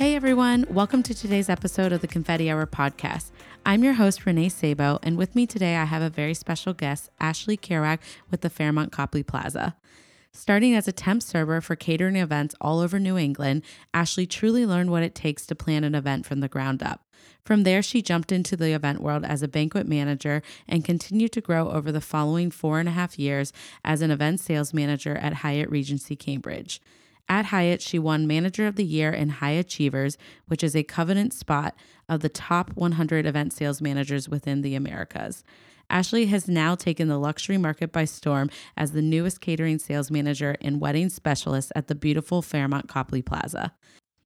Hey 0.00 0.14
everyone, 0.14 0.64
welcome 0.70 1.02
to 1.02 1.14
today's 1.14 1.50
episode 1.50 1.92
of 1.92 2.00
the 2.00 2.06
Confetti 2.06 2.50
Hour 2.50 2.64
podcast. 2.64 3.32
I'm 3.66 3.84
your 3.84 3.92
host, 3.92 4.24
Renee 4.24 4.48
Sabo, 4.48 4.98
and 5.02 5.18
with 5.18 5.36
me 5.36 5.46
today 5.46 5.76
I 5.76 5.84
have 5.84 6.00
a 6.00 6.08
very 6.08 6.32
special 6.32 6.72
guest, 6.72 7.10
Ashley 7.20 7.58
Kirouac 7.58 7.98
with 8.30 8.40
the 8.40 8.48
Fairmont 8.48 8.92
Copley 8.92 9.22
Plaza. 9.22 9.76
Starting 10.32 10.74
as 10.74 10.88
a 10.88 10.92
temp 10.92 11.22
server 11.22 11.60
for 11.60 11.76
catering 11.76 12.16
events 12.16 12.54
all 12.62 12.80
over 12.80 12.98
New 12.98 13.18
England, 13.18 13.62
Ashley 13.92 14.26
truly 14.26 14.64
learned 14.64 14.90
what 14.90 15.02
it 15.02 15.14
takes 15.14 15.44
to 15.44 15.54
plan 15.54 15.84
an 15.84 15.94
event 15.94 16.24
from 16.24 16.40
the 16.40 16.48
ground 16.48 16.82
up. 16.82 17.04
From 17.44 17.64
there, 17.64 17.82
she 17.82 18.00
jumped 18.00 18.32
into 18.32 18.56
the 18.56 18.72
event 18.72 19.02
world 19.02 19.26
as 19.26 19.42
a 19.42 19.48
banquet 19.48 19.86
manager 19.86 20.40
and 20.66 20.82
continued 20.82 21.32
to 21.32 21.42
grow 21.42 21.70
over 21.70 21.92
the 21.92 22.00
following 22.00 22.50
four 22.50 22.80
and 22.80 22.88
a 22.88 22.92
half 22.92 23.18
years 23.18 23.52
as 23.84 24.00
an 24.00 24.10
event 24.10 24.40
sales 24.40 24.72
manager 24.72 25.18
at 25.18 25.34
Hyatt 25.34 25.68
Regency 25.68 26.16
Cambridge. 26.16 26.80
At 27.30 27.46
Hyatt, 27.46 27.80
she 27.80 27.96
won 27.96 28.26
Manager 28.26 28.66
of 28.66 28.74
the 28.74 28.84
Year 28.84 29.12
in 29.12 29.30
Hyachievers, 29.30 30.16
which 30.48 30.64
is 30.64 30.74
a 30.74 30.82
covenant 30.82 31.32
spot 31.32 31.76
of 32.08 32.20
the 32.20 32.28
top 32.28 32.70
100 32.74 33.24
event 33.24 33.52
sales 33.52 33.80
managers 33.80 34.28
within 34.28 34.62
the 34.62 34.74
Americas. 34.74 35.44
Ashley 35.88 36.26
has 36.26 36.48
now 36.48 36.74
taken 36.74 37.06
the 37.06 37.18
luxury 37.18 37.56
market 37.56 37.92
by 37.92 38.04
storm 38.04 38.50
as 38.76 38.90
the 38.90 39.00
newest 39.00 39.40
catering 39.40 39.78
sales 39.78 40.10
manager 40.10 40.56
and 40.60 40.80
wedding 40.80 41.08
specialist 41.08 41.70
at 41.76 41.86
the 41.86 41.94
beautiful 41.94 42.42
Fairmont 42.42 42.88
Copley 42.88 43.22
Plaza. 43.22 43.74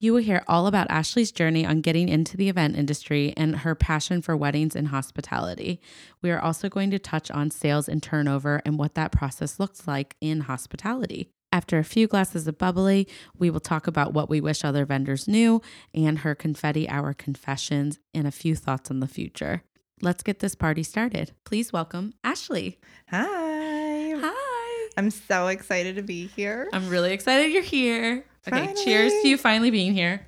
You 0.01 0.15
will 0.15 0.23
hear 0.23 0.43
all 0.49 0.67
about 0.67 0.91
Ashley's 0.91 1.31
journey 1.31 1.67
on 1.67 1.83
getting 1.83 2.09
into 2.09 2.39
the 2.39 2.49
event 2.49 2.75
industry 2.75 3.35
and 3.37 3.57
her 3.57 3.75
passion 3.75 4.23
for 4.23 4.35
weddings 4.35 4.75
and 4.75 4.89
hospitality. 4.89 5.79
We 6.23 6.31
are 6.31 6.41
also 6.41 6.71
going 6.71 6.91
to 6.91 6.99
touch 6.99 7.31
on 7.31 7.51
sales 7.51 7.87
and 7.87 8.03
turnover 8.03 8.63
and 8.65 8.79
what 8.79 8.95
that 8.95 9.13
process 9.13 9.61
looks 9.61 9.87
like 9.87 10.17
in 10.23 10.41
hospitality. 10.41 11.29
After 11.55 11.79
a 11.79 11.85
few 11.85 12.09
glasses 12.09 12.49
of 12.49 12.59
bubbly, 12.59 13.07
we 13.39 13.49
will 13.49 13.61
talk 13.61 13.87
about 13.87 14.13
what 14.13 14.29
we 14.29 14.41
wish 14.41 14.65
other 14.65 14.85
vendors 14.85 15.29
knew 15.29 15.63
and 15.95 16.19
her 16.19 16.35
confetti 16.35 16.89
hour 16.89 17.15
confessions 17.15 18.01
and 18.13 18.27
a 18.27 18.33
few 18.33 18.57
thoughts 18.57 18.91
on 18.91 18.99
the 18.99 19.07
future. 19.07 19.63
Let's 20.03 20.25
get 20.25 20.41
this 20.41 20.57
party 20.57 20.83
started. 20.83 21.31
Please 21.45 21.73
welcome 21.73 22.13
Ashley. 22.25 22.81
Hi. 23.09 24.15
Hi. 24.17 24.89
I'm 24.97 25.13
so 25.13 25.47
excited 25.47 25.95
to 25.95 26.03
be 26.03 26.27
here. 26.27 26.69
I'm 26.73 26.89
really 26.89 27.13
excited 27.13 27.53
you're 27.53 27.63
here. 27.63 28.25
Okay, 28.49 28.67
Finally. 28.67 28.85
cheers 28.85 29.13
to 29.23 29.29
you 29.29 29.39
finally 29.39 29.71
being 29.71 29.95
here. 29.95 30.27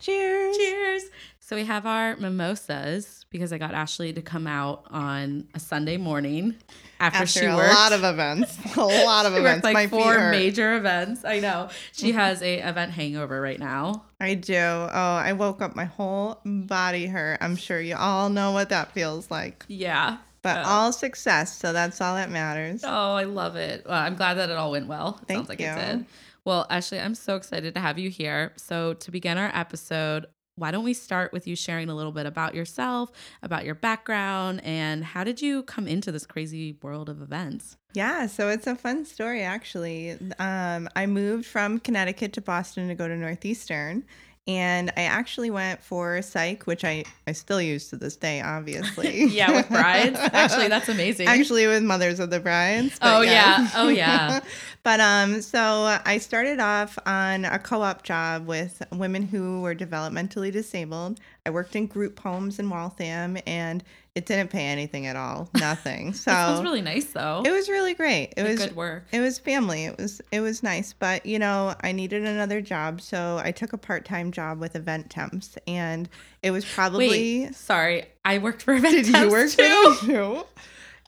Cheers. 0.00 0.58
Cheers. 0.58 1.04
So 1.40 1.56
we 1.56 1.64
have 1.64 1.86
our 1.86 2.16
mimosas 2.16 3.24
because 3.30 3.50
I 3.50 3.56
got 3.56 3.72
Ashley 3.72 4.12
to 4.12 4.20
come 4.20 4.46
out 4.46 4.84
on 4.90 5.48
a 5.54 5.58
Sunday 5.58 5.96
morning 5.96 6.56
after, 7.02 7.18
After 7.24 7.40
she 7.40 7.46
a 7.46 7.56
worked. 7.56 7.74
lot 7.74 7.92
of 7.92 8.04
events. 8.04 8.56
A 8.76 8.80
lot 8.80 9.26
of 9.26 9.34
events. 9.34 9.64
like 9.64 9.74
My 9.74 9.86
four 9.88 10.30
major 10.30 10.76
events. 10.76 11.24
I 11.24 11.40
know. 11.40 11.68
She 11.92 12.12
has 12.12 12.40
a 12.42 12.58
event 12.66 12.92
hangover 12.92 13.40
right 13.40 13.58
now. 13.58 14.04
I 14.20 14.34
do. 14.34 14.54
Oh, 14.56 14.88
I 14.94 15.32
woke 15.32 15.60
up. 15.60 15.74
My 15.74 15.84
whole 15.86 16.40
body 16.44 17.06
hurt. 17.06 17.38
I'm 17.40 17.56
sure 17.56 17.80
you 17.80 17.96
all 17.96 18.30
know 18.30 18.52
what 18.52 18.68
that 18.70 18.92
feels 18.92 19.30
like. 19.30 19.64
Yeah. 19.68 20.18
But 20.42 20.58
Oh. 20.58 20.68
all 20.68 20.92
success. 20.92 21.56
So 21.56 21.72
that's 21.72 22.00
all 22.00 22.14
that 22.14 22.30
matters. 22.30 22.82
Oh, 22.84 23.14
I 23.14 23.24
love 23.24 23.56
it. 23.56 23.84
Well, 23.86 23.98
I'm 23.98 24.14
glad 24.16 24.34
that 24.34 24.48
it 24.50 24.56
all 24.56 24.70
went 24.70 24.86
well. 24.86 25.18
It 25.22 25.26
Thank 25.28 25.38
Sounds 25.38 25.48
like 25.48 25.60
it 25.60 25.74
did. 25.74 26.06
Well, 26.44 26.66
Ashley, 26.70 26.98
I'm 27.00 27.14
so 27.14 27.36
excited 27.36 27.74
to 27.74 27.80
have 27.80 27.98
you 27.98 28.10
here. 28.10 28.52
So, 28.56 28.94
to 28.94 29.10
begin 29.12 29.38
our 29.38 29.50
episode, 29.54 30.26
why 30.62 30.70
don't 30.70 30.84
we 30.84 30.94
start 30.94 31.32
with 31.32 31.48
you 31.48 31.56
sharing 31.56 31.88
a 31.88 31.94
little 31.96 32.12
bit 32.12 32.24
about 32.24 32.54
yourself, 32.54 33.10
about 33.42 33.64
your 33.64 33.74
background, 33.74 34.60
and 34.62 35.02
how 35.02 35.24
did 35.24 35.42
you 35.42 35.64
come 35.64 35.88
into 35.88 36.12
this 36.12 36.24
crazy 36.24 36.76
world 36.82 37.08
of 37.08 37.20
events? 37.20 37.76
Yeah, 37.94 38.28
so 38.28 38.48
it's 38.48 38.68
a 38.68 38.76
fun 38.76 39.04
story 39.04 39.42
actually. 39.42 40.12
Um, 40.38 40.88
I 40.94 41.06
moved 41.06 41.46
from 41.46 41.80
Connecticut 41.80 42.32
to 42.34 42.40
Boston 42.40 42.86
to 42.86 42.94
go 42.94 43.08
to 43.08 43.16
Northeastern, 43.16 44.04
and 44.46 44.90
I 44.96 45.02
actually 45.02 45.50
went 45.50 45.82
for 45.82 46.20
psych, 46.22 46.66
which 46.68 46.84
I 46.84 47.04
I 47.26 47.32
still 47.32 47.60
use 47.60 47.88
to 47.90 47.96
this 47.96 48.16
day, 48.16 48.40
obviously. 48.40 49.24
Yeah, 49.32 49.52
with 49.52 49.68
brides. 49.68 50.18
Actually, 50.32 50.68
that's 50.68 50.88
amazing. 50.96 51.26
actually 51.26 51.66
with 51.66 51.82
mothers 51.82 52.20
of 52.20 52.30
the 52.30 52.38
brides. 52.40 52.98
Oh, 53.02 53.22
yes. 53.22 53.72
yeah. 53.74 53.80
Oh, 53.80 53.88
yeah. 53.88 54.40
but 54.84 55.00
um, 55.00 55.40
so 55.42 55.96
I 56.04 56.18
started 56.18 56.58
off 56.60 56.98
on 57.06 57.44
a 57.44 57.58
co-op 57.58 58.02
job 58.02 58.46
with 58.46 58.82
women 58.92 59.22
who 59.22 59.60
were 59.60 59.74
developmentally 59.74 60.50
disabled. 60.52 61.20
I 61.46 61.50
worked 61.50 61.76
in 61.76 61.86
group 61.86 62.18
homes 62.18 62.58
in 62.58 62.68
Waltham, 62.68 63.38
and 63.46 63.84
it 64.14 64.26
didn't 64.26 64.50
pay 64.50 64.66
anything 64.66 65.06
at 65.06 65.16
all, 65.16 65.48
nothing. 65.54 66.12
So 66.14 66.30
That 66.30 66.48
sounds 66.48 66.62
really 66.64 66.82
nice, 66.82 67.06
though. 67.06 67.42
it 67.46 67.50
was 67.50 67.68
really 67.68 67.94
great. 67.94 68.34
It 68.36 68.42
Like, 68.42 68.50
was 68.58 68.66
good 68.66 68.76
work. 68.76 69.04
it 69.12 69.20
was 69.20 69.38
family. 69.38 69.84
It 69.86 69.96
was 69.98 70.20
it 70.32 70.40
was 70.40 70.62
nice, 70.62 70.92
but 70.92 71.24
you 71.26 71.38
know, 71.38 71.74
I 71.80 71.92
needed 71.92 72.24
another 72.24 72.60
job, 72.60 73.00
so 73.00 73.40
I 73.42 73.52
took 73.52 73.72
a 73.72 73.78
part-time 73.78 74.32
job 74.32 74.58
with 74.60 74.76
event 74.76 75.10
temps 75.10 75.56
and 75.66 76.08
it 76.42 76.50
was 76.50 76.64
probably 76.64 77.08
Wait, 77.46 77.54
sorry. 77.54 78.04
I 78.24 78.38
worked 78.38 78.62
for 78.62 78.74
event 78.74 78.94
Did 78.96 79.06
you 79.06 79.12
temps 79.12 79.32
work 79.32 79.50
too. 79.50 79.56
for 79.56 80.06
them 80.06 80.14
too? 80.14 80.44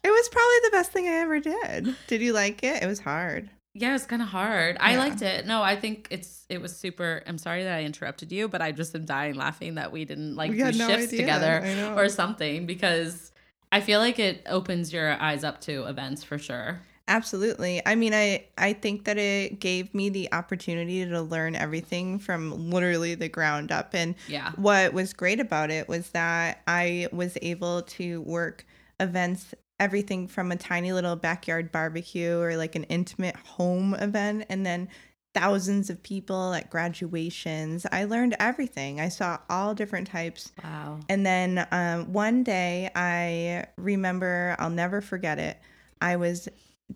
It 0.03 0.11
was 0.11 0.29
probably 0.29 0.57
the 0.65 0.71
best 0.73 0.93
thing 0.93 1.09
I 1.09 1.13
ever 1.23 1.41
did. 1.41 1.97
Did 2.09 2.21
you 2.23 2.33
like 2.34 2.63
it? 2.63 2.83
It 2.83 2.87
was 2.87 3.01
hard. 3.01 3.49
Yeah, 3.77 3.91
it 3.91 3.93
was 3.95 4.07
kind 4.07 4.23
of 4.23 4.29
hard. 4.29 4.77
I 4.81 4.97
liked 4.97 5.21
it. 5.23 5.47
No, 5.47 5.61
I 5.62 5.75
think 5.77 6.07
it's 6.11 6.45
it 6.49 6.61
was 6.62 6.77
super. 6.77 7.23
I'm 7.27 7.39
sorry 7.39 7.65
that 7.65 7.75
I 7.77 7.83
interrupted 7.83 8.31
you, 8.31 8.49
but 8.49 8.62
I 8.62 8.71
just 8.73 8.95
am 8.95 9.05
dying 9.05 9.35
laughing 9.35 9.75
that 9.75 9.91
we 9.91 10.05
didn't 10.05 10.37
like 10.37 10.51
We 10.53 10.59
do 10.59 10.73
no 10.73 10.89
shifts 10.89 11.09
idea. 11.09 11.21
together 11.21 11.95
or 11.97 12.09
something 12.09 12.67
because 12.67 13.33
I 13.73 13.81
feel 13.81 13.99
like 13.99 14.19
it 14.21 14.43
opens 14.47 14.93
your 14.93 15.21
eyes 15.21 15.43
up 15.43 15.61
to 15.63 15.84
events 15.87 16.23
for 16.23 16.39
sure. 16.39 16.81
Absolutely. 17.09 17.83
I 17.84 17.97
mean, 17.97 18.15
I 18.15 18.45
I 18.57 18.73
think 18.75 19.05
that 19.05 19.19
it 19.19 19.59
gave 19.61 19.93
me 19.93 20.09
the 20.09 20.33
opportunity 20.33 21.05
to 21.05 21.21
learn 21.21 21.55
everything 21.57 22.19
from 22.21 22.71
literally 22.71 23.15
the 23.17 23.29
ground 23.29 23.73
up 23.73 23.93
and 23.95 24.15
Yeah. 24.29 24.53
what 24.57 24.93
was 24.95 25.13
great 25.13 25.41
about 25.41 25.71
it 25.71 25.89
was 25.89 26.11
that 26.11 26.63
I 26.67 27.09
was 27.13 27.37
able 27.43 27.83
to 27.83 28.23
work 28.23 28.65
events 29.01 29.53
everything 29.81 30.29
from 30.29 30.53
a 30.53 30.57
tiny 30.57 30.93
little 30.93 31.17
backyard 31.17 31.73
barbecue 31.73 32.39
or 32.39 32.57
like 32.57 32.75
an 32.75 32.85
intimate 32.85 33.37
home 33.37 33.95
event 33.95 34.45
and 34.49 34.65
then 34.65 34.89
thousands 35.35 35.91
of 35.91 36.01
people 36.03 36.53
at 36.55 36.71
graduations. 36.71 37.84
I 37.91 38.05
learned 38.05 38.37
everything. 38.39 39.01
I 39.01 39.09
saw 39.09 39.39
all 39.51 39.75
different 39.75 40.07
types 40.07 40.53
Wow. 40.63 41.01
and 41.09 41.27
then 41.27 41.67
um, 41.73 42.13
one 42.13 42.45
day, 42.45 42.91
I 42.95 43.67
remember, 43.77 44.55
I'll 44.61 44.71
never 44.71 45.01
forget 45.01 45.39
it. 45.41 45.59
I 46.01 46.17
was 46.17 46.49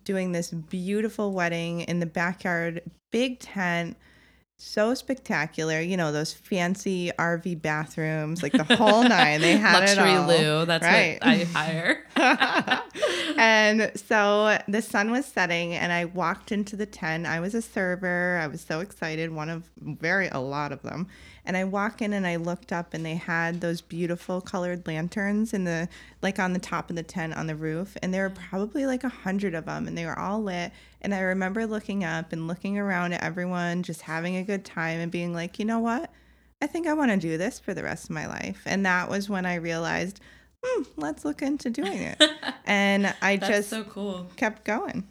doing 0.05 0.31
this 0.31 0.51
beautiful 0.51 1.33
wedding 1.33 1.81
in 1.81 1.99
the 1.99 2.05
backyard, 2.05 2.81
big 3.11 3.39
tent, 3.39 3.97
so 4.61 4.93
spectacular. 4.93 5.79
You 5.79 5.95
know, 5.97 6.11
those 6.11 6.33
fancy 6.33 7.11
RV 7.17 7.61
bathrooms, 7.61 8.43
like 8.43 8.51
the 8.51 8.63
whole 8.75 9.03
nine. 9.03 9.39
They 9.41 9.55
had 9.57 9.79
Luxury 9.79 10.11
it 10.11 10.17
all. 10.17 10.27
Lou. 10.27 10.65
That's 10.65 10.83
Right. 10.85 11.17
what 11.21 11.29
I 11.29 11.43
hire. 11.45 12.05
and 13.37 13.91
so 13.95 14.59
the 14.67 14.81
sun 14.81 15.11
was 15.11 15.25
setting 15.25 15.73
and 15.73 15.91
I 15.91 16.05
walked 16.05 16.51
into 16.51 16.75
the 16.75 16.85
tent. 16.85 17.25
I 17.25 17.39
was 17.39 17.55
a 17.55 17.61
server. 17.61 18.39
I 18.41 18.47
was 18.47 18.61
so 18.61 18.79
excited, 18.81 19.31
one 19.31 19.49
of 19.49 19.69
very 19.81 20.27
a 20.27 20.39
lot 20.39 20.71
of 20.71 20.81
them. 20.81 21.07
And 21.49 21.57
I 21.57 21.63
walk 21.63 22.03
in 22.03 22.13
and 22.13 22.27
I 22.27 22.35
looked 22.35 22.71
up 22.71 22.93
and 22.93 23.03
they 23.03 23.15
had 23.15 23.59
those 23.59 23.81
beautiful 23.81 24.39
colored 24.39 24.85
lanterns 24.85 25.51
in 25.51 25.63
the 25.63 25.89
like 26.21 26.37
on 26.37 26.53
the 26.53 26.59
top 26.59 26.91
of 26.91 26.95
the 26.95 27.01
tent 27.01 27.33
on 27.33 27.47
the 27.47 27.55
roof 27.55 27.97
and 28.03 28.13
there 28.13 28.29
were 28.29 28.35
probably 28.35 28.85
like 28.85 29.03
a 29.03 29.09
hundred 29.09 29.55
of 29.55 29.65
them 29.65 29.87
and 29.87 29.97
they 29.97 30.05
were 30.05 30.17
all 30.17 30.43
lit 30.43 30.71
and 31.01 31.11
I 31.11 31.21
remember 31.21 31.65
looking 31.65 32.03
up 32.03 32.33
and 32.33 32.47
looking 32.47 32.77
around 32.77 33.13
at 33.13 33.23
everyone 33.23 33.81
just 33.81 34.03
having 34.03 34.35
a 34.35 34.43
good 34.43 34.63
time 34.63 34.99
and 34.99 35.11
being 35.11 35.33
like, 35.33 35.57
"You 35.57 35.65
know 35.65 35.79
what? 35.79 36.11
I 36.61 36.67
think 36.67 36.85
I 36.85 36.93
want 36.93 37.09
to 37.09 37.17
do 37.17 37.35
this 37.35 37.57
for 37.57 37.73
the 37.73 37.81
rest 37.81 38.03
of 38.03 38.11
my 38.11 38.27
life." 38.27 38.61
And 38.67 38.85
that 38.85 39.09
was 39.09 39.27
when 39.27 39.47
I 39.47 39.55
realized, 39.55 40.19
hmm, 40.63 40.83
let's 40.97 41.25
look 41.25 41.41
into 41.41 41.71
doing 41.71 42.03
it. 42.03 42.23
and 42.67 43.11
I 43.23 43.37
just 43.37 43.71
so 43.71 43.83
cool. 43.85 44.29
kept 44.35 44.65
going. 44.65 45.07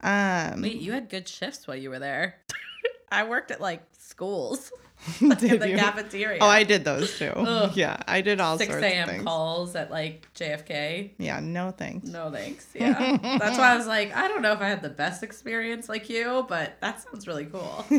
Um, 0.00 0.62
Wait, 0.62 0.76
you 0.76 0.92
had 0.92 1.08
good 1.08 1.26
shifts 1.26 1.66
while 1.66 1.76
you 1.76 1.90
were 1.90 1.98
there. 1.98 2.36
I 3.10 3.24
worked 3.24 3.50
at 3.50 3.60
like 3.60 3.82
schools 3.98 4.70
did 5.38 5.60
the 5.60 5.70
you? 5.70 5.76
cafeteria. 5.76 6.38
Oh, 6.40 6.46
I 6.46 6.62
did 6.62 6.84
those 6.84 7.18
too. 7.18 7.32
Ugh. 7.34 7.72
Yeah, 7.76 7.96
I 8.06 8.20
did 8.20 8.40
all 8.40 8.58
6 8.58 8.70
sorts 8.70 8.84
of 8.84 8.90
a.m. 8.90 9.08
things. 9.08 9.24
calls 9.24 9.74
at 9.76 9.90
like 9.90 10.26
JFK. 10.34 11.10
Yeah, 11.18 11.40
no 11.40 11.70
thanks. 11.70 12.08
No 12.08 12.30
thanks. 12.30 12.66
Yeah. 12.74 13.16
That's 13.38 13.58
why 13.58 13.72
I 13.72 13.76
was 13.76 13.86
like, 13.86 14.14
I 14.14 14.28
don't 14.28 14.42
know 14.42 14.52
if 14.52 14.60
I 14.60 14.68
had 14.68 14.82
the 14.82 14.90
best 14.90 15.22
experience 15.22 15.88
like 15.88 16.10
you, 16.10 16.44
but 16.48 16.76
that 16.80 17.02
sounds 17.02 17.26
really 17.26 17.46
cool. 17.46 17.84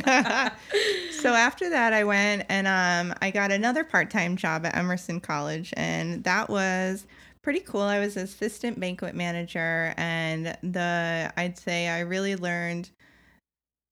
so 1.12 1.34
after 1.34 1.70
that, 1.70 1.94
I 1.94 2.04
went 2.04 2.46
and 2.50 2.68
um, 2.68 3.18
I 3.22 3.32
got 3.32 3.52
another 3.52 3.84
part-time 3.84 4.36
job 4.38 4.66
at 4.66 4.76
Emerson 4.76 5.20
College, 5.20 5.74
and 5.76 6.24
that 6.26 6.50
was 6.50 7.08
pretty 7.42 7.60
cool. 7.62 7.82
I 7.82 8.00
was 8.00 8.18
assistant 8.18 8.80
banquet 8.80 9.16
manager, 9.16 9.94
and 9.98 10.58
the 10.62 11.32
I'd 11.38 11.58
say 11.58 11.88
I 11.88 12.02
really 12.02 12.36
learned 12.36 12.92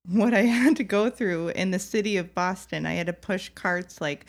what 0.09 0.33
I 0.33 0.41
had 0.41 0.75
to 0.77 0.83
go 0.83 1.09
through 1.09 1.49
in 1.49 1.71
the 1.71 1.79
city 1.79 2.17
of 2.17 2.33
Boston. 2.33 2.85
I 2.85 2.93
had 2.93 3.07
to 3.07 3.13
push 3.13 3.49
carts 3.49 4.01
like 4.01 4.25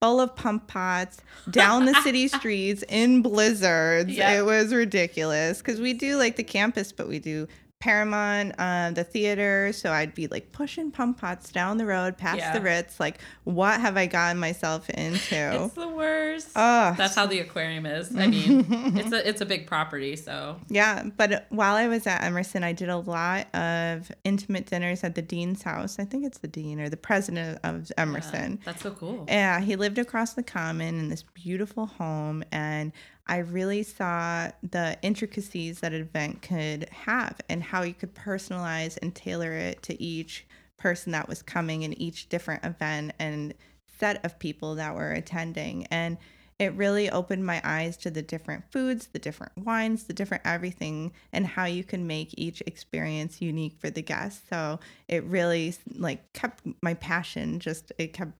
full 0.00 0.20
of 0.20 0.34
pump 0.34 0.66
pots 0.66 1.20
down 1.50 1.84
the 1.84 1.94
city 2.02 2.26
streets 2.28 2.82
in 2.88 3.22
blizzards. 3.22 4.10
Yep. 4.10 4.38
It 4.38 4.42
was 4.42 4.74
ridiculous 4.74 5.58
because 5.58 5.80
we 5.80 5.92
do 5.92 6.16
like 6.16 6.36
the 6.36 6.42
campus, 6.42 6.90
but 6.90 7.08
we 7.08 7.20
do 7.20 7.46
Paramount, 7.82 8.54
uh, 8.58 8.92
the 8.92 9.02
theater. 9.02 9.72
So 9.72 9.90
I'd 9.90 10.14
be 10.14 10.28
like 10.28 10.52
pushing 10.52 10.92
pump 10.92 11.20
pots 11.20 11.50
down 11.50 11.78
the 11.78 11.84
road 11.84 12.16
past 12.16 12.38
Yeah. 12.38 12.52
the 12.52 12.60
Ritz. 12.60 13.00
Like, 13.00 13.18
what 13.42 13.80
have 13.80 13.96
I 13.96 14.06
gotten 14.06 14.38
myself 14.38 14.88
into? 14.88 15.64
It's 15.64 15.74
the 15.74 15.88
worst. 15.88 16.50
Oh, 16.54 16.94
That's 16.96 17.16
how 17.16 17.26
the 17.26 17.40
aquarium 17.40 17.84
is. 17.84 18.14
I 18.16 18.28
mean, 18.28 18.66
it's 18.96 19.10
a 19.12 19.28
it's 19.28 19.40
a 19.40 19.46
big 19.46 19.66
property, 19.66 20.14
so 20.14 20.60
Yeah, 20.68 21.02
but 21.16 21.46
while 21.48 21.74
I 21.74 21.88
was 21.88 22.06
at 22.06 22.22
Emerson, 22.22 22.62
I 22.62 22.72
did 22.72 22.88
a 22.88 22.98
lot 22.98 23.52
of 23.52 24.12
intimate 24.22 24.66
dinners 24.66 25.02
at 25.02 25.16
the 25.16 25.22
dean's 25.22 25.64
house. 25.64 25.98
I 25.98 26.04
think 26.04 26.24
it's 26.24 26.38
the 26.38 26.46
dean 26.48 26.80
or 26.80 26.88
the 26.88 26.96
president 26.96 27.58
of 27.64 27.90
Emerson. 27.98 28.58
yeah, 28.60 28.64
that's 28.64 28.82
so 28.82 28.92
cool. 28.92 29.24
Yeah, 29.26 29.60
he 29.60 29.74
lived 29.74 29.98
across 29.98 30.34
the 30.34 30.44
common 30.44 31.00
in 31.00 31.08
this 31.08 31.24
beautiful 31.34 31.86
home, 31.86 32.44
and 32.52 32.92
I 33.26 33.38
really 33.38 33.82
saw 33.82 34.50
the 34.68 34.98
intricacies 35.02 35.80
that 35.80 35.92
an 35.92 36.02
event 36.02 36.42
could 36.42 36.88
have 36.90 37.40
and 37.48 37.62
how 37.62 37.82
you 37.82 37.94
could 37.94 38.14
personalize 38.14 38.98
and 39.00 39.14
tailor 39.14 39.52
it 39.52 39.82
to 39.84 40.02
each 40.02 40.46
person 40.76 41.12
that 41.12 41.28
was 41.28 41.42
coming 41.42 41.82
in 41.82 42.00
each 42.00 42.28
different 42.28 42.64
event 42.64 43.12
and 43.18 43.54
set 43.98 44.24
of 44.24 44.38
people 44.38 44.74
that 44.74 44.94
were 44.94 45.12
attending. 45.12 45.86
And 45.86 46.18
it 46.58 46.74
really 46.74 47.10
opened 47.10 47.46
my 47.46 47.60
eyes 47.64 47.96
to 47.98 48.10
the 48.10 48.22
different 48.22 48.64
foods, 48.70 49.08
the 49.08 49.18
different 49.18 49.52
wines, 49.56 50.04
the 50.04 50.12
different 50.12 50.42
everything, 50.44 51.12
and 51.32 51.46
how 51.46 51.64
you 51.64 51.82
can 51.84 52.06
make 52.06 52.34
each 52.36 52.62
experience 52.66 53.40
unique 53.40 53.76
for 53.78 53.90
the 53.90 54.02
guests. 54.02 54.42
So 54.50 54.78
it 55.08 55.24
really 55.24 55.74
like 55.96 56.32
kept 56.32 56.62
my 56.82 56.94
passion 56.94 57.58
just 57.60 57.92
it 57.98 58.12
kept 58.12 58.32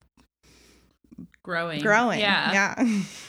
growing, 1.42 1.80
growing. 1.82 2.20
Yeah, 2.20 2.74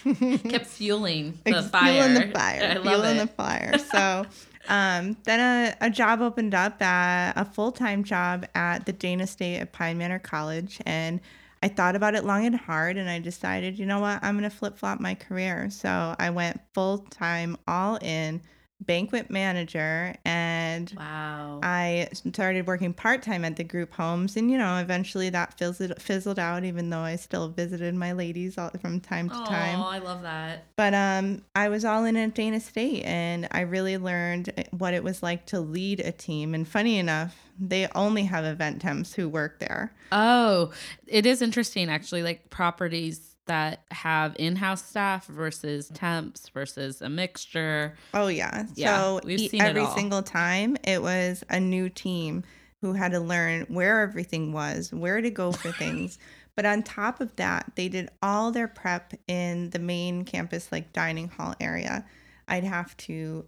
Yeah. 0.05 0.35
kept 0.49 0.65
fueling 0.67 1.37
the 1.45 1.57
Ex- 1.57 1.69
fire. 1.69 1.93
Fueling 2.03 2.13
the 2.29 2.33
fire. 2.37 2.61
I 2.71 2.73
love 2.75 2.83
fueling 2.83 3.17
it. 3.17 3.19
the 3.21 3.27
fire. 3.27 3.77
So 3.77 4.25
um, 4.69 5.17
then 5.23 5.39
a, 5.81 5.85
a 5.85 5.89
job 5.89 6.21
opened 6.21 6.53
up 6.55 6.81
at 6.81 7.33
a 7.35 7.45
full 7.45 7.71
time 7.71 8.03
job 8.03 8.45
at 8.55 8.85
the 8.85 8.93
Dane 8.93 9.21
Estate 9.21 9.59
at 9.59 9.71
Pine 9.71 9.97
Manor 9.97 10.19
College. 10.19 10.79
And 10.85 11.19
I 11.61 11.67
thought 11.69 11.95
about 11.95 12.13
it 12.15 12.25
long 12.25 12.45
and 12.45 12.55
hard 12.55 12.97
and 12.97 13.09
I 13.09 13.19
decided, 13.19 13.79
you 13.79 13.85
know 13.85 13.99
what, 13.99 14.19
I'm 14.23 14.37
going 14.37 14.49
to 14.49 14.55
flip 14.55 14.77
flop 14.77 14.99
my 14.99 15.15
career. 15.15 15.69
So 15.69 16.15
I 16.19 16.29
went 16.29 16.59
full 16.73 16.99
time, 16.99 17.57
all 17.67 17.97
in 18.01 18.41
banquet 18.85 19.29
manager 19.29 20.15
and 20.25 20.93
wow. 20.97 21.59
I 21.63 22.09
started 22.13 22.67
working 22.67 22.93
part 22.93 23.21
time 23.21 23.45
at 23.45 23.55
the 23.55 23.63
group 23.63 23.93
homes, 23.93 24.35
and 24.35 24.49
you 24.51 24.57
know, 24.57 24.77
eventually 24.77 25.29
that 25.29 25.57
fizzled 25.57 26.01
fizzled 26.01 26.39
out. 26.39 26.63
Even 26.63 26.89
though 26.89 26.99
I 26.99 27.15
still 27.15 27.49
visited 27.49 27.95
my 27.95 28.11
ladies 28.13 28.57
all, 28.57 28.71
from 28.81 28.99
time 28.99 29.29
to 29.29 29.35
Oh, 29.35 29.45
time, 29.45 29.79
oh 29.79 29.85
I 29.85 29.99
love 29.99 30.21
that. 30.23 30.65
but 30.75 30.93
um, 30.93 31.43
I 31.55 31.69
was 31.69 31.85
all 31.85 32.05
in 32.05 32.15
at 32.17 32.33
Dane 32.35 32.53
Estate, 32.53 33.03
and 33.03 33.47
I 33.51 33.61
really 33.61 33.97
learned 33.97 34.51
eh, 34.57 34.63
what 34.71 34.93
it 34.93 35.03
was 35.03 35.23
like 35.23 35.45
to 35.47 35.59
lead 35.59 35.99
a 35.99 36.11
team. 36.11 36.53
And 36.53 36.67
funny 36.67 36.97
enough, 36.97 37.35
they 37.59 37.87
only 37.95 38.23
have 38.23 38.45
event 38.45 38.81
temps 38.81 39.13
who 39.13 39.29
work 39.29 39.59
there. 39.59 39.93
Oh, 40.11 40.71
it 41.07 41.25
is 41.25 41.41
interesting 41.41 41.89
actually. 41.89 42.23
Like 42.23 42.49
properties 42.49 43.32
that 43.45 43.83
have 43.91 44.35
in-house 44.39 44.83
staff 44.83 45.27
versus 45.27 45.89
temps 45.93 46.49
versus 46.49 47.01
a 47.01 47.09
mixture. 47.09 47.95
Oh 48.13 48.27
yeah, 48.27 48.65
Yeah, 48.75 48.97
so 48.97 49.19
we've 49.23 49.49
seen 49.49 49.61
it 49.61 49.65
every 49.65 49.85
single 49.87 50.23
time 50.23 50.77
it 50.83 51.01
was 51.01 51.43
a 51.49 51.59
new 51.59 51.89
team 51.89 52.43
who 52.81 52.93
had 52.93 53.11
to 53.11 53.19
learn 53.19 53.65
where 53.69 54.01
everything 54.01 54.51
was, 54.51 54.93
where 54.93 55.21
to 55.21 55.29
go 55.29 55.51
for 55.51 55.71
things. 55.71 56.17
But 56.55 56.67
on 56.67 56.83
top 56.83 57.19
of 57.19 57.35
that, 57.37 57.71
they 57.75 57.89
did 57.89 58.09
all 58.21 58.51
their 58.51 58.67
prep 58.67 59.13
in 59.27 59.71
the 59.71 59.79
main 59.79 60.23
campus, 60.23 60.71
like 60.71 60.93
dining 60.93 61.27
hall 61.27 61.55
area. 61.59 62.05
I'd 62.47 62.63
have 62.63 62.95
to 62.97 63.45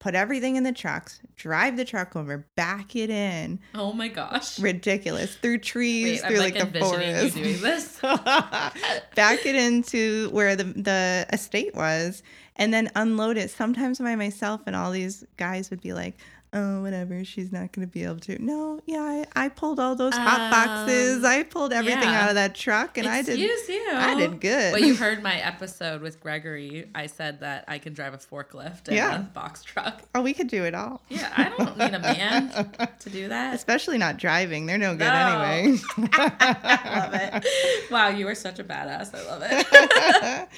put 0.00 0.14
everything 0.14 0.56
in 0.56 0.62
the 0.62 0.72
trucks, 0.72 1.20
drive 1.36 1.76
the 1.76 1.84
truck 1.84 2.14
over, 2.14 2.46
back 2.56 2.94
it 2.94 3.10
in. 3.10 3.58
Oh 3.74 3.92
my 3.92 4.08
gosh. 4.08 4.58
Ridiculous 4.58 5.34
through 5.36 5.58
trees, 5.58 6.22
Wait, 6.22 6.24
I'm 6.24 6.30
through 6.30 6.40
like, 6.40 6.54
like, 6.54 6.72
the 6.72 6.80
forest. 6.80 7.36
you 7.36 7.42
doing 7.44 7.60
this. 7.60 8.00
back 8.00 9.46
it 9.46 9.54
into 9.54 10.30
where 10.30 10.54
the 10.56 10.64
the 10.64 11.26
estate 11.32 11.74
was 11.74 12.22
and 12.56 12.72
then 12.74 12.90
unload 12.94 13.36
it 13.36 13.50
sometimes 13.50 13.98
by 13.98 14.16
myself 14.16 14.60
and 14.66 14.74
all 14.76 14.90
these 14.90 15.24
guys 15.36 15.70
would 15.70 15.80
be 15.80 15.92
like 15.92 16.16
oh 16.54 16.80
whatever 16.82 17.24
she's 17.24 17.52
not 17.52 17.72
going 17.72 17.86
to 17.86 17.92
be 17.92 18.02
able 18.04 18.18
to 18.18 18.42
no 18.42 18.80
yeah 18.86 19.00
I, 19.34 19.44
I 19.44 19.48
pulled 19.50 19.78
all 19.78 19.94
those 19.94 20.14
hot 20.14 20.50
boxes 20.50 21.18
Um, 21.18 21.26
i 21.26 21.42
pulled 21.42 21.72
everything 21.74 22.02
yeah. 22.04 22.22
out 22.22 22.28
of 22.30 22.36
that 22.36 22.54
truck 22.54 22.96
and 22.96 23.06
i 23.06 23.20
did 23.22 23.38
you. 23.38 23.54
I 23.92 24.14
did 24.14 24.40
good. 24.40 24.72
Well, 24.72 24.82
you 24.82 24.94
heard 25.04 25.22
my 25.22 25.36
episode 25.36 26.00
with 26.00 26.20
Gregory. 26.20 26.88
I 26.94 27.06
said 27.06 27.40
that 27.40 27.64
I 27.68 27.78
can 27.78 27.92
drive 27.92 28.14
a 28.14 28.18
forklift 28.18 28.88
and 28.88 28.96
Yeah. 28.96 29.16
a 29.16 29.22
box 29.22 29.62
truck. 29.62 30.02
oh 30.14 30.22
we 30.22 30.32
could 30.32 30.48
do 30.48 30.64
it 30.64 30.74
all 30.74 31.02
Yeah, 31.08 31.30
I 31.36 31.48
don't 31.50 31.76
need 31.76 31.94
a 31.94 31.98
man 31.98 32.50
to 33.00 33.10
do 33.10 33.28
that. 33.28 33.54
especially 33.54 33.98
not 33.98 34.16
driving 34.16 34.64
they're 34.66 34.78
no 34.78 34.92
good 34.92 35.00
No. 35.06 35.42
anyway 35.42 35.78
I 36.12 36.98
love 37.00 37.14
it. 37.44 37.90
Wow, 37.90 38.08
you 38.08 38.26
are 38.28 38.34
such 38.34 38.58
a 38.58 38.64
badass. 38.64 39.14
I 39.14 39.26
love 39.26 39.42
it. 39.44 40.48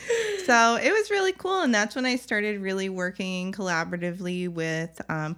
so 0.46 0.76
it 0.76 0.92
was 0.92 1.10
really 1.10 1.32
cool 1.32 1.62
and 1.62 1.74
that's 1.74 1.94
when 1.96 2.06
i 2.06 2.16
started 2.16 2.60
really 2.60 2.88
working 2.88 3.52
collaboratively 3.52 4.48
with 4.48 5.00
um, 5.08 5.34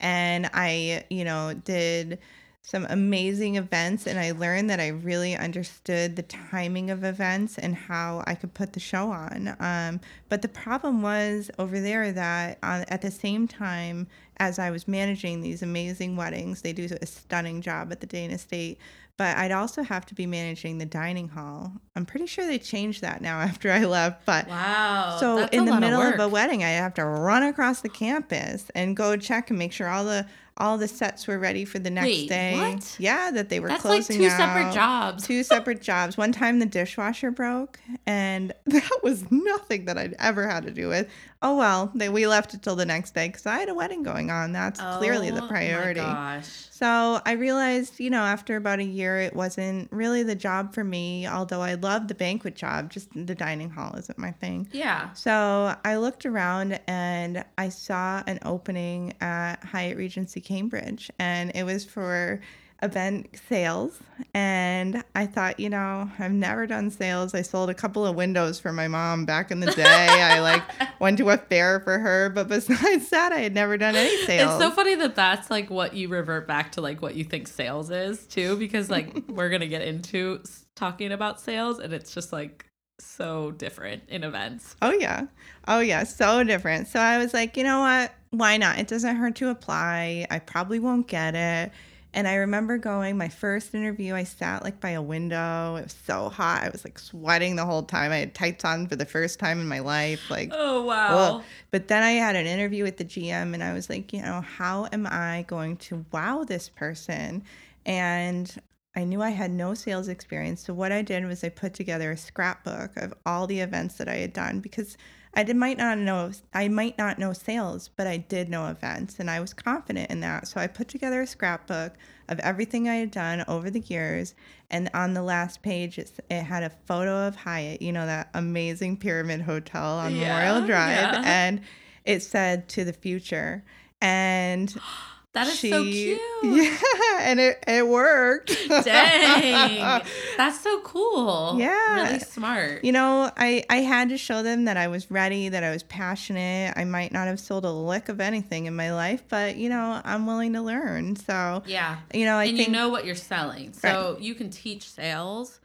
and 0.00 0.48
i 0.52 1.04
you 1.10 1.24
know 1.24 1.54
did 1.64 2.18
some 2.62 2.86
amazing 2.90 3.56
events 3.56 4.06
and 4.06 4.18
i 4.18 4.32
learned 4.32 4.68
that 4.68 4.80
i 4.80 4.88
really 4.88 5.36
understood 5.36 6.16
the 6.16 6.22
timing 6.22 6.90
of 6.90 7.04
events 7.04 7.58
and 7.58 7.74
how 7.74 8.22
i 8.26 8.34
could 8.34 8.52
put 8.54 8.72
the 8.72 8.80
show 8.80 9.10
on. 9.10 9.54
Um, 9.60 10.00
but 10.28 10.42
the 10.42 10.48
problem 10.48 11.00
was 11.00 11.50
over 11.58 11.80
there 11.80 12.10
that 12.12 12.58
uh, 12.62 12.84
at 12.88 13.02
the 13.02 13.10
same 13.10 13.46
time 13.46 14.08
as 14.38 14.58
i 14.58 14.70
was 14.70 14.88
managing 14.88 15.40
these 15.40 15.62
amazing 15.62 16.16
weddings 16.16 16.62
they 16.62 16.72
do 16.72 16.88
a 17.00 17.06
stunning 17.06 17.60
job 17.60 17.92
at 17.92 18.00
the 18.00 18.06
Dane 18.06 18.32
Estate 18.32 18.78
but 19.16 19.36
I'd 19.36 19.52
also 19.52 19.82
have 19.82 20.04
to 20.06 20.14
be 20.14 20.26
managing 20.26 20.78
the 20.78 20.86
dining 20.86 21.28
hall. 21.28 21.72
I'm 21.94 22.04
pretty 22.06 22.26
sure 22.26 22.46
they 22.46 22.58
changed 22.58 23.00
that 23.02 23.20
now 23.22 23.40
after 23.40 23.70
I 23.70 23.84
left. 23.84 24.26
But 24.26 24.48
Wow. 24.48 25.16
so 25.18 25.36
that's 25.40 25.54
in 25.56 25.64
the 25.64 25.78
middle 25.80 26.00
of, 26.00 26.12
work. 26.12 26.18
a 26.20 26.28
wedding, 26.28 26.62
I 26.64 26.70
have 26.70 26.94
to 26.94 27.04
run 27.04 27.42
across 27.42 27.80
the 27.80 27.88
campus 27.88 28.66
and 28.74 28.96
go 28.96 29.16
check 29.16 29.50
and 29.50 29.58
make 29.58 29.72
sure 29.72 29.88
all 29.88 30.04
the 30.04 30.26
all 30.58 30.78
the 30.78 30.88
sets 30.88 31.26
were 31.26 31.38
ready 31.38 31.66
for 31.66 31.78
the 31.78 31.90
next 31.90 32.06
Wait, 32.06 32.30
day. 32.30 32.56
what? 32.56 32.96
Yeah, 32.98 33.30
that 33.32 33.50
they 33.50 33.60
were 33.60 33.68
That's 33.68 33.84
like 33.84 34.06
two 34.06 34.24
out. 34.24 34.38
separate 34.38 34.72
jobs. 34.72 35.26
Two 35.26 35.42
separate 35.42 35.82
jobs. 35.82 36.16
One 36.16 36.32
time 36.32 36.60
the 36.60 36.64
dishwasher 36.64 37.30
broke, 37.30 37.78
and 38.06 38.54
that 38.64 38.90
was 39.02 39.30
nothing 39.30 39.84
that 39.84 39.98
I'd 39.98 40.14
ever 40.18 40.48
had 40.48 40.62
to 40.64 40.70
do 40.70 40.88
with. 40.88 41.10
Oh 41.42 41.56
well, 41.56 41.90
they, 41.94 42.08
we 42.08 42.26
left 42.26 42.54
it 42.54 42.62
till 42.62 42.76
the 42.76 42.86
next 42.86 43.14
day 43.14 43.28
because 43.28 43.44
I 43.44 43.58
had 43.58 43.68
a 43.68 43.74
wedding 43.74 44.02
going 44.02 44.30
on. 44.30 44.52
That's 44.52 44.80
clearly 44.80 45.30
the 45.30 45.42
priority. 45.42 46.00
Oh 46.00 46.04
my 46.04 46.12
priority. 46.12 46.40
gosh. 46.40 46.66
So 46.70 47.20
I 47.24 47.32
realized, 47.32 48.00
you 48.00 48.10
know, 48.10 48.20
after 48.20 48.56
about 48.56 48.80
a 48.80 48.84
year, 48.84 49.18
it 49.18 49.34
wasn't 49.34 49.90
really 49.92 50.22
the 50.22 50.34
job 50.34 50.74
for 50.74 50.82
me, 50.82 51.26
although 51.26 51.60
I 51.60 51.74
loved 51.74 52.08
the 52.08 52.14
banquet 52.14 52.56
job, 52.56 52.90
just 52.90 53.08
the 53.14 53.34
dining 53.34 53.70
hall 53.70 53.94
isn't 53.96 54.18
my 54.18 54.32
thing. 54.32 54.68
Yeah. 54.72 55.12
So 55.12 55.76
I 55.84 55.96
looked 55.96 56.26
around 56.26 56.80
and 56.86 57.44
I 57.58 57.68
saw 57.68 58.22
an 58.26 58.38
opening 58.42 59.14
at 59.20 59.62
Hyatt 59.62 59.96
Regency 59.98 60.40
Cambridge, 60.40 61.10
and 61.18 61.52
it 61.54 61.64
was 61.64 61.84
for 61.84 62.40
event 62.82 63.28
sales. 63.48 63.98
And 64.34 65.02
I 65.14 65.26
thought, 65.26 65.58
you 65.58 65.70
know, 65.70 66.10
I've 66.18 66.32
never 66.32 66.66
done 66.66 66.90
sales. 66.90 67.34
I 67.34 67.42
sold 67.42 67.70
a 67.70 67.74
couple 67.74 68.06
of 68.06 68.16
windows 68.16 68.60
for 68.60 68.72
my 68.72 68.88
mom 68.88 69.24
back 69.24 69.50
in 69.50 69.60
the 69.60 69.70
day. 69.72 69.84
I 69.84 70.40
like 70.40 70.62
went 71.00 71.18
to 71.18 71.30
a 71.30 71.38
fair 71.38 71.80
for 71.80 71.98
her, 71.98 72.30
but 72.30 72.48
besides 72.48 73.08
that, 73.10 73.32
I 73.32 73.38
had 73.38 73.54
never 73.54 73.76
done 73.76 73.96
any 73.96 74.16
sales. 74.24 74.54
It's 74.54 74.62
so 74.62 74.70
funny 74.70 74.94
that 74.96 75.14
that's 75.14 75.50
like 75.50 75.70
what 75.70 75.94
you 75.94 76.08
revert 76.08 76.46
back 76.46 76.72
to, 76.72 76.80
like 76.80 77.00
what 77.00 77.14
you 77.14 77.24
think 77.24 77.48
sales 77.48 77.90
is 77.90 78.26
too, 78.26 78.56
because 78.56 78.90
like 78.90 79.24
we're 79.28 79.50
gonna 79.50 79.66
get 79.66 79.82
into 79.82 80.42
talking 80.74 81.12
about 81.12 81.40
sales, 81.40 81.78
and 81.78 81.92
it's 81.92 82.12
just 82.14 82.32
like 82.32 82.66
so 82.98 83.52
different 83.52 84.02
in 84.08 84.24
events. 84.24 84.76
Oh 84.82 84.92
yeah. 84.92 85.26
Oh 85.66 85.80
yeah, 85.80 86.04
so 86.04 86.44
different. 86.44 86.88
So 86.88 87.00
I 87.00 87.18
was 87.18 87.34
like, 87.34 87.56
you 87.56 87.64
know 87.64 87.80
what? 87.80 88.12
Why 88.30 88.56
not? 88.56 88.78
It 88.78 88.88
doesn't 88.88 89.16
hurt 89.16 89.36
to 89.36 89.48
apply. 89.48 90.26
I 90.30 90.38
probably 90.38 90.78
won't 90.78 91.06
get 91.06 91.34
it. 91.34 91.72
And 92.16 92.26
I 92.26 92.36
remember 92.36 92.78
going 92.78 93.18
my 93.18 93.28
first 93.28 93.74
interview, 93.74 94.14
I 94.14 94.24
sat 94.24 94.64
like 94.64 94.80
by 94.80 94.90
a 94.90 95.02
window. 95.02 95.76
It 95.76 95.82
was 95.82 95.96
so 96.06 96.30
hot. 96.30 96.62
I 96.62 96.70
was 96.70 96.82
like 96.82 96.98
sweating 96.98 97.56
the 97.56 97.66
whole 97.66 97.82
time. 97.82 98.10
I 98.10 98.16
had 98.16 98.34
tights 98.34 98.64
on 98.64 98.86
for 98.86 98.96
the 98.96 99.04
first 99.04 99.38
time 99.38 99.60
in 99.60 99.68
my 99.68 99.80
life. 99.80 100.30
Like 100.30 100.48
Oh 100.54 100.82
wow. 100.82 101.36
Ugh. 101.36 101.42
But 101.70 101.88
then 101.88 102.02
I 102.02 102.12
had 102.12 102.34
an 102.34 102.46
interview 102.46 102.84
with 102.84 102.96
the 102.96 103.04
GM 103.04 103.52
and 103.52 103.62
I 103.62 103.74
was 103.74 103.90
like, 103.90 104.14
you 104.14 104.22
know, 104.22 104.40
how 104.40 104.88
am 104.92 105.06
I 105.06 105.44
going 105.46 105.76
to 105.76 106.06
wow 106.10 106.42
this 106.42 106.70
person? 106.70 107.44
And 107.84 108.50
I 108.96 109.04
knew 109.04 109.20
I 109.20 109.30
had 109.30 109.50
no 109.50 109.74
sales 109.74 110.08
experience. 110.08 110.64
So 110.64 110.72
what 110.72 110.92
I 110.92 111.02
did 111.02 111.26
was 111.26 111.44
I 111.44 111.50
put 111.50 111.74
together 111.74 112.12
a 112.12 112.16
scrapbook 112.16 112.96
of 112.96 113.12
all 113.26 113.46
the 113.46 113.60
events 113.60 113.96
that 113.96 114.08
I 114.08 114.16
had 114.16 114.32
done 114.32 114.60
because 114.60 114.96
I 115.36 115.42
did 115.42 115.56
might 115.56 115.76
not 115.76 115.98
know 115.98 116.32
I 116.54 116.68
might 116.68 116.96
not 116.96 117.18
know 117.18 117.34
sales, 117.34 117.90
but 117.94 118.06
I 118.06 118.16
did 118.16 118.48
know 118.48 118.68
events 118.68 119.20
and 119.20 119.30
I 119.30 119.38
was 119.38 119.52
confident 119.52 120.10
in 120.10 120.20
that. 120.20 120.48
So 120.48 120.58
I 120.58 120.66
put 120.66 120.88
together 120.88 121.20
a 121.20 121.26
scrapbook 121.26 121.92
of 122.28 122.38
everything 122.40 122.88
I 122.88 122.96
had 122.96 123.10
done 123.10 123.44
over 123.46 123.70
the 123.70 123.80
years 123.80 124.34
and 124.70 124.90
on 124.94 125.12
the 125.12 125.22
last 125.22 125.62
page 125.62 125.98
it, 125.98 126.10
it 126.30 126.42
had 126.42 126.62
a 126.62 126.70
photo 126.70 127.28
of 127.28 127.36
Hyatt, 127.36 127.82
you 127.82 127.92
know 127.92 128.06
that 128.06 128.30
amazing 128.34 128.96
pyramid 128.96 129.42
hotel 129.42 129.98
on 129.98 130.16
Yeah, 130.16 130.28
Memorial 130.28 130.66
Drive 130.66 130.96
yeah. 130.96 131.22
and 131.24 131.60
it 132.04 132.22
said 132.22 132.68
to 132.70 132.84
the 132.84 132.92
future 132.94 133.62
and 134.00 134.74
That 135.36 135.48
is 135.48 135.58
she, 135.58 135.68
so 135.68 135.84
cute. 135.84 136.18
Yeah, 136.42 136.78
and 137.20 137.38
it, 137.38 137.62
it 137.66 137.86
worked. 137.86 138.56
Dang. 138.68 140.02
That's 140.38 140.60
so 140.60 140.80
cool. 140.80 141.56
Yeah. 141.58 142.04
Really 142.04 142.20
smart. 142.20 142.82
You 142.82 142.92
know, 142.92 143.30
I, 143.36 143.62
I 143.68 143.78
had 143.78 144.08
to 144.08 144.16
show 144.16 144.42
them 144.42 144.64
that 144.64 144.78
I 144.78 144.88
was 144.88 145.10
ready, 145.10 145.50
that 145.50 145.62
I 145.62 145.70
was 145.70 145.82
passionate. 145.82 146.72
I 146.76 146.84
might 146.84 147.12
not 147.12 147.26
have 147.26 147.38
sold 147.38 147.66
a 147.66 147.70
lick 147.70 148.08
of 148.08 148.18
anything 148.18 148.64
in 148.64 148.74
my 148.74 148.94
life, 148.94 149.24
but, 149.28 149.56
you 149.56 149.68
know, 149.68 150.00
I'm 150.04 150.26
willing 150.26 150.54
to 150.54 150.62
learn. 150.62 151.16
So, 151.16 151.62
yeah. 151.66 151.98
you 152.14 152.24
know, 152.24 152.36
I 152.36 152.44
and 152.44 152.56
think 152.56 152.68
you 152.68 152.72
know 152.72 152.88
what 152.88 153.04
you're 153.04 153.14
selling. 153.14 153.74
So 153.74 154.16
you 154.18 154.34
can 154.34 154.48
teach 154.48 154.88
sales, 154.88 155.60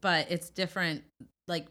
but 0.00 0.32
it's 0.32 0.50
different. 0.50 1.04
Like 1.46 1.66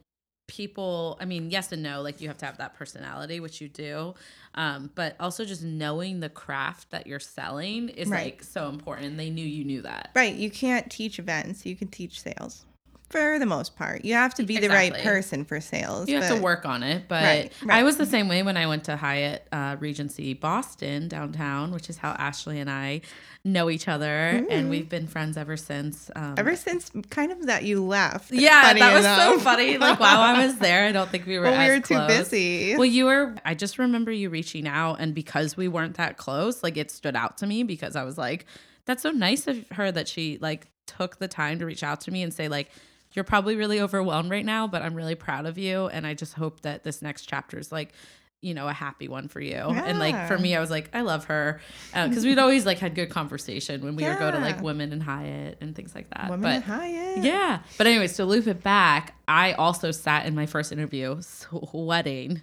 people, 0.47 1.17
I 1.19 1.25
mean, 1.25 1.49
yes 1.51 1.71
and 1.71 1.81
no. 1.83 2.01
Like 2.01 2.21
you 2.21 2.27
have 2.27 2.37
to 2.39 2.45
have 2.45 2.57
that 2.57 2.75
personality, 2.75 3.39
which 3.39 3.61
you 3.61 3.67
do. 3.69 4.13
Um, 4.53 4.89
but 4.95 5.15
also 5.19 5.43
just 5.45 5.63
knowing 5.63 6.19
the 6.21 6.29
craft 6.29 6.91
that 6.91 7.07
you're 7.07 7.19
selling 7.19 7.89
is 7.89 8.07
Right. 8.07 8.33
like 8.33 8.43
so 8.43 8.69
important. 8.69 9.17
They 9.17 9.29
knew 9.29 9.45
you 9.45 9.65
knew 9.65 9.81
that. 9.81 10.11
right, 10.15 10.33
you 10.35 10.49
can't 10.49 10.89
teach 10.91 11.19
events, 11.19 11.65
you 11.65 11.75
can 11.75 11.87
teach 11.89 12.21
sales 12.21 12.65
for 13.09 13.39
the 13.39 13.45
most 13.45 13.75
part. 13.75 14.03
You 14.03 14.13
have 14.15 14.33
to 14.35 14.43
be 14.43 14.57
the 14.57 14.69
right 14.69 14.93
person 14.93 15.45
for 15.45 15.59
sales. 15.61 16.09
You 16.09 16.19
have 16.21 16.35
to 16.35 16.41
work 16.41 16.65
on 16.65 16.83
it, 16.83 17.07
but 17.07 17.23
Right, 17.23 17.51
I 17.69 17.83
was 17.83 17.97
the 17.97 18.05
same 18.05 18.27
way 18.27 18.43
when 18.43 18.57
I 18.57 18.67
went 18.67 18.83
to 18.85 18.95
Hyatt 18.95 19.47
uh, 19.51 19.75
Regency 19.79 20.33
Boston 20.33 21.07
downtown, 21.07 21.71
which 21.71 21.89
is 21.89 21.97
how 21.97 22.11
Ashley 22.11 22.59
and 22.59 22.69
I 22.69 23.01
know 23.43 23.69
each 23.69 23.87
other, 23.87 24.43
and 24.49 24.69
we've 24.69 24.89
been 24.89 25.05
friends 25.07 25.37
ever 25.37 25.55
since. 25.55 26.09
Um, 26.15 26.33
Ever 26.37 26.55
since 26.55 26.91
kind 27.11 27.31
of 27.31 27.45
that 27.45 27.63
you 27.63 27.83
left. 27.83 28.31
yeah, 28.31 28.63
funny 28.63 28.79
that 28.79 28.93
was 28.93 29.05
enough. 29.05 29.19
so 29.19 29.39
funny. 29.39 29.77
Like 29.77 29.99
while 29.99 30.19
I 30.19 30.45
was 30.45 30.57
there, 30.57 30.87
I 30.87 30.91
don't 30.91 31.09
think 31.09 31.25
we 31.27 31.37
were. 31.37 31.45
Well, 31.45 31.67
we 31.67 31.73
were 31.75 31.79
too 31.81 32.05
busy. 32.07 32.75
Well, 32.75 32.85
you 32.85 33.05
were. 33.05 33.35
I 33.45 33.53
just 33.53 33.77
remember 33.77 34.11
you 34.11 34.29
reaching 34.29 34.67
out, 34.67 34.99
and 34.99 35.13
because 35.13 35.55
we 35.55 35.67
weren't 35.67 35.97
that 35.97 36.17
close, 36.17 36.63
like 36.63 36.75
it 36.77 36.89
stood 36.89 37.15
out 37.15 37.37
to 37.37 37.45
me 37.47 37.61
because 37.63 37.95
I 37.95 38.03
was 38.03 38.17
like, 38.17 38.45
"That's 38.85 39.03
so 39.03 39.11
nice 39.11 39.45
of 39.47 39.63
her 39.73 39.91
that 39.91 40.07
she 40.07 40.39
like 40.41 40.67
took 40.87 41.19
the 41.19 41.27
time 41.27 41.59
to 41.59 41.65
reach 41.67 41.83
out 41.83 42.01
to 42.01 42.11
me 42.11 42.23
and 42.23 42.33
say 42.33 42.47
like." 42.47 42.69
You're 43.15 43.23
probably 43.25 43.55
really 43.55 43.79
overwhelmed 43.79 44.29
right 44.29 44.45
now, 44.45 44.67
but 44.67 44.81
I'm 44.81 44.93
really 44.93 45.15
proud 45.15 45.45
of 45.45 45.57
you. 45.57 45.87
And 45.87 46.05
I 46.05 46.13
just 46.13 46.33
hope 46.33 46.61
that 46.61 46.83
this 46.83 47.01
next 47.01 47.25
chapter 47.25 47.57
is 47.57 47.71
like, 47.71 47.93
you 48.41 48.53
know, 48.53 48.67
a 48.67 48.73
happy 48.73 49.07
one 49.07 49.27
for 49.27 49.39
you. 49.41 49.55
And 49.55 49.97
like 49.97 50.27
for 50.27 50.37
me, 50.37 50.55
I 50.55 50.59
was 50.59 50.69
like, 50.69 50.89
I 50.93 51.01
love 51.01 51.25
her. 51.25 51.61
Because 51.93 52.23
we'd 52.25 52.37
always 52.37 52.65
like 52.65 52.77
had 52.77 52.93
good 52.93 53.09
conversation 53.09 53.83
when 53.83 53.95
we 53.95 54.03
would 54.03 54.19
go 54.19 54.29
to 54.29 54.37
like 54.39 54.61
women 54.61 54.91
in 54.93 54.99
Hyatt 54.99 55.57
and 55.61 55.75
things 55.75 55.95
like 55.95 56.09
that. 56.11 56.29
Women 56.29 56.41
but 56.41 56.55
at 56.57 56.63
Hyatt. 56.63 57.23
yeah. 57.23 57.59
But 57.77 57.87
anyways, 57.87 58.13
to 58.17 58.25
loop 58.25 58.45
it 58.47 58.61
back, 58.61 59.15
I 59.27 59.53
also 59.53 59.89
sat 59.91 60.25
in 60.27 60.35
my 60.35 60.45
first 60.45 60.71
interview 60.71 61.17
sweating 61.21 62.41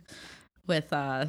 with 0.67 0.93
uh 0.93 1.26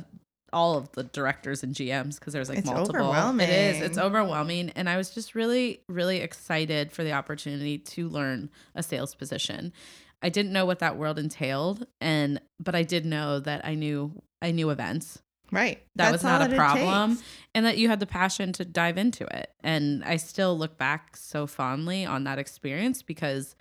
all 0.53 0.77
of 0.77 0.91
the 0.93 1.03
directors 1.03 1.63
and 1.63 1.74
GMs 1.75 2.19
because 2.19 2.31
there's 2.33 2.48
like 2.50 2.60
It's 2.60 2.67
multiple. 2.67 2.95
It 2.95 3.00
is. 3.00 3.05
overwhelming. 3.10 3.50
It's 3.50 3.79
It's 3.79 3.98
overwhelming. 3.98 4.69
And 4.75 4.88
I 4.88 4.95
was 4.98 5.10
just 5.10 5.36
really, 5.36 5.81
really 5.89 6.17
excited 6.19 6.91
for 6.91 7.03
the 7.03 7.12
opportunity 7.13 7.77
to 7.79 8.07
learn 8.07 8.50
a 8.75 8.83
sales 8.83 9.15
position. 9.15 9.74
I 10.22 10.29
didn't 10.29 10.53
know 10.53 10.65
what 10.65 10.79
that 10.79 10.95
world 10.98 11.19
entailed 11.19 11.86
and 12.00 12.39
but 12.60 12.75
I 12.75 12.83
did 12.83 13.05
know 13.05 13.39
that 13.41 13.65
I 13.65 13.75
knew 13.75 14.22
I 14.41 14.51
knew 14.51 14.69
events 14.69 15.19
Right. 15.51 15.83
that 15.98 16.12
was 16.12 16.24
not 16.24 16.41
a 16.50 16.55
problem 16.55 17.19
and 17.53 17.65
that 17.65 17.77
you 17.77 17.88
had 17.89 18.00
the 18.00 18.05
passion 18.07 18.53
to 18.53 18.65
dive 18.65 18.98
into 18.98 19.24
it 19.25 19.51
and 19.63 20.03
i 20.03 20.15
still 20.17 20.57
look 20.57 20.79
back 20.79 21.15
so 21.15 21.45
fondly 21.45 22.05
on 22.05 22.24
that 22.24 22.39
experience 22.39 23.03
because 23.03 23.55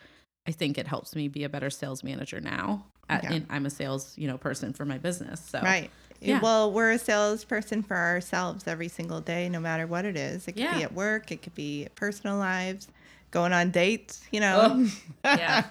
i 0.47 0.51
think 0.53 0.79
it 0.79 0.87
helps 0.87 1.15
me 1.17 1.29
be 1.29 1.45
a 1.45 1.49
better 1.49 1.71
sales 1.71 2.03
manager 2.05 2.41
now 2.41 2.85
At- 3.09 3.25
Yeah. 3.25 3.33
and 3.33 3.47
i'm 3.51 3.67
a 3.67 3.71
sales 3.71 4.13
you 4.17 4.27
know 4.29 4.39
person 4.39 4.73
for 4.73 4.85
my 4.85 4.99
business 4.99 5.41
so 5.41 5.61
Right. 5.61 5.91
Yeah. 6.25 6.39
Well, 6.41 6.71
we're 6.71 6.93
a 6.93 6.99
salesperson 7.01 7.83
for 7.83 7.97
ourselves 7.97 8.69
every 8.69 8.87
single 8.87 9.21
day, 9.21 9.49
no 9.49 9.59
matter 9.59 9.89
what 9.89 10.05
it 10.05 10.17
is. 10.17 10.47
It 10.47 10.53
could 10.53 10.71
be 10.73 10.85
at 10.85 10.93
work, 10.95 11.33
it 11.33 11.43
could 11.43 11.57
be 11.57 11.89
personal 11.97 12.37
lives, 12.37 12.87
going 13.33 13.53
on 13.53 13.73
dates, 13.73 14.23
you 14.31 14.39
know. 14.39 14.61
Oh, 14.63 14.89
yeah 15.25 15.65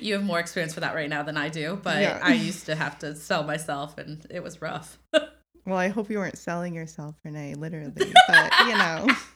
you 0.00 0.14
have 0.14 0.22
more 0.22 0.38
experience 0.38 0.72
for 0.74 0.78
that 0.80 0.94
right 0.94 1.10
now 1.10 1.24
than 1.24 1.36
i 1.36 1.48
do 1.48 1.76
but 1.82 2.00
Yeah. 2.00 2.20
i 2.22 2.34
used 2.34 2.66
to 2.66 2.76
have 2.76 3.00
to 3.00 3.16
sell 3.16 3.42
myself 3.42 3.98
and 3.98 4.24
it 4.30 4.44
was 4.44 4.62
rough 4.62 4.96
Well, 5.66 5.78
I 5.78 5.88
hope 5.88 6.10
you 6.10 6.18
weren't 6.18 6.36
selling 6.36 6.74
yourself, 6.74 7.14
Renee, 7.24 7.54
literally. 7.54 8.12
But, 8.28 8.52
you 8.66 8.76
know, 8.76 9.08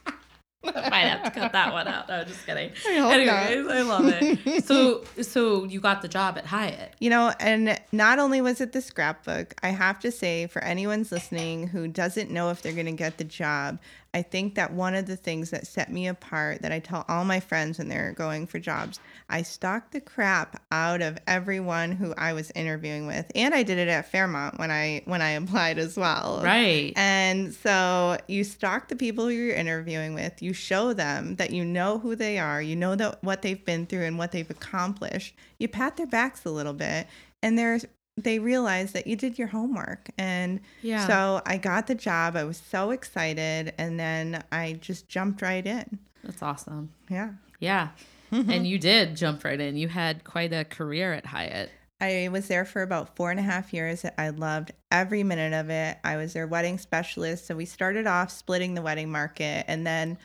might 0.63 1.07
have 1.07 1.23
to 1.23 1.31
cut 1.31 1.51
that 1.53 1.71
one 1.73 1.87
out. 1.87 2.09
No 2.09 2.23
just 2.23 2.45
kidding. 2.45 2.71
I 2.85 3.13
anyways 3.13 3.65
not. 3.65 3.75
i 3.75 3.81
love 3.81 4.05
it. 4.07 4.63
So 4.69 5.03
so 5.21 5.63
you 5.63 5.79
got 5.79 6.01
the 6.01 6.07
job 6.07 6.37
at 6.37 6.45
hyatt. 6.45 6.95
You 6.99 7.09
know, 7.09 7.33
and 7.39 7.79
not 7.91 8.19
only 8.19 8.41
was 8.41 8.61
it 8.61 8.73
the 8.73 8.81
scrapbook, 8.81 9.55
I 9.63 9.69
have 9.69 9.99
to 10.01 10.11
say 10.11 10.47
for 10.47 10.63
anyone's 10.63 11.11
listening 11.11 11.67
who 11.67 11.87
doesn't 11.87 12.29
know 12.29 12.49
if 12.49 12.61
they're 12.61 12.73
going 12.73 12.85
to 12.85 12.91
get 12.91 13.17
the 13.17 13.23
job, 13.23 13.79
I 14.13 14.21
think 14.23 14.55
that 14.55 14.73
one 14.73 14.95
of 14.95 15.05
the 15.05 15.15
things 15.15 15.51
that 15.51 15.67
set 15.67 15.91
me 15.91 16.07
apart 16.07 16.61
that 16.63 16.71
I 16.71 16.79
tell 16.79 17.05
all 17.07 17.25
my 17.25 17.39
friends 17.39 17.77
when 17.77 17.89
they're 17.89 18.13
going 18.13 18.47
for 18.47 18.57
jobs, 18.57 18.99
I 19.29 19.43
stalked 19.43 19.91
the 19.91 20.01
crap 20.01 20.61
out 20.71 21.01
of 21.01 21.19
everyone 21.27 21.91
who 21.91 22.13
I 22.17 22.33
was 22.33 22.51
interviewing 22.55 23.05
with, 23.05 23.31
and 23.35 23.53
I 23.53 23.63
did 23.63 23.77
it 23.77 23.87
at 23.87 24.11
Fairmont 24.11 24.57
when 24.57 24.71
I 24.71 25.03
when 25.05 25.21
I 25.21 25.29
applied 25.39 25.77
as 25.77 25.95
well. 25.97 26.41
right 26.43 26.93
And 26.95 27.53
so 27.53 28.17
you 28.27 28.43
stalk 28.43 28.87
the 28.87 28.95
people 28.95 29.31
you're 29.31 29.55
interviewing 29.55 30.13
with. 30.13 30.41
You 30.41 30.53
show 30.53 30.93
them 30.93 31.35
that 31.35 31.51
you 31.51 31.63
know 31.63 31.99
who 31.99 32.15
they 32.15 32.39
are. 32.39 32.61
You 32.61 32.75
know 32.75 32.95
that 32.95 33.23
what 33.23 33.41
they've 33.41 33.63
been 33.63 33.85
through 33.85 34.05
and 34.05 34.17
what 34.17 34.31
they've 34.31 34.49
accomplished. 34.49 35.35
You 35.59 35.67
pat 35.67 35.97
their 35.97 36.07
backs 36.07 36.45
a 36.45 36.51
little 36.51 36.73
bit, 36.73 37.07
and 37.43 37.57
there's 37.57 37.85
they 38.17 38.39
realized 38.39 38.93
that 38.93 39.07
you 39.07 39.15
did 39.15 39.37
your 39.37 39.47
homework. 39.47 40.09
And 40.17 40.59
Yeah. 40.81 41.07
so 41.07 41.41
I 41.45 41.57
got 41.57 41.87
the 41.87 41.95
job. 41.95 42.35
I 42.35 42.43
was 42.43 42.57
so 42.57 42.91
excited, 42.91 43.73
and 43.77 43.99
then 43.99 44.43
I 44.51 44.73
just 44.81 45.07
jumped 45.07 45.41
right 45.41 45.65
in. 45.65 45.99
that's 46.23 46.41
awesome 46.41 46.91
Yeah. 47.09 47.31
Yeah. 47.59 47.89
and 48.31 48.67
you 48.67 48.77
did 48.77 49.15
jump 49.15 49.43
right 49.43 49.59
in. 49.59 49.75
You 49.77 49.87
had 49.87 50.23
quite 50.23 50.53
a 50.53 50.63
career 50.65 51.13
at 51.13 51.25
Hyatt. 51.25 51.71
I 52.01 52.29
was 52.31 52.47
there 52.47 52.63
for 52.63 52.81
about 52.81 53.15
four 53.15 53.31
and 53.31 53.39
a 53.39 53.43
half 53.43 53.73
years. 53.73 54.05
I 54.17 54.29
loved 54.29 54.71
every 54.91 55.23
minute 55.23 55.51
of 55.53 55.69
it. 55.69 55.97
I 56.03 56.15
was 56.17 56.33
their 56.33 56.47
wedding 56.47 56.77
specialist. 56.77 57.47
So 57.47 57.55
we 57.55 57.65
started 57.65 58.05
off 58.07 58.31
splitting 58.31 58.73
the 58.75 58.81
wedding 58.81 59.11
market. 59.11 59.65
And 59.67 59.85
then 59.85 60.17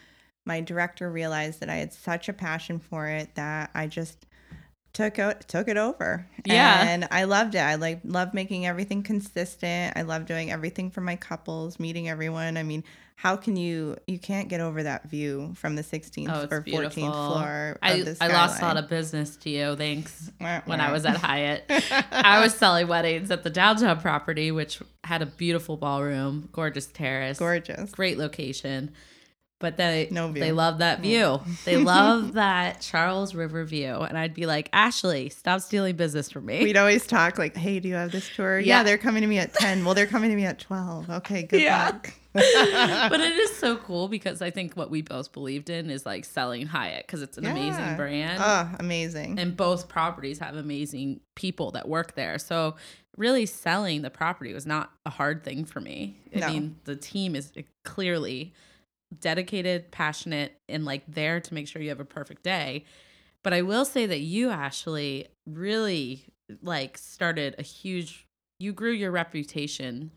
my 0.45 0.61
director 0.61 1.11
realized 1.11 1.61
that 1.61 1.71
I 1.71 1.77
had 1.77 1.93
such 1.93 2.29
a 2.29 2.33
passion 2.33 2.79
for 2.79 3.09
it 3.09 3.35
that 3.37 3.71
I 3.75 3.87
just 3.89 4.27
took 4.95 5.19
out 5.19 5.47
took 5.49 5.69
it 5.69 5.77
over. 5.77 6.27
Yeah. 6.47 6.89
And 6.89 7.07
I 7.11 7.25
loved 7.25 7.55
it. 7.55 7.59
I 7.59 7.75
like 7.75 8.01
love 8.05 8.33
making 8.33 8.65
everything 8.67 9.03
consistent. 9.03 9.97
I 9.97 10.03
love 10.03 10.25
doing 10.25 10.51
everything 10.51 10.91
for 10.91 11.03
my 11.03 11.17
couples, 11.17 11.79
meeting 11.79 12.09
everyone. 12.09 12.57
I 12.57 12.63
mean, 12.63 12.85
how 13.17 13.37
can 13.37 13.57
you 13.57 13.97
you 14.07 14.19
can't 14.19 14.49
get 14.49 14.61
over 14.61 14.83
that 14.85 15.09
view 15.09 15.53
from 15.57 15.77
the 15.77 15.83
16th 15.83 16.29
Oh, 16.31 16.49
or 16.51 16.61
beautiful. 16.61 17.03
14th 17.03 17.13
floor 17.13 17.79
I, 17.83 18.05
I 18.21 18.29
lost 18.29 18.61
a 18.61 18.65
lot 18.65 18.77
of 18.77 18.89
business 18.89 19.37
to 19.39 19.51
you, 19.51 19.77
thanks. 19.77 20.31
When. 20.39 20.81
I 20.81 20.91
was 20.93 21.05
at 21.05 21.17
Hyatt, 21.17 21.65
I 22.11 22.41
was 22.41 22.55
selling 22.55 22.87
weddings 22.89 23.31
at 23.31 23.43
the 23.43 23.51
downtown 23.51 24.01
property, 24.01 24.51
which 24.51 24.81
had 25.05 25.23
a 25.23 25.27
beautiful 25.27 25.77
ballroom, 25.77 26.49
gorgeous 26.53 26.87
terrace, 26.87 27.39
gorgeous. 27.39 27.91
great 27.93 28.19
location. 28.19 28.93
But 29.65 29.79
they 29.79 30.09
No 30.11 30.29
view. 30.29 30.41
they 30.43 30.53
love 30.53 30.77
that 30.79 31.01
view. 31.01 31.41
They 31.65 31.79
love 31.79 32.35
that 32.35 32.83
Charles 32.83 33.35
River 33.35 33.65
view, 33.65 33.95
and 33.95 34.19
I'd 34.19 34.35
be 34.35 34.45
like, 34.45 34.69
Ashley, 34.75 35.31
stop 35.31 35.63
stealing 35.63 35.97
business 35.97 36.31
from 36.31 36.45
me. 36.45 36.63
We'd 36.63 36.77
always 36.77 37.07
talk 37.07 37.39
like, 37.39 37.57
"Hey, 37.57 37.81
do 37.81 37.89
you 37.89 37.95
have 37.95 38.13
this 38.13 38.29
tour?" 38.37 38.59
Yeah, 38.59 38.79
Yeah. 38.79 38.83
they're 38.83 38.99
coming 38.99 39.23
to 39.23 39.27
me 39.27 39.39
at 39.39 39.55
ten. 39.55 39.83
Well, 39.87 39.95
they're 39.95 40.07
coming 40.07 40.29
to 40.29 40.37
me 40.37 40.45
at 40.45 40.59
twelve. 40.59 41.09
Okay, 41.09 41.45
good 41.45 41.63
Yeah. 41.63 41.87
luck. 41.87 42.13
but 42.35 43.21
it 43.21 43.33
is 43.33 43.57
so 43.57 43.77
cool 43.77 44.09
because 44.09 44.43
I 44.43 44.51
think 44.51 44.75
what 44.75 44.91
we 44.91 45.01
both 45.01 45.33
believed 45.33 45.71
in 45.71 45.89
is 45.89 46.05
like 46.05 46.27
selling 46.27 46.67
Hyatt 46.67 47.07
because 47.07 47.23
it's 47.23 47.39
an 47.39 47.47
amazing 47.47 47.97
brand. 47.97 48.39
Oh, 48.45 48.69
amazing. 48.81 49.39
and 49.39 49.57
both 49.57 49.89
properties 49.89 50.41
have 50.41 50.57
amazing 50.57 51.21
people 51.37 51.71
that 51.71 51.89
work 51.89 52.17
there. 52.17 52.39
So 52.39 52.75
really 53.17 53.47
selling 53.47 54.03
the 54.03 54.11
property 54.11 54.53
was 54.53 54.67
not 54.67 54.91
a 55.07 55.11
hard 55.11 55.43
thing 55.45 55.65
for 55.65 55.81
me. 55.81 56.19
I 56.37 56.41
No. 56.41 56.49
mean, 56.49 56.77
the 56.85 56.97
team 56.97 57.35
is 57.37 57.53
eh, 57.57 57.63
clearly 57.85 58.53
dedicated, 59.21 59.91
passionate, 59.91 60.59
and 60.69 60.85
like 60.85 61.03
there 61.07 61.41
to 61.41 61.55
make 61.55 61.69
sure 61.69 61.83
you 61.83 61.89
have 61.91 62.01
a 62.01 62.05
perfect 62.05 62.43
day. 62.43 62.85
But 63.43 63.53
I 63.53 63.63
will 63.63 63.85
say 63.85 64.07
that 64.07 64.21
you 64.21 64.51
Ashley 64.51 65.29
really 65.47 66.25
like 66.63 66.99
started 66.99 67.55
a 67.59 67.63
huge 67.63 68.27
you 68.59 68.73
grew 68.73 68.93
your 68.93 69.11
reputation 69.11 70.11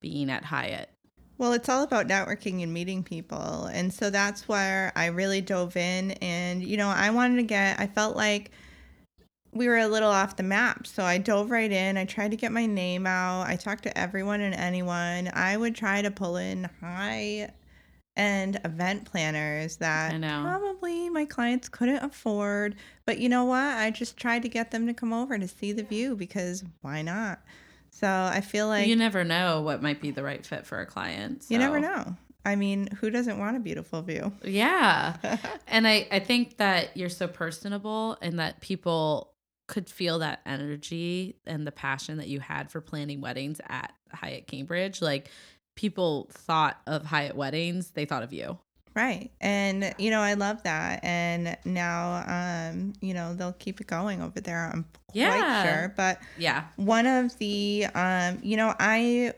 being 0.00 0.30
at 0.30 0.44
Hyatt. 0.44 0.90
Well, 1.38 1.52
it's 1.54 1.68
all 1.68 1.82
about 1.82 2.06
networking 2.06 2.62
and 2.62 2.72
meeting 2.72 3.02
people. 3.02 3.64
And 3.72 3.92
so 3.92 4.10
that's 4.10 4.46
where 4.46 4.92
I 4.94 5.06
really 5.06 5.40
dove 5.40 5.76
in. 5.76 6.10
And, 6.12 6.62
you 6.62 6.76
know, 6.76 6.88
I 6.88 7.10
wanted 7.10 7.36
to 7.36 7.42
get, 7.44 7.80
I 7.80 7.86
felt 7.86 8.14
like 8.14 8.50
we 9.52 9.66
were 9.66 9.78
a 9.78 9.88
little 9.88 10.10
off 10.10 10.36
the 10.36 10.42
map. 10.42 10.86
So 10.86 11.02
I 11.02 11.16
dove 11.16 11.50
right 11.50 11.72
in. 11.72 11.96
I 11.96 12.04
tried 12.04 12.32
to 12.32 12.36
get 12.36 12.52
my 12.52 12.66
name 12.66 13.06
out. 13.06 13.46
I 13.48 13.56
talked 13.56 13.84
to 13.84 13.98
everyone 13.98 14.42
and 14.42 14.54
anyone. 14.54 15.30
I 15.32 15.56
would 15.56 15.74
try 15.74 16.02
to 16.02 16.10
pull 16.10 16.36
in 16.36 16.68
high 16.80 17.50
end 18.20 18.60
event 18.66 19.06
planners 19.06 19.78
that 19.78 20.20
probably 20.20 21.08
my 21.08 21.24
clients 21.24 21.70
couldn't 21.70 22.04
afford. 22.04 22.76
But 23.06 23.18
you 23.18 23.30
know 23.30 23.44
what? 23.46 23.58
I 23.58 23.90
just 23.90 24.18
tried 24.18 24.42
to 24.42 24.48
get 24.48 24.70
them 24.70 24.86
to 24.86 24.94
come 24.94 25.12
over 25.12 25.38
to 25.38 25.48
see 25.48 25.72
the 25.72 25.82
view 25.82 26.14
because 26.14 26.62
why 26.82 27.00
not? 27.00 27.40
So 27.90 28.06
I 28.06 28.42
feel 28.42 28.68
like 28.68 28.86
you 28.86 28.96
never 28.96 29.24
know 29.24 29.62
what 29.62 29.82
might 29.82 30.00
be 30.00 30.10
the 30.10 30.22
right 30.22 30.44
fit 30.44 30.66
for 30.66 30.80
a 30.80 30.86
client. 30.86 31.46
you 31.48 31.58
never 31.58 31.80
know. 31.80 32.14
I 32.44 32.56
mean, 32.56 32.88
who 33.00 33.10
doesn't 33.10 33.38
want 33.38 33.56
a 33.56 33.60
beautiful 33.60 34.02
view? 34.02 34.32
Yeah. 34.44 35.16
and 35.66 35.86
I, 35.86 36.06
I 36.10 36.20
think 36.20 36.58
that 36.58 36.96
you're 36.96 37.08
so 37.10 37.26
personable 37.26 38.16
and 38.22 38.38
that 38.38 38.60
people 38.60 39.34
could 39.66 39.88
feel 39.88 40.18
that 40.20 40.40
energy 40.46 41.36
and 41.46 41.66
the 41.66 41.72
passion 41.72 42.18
that 42.18 42.28
you 42.28 42.40
had 42.40 42.70
for 42.70 42.80
planning 42.80 43.20
weddings 43.20 43.60
at 43.68 43.92
Hyatt 44.12 44.46
Cambridge. 44.46 45.02
Like 45.02 45.30
people 45.76 46.28
thought 46.32 46.80
of 46.86 47.04
Hyatt 47.04 47.36
weddings, 47.36 47.90
they 47.92 48.04
thought 48.04 48.22
of 48.22 48.32
you. 48.32 48.58
Right. 48.94 49.30
And 49.40 49.94
you 49.98 50.10
know, 50.10 50.20
I 50.20 50.34
love 50.34 50.62
that. 50.64 51.04
And 51.04 51.56
now 51.64 52.24
um, 52.26 52.92
you 53.00 53.14
know, 53.14 53.34
they'll 53.34 53.52
keep 53.52 53.80
it 53.80 53.86
going 53.86 54.20
over 54.20 54.40
there. 54.40 54.70
I'm 54.72 54.84
quite 55.08 55.16
Yeah. 55.16 55.62
sure. 55.62 55.94
But 55.96 56.20
Yeah. 56.36 56.64
one 56.76 57.06
of 57.06 57.38
the 57.38 57.86
um, 57.94 58.38
you 58.42 58.56
know, 58.56 58.74
I 58.78 59.32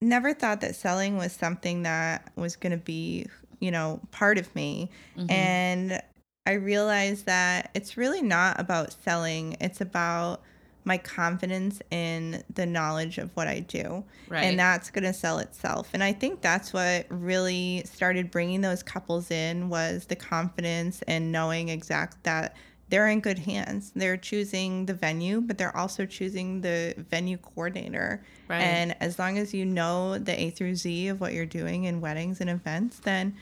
never 0.00 0.34
thought 0.34 0.60
that 0.60 0.76
selling 0.76 1.16
was 1.16 1.32
something 1.32 1.82
that 1.82 2.30
was 2.36 2.56
going 2.56 2.72
to 2.72 2.84
be, 2.84 3.26
you 3.60 3.70
know, 3.70 4.00
part 4.12 4.38
of 4.38 4.54
me. 4.54 4.90
Mhm. 5.16 5.30
And 5.30 6.02
I 6.46 6.52
realized 6.52 7.26
that 7.26 7.70
it's 7.74 7.96
really 7.96 8.22
not 8.22 8.60
about 8.60 8.92
selling, 9.02 9.56
it's 9.60 9.80
about 9.80 10.42
my 10.84 10.98
confidence 10.98 11.80
in 11.90 12.42
the 12.52 12.66
knowledge 12.66 13.18
of 13.18 13.30
what 13.34 13.48
I 13.48 13.60
do. 13.60 14.04
right. 14.28 14.44
And 14.44 14.58
that's 14.58 14.90
going 14.90 15.04
to 15.04 15.12
sell 15.12 15.38
itself. 15.38 15.88
And 15.94 16.02
I 16.02 16.12
think 16.12 16.42
that's 16.42 16.72
what 16.72 17.06
really 17.08 17.82
started 17.86 18.30
bringing 18.30 18.60
those 18.60 18.82
couples 18.82 19.30
in 19.30 19.68
was 19.68 20.04
the 20.06 20.16
confidence 20.16 21.02
and 21.08 21.32
knowing 21.32 21.70
exact 21.70 22.22
that 22.24 22.54
they're 22.90 23.08
in 23.08 23.20
good 23.20 23.38
hands. 23.38 23.92
They're 23.96 24.18
choosing 24.18 24.86
the 24.86 24.94
venue, 24.94 25.40
but 25.40 25.56
they're 25.56 25.76
also 25.76 26.04
choosing 26.04 26.60
the 26.60 26.94
venue 27.10 27.38
coordinator. 27.38 28.22
right. 28.48 28.60
And 28.60 28.94
as 29.00 29.18
long 29.18 29.38
as 29.38 29.54
you 29.54 29.64
know 29.64 30.18
the 30.18 30.38
A 30.38 30.50
through 30.50 30.76
Z 30.76 31.08
of 31.08 31.20
what 31.20 31.32
you're 31.32 31.46
doing 31.46 31.84
in 31.84 32.00
weddings 32.00 32.40
and 32.40 32.50
events, 32.50 32.98
then 33.00 33.34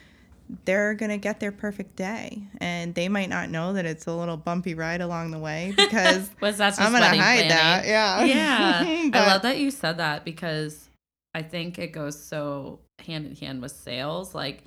they're 0.65 0.93
going 0.93 1.11
to 1.11 1.17
get 1.17 1.39
their 1.39 1.51
perfect 1.51 1.95
day. 1.95 2.43
And 2.59 2.93
they 2.95 3.09
might 3.09 3.29
not 3.29 3.49
know 3.49 3.73
that 3.73 3.85
it's 3.85 4.07
a 4.07 4.13
little 4.13 4.37
bumpy 4.37 4.73
ride 4.75 5.01
along 5.01 5.31
the 5.31 5.39
way 5.39 5.73
because 5.77 6.29
was 6.41 6.57
that 6.57 6.71
just 6.71 6.81
I'm 6.81 6.91
going 6.91 7.03
to 7.03 7.17
hide 7.17 7.49
that. 7.49 7.85
Yeah. 7.85 8.23
Yeah. 8.23 9.09
But- 9.11 9.21
I 9.21 9.27
love 9.27 9.41
that 9.43 9.57
you 9.57 9.71
said 9.71 9.97
that 9.97 10.25
because 10.25 10.89
I 11.33 11.41
think 11.41 11.79
it 11.79 11.91
goes 11.91 12.21
so 12.21 12.79
hand 12.99 13.25
in 13.25 13.35
hand 13.35 13.61
with 13.61 13.71
sales. 13.71 14.33
Like 14.33 14.63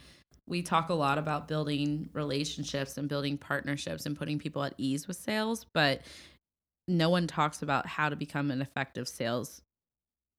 we 0.46 0.62
talk 0.62 0.90
a 0.90 0.94
lot 0.94 1.18
about 1.18 1.48
building 1.48 2.08
relationships 2.12 2.98
and 2.98 3.08
building 3.08 3.38
partnerships 3.38 4.06
and 4.06 4.16
putting 4.16 4.38
people 4.38 4.62
at 4.62 4.74
ease 4.78 5.08
with 5.08 5.16
sales, 5.16 5.66
but 5.72 6.02
no 6.88 7.10
one 7.10 7.26
talks 7.26 7.62
about 7.62 7.86
how 7.86 8.08
to 8.08 8.14
become 8.16 8.50
an 8.50 8.62
effective 8.62 9.08
sales 9.08 9.62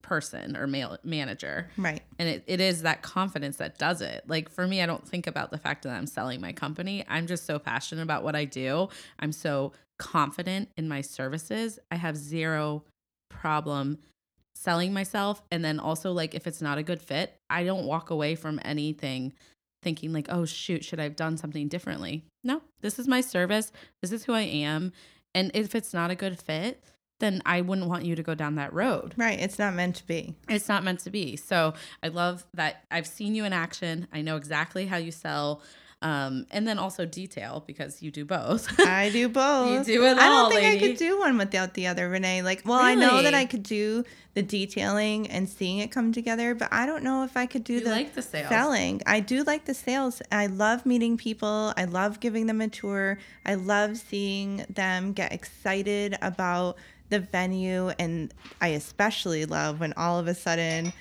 person 0.08 0.58
or 0.58 0.66
male 0.66 0.98
manager. 1.04 1.70
Right. 1.78 2.02
And 2.18 2.30
it, 2.30 2.44
it 2.48 2.62
is 2.62 2.82
that 2.82 3.02
confidence 3.02 3.58
that 3.58 3.78
does 3.78 4.02
it. 4.02 4.24
Like 4.28 4.50
for 4.50 4.66
me, 4.66 4.82
I 4.82 4.86
don't 4.86 5.08
think 5.08 5.28
about 5.28 5.52
the 5.52 5.58
fact 5.58 5.84
that 5.84 5.92
I'm 5.92 6.08
selling 6.08 6.42
my 6.42 6.54
company. 6.54 7.06
I'm 7.08 7.28
just 7.28 7.46
so 7.46 7.60
passionate 7.60 8.02
about 8.02 8.24
what 8.24 8.36
I 8.36 8.46
do. 8.46 8.90
I'm 9.20 9.32
so 9.32 9.74
confident 10.00 10.70
in 10.78 10.88
my 10.88 11.02
services. 11.02 11.78
I 11.92 11.96
have 11.96 12.16
zero 12.18 12.84
problem 13.30 14.00
selling 14.56 14.94
myself. 14.94 15.42
And 15.52 15.64
then 15.64 15.80
also, 15.80 16.12
like, 16.12 16.34
if 16.34 16.48
it's 16.48 16.62
not 16.62 16.78
a 16.78 16.84
good 16.84 17.02
fit, 17.02 17.36
I 17.50 17.64
don't 17.64 17.86
walk 17.86 18.10
away 18.10 18.36
from 18.36 18.60
anything 18.64 19.34
thinking, 19.84 20.12
like, 20.12 20.28
oh, 20.30 20.46
shoot, 20.46 20.84
should 20.84 21.00
I 21.00 21.04
have 21.04 21.16
done 21.16 21.38
something 21.38 21.68
differently? 21.68 22.26
No, 22.44 22.62
this 22.82 22.98
is 22.98 23.08
my 23.08 23.22
service. 23.22 23.72
This 24.02 24.12
is 24.12 24.24
who 24.24 24.34
I 24.34 24.42
am. 24.42 24.92
And 25.36 25.52
if 25.54 25.76
it's 25.76 25.94
not 25.94 26.10
a 26.10 26.16
good 26.16 26.40
fit, 26.40 26.84
then 27.20 27.42
I 27.46 27.62
wouldn't 27.62 27.88
want 27.88 28.06
you 28.06 28.16
to 28.16 28.24
go 28.24 28.36
down 28.36 28.56
that 28.56 28.74
road. 28.74 29.14
Right. 29.18 29.40
It's 29.40 29.58
not 29.58 29.74
meant 29.74 29.96
to 29.98 30.06
be. 30.08 30.36
It's 30.48 30.68
not 30.70 30.84
meant 30.84 31.00
to 31.02 31.10
be. 31.10 31.36
So 31.36 31.74
I 32.04 32.10
love 32.10 32.46
that 32.54 32.84
I've 32.92 33.08
seen 33.08 33.34
you 33.36 33.44
in 33.46 33.54
action. 33.54 34.08
I 34.14 34.22
know 34.22 34.36
exactly 34.36 34.86
how 34.86 34.98
you 34.98 35.12
sell. 35.12 35.62
Um, 36.00 36.46
and 36.52 36.68
then 36.68 36.78
also 36.78 37.08
detail 37.08 37.64
because 37.66 38.04
you 38.04 38.12
do 38.12 38.24
both. 38.24 38.80
I 38.88 39.10
do 39.10 39.28
both. 39.30 39.88
You 39.88 39.96
do 39.96 40.06
it 40.06 40.20
I 40.20 40.28
all, 40.28 40.44
don't 40.52 40.62
think 40.62 40.76
I 40.76 40.78
could 40.88 40.98
do 40.98 41.18
one 41.18 41.40
without 41.40 41.74
the 41.74 41.88
other, 41.88 42.08
Renee. 42.08 42.44
Like, 42.44 42.62
well, 42.66 42.78
I 42.80 42.94
know 42.94 43.24
that 43.24 43.34
I 43.34 43.46
could 43.46 43.64
do 43.64 44.04
the 44.36 44.44
detailing 44.44 45.28
and 45.28 45.50
seeing 45.50 45.80
it 45.80 45.90
come 45.90 46.12
together, 46.14 46.54
but 46.54 46.70
I 46.72 46.86
don't 46.86 47.02
know 47.02 47.24
if 47.24 47.36
I 47.36 47.48
could 47.48 47.64
do 47.64 47.74
You 47.74 47.80
the 47.80 47.90
like 47.90 48.14
the 48.14 48.22
sales. 48.22 48.50
selling. 48.50 49.02
I 49.08 49.20
do 49.22 49.44
like 49.44 49.66
the 49.66 49.74
sales. 49.74 50.22
I 50.32 50.46
love 50.46 50.86
meeting 50.86 51.18
people. 51.18 51.74
I 51.76 51.86
love 51.86 52.20
giving 52.20 52.46
them 52.46 52.62
a 52.62 52.68
tour. 52.68 53.18
I 53.44 53.56
love 53.56 53.98
seeing 53.98 54.68
them 54.70 55.14
get 55.14 55.34
excited 55.34 56.16
about 56.22 56.78
the 57.10 57.20
venue. 57.20 57.90
And 58.00 58.34
I 58.62 58.70
especially 58.70 59.46
love 59.46 59.80
when 59.80 59.94
all 59.94 60.20
of 60.20 60.28
a 60.28 60.36
sudden 60.36 60.94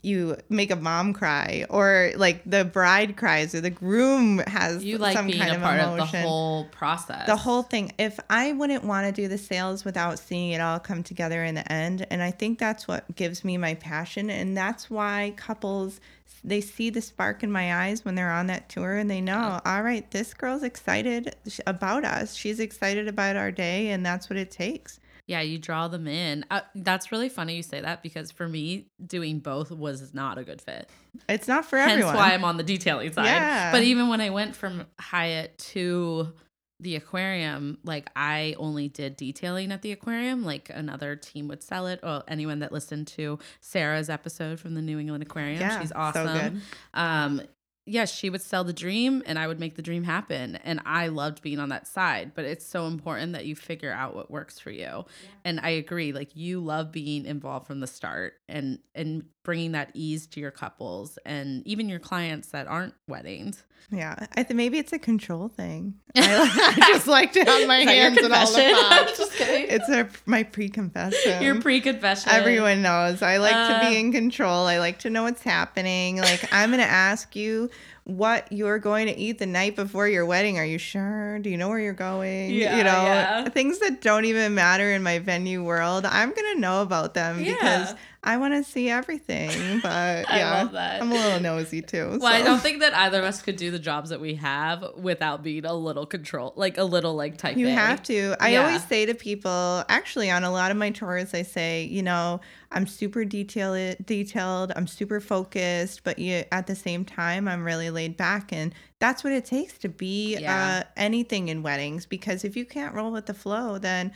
you 0.00 0.36
make 0.48 0.70
a 0.70 0.76
mom 0.76 1.12
cry 1.12 1.64
or 1.68 2.12
like 2.16 2.40
the 2.48 2.64
bride 2.64 3.16
cries 3.16 3.52
or 3.54 3.60
the 3.60 3.70
groom 3.70 4.38
has 4.38 4.84
you 4.84 4.96
like 4.96 5.16
some 5.16 5.26
being 5.26 5.38
kind 5.40 5.50
a 5.50 5.56
of 5.56 5.60
part 5.60 5.80
emotion. 5.80 6.02
of 6.02 6.12
the 6.12 6.18
whole 6.20 6.64
process. 6.66 7.26
The 7.26 7.36
whole 7.36 7.64
thing. 7.64 7.92
If 7.98 8.20
I 8.30 8.52
wouldn't 8.52 8.84
want 8.84 9.12
to 9.12 9.22
do 9.22 9.26
the 9.26 9.38
sales 9.38 9.84
without 9.84 10.20
seeing 10.20 10.52
it 10.52 10.60
all 10.60 10.78
come 10.78 11.02
together 11.02 11.42
in 11.42 11.56
the 11.56 11.70
end, 11.70 12.06
and 12.10 12.22
I 12.22 12.30
think 12.30 12.60
that's 12.60 12.86
what 12.86 13.12
gives 13.16 13.44
me 13.44 13.56
my 13.56 13.74
passion, 13.74 14.30
and 14.30 14.56
that's 14.56 14.88
why 14.88 15.34
couples 15.36 16.00
they 16.44 16.60
see 16.60 16.90
the 16.90 17.00
spark 17.00 17.42
in 17.42 17.50
my 17.50 17.86
eyes 17.86 18.04
when 18.04 18.14
they're 18.14 18.30
on 18.30 18.46
that 18.46 18.68
tour, 18.68 18.94
and 18.96 19.10
they 19.10 19.20
know, 19.20 19.60
all 19.64 19.82
right, 19.82 20.08
this 20.12 20.32
girl's 20.32 20.62
excited 20.62 21.34
about 21.66 22.04
us. 22.04 22.34
She's 22.34 22.60
excited 22.60 23.08
about 23.08 23.34
our 23.34 23.50
day, 23.50 23.88
and 23.88 24.06
that's 24.06 24.30
what 24.30 24.36
it 24.36 24.50
takes. 24.50 25.00
Yeah, 25.28 25.42
you 25.42 25.58
draw 25.58 25.86
them 25.88 26.08
in. 26.08 26.44
Uh, 26.50 26.62
that's 26.74 27.12
really 27.12 27.28
funny 27.28 27.54
you 27.56 27.62
say 27.62 27.80
that 27.80 28.02
because 28.02 28.32
for 28.32 28.48
me, 28.48 28.86
doing 29.06 29.38
both 29.38 29.70
was 29.70 30.12
not 30.12 30.38
a 30.38 30.42
good 30.42 30.60
fit. 30.60 30.88
It's 31.28 31.46
not 31.46 31.64
for 31.66 31.76
Hence 31.78 31.92
everyone. 31.92 32.14
why 32.16 32.32
I'm 32.32 32.44
on 32.44 32.56
the 32.56 32.62
detailing 32.64 33.12
side. 33.12 33.26
Yeah. 33.26 33.70
But 33.70 33.82
even 33.82 34.08
when 34.08 34.20
I 34.20 34.30
went 34.30 34.56
from 34.56 34.86
Hyatt 34.98 35.56
to 35.74 36.32
the 36.80 36.96
aquarium, 36.96 37.76
like 37.84 38.08
I 38.16 38.54
only 38.58 38.88
did 38.88 39.16
detailing 39.16 39.70
at 39.72 39.82
the 39.82 39.92
aquarium. 39.92 40.44
Like 40.44 40.70
another 40.72 41.14
team 41.16 41.46
would 41.48 41.62
sell 41.62 41.86
it. 41.88 42.00
Or 42.02 42.22
anyone 42.26 42.60
that 42.60 42.72
listened 42.72 43.08
to 43.08 43.38
Sarah's 43.60 44.08
episode 44.08 44.58
from 44.60 44.74
the 44.74 44.82
New 44.82 44.98
England 44.98 45.22
Aquarium, 45.22 45.60
Yeah, 45.60 45.78
she's 45.80 45.90
so 45.90 45.96
awesome. 45.96 46.26
good. 46.54 46.60
Um, 46.94 47.42
yes, 47.88 48.12
she 48.12 48.30
would 48.30 48.42
sell 48.42 48.64
the 48.64 48.72
dream 48.72 49.22
and 49.26 49.38
I 49.38 49.46
would 49.46 49.58
make 49.58 49.76
the 49.76 49.82
dream 49.82 50.04
happen. 50.04 50.56
And 50.56 50.80
I 50.84 51.08
loved 51.08 51.42
being 51.42 51.58
on 51.58 51.70
that 51.70 51.86
side, 51.86 52.32
but 52.34 52.44
it's 52.44 52.66
so 52.66 52.86
important 52.86 53.32
that 53.32 53.46
you 53.46 53.56
figure 53.56 53.92
out 53.92 54.14
what 54.14 54.30
works 54.30 54.58
for 54.58 54.70
you. 54.70 55.04
And 55.44 55.60
I 55.60 55.70
agree, 55.70 56.12
like 56.12 56.36
you 56.36 56.60
love 56.60 56.92
being 56.92 57.24
involved 57.24 57.66
from 57.66 57.80
the 57.80 57.86
start 57.86 58.34
and 58.48 58.78
and 58.94 59.24
bringing 59.48 59.72
that 59.72 59.90
ease 59.94 60.26
to 60.26 60.40
your 60.40 60.50
couples 60.50 61.18
and 61.24 61.66
even 61.66 61.88
your 61.88 61.98
clients 61.98 62.48
that 62.48 62.66
aren't 62.66 62.92
weddings. 63.06 63.64
Yeah, 63.90 64.14
I 64.36 64.42
think 64.42 64.58
maybe 64.58 64.76
it's 64.76 64.92
a 64.92 64.98
control 64.98 65.48
thing. 65.48 65.94
I, 66.14 66.74
I 66.76 66.92
just 66.92 67.06
like 67.06 67.32
to 67.32 67.40
have 67.42 67.66
my 67.66 67.78
Is 67.78 67.86
that 67.86 67.94
your 67.94 68.02
hands 68.02 68.18
in 68.18 68.30
all 68.30 68.52
the? 68.52 68.88
Pots. 69.06 69.16
just 69.16 69.32
kidding. 69.32 69.66
It's 69.70 69.88
a 69.88 70.06
my 70.26 70.42
pre-confession. 70.42 71.42
Your 71.42 71.58
pre-confession. 71.62 72.30
Everyone 72.30 72.82
knows. 72.82 73.22
I 73.22 73.38
like 73.38 73.54
to 73.54 73.86
Uh, 73.86 73.88
be 73.88 73.98
in 73.98 74.12
control. 74.12 74.66
I 74.66 74.78
like 74.80 74.98
to 74.98 75.08
know 75.10 75.22
what's 75.22 75.42
happening. 75.42 76.18
Like, 76.18 76.46
I'm 76.52 76.68
going 76.68 76.82
to 76.82 76.86
ask 76.86 77.34
you 77.34 77.70
what 78.04 78.50
you're 78.52 78.78
going 78.78 79.06
to 79.06 79.16
eat 79.16 79.38
the 79.38 79.46
night 79.46 79.74
before 79.76 80.06
your 80.08 80.26
wedding. 80.26 80.58
Are 80.58 80.66
you 80.66 80.76
sure? 80.78 81.38
Do 81.38 81.48
you 81.48 81.56
know 81.56 81.70
where 81.70 81.78
you're 81.80 81.94
going? 81.94 82.50
Yeah, 82.50 82.76
you 82.76 82.84
know, 82.84 82.90
yeah. 82.90 83.48
things 83.48 83.78
that 83.78 84.02
don't 84.02 84.26
even 84.26 84.54
matter 84.54 84.92
in 84.92 85.02
my 85.02 85.18
venue 85.18 85.64
world. 85.64 86.04
I'm 86.04 86.30
going 86.34 86.54
to 86.54 86.60
know 86.60 86.82
about 86.82 87.14
them 87.14 87.42
Yeah. 87.42 87.52
because 87.54 87.94
I 88.28 88.36
want 88.36 88.52
to 88.54 88.62
see 88.62 88.90
everything. 88.90 89.80
But 89.82 90.30
I 90.30 90.38
yeah, 90.38 90.50
love 90.62 90.72
that. 90.72 91.00
I'm 91.02 91.10
a 91.10 91.14
little 91.14 91.40
nosy 91.40 91.80
too. 91.82 92.18
Well, 92.20 92.26
I 92.32 92.42
don't 92.42 92.60
think 92.60 92.80
that 92.80 92.94
either 92.94 93.20
of 93.20 93.24
us 93.24 93.40
could 93.42 93.56
do 93.56 93.70
the 93.70 93.78
jobs 93.78 94.10
that 94.10 94.20
we 94.20 94.34
have 94.34 94.84
without 94.96 95.42
being 95.42 95.64
a 95.64 95.72
little 95.72 96.04
control, 96.04 96.52
like 96.56 96.76
a 96.78 96.84
little 96.84 97.14
like 97.14 97.38
type. 97.38 97.56
You 97.56 97.68
A. 97.68 97.70
have 97.70 98.02
to. 98.04 98.36
I 98.40 98.50
Yeah. 98.52 98.60
always 98.66 98.84
say 98.84 99.06
to 99.06 99.14
people, 99.14 99.84
actually, 99.88 100.30
on 100.30 100.44
a 100.44 100.50
lot 100.50 100.70
of 100.70 100.76
my 100.76 100.90
tours, 100.90 101.32
I 101.32 101.42
say, 101.42 101.84
you 101.84 102.02
know, 102.02 102.40
I'm 102.70 102.86
super 102.86 103.24
detailed, 103.24 103.96
detailed. 104.04 104.72
I'm 104.76 104.86
super 104.86 105.20
focused, 105.20 106.04
but 106.04 106.18
you, 106.18 106.44
at 106.52 106.66
the 106.66 106.74
same 106.74 107.04
time, 107.06 107.48
I'm 107.48 107.64
really 107.64 107.88
laid 107.90 108.16
back, 108.16 108.52
and 108.52 108.74
that's 108.98 109.24
what 109.24 109.32
it 109.32 109.46
takes 109.46 109.78
to 109.78 109.88
be 109.88 110.36
Yeah. 110.38 110.82
uh, 110.84 110.88
anything 110.96 111.48
in 111.48 111.62
weddings. 111.62 112.04
Because 112.04 112.44
if 112.44 112.56
you 112.56 112.66
can't 112.66 112.94
roll 112.94 113.10
with 113.10 113.24
the 113.26 113.34
flow, 113.34 113.78
then 113.78 114.12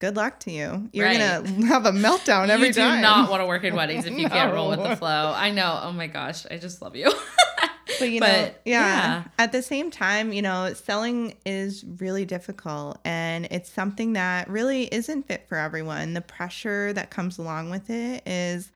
good 0.00 0.16
luck 0.16 0.40
to 0.40 0.50
you. 0.50 0.88
You're 0.92 1.06
Right. 1.06 1.18
gonna 1.18 1.66
have 1.68 1.86
a 1.86 1.90
meltdown 1.92 2.48
every 2.48 2.50
time. 2.50 2.66
you 2.66 2.72
do 2.72 2.80
time. 2.80 3.00
not 3.00 3.30
want 3.30 3.42
to 3.42 3.46
work 3.46 3.64
in 3.64 3.74
weddings 3.74 4.06
if 4.06 4.16
you 4.18 4.28
can't 4.30 4.52
roll 4.52 4.70
with 4.70 4.82
the 4.82 4.96
flow. 4.96 5.32
I 5.34 5.50
know. 5.50 5.80
Oh 5.82 5.92
my 5.92 6.06
gosh, 6.06 6.46
I 6.50 6.56
just 6.58 6.80
love 6.82 6.94
you. 6.96 7.10
but 7.98 8.10
you 8.10 8.20
know, 8.20 8.26
yeah. 8.26 8.52
yeah. 8.64 9.24
At 9.38 9.50
the 9.52 9.62
same 9.62 9.90
time, 9.90 10.32
you 10.32 10.42
know, 10.42 10.72
selling 10.74 11.36
is 11.44 11.84
really 11.98 12.24
difficult 12.24 12.98
and 13.04 13.46
it's 13.50 13.70
something 13.70 14.12
that 14.12 14.48
really 14.48 14.84
isn't 14.94 15.26
fit 15.26 15.46
for 15.48 15.56
everyone. 15.58 16.14
The 16.14 16.20
pressure 16.20 16.92
that 16.92 17.10
comes 17.10 17.38
along 17.38 17.70
with 17.70 17.90
it 17.90 18.22
is 18.26 18.70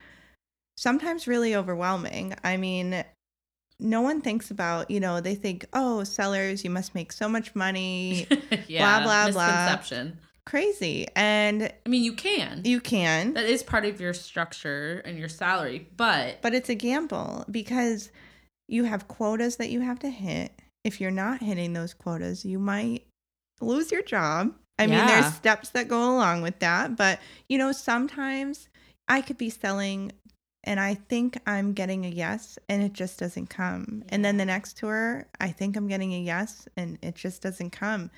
sometimes 0.76 1.28
really 1.28 1.54
overwhelming. 1.54 2.34
I 2.42 2.56
mean, 2.56 3.04
no 3.78 4.00
one 4.00 4.22
thinks 4.22 4.50
about, 4.50 4.90
you 4.90 4.98
know, 4.98 5.20
they 5.20 5.34
think, 5.34 5.66
oh, 5.72 6.02
sellers, 6.04 6.64
you 6.64 6.70
must 6.70 6.94
make 6.94 7.12
so 7.12 7.28
much 7.28 7.54
money. 7.54 8.26
yeah, 8.66 9.02
blah, 9.02 9.30
blah. 9.30 9.46
misconception. 9.46 10.18
Crazy. 10.44 11.06
And 11.14 11.72
I 11.86 11.88
mean, 11.88 12.02
you 12.02 12.14
can. 12.14 12.62
you 12.64 12.80
can, 12.80 13.34
that 13.34 13.44
is 13.44 13.62
part 13.62 13.84
of 13.84 14.00
your 14.00 14.12
structure 14.12 15.00
and 15.04 15.18
your 15.18 15.28
salary, 15.28 15.88
but 15.96 16.42
but 16.42 16.54
it's 16.54 16.68
a 16.68 16.74
gamble 16.74 17.44
because 17.50 18.10
you 18.68 18.84
have 18.84 19.08
quotas 19.08 19.56
that 19.56 19.70
you 19.70 19.80
have 19.80 20.00
to 20.00 20.10
hit. 20.10 20.52
If 20.84 21.00
you're 21.00 21.12
not 21.12 21.40
hitting 21.40 21.72
those 21.72 21.94
quotas, 21.94 22.44
you 22.44 22.58
might 22.58 23.06
lose 23.60 23.92
your 23.92 24.02
job. 24.02 24.54
I 24.78 24.86
mean, 24.88 25.06
there's 25.06 25.32
steps 25.34 25.68
that 25.70 25.86
go 25.86 26.12
along 26.12 26.42
with 26.42 26.58
that, 26.58 26.96
but 26.96 27.20
you 27.48 27.56
know, 27.56 27.70
sometimes 27.70 28.68
I 29.06 29.20
could 29.20 29.38
be 29.38 29.50
selling 29.50 30.10
and 30.64 30.80
I 30.80 30.94
think 30.94 31.38
I'm 31.46 31.72
getting 31.72 32.04
a 32.04 32.08
yes 32.08 32.58
and 32.68 32.82
it 32.82 32.92
just 32.92 33.18
doesn't 33.18 33.48
come. 33.48 34.04
And 34.08 34.24
then 34.24 34.38
the 34.38 34.44
next 34.44 34.76
tour, 34.76 35.26
I 35.40 35.48
think 35.48 35.76
I'm 35.76 35.88
getting 35.88 36.14
a 36.14 36.20
yes 36.20 36.66
and 36.76 36.98
it 37.02 37.14
just 37.14 37.42
doesn't 37.42 37.70
come. 37.70 38.10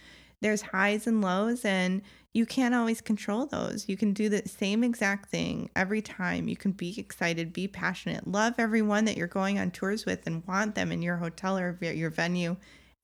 There's 0.44 0.61
highs 0.61 1.07
and 1.07 1.22
lows 1.22 1.64
and 1.64 2.02
you 2.35 2.44
can't 2.44 2.74
always 2.74 3.00
control 3.00 3.46
those. 3.46 3.88
You 3.88 3.96
can 3.96 4.12
do 4.12 4.28
the 4.28 4.42
same 4.46 4.85
exact 4.85 5.30
thing 5.30 5.70
every 5.74 6.02
time. 6.02 6.48
You 6.48 6.57
can 6.57 6.72
be 6.72 6.98
excited, 7.00 7.52
be 7.54 7.66
passionate, 7.66 8.28
love 8.28 8.54
everyone 8.59 9.07
that 9.07 9.16
you're 9.16 9.26
going 9.26 9.59
on 9.59 9.70
tours 9.70 10.04
with 10.04 10.26
and 10.26 10.46
want 10.46 10.74
them 10.74 10.92
in 10.92 11.00
your 11.00 11.16
hotel 11.16 11.57
or 11.57 11.78
your 11.80 12.11
venue. 12.11 12.57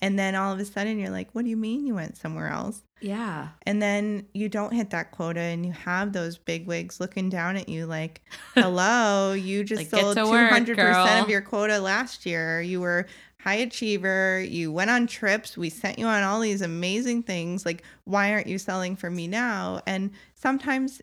And 0.03 0.19
then 0.19 0.35
all 0.35 0.53
of 0.53 0.59
a 0.59 0.65
sudden 0.65 0.99
you're 0.99 1.11
like, 1.11 1.31
what 1.33 1.45
do 1.45 1.51
you 1.51 1.57
mean 1.57 1.87
you 1.87 1.95
went 1.95 2.17
somewhere 2.19 2.49
else? 2.49 2.83
yeah. 3.03 3.49
And 3.63 3.81
then 3.81 4.27
you 4.35 4.51
don't 4.51 4.75
hit 4.75 4.91
that 4.91 5.11
quota 5.11 5.41
and 5.41 5.65
you 5.65 5.73
have 5.73 6.13
those 6.13 6.37
big 6.37 6.67
wigs 6.67 7.01
looking 7.01 7.31
down 7.31 7.57
at 7.57 7.67
you 7.69 7.87
like, 7.87 8.21
hello, 8.55 9.33
you 9.33 9.65
just 9.65 9.91
Like, 9.93 10.03
sold 10.03 10.17
200% 10.19 10.77
girl." 10.77 11.07
of 11.07 11.31
your 11.31 11.41
quota 11.41 11.79
last 11.81 12.27
year. 12.27 12.61
You 12.61 12.81
were 12.81 13.07
high 13.43 13.57
achiever. 13.57 14.41
You 14.41 14.73
went 14.73 14.91
on 14.91 15.07
trips. 15.07 15.57
We 15.57 15.71
sent 15.71 15.99
you 15.99 16.07
on 16.07 16.23
all 16.23 16.41
these 16.41 16.63
amazing 16.63 17.23
things. 17.23 17.65
Like, 17.65 17.83
why 18.05 18.33
aren't 18.33 18.47
you 18.47 18.59
selling 18.59 18.97
for 18.97 19.11
me 19.11 19.29
now? 19.29 19.81
And 19.87 20.11
sometimes 20.35 21.01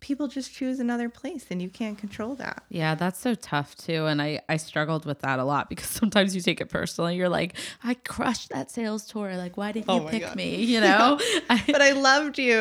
people 0.00 0.28
just 0.28 0.52
choose 0.52 0.78
another 0.80 1.08
place 1.08 1.46
and 1.50 1.60
you 1.62 1.68
can't 1.68 1.96
control 1.98 2.34
that. 2.36 2.62
Yeah, 2.68 2.94
that's 2.94 3.18
so 3.20 3.34
tough 3.34 3.74
too. 3.76 4.06
And 4.06 4.20
I, 4.20 4.40
I 4.48 4.56
struggled 4.58 5.04
with 5.06 5.20
that 5.20 5.38
a 5.38 5.44
lot 5.44 5.68
because 5.70 5.88
sometimes 5.88 6.34
you 6.34 6.40
take 6.42 6.60
it 6.60 6.68
personally. 6.68 7.16
You're 7.16 7.28
like, 7.28 7.56
I 7.82 7.94
crushed 7.94 8.50
that 8.50 8.70
sales 8.70 9.04
tour. 9.06 9.36
Like, 9.36 9.56
why 9.56 9.72
didn't 9.72 9.86
Oh 9.88 10.02
you 10.04 10.08
pick 10.08 10.22
God. 10.22 10.36
me? 10.36 10.56
You 10.64 10.80
know? 10.80 11.18
I, 11.50 11.62
But 11.66 11.82
I 11.82 11.92
loved 11.92 12.38
you. 12.38 12.56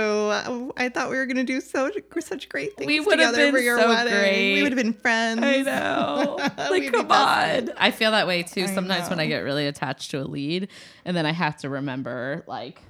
I 0.78 0.90
thought 0.90 1.10
we 1.10 1.18
were 1.18 1.26
going 1.26 1.38
to 1.38 1.44
do 1.44 1.62
so 1.62 1.92
such 2.20 2.50
great 2.50 2.76
things 2.78 2.88
We 2.88 3.00
would 3.00 3.20
have 3.20 3.36
for 3.36 3.52
been 3.52 3.64
your 3.64 3.78
so 3.80 3.90
wedding. 3.90 4.14
great. 4.14 4.54
We 4.56 4.64
would 4.64 4.72
have 4.72 4.82
been 4.84 4.94
friends. 4.94 5.42
I 5.44 5.62
know. 5.62 6.40
Like, 6.58 6.92
come 6.92 7.12
on. 7.12 7.72
I 7.78 7.92
feel 7.92 8.12
that 8.12 8.28
way 8.28 8.44
too 8.44 8.64
I 8.64 8.68
sometimes 8.68 9.10
when 9.10 9.20
I 9.20 9.28
get 9.28 9.40
really 9.40 9.68
attached 9.68 10.12
to 10.12 10.22
a 10.22 10.24
lead. 10.26 10.70
And 11.06 11.16
then 11.16 11.26
I 11.26 11.32
have 11.32 11.58
to 11.58 11.70
remember, 11.70 12.44
like, 12.48 12.82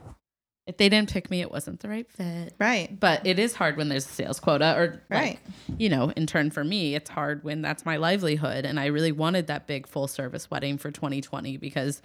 if 0.67 0.77
they 0.77 0.89
didn't 0.89 1.11
pick 1.11 1.29
me, 1.29 1.41
it 1.41 1.51
wasn't 1.51 1.79
the 1.81 1.89
right 1.89 2.09
fit. 2.11 2.53
Right. 2.59 2.99
But 2.99 3.25
it 3.25 3.37
is 3.37 3.53
hard 3.53 3.77
when 3.77 3.87
there's 3.89 4.05
a 4.05 4.09
sales 4.09 4.39
quota, 4.39 4.75
or 4.75 4.87
like, 4.87 4.99
Right. 5.09 5.39
you 5.77 5.89
know, 5.89 6.09
in 6.15 6.25
turn 6.25 6.49
for 6.49 6.63
me, 6.63 6.95
it's 6.95 7.09
hard 7.09 7.43
when 7.43 7.61
that's 7.61 7.85
my 7.85 7.97
livelihood. 7.97 8.65
And 8.65 8.79
I 8.79 8.87
really 8.87 9.11
wanted 9.11 9.47
that 9.47 9.67
big 9.67 9.85
full 9.87 10.07
service 10.07 10.49
wedding 10.49 10.77
for 10.79 10.89
2020 10.89 11.57
because, 11.57 12.01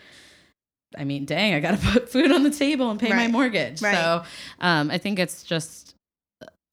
I 0.99 1.05
mean, 1.05 1.25
dang, 1.25 1.55
I 1.55 1.61
got 1.61 1.81
to 1.81 1.87
put 1.93 2.09
food 2.11 2.31
on 2.33 2.43
the 2.43 2.51
table 2.51 2.91
and 2.91 3.01
pay 3.01 3.09
my 3.11 3.29
mortgage. 3.29 3.81
Right. 3.81 3.95
So 3.95 4.25
um, 4.61 4.91
I 4.91 4.99
think 4.99 5.19
it's 5.19 5.43
just 5.43 5.95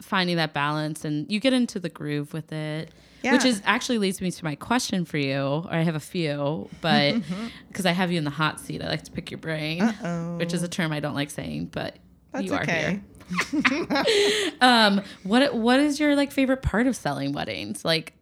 finding 0.02 0.36
that 0.38 0.54
balance, 0.54 1.06
and 1.06 1.32
you 1.32 1.40
get 1.40 1.54
into 1.54 1.80
the 1.80 1.90
groove 1.90 2.34
with 2.34 2.52
it. 2.52 2.92
Yeah. 3.28 3.34
Which 3.34 3.46
is 3.46 3.62
actually 3.66 3.98
leads 3.98 4.22
me 4.22 4.32
to 4.32 4.44
my 4.46 4.56
question 4.56 5.04
for 5.04 5.18
you. 5.18 5.36
Or 5.42 5.68
I 5.74 5.82
have 5.82 5.96
a 5.96 6.00
few, 6.00 6.70
but 6.80 7.16
because 7.68 7.86
I 7.86 7.92
have 7.92 8.10
you 8.10 8.18
in 8.18 8.24
the 8.24 8.30
hot 8.30 8.60
seat, 8.62 8.82
I 8.82 8.88
like 8.88 9.04
to 9.04 9.12
pick 9.12 9.30
your 9.32 9.38
brain, 9.38 9.82
Uh-oh. 9.82 10.38
which 10.38 10.54
is 10.54 10.64
a 10.64 10.68
term 10.70 10.94
I 10.94 11.02
don't 11.02 11.14
like 11.16 11.30
saying, 11.30 11.66
but 11.74 11.98
That's 12.32 12.46
you 12.46 12.54
are 12.54 12.62
okay. 12.62 13.02
here. 13.60 14.54
um, 14.62 15.02
what 15.24 15.54
what 15.54 15.82
is 15.82 16.00
your 16.00 16.16
like 16.16 16.32
favorite 16.32 16.62
part 16.62 16.88
of 16.88 16.96
selling 16.96 17.34
weddings? 17.34 17.84
Like, 17.84 18.14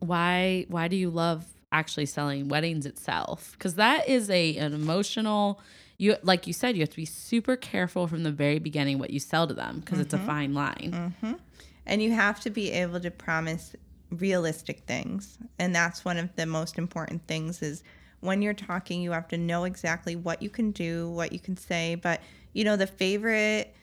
why 0.00 0.66
why 0.68 0.88
do 0.88 0.96
you 0.96 1.08
love 1.08 1.46
actually 1.70 2.06
selling 2.06 2.48
weddings 2.48 2.84
itself? 2.84 3.52
Because 3.52 3.76
that 3.76 4.08
is 4.08 4.28
a 4.28 4.56
an 4.58 4.74
emotional. 4.74 5.58
You 5.96 6.16
like 6.22 6.46
you 6.46 6.52
said, 6.52 6.76
you 6.76 6.82
have 6.82 6.90
to 6.90 6.96
be 6.96 7.04
super 7.06 7.56
careful 7.56 8.06
from 8.06 8.24
the 8.24 8.32
very 8.32 8.58
beginning 8.58 8.98
what 8.98 9.10
you 9.10 9.20
sell 9.20 9.46
to 9.46 9.54
them 9.54 9.80
because 9.80 10.00
it's 10.00 10.12
a 10.12 10.18
fine 10.18 10.52
line. 10.52 11.14
hmm 11.20 11.32
And 11.86 12.02
you 12.02 12.12
have 12.12 12.40
to 12.40 12.50
be 12.50 12.70
able 12.72 13.00
to 13.00 13.10
promise 13.10 13.74
realistic 14.12 14.80
things. 14.80 15.38
And 15.58 15.74
that's 15.74 16.04
one 16.04 16.18
of 16.18 16.34
the 16.36 16.46
most 16.46 16.78
important 16.78 17.26
things 17.26 17.62
is 17.62 17.82
when 18.20 18.42
you're 18.42 18.54
talking, 18.54 19.02
you 19.02 19.12
have 19.12 19.28
to 19.28 19.38
know 19.38 19.64
exactly 19.64 20.16
what 20.16 20.42
you 20.42 20.50
can 20.50 20.70
do, 20.70 21.10
what 21.10 21.32
you 21.32 21.40
can 21.40 21.56
say. 21.56 21.96
But, 21.96 22.20
you 22.52 22.64
know, 22.64 22.76
the 22.76 22.86
favorite 22.86 23.74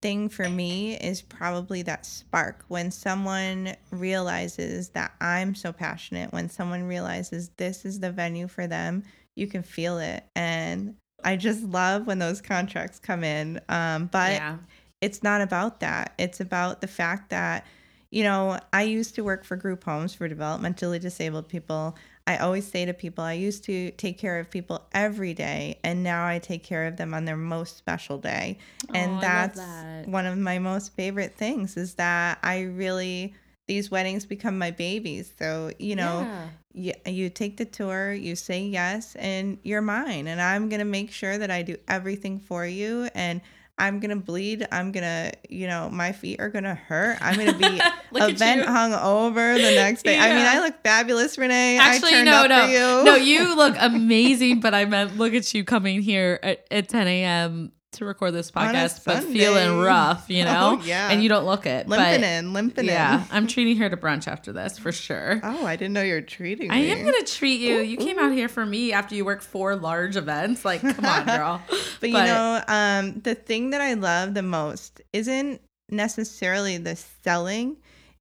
thing 0.00 0.28
for 0.28 0.48
me 0.48 0.96
is 0.96 1.22
probably 1.22 1.82
that 1.82 2.06
spark 2.06 2.64
when 2.68 2.90
someone 2.90 3.74
realizes 3.90 4.90
that 4.90 5.12
I'm 5.20 5.54
so 5.54 5.72
passionate, 5.72 6.32
when 6.32 6.48
someone 6.48 6.84
realizes 6.84 7.50
this 7.56 7.84
is 7.84 7.98
the 7.98 8.12
venue 8.12 8.46
for 8.46 8.66
them, 8.66 9.02
you 9.34 9.46
can 9.46 9.62
feel 9.62 9.98
it. 9.98 10.24
And 10.36 10.94
I 11.24 11.36
just 11.36 11.62
love 11.64 12.06
when 12.06 12.18
those 12.18 12.40
contracts 12.40 12.98
come 12.98 13.24
in. 13.24 13.60
Um, 13.68 14.06
but 14.06 14.32
yeah, 14.32 14.58
it's 15.00 15.22
not 15.22 15.40
about 15.40 15.80
that. 15.80 16.14
It's 16.18 16.40
about 16.40 16.80
the 16.80 16.86
fact 16.86 17.30
that, 17.30 17.66
you 18.10 18.22
know, 18.22 18.58
I 18.72 18.82
used 18.82 19.14
to 19.16 19.24
work 19.24 19.44
for 19.44 19.56
group 19.56 19.84
homes 19.84 20.14
for 20.14 20.28
developmentally 20.28 21.00
disabled 21.00 21.48
people. 21.48 21.96
I 22.26 22.38
always 22.38 22.66
say 22.66 22.84
to 22.84 22.92
people, 22.94 23.24
I 23.24 23.34
used 23.34 23.64
to 23.64 23.90
take 23.92 24.18
care 24.18 24.38
of 24.38 24.50
people 24.50 24.86
every 24.92 25.34
day, 25.34 25.78
and 25.84 26.02
now 26.02 26.26
I 26.26 26.38
take 26.38 26.62
care 26.62 26.86
of 26.86 26.96
them 26.96 27.14
on 27.14 27.24
their 27.24 27.36
most 27.36 27.76
special 27.76 28.18
day. 28.18 28.58
and 28.94 29.12
Oh, 29.12 29.16
I 29.16 29.20
that's 29.20 29.58
that. 29.58 30.08
one 30.08 30.26
of 30.26 30.38
my 30.38 30.58
most 30.58 30.94
favorite 30.94 31.34
things 31.36 31.76
is 31.76 31.94
that 31.94 32.38
I 32.42 32.62
really, 32.62 33.34
these 33.66 33.90
weddings 33.90 34.24
become 34.24 34.58
my 34.58 34.70
babies. 34.70 35.32
So, 35.38 35.70
you 35.78 35.96
know, 35.96 36.20
Yeah. 36.26 36.48
you, 36.72 36.92
you 37.06 37.30
take 37.30 37.56
the 37.56 37.64
tour, 37.64 38.12
you 38.12 38.36
say 38.36 38.62
yes, 38.62 39.16
and 39.16 39.58
you're 39.62 39.82
mine. 39.82 40.26
And 40.28 40.40
I'm 40.40 40.68
going 40.68 40.80
to 40.80 40.84
make 40.86 41.10
sure 41.10 41.36
that 41.38 41.50
I 41.50 41.62
do 41.62 41.76
everything 41.88 42.38
for 42.40 42.64
you. 42.66 43.08
And 43.14 43.40
I'm 43.78 44.00
going 44.00 44.10
to 44.10 44.16
bleed. 44.16 44.66
I'm 44.72 44.92
going 44.92 45.04
to, 45.04 45.32
you 45.48 45.66
know, 45.66 45.88
my 45.88 46.12
feet 46.12 46.40
are 46.40 46.48
going 46.48 46.64
to 46.64 46.74
hurt. 46.74 47.18
I'm 47.20 47.36
to 47.36 47.52
be 47.52 47.80
event 48.14 48.64
hung 48.64 48.92
over 48.92 49.54
the 49.54 49.70
next 49.70 50.02
day. 50.02 50.18
I 50.18 50.34
mean, 50.34 50.46
I 50.46 50.58
look 50.60 50.82
fabulous, 50.82 51.38
Renee. 51.38 51.78
Actually, 51.78 52.08
I 52.08 52.12
turned 52.12 52.24
no, 52.26 52.42
up 52.42 52.48
no, 52.48 52.64
for 52.64 52.70
you. 52.70 53.04
no. 53.04 53.14
You 53.14 53.56
look 53.56 53.76
amazing, 53.78 54.60
but 54.60 54.74
I 54.74 54.84
meant 54.84 55.16
look 55.16 55.32
at 55.32 55.54
you 55.54 55.64
coming 55.64 56.02
here 56.02 56.40
at, 56.42 56.66
at 56.70 56.88
10 56.88 57.06
a.m. 57.06 57.72
to 57.92 58.04
record 58.04 58.34
this 58.34 58.50
podcast, 58.50 59.04
but 59.04 59.24
feeling 59.24 59.78
rough, 59.78 60.28
you 60.28 60.44
know? 60.44 60.78
Oh, 60.80 60.84
yeah. 60.84 61.10
And 61.10 61.22
you 61.22 61.28
don't 61.28 61.46
look 61.46 61.64
it. 61.66 61.88
limping 61.88 62.20
but 62.20 62.22
in, 62.22 62.52
limping 62.52 62.84
yeah, 62.86 63.14
in. 63.14 63.20
Yeah. 63.20 63.26
I'm 63.30 63.46
treating 63.46 63.76
her 63.78 63.88
to 63.88 63.96
brunch 63.96 64.28
after 64.28 64.52
this 64.52 64.78
for 64.78 64.92
sure. 64.92 65.40
Oh, 65.42 65.64
I 65.66 65.76
didn't 65.76 65.94
know 65.94 66.02
you 66.02 66.14
were 66.14 66.20
treating 66.20 66.70
I 66.70 66.80
me. 66.82 66.90
am 66.90 67.04
gonna 67.04 67.24
treat 67.24 67.60
you. 67.60 67.78
You 67.78 67.96
came 67.96 68.18
out 68.18 68.32
here 68.32 68.48
for 68.48 68.66
me 68.66 68.92
after 68.92 69.14
you 69.14 69.24
worked 69.24 69.42
four 69.44 69.74
large 69.76 70.16
events. 70.16 70.64
Like, 70.64 70.82
come 70.82 71.04
on, 71.04 71.24
girl. 71.36 71.62
But, 72.00 72.10
you 72.10 72.12
know, 72.14 72.62
um, 72.68 73.20
the 73.20 73.34
thing 73.34 73.70
that 73.70 73.80
I 73.80 73.94
love 73.94 74.34
the 74.34 74.42
most 74.42 75.00
isn't 75.12 75.60
necessarily 75.90 76.76
the 76.76 76.96
selling, 77.24 77.76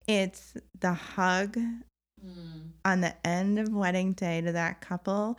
it's 0.08 0.56
the 0.80 0.93
hug 0.93 1.58
Mm. 2.25 2.71
on 2.84 3.01
the 3.01 3.13
end 3.25 3.60
of 3.60 3.71
wedding 3.71 4.13
day 4.13 4.41
to 4.41 4.51
that 4.53 4.82
couple. 4.82 5.38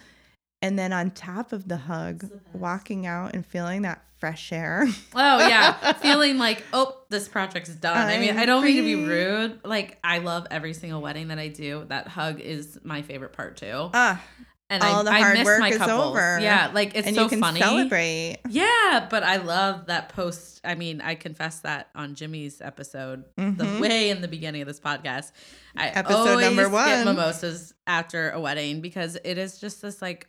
And 0.61 0.79
then 0.79 0.93
on 0.93 1.11
top 1.13 1.53
of 1.53 1.69
the 1.69 1.77
hug, 1.77 2.21
the 2.21 2.41
walking 2.59 3.07
out 3.07 3.35
and 3.35 3.47
feeling 3.47 3.83
that 3.83 4.03
fresh 4.19 4.53
air. 4.53 4.87
Oh 5.15 5.47
yeah, 5.49 5.93
feeling 6.03 6.39
like 6.39 6.65
oh 6.73 6.97
this 7.11 7.29
project's 7.29 7.71
done. 7.71 7.97
I 7.97 8.19
mean, 8.19 8.31
I'm 8.31 8.39
I 8.41 8.47
don't 8.47 8.65
mean 8.65 8.77
to 8.77 8.83
be 8.83 8.97
rude. 8.97 9.61
Like 9.65 9.99
I 10.03 10.19
love 10.19 10.47
every 10.51 10.75
single 10.75 11.01
wedding 11.01 11.29
that 11.29 11.39
I 11.39 11.49
do. 11.49 11.85
That 11.89 12.09
hug 12.09 12.41
is 12.41 12.79
my 12.83 13.03
favorite 13.03 13.33
part 13.33 13.57
too. 13.57 13.91
Ah, 13.95 14.21
And 14.69 14.83
all 14.83 15.01
I, 15.01 15.03
the 15.05 15.11
I 15.11 15.33
miss 15.35 15.45
work 15.45 15.61
my 15.61 15.69
is 15.71 15.79
couples. 15.79 16.11
over. 16.11 16.41
Yeah, 16.41 16.71
like 16.75 16.97
it's 16.97 17.07
and 17.07 17.15
so 17.17 17.23
you 17.23 17.29
can 17.29 17.41
funny. 17.41 17.61
celebrate. 17.61 18.39
Yeah, 18.49 19.07
but 19.09 19.23
I 19.23 19.37
love 19.37 19.87
that 19.87 20.09
post. 20.11 20.61
I 20.65 20.75
mean, 20.75 21.01
I 21.01 21.15
confess 21.15 21.61
that 21.61 21.89
on 21.95 22.17
Jimmy's 22.17 22.61
episode, 22.61 23.25
the 23.37 23.43
Mhm. 23.65 23.81
way 23.81 24.11
in 24.11 24.21
the 24.23 24.29
beginning 24.29 24.63
of 24.63 24.67
this 24.69 24.81
podcast. 24.81 25.31
I 25.77 25.89
Episode 25.89 26.17
always 26.31 26.47
number 26.47 26.65
get 26.65 26.73
one. 26.73 27.05
mimosas 27.15 27.73
after 27.87 28.31
a 28.33 28.41
wedding 28.41 28.81
because 28.81 29.17
it 29.25 29.39
is 29.39 29.61
just 29.61 29.81
this 29.83 30.03
like 30.03 30.27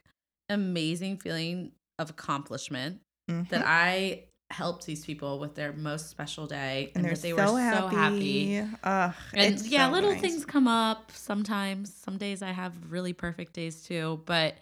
amazing 0.50 1.18
feeling 1.18 1.72
of 1.98 2.10
accomplishment 2.10 3.02
that 3.50 3.62
Mhm. 3.62 3.64
I 3.66 4.24
helped 4.52 4.86
these 4.86 5.06
people 5.06 5.40
with 5.40 5.54
their 5.56 5.74
most 5.74 6.10
special 6.10 6.48
day 6.48 6.92
and, 6.96 7.06
and, 7.06 7.16
that 7.16 7.22
they 7.22 7.30
so, 7.30 7.36
were 7.38 7.48
so 7.48 7.88
happy. 7.88 8.62
Ugh, 8.84 9.14
And 9.36 9.62
yeah, 9.68 9.86
so 9.88 9.92
little 9.92 10.12
nice. 10.12 10.22
things 10.22 10.46
come 10.46 10.68
up 10.68 11.12
sometimes. 11.12 11.94
Some 11.94 12.18
days 12.18 12.42
I 12.42 12.52
have 12.52 12.74
really 12.92 13.14
perfect 13.14 13.54
days 13.54 13.84
too, 13.84 14.22
but 14.26 14.56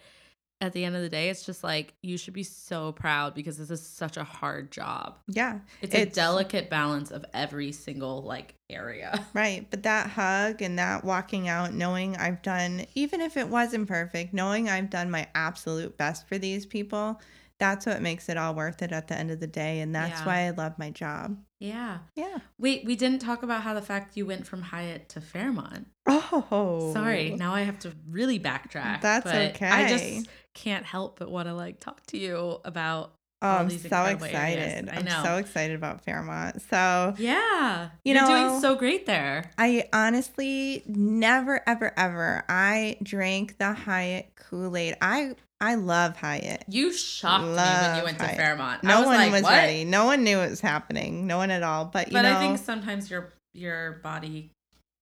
at 0.60 0.72
the 0.72 0.84
end 0.84 0.96
of 0.96 1.02
the 1.02 1.08
day, 1.08 1.30
it's 1.30 1.44
just 1.44 1.62
like 1.62 1.94
you 2.02 2.18
should 2.18 2.34
be 2.34 2.42
so 2.42 2.92
proud 2.92 3.34
because 3.34 3.58
this 3.58 3.70
is 3.70 3.80
such 3.80 4.16
a 4.16 4.24
hard 4.24 4.72
job. 4.72 5.16
Yeah, 5.28 5.60
It's, 5.80 5.94
a 5.94 6.06
delicate 6.06 6.68
balance 6.68 7.10
of 7.10 7.24
every 7.32 7.70
single 7.72 8.22
like 8.22 8.54
area. 8.68 9.24
Right. 9.34 9.68
But 9.70 9.84
that 9.84 10.08
hug 10.10 10.62
and 10.62 10.78
that 10.78 11.04
walking 11.04 11.48
out, 11.48 11.72
knowing 11.72 12.16
I've 12.16 12.42
done, 12.42 12.86
even 12.94 13.20
if 13.20 13.36
it 13.36 13.48
wasn't 13.48 13.86
perfect, 13.86 14.34
knowing 14.34 14.68
I've 14.68 14.90
done 14.90 15.10
my 15.10 15.28
absolute 15.34 15.96
best 15.96 16.26
for 16.26 16.38
these 16.38 16.66
people, 16.66 17.20
that's 17.58 17.86
what 17.86 18.00
makes 18.00 18.28
it 18.28 18.36
all 18.36 18.54
worth 18.54 18.82
it 18.82 18.92
at 18.92 19.08
the 19.08 19.18
end 19.18 19.30
of 19.30 19.40
the 19.40 19.46
day. 19.46 19.80
And 19.80 19.94
that's 19.94 20.20
Yeah. 20.20 20.26
why 20.26 20.38
I 20.46 20.50
love 20.50 20.78
my 20.78 20.90
job. 20.90 21.36
Yeah. 21.58 21.98
Yeah. 22.14 22.38
Wait, 22.58 22.84
we 22.84 22.94
didn't 22.94 23.18
talk 23.20 23.42
about 23.42 23.62
how 23.62 23.74
the 23.74 23.82
fact 23.82 24.16
you 24.16 24.24
went 24.26 24.46
from 24.46 24.62
Hyatt 24.62 25.08
to 25.10 25.20
Fairmont. 25.20 25.88
Oh, 26.06 26.90
Sorry, 26.94 27.30
now 27.30 27.54
I 27.54 27.62
have 27.62 27.78
to 27.80 27.92
really 28.08 28.38
backtrack. 28.38 29.00
That's 29.00 29.24
but 29.24 29.60
I 29.62 29.88
just 29.88 30.28
can't 30.54 30.84
help 30.86 31.18
but 31.18 31.30
want 31.30 31.48
to 31.48 31.54
like 31.54 31.80
talk 31.80 32.06
to 32.06 32.18
you 32.18 32.58
about. 32.64 33.14
Oh, 33.40 33.48
I'm 33.48 33.70
so 33.70 34.04
excited. 34.06 34.88
I'm 34.88 35.04
know. 35.04 35.20
so 35.24 35.36
excited 35.36 35.76
about 35.76 36.04
Fairmont. 36.04 36.60
So 36.62 37.14
Yeah, 37.18 37.90
You 38.04 38.14
you're 38.14 38.22
know- 38.22 38.48
doing 38.48 38.60
so 38.60 38.74
great 38.74 39.06
there. 39.06 39.50
I 39.56 39.88
honestly 39.92 40.82
never, 40.86 41.60
ever, 41.68 41.92
ever 41.96 42.44
I 42.48 42.96
drank 43.02 43.58
the 43.58 43.72
Hyatt 43.74 44.32
Kool 44.34 44.76
Aid. 44.76 44.96
I 45.00 45.36
I 45.60 45.74
love 45.74 46.16
Hyatt. 46.16 46.64
You 46.68 46.92
shocked 46.92 47.42
me 47.42 47.48
when 47.48 47.56
Love 47.56 47.96
you 47.98 48.04
went 48.04 48.18
to 48.20 48.28
Fairmont. 48.28 48.84
No 48.84 48.94
I 48.94 48.98
was 48.98 49.06
one 49.06 49.16
like, 49.16 49.32
was 49.32 49.42
what? 49.42 49.52
ready. 49.52 49.84
No 49.84 50.04
one 50.04 50.22
knew 50.22 50.38
it 50.38 50.50
was 50.50 50.60
happening. 50.60 51.26
No 51.26 51.36
one 51.36 51.50
at 51.50 51.62
all. 51.64 51.86
But 51.86 52.08
you 52.08 52.12
But 52.12 52.22
know, 52.22 52.36
I 52.36 52.38
think 52.38 52.58
sometimes 52.58 53.10
your 53.10 53.32
your 53.54 53.92
body 54.02 54.50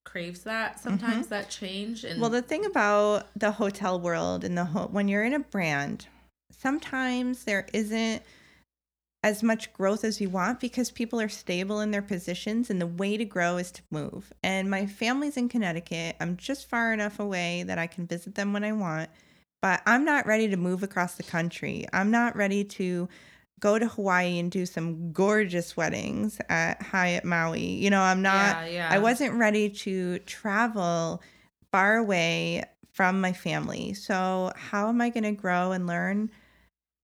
craves 0.06 0.44
that. 0.44 0.80
Sometimes 0.80 1.26
that 1.26 1.50
change. 1.50 2.04
And 2.04 2.14
Mm-hmm. 2.14 2.20
Well, 2.22 2.30
the 2.30 2.40
thing 2.42 2.64
about 2.64 3.26
the 3.36 3.52
hotel 3.52 4.00
world 4.00 4.44
and 4.44 4.56
the 4.56 4.64
ho- 4.64 4.88
when 4.90 5.08
you're 5.08 5.24
in 5.24 5.34
a 5.34 5.40
brand, 5.40 6.06
sometimes 6.50 7.44
there 7.44 7.66
isn't 7.74 8.22
as 9.22 9.42
much 9.42 9.72
growth 9.72 10.04
as 10.04 10.20
you 10.20 10.30
want 10.30 10.60
because 10.60 10.90
people 10.90 11.20
are 11.20 11.28
stable 11.28 11.80
in 11.80 11.90
their 11.90 12.00
positions 12.02 12.70
and 12.70 12.80
the 12.80 12.86
way 12.86 13.16
to 13.16 13.24
grow 13.24 13.56
is 13.58 13.72
to 13.72 13.82
move. 13.90 14.32
And 14.42 14.70
my 14.70 14.86
family's 14.86 15.36
in 15.36 15.48
Connecticut. 15.48 16.16
I'm 16.20 16.36
just 16.36 16.68
far 16.68 16.92
enough 16.94 17.18
away 17.18 17.64
that 17.64 17.76
I 17.78 17.88
can 17.88 18.06
visit 18.06 18.36
them 18.36 18.52
when 18.52 18.62
I 18.64 18.72
want, 18.72 19.10
but 19.66 19.82
I'm 19.84 20.04
not 20.04 20.28
ready 20.28 20.46
to 20.46 20.56
move 20.56 20.84
across 20.84 21.16
the 21.16 21.24
country. 21.24 21.86
I'm 21.92 22.12
not 22.12 22.36
ready 22.36 22.62
to 22.62 23.08
go 23.58 23.80
to 23.80 23.88
Hawaii 23.88 24.38
and 24.38 24.48
do 24.48 24.64
some 24.64 25.10
gorgeous 25.10 25.76
weddings 25.76 26.38
at 26.48 26.80
Hyatt 26.80 27.24
Maui. 27.24 27.64
You 27.64 27.90
know, 27.90 28.00
I'm 28.00 28.22
not 28.22 28.58
yeah, 28.66 28.66
yeah. 28.66 28.88
I 28.88 29.00
wasn't 29.00 29.34
ready 29.34 29.68
to 29.68 30.20
travel 30.20 31.20
far 31.72 31.96
away 31.96 32.62
from 32.92 33.20
my 33.20 33.32
family. 33.32 33.92
So, 33.94 34.52
how 34.54 34.88
am 34.88 35.00
I 35.00 35.08
going 35.08 35.24
to 35.24 35.32
grow 35.32 35.72
and 35.72 35.88
learn? 35.88 36.30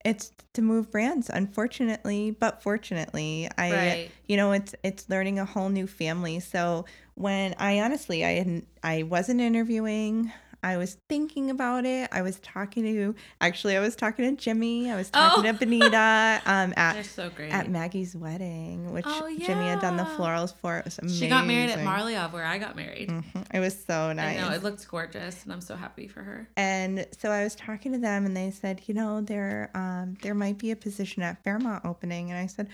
It's 0.05 0.31
to 0.53 0.62
move 0.62 0.88
brands, 0.88 1.29
unfortunately, 1.31 2.31
but 2.31 2.62
fortunately, 2.62 3.48
I 3.59 3.72
Right. 3.72 4.11
you 4.29 4.37
know, 4.37 4.53
it's 4.53 4.72
it's 4.85 5.11
learning 5.11 5.40
a 5.40 5.44
whole 5.44 5.68
new 5.68 5.88
family. 5.88 6.38
So, 6.38 6.85
when 7.14 7.57
I 7.59 7.81
honestly 7.81 8.25
I 8.25 8.35
hadn't 8.35 8.68
I 8.85 9.03
wasn't 9.03 9.40
interviewing, 9.40 10.31
I 10.62 10.77
was 10.77 10.96
thinking 11.09 11.51
about 11.51 11.85
it. 11.85 12.09
I 12.12 12.22
was 12.22 12.38
talking 12.40 12.85
to 12.85 13.14
actually 13.40 13.77
I 13.77 13.81
was 13.81 13.96
talking 13.96 14.37
to 14.37 14.40
Jimmy, 14.42 14.90
I 14.90 14.96
was 14.96 15.11
talking 15.11 15.44
Oh. 15.46 15.53
to 15.53 15.59
Benita 15.59 16.40
um 16.46 16.72
at 16.77 17.05
so 17.07 17.31
great. 17.31 17.53
at 17.53 17.68
Maggie's 17.68 18.14
wedding, 18.14 18.92
which 18.92 19.05
Oh, 19.09 19.29
Jimmy 19.38 19.64
had 19.68 19.81
done 19.81 19.96
the 19.96 20.05
florals 20.05 20.55
for. 20.61 20.79
It 20.79 20.85
was 20.85 20.98
amazing. 20.98 21.18
she 21.20 21.29
got 21.29 21.46
married 21.46 21.70
at 21.70 21.81
Marliave, 21.81 22.33
where 22.33 22.44
I 22.44 22.59
got 22.59 22.77
married. 22.77 23.09
Mhm. 23.09 23.46
It 23.53 23.61
was 23.61 23.77
so 23.85 24.12
nice. 24.12 24.38
I 24.38 24.40
know 24.40 24.55
it 24.55 24.62
looked 24.62 24.87
gorgeous, 24.88 25.42
and 25.44 25.53
I'm 25.53 25.61
so 25.61 25.75
happy 25.77 26.07
for 26.09 26.22
her. 26.22 26.48
and 26.57 27.07
so 27.18 27.31
I 27.31 27.42
was 27.44 27.55
talking 27.55 27.92
to 27.92 27.98
them, 27.98 28.25
and 28.27 28.37
they 28.37 28.51
said, 28.51 28.83
you 28.87 28.94
know, 28.94 29.20
there 29.20 29.70
um 29.75 30.16
there 30.22 30.35
might 30.35 30.59
be 30.59 30.70
a 30.70 30.77
position 30.77 31.22
at 31.22 31.42
Fairmont 31.44 31.85
opening, 31.85 32.31
and 32.31 32.38
I 32.38 32.46
said, 32.46 32.68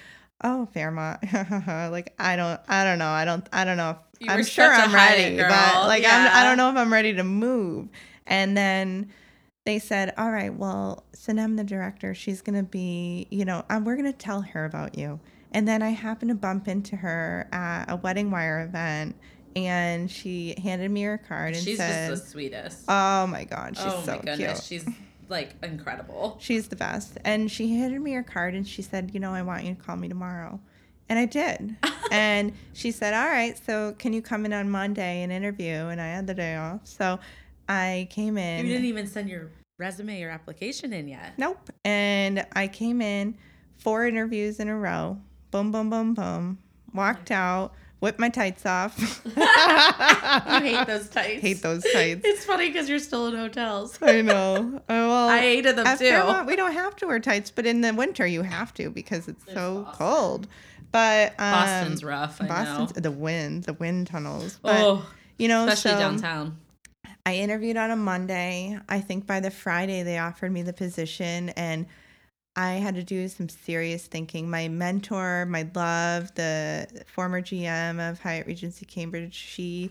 oh 0.44 0.66
Fairmont, 0.72 1.20
like 1.66 2.14
I 2.18 2.37
don't 2.37 2.61
I 2.68 2.85
don't 2.85 2.98
know 2.98 3.09
I 3.09 3.24
don't 3.24 3.48
I 3.53 3.64
don't 3.64 3.77
know 3.77 3.90
if 3.90 3.96
You 4.20 4.31
I'm 4.31 4.38
were 4.38 4.44
sure 4.44 4.72
I'm 4.72 4.94
ready, 4.94 5.37
girl. 5.37 5.48
but 5.48 5.87
like 5.87 6.04
I'm, 6.07 6.31
I 6.33 6.44
don't 6.44 6.57
know 6.57 6.70
if 6.70 6.76
I'm 6.76 6.92
ready 6.92 7.14
to 7.14 7.24
move. 7.24 7.88
And 8.26 8.57
then 8.57 9.11
they 9.64 9.78
said, 9.78 10.14
all 10.18 10.31
right, 10.31 10.52
well, 10.52 11.04
Sanem, 11.14 11.57
the 11.57 11.64
director, 11.64 12.14
she's 12.14 12.40
gonna 12.42 12.62
be, 12.62 13.26
you 13.31 13.44
know, 13.44 13.64
um, 13.70 13.85
we're 13.85 13.96
gonna 13.96 14.12
tell 14.12 14.40
her 14.42 14.64
about 14.64 14.96
you. 14.98 15.20
And 15.52 15.66
then 15.66 15.83
I 15.83 15.90
happened 15.90 16.31
to 16.31 16.35
bump 16.35 16.68
into 16.68 16.96
her 16.96 17.48
at 17.52 17.85
a 17.90 17.96
WeddingWire 17.98 18.64
event. 18.66 19.16
And 19.57 20.11
she 20.11 20.54
handed 20.62 20.90
me 20.90 21.02
her 21.02 21.18
card 21.18 21.54
and 21.54 21.62
She's 21.64 21.78
said, 21.78 22.11
just 22.11 22.24
the 22.24 22.31
sweetest. 22.31 22.85
"Oh 22.87 23.26
my 23.26 23.44
god, 23.44 23.76
she's 23.76 23.87
oh 23.87 24.02
so 24.04 24.12
my 24.12 24.18
goodness, 24.18 24.68
cute. 24.68 24.83
she's 24.85 24.94
like 25.28 25.54
incredible. 25.64 26.37
She's 26.40 26.68
the 26.68 26.76
best. 26.76 27.18
And 27.24 27.50
she 27.50 27.74
handed 27.76 28.00
me 28.00 28.12
her 28.12 28.22
card 28.22 28.54
and 28.54 28.66
she 28.68 28.83
said, 28.83 29.11
You 29.14 29.20
know, 29.20 29.33
I 29.33 29.42
want 29.42 29.64
you 29.64 29.74
to 29.74 29.81
call 29.81 29.96
me 29.96 30.07
tomorrow. 30.09 30.61
And 31.09 31.18
I 31.18 31.25
did. 31.25 31.77
and 32.11 32.53
she 32.73 32.90
said, 32.90 33.14
All 33.14 33.27
right, 33.27 33.59
so 33.64 33.94
can 33.99 34.12
you 34.12 34.23
come 34.23 34.44
in 34.44 34.53
on 34.53 34.71
Monday 34.71 35.23
and 35.23 35.33
interview? 35.33 35.73
And 35.73 36.01
I 36.01 36.07
had 36.07 36.27
the 36.27 36.35
day 36.35 36.57
off. 36.57 36.81
So 36.85 37.18
I 37.68 38.09
came 38.11 38.38
in. 38.38 38.64
You 38.64 38.73
didn't 38.73 38.87
even 38.87 39.07
send 39.07 39.29
your 39.29 39.51
resume 39.79 40.23
or 40.23 40.31
application 40.31 40.92
in 40.92 41.09
yet. 41.09 41.35
Nope. 41.38 41.71
And 41.85 42.47
I 42.55 42.68
came 42.68 43.01
in 43.01 43.37
four 43.79 44.07
interviews 44.07 44.59
in 44.61 44.68
a 44.68 44.77
row. 44.77 45.18
Boom, 45.51 45.71
boom, 45.71 45.88
boom, 45.88 46.14
boom. 46.14 46.59
Walked 46.92 47.31
out, 47.31 47.73
whipped 48.01 48.18
my 48.18 48.29
tights 48.29 48.66
off. 48.66 49.25
You 50.49 50.61
hate 50.61 50.87
those 50.87 51.09
tights. 51.09 51.40
Hate 51.40 51.62
those 51.62 51.85
tights. 51.92 52.23
It's 52.25 52.44
funny 52.44 52.68
because 52.68 52.88
you're 52.88 52.99
still 52.99 53.29
in 53.29 53.37
hotels. 53.37 53.99
I 54.03 54.23
know. 54.23 54.81
Oh, 54.88 55.09
well, 55.09 55.29
I 55.29 55.38
hated 55.40 55.77
them 55.77 55.99
too. 55.99 56.44
We 56.47 56.57
don't 56.57 56.73
have 56.73 56.97
to 56.97 57.07
wear 57.07 57.21
tights, 57.21 57.51
but 57.51 57.66
in 57.66 57.81
the 57.81 57.92
winter 57.94 58.27
you 58.27 58.42
have 58.42 58.75
to 58.75 58.90
because 58.90 59.29
it's 59.29 59.44
so 59.53 59.85
Boston. 59.85 60.07
cold. 60.07 60.49
But 60.90 61.33
um, 61.38 61.53
Boston's 61.53 62.05
rough. 62.05 62.40
I 62.40 62.46
Boston's 62.46 62.94
know. 62.96 63.01
the 63.03 63.11
wind, 63.11 63.64
the 63.64 63.74
wind 63.74 64.07
tunnels. 64.07 64.59
But 64.62 64.81
oh, 64.81 65.07
you 65.38 65.48
know, 65.48 65.66
especially 65.66 65.92
so 65.92 65.98
downtown. 65.98 66.57
I 67.27 67.35
interviewed 67.37 67.77
on 67.77 67.90
a 67.90 67.96
Monday. 67.96 68.79
I 68.88 69.01
think 69.01 69.27
by 69.27 69.40
the 69.40 69.51
Friday 69.51 70.03
they 70.03 70.18
offered 70.18 70.51
me 70.51 70.62
the 70.62 70.72
position, 70.72 71.51
and 71.51 71.87
I 72.57 72.72
had 72.74 72.94
to 72.94 73.03
do 73.03 73.29
some 73.29 73.48
serious 73.48 74.07
thinking. 74.07 74.48
My 74.48 74.68
mentor, 74.68 75.46
my 75.46 75.68
love, 75.74 76.35
the 76.35 76.88
former 77.07 77.42
GM 77.42 78.11
of 78.11 78.20
Hyatt 78.20 78.46
Regency 78.46 78.87
Cambridge, 78.87 79.35
she, 79.35 79.90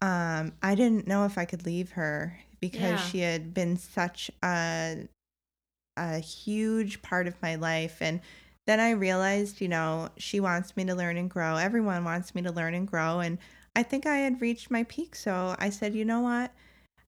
um, 0.00 0.52
I 0.62 0.74
didn't 0.74 1.06
know 1.06 1.24
if 1.24 1.38
I 1.38 1.44
could 1.44 1.64
leave 1.64 1.92
her 1.92 2.36
because 2.60 2.82
Yeah. 2.82 2.96
she 3.08 3.20
had 3.20 3.54
been 3.54 3.76
such 3.76 4.30
a 4.42 5.08
a 5.98 6.18
huge 6.18 7.02
part 7.02 7.26
of 7.26 7.40
my 7.42 7.54
life 7.54 7.98
and 8.00 8.20
then 8.66 8.80
I 8.80 8.90
realized, 8.90 9.60
you 9.60 9.68
know, 9.68 10.08
she 10.16 10.40
wants 10.40 10.76
me 10.76 10.84
to 10.84 10.94
learn 10.94 11.16
and 11.16 11.28
grow. 11.28 11.56
Everyone 11.56 12.04
wants 12.04 12.34
me 12.34 12.42
to 12.42 12.52
learn 12.52 12.74
and 12.74 12.86
grow 12.86 13.20
and 13.20 13.38
I 13.74 13.82
think 13.82 14.06
I 14.06 14.16
had 14.18 14.40
reached 14.40 14.70
my 14.70 14.84
peak. 14.84 15.16
So 15.16 15.56
I 15.58 15.70
said, 15.70 15.94
you 15.94 16.04
know 16.04 16.20
what? 16.20 16.52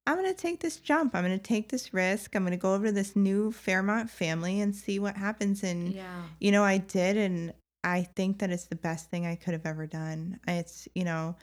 I'm 0.07 0.17
going 0.17 0.33
to 0.33 0.35
take 0.35 0.61
this 0.61 0.77
jump. 0.77 1.15
I'm 1.15 1.25
going 1.25 1.39
to 1.39 1.43
take 1.43 1.69
this 1.69 1.95
risk. 1.95 2.35
I'm 2.35 2.43
going 2.43 2.53
to 2.53 2.57
go 2.59 2.75
over 2.75 2.87
to 2.87 2.93
this 2.93 3.17
new 3.17 3.53
Fairmont 3.53 4.11
family 4.11 4.61
and 4.61 4.75
see 4.75 4.99
what 4.99 5.17
happens. 5.17 5.63
And, 5.63 5.93
Yeah. 5.93 6.23
you 6.41 6.53
know, 6.53 6.63
I 6.65 6.79
did. 6.79 7.17
And 7.17 7.53
I 7.83 8.03
think 8.17 8.39
that 8.39 8.51
it's 8.51 8.67
the 8.67 8.77
best 8.77 9.11
thing 9.11 9.27
I 9.27 9.35
could 9.37 9.53
have 9.53 9.67
ever 9.67 9.87
done. 9.87 10.41
It's, 10.49 10.89
you 10.95 11.05
know, 11.05 11.37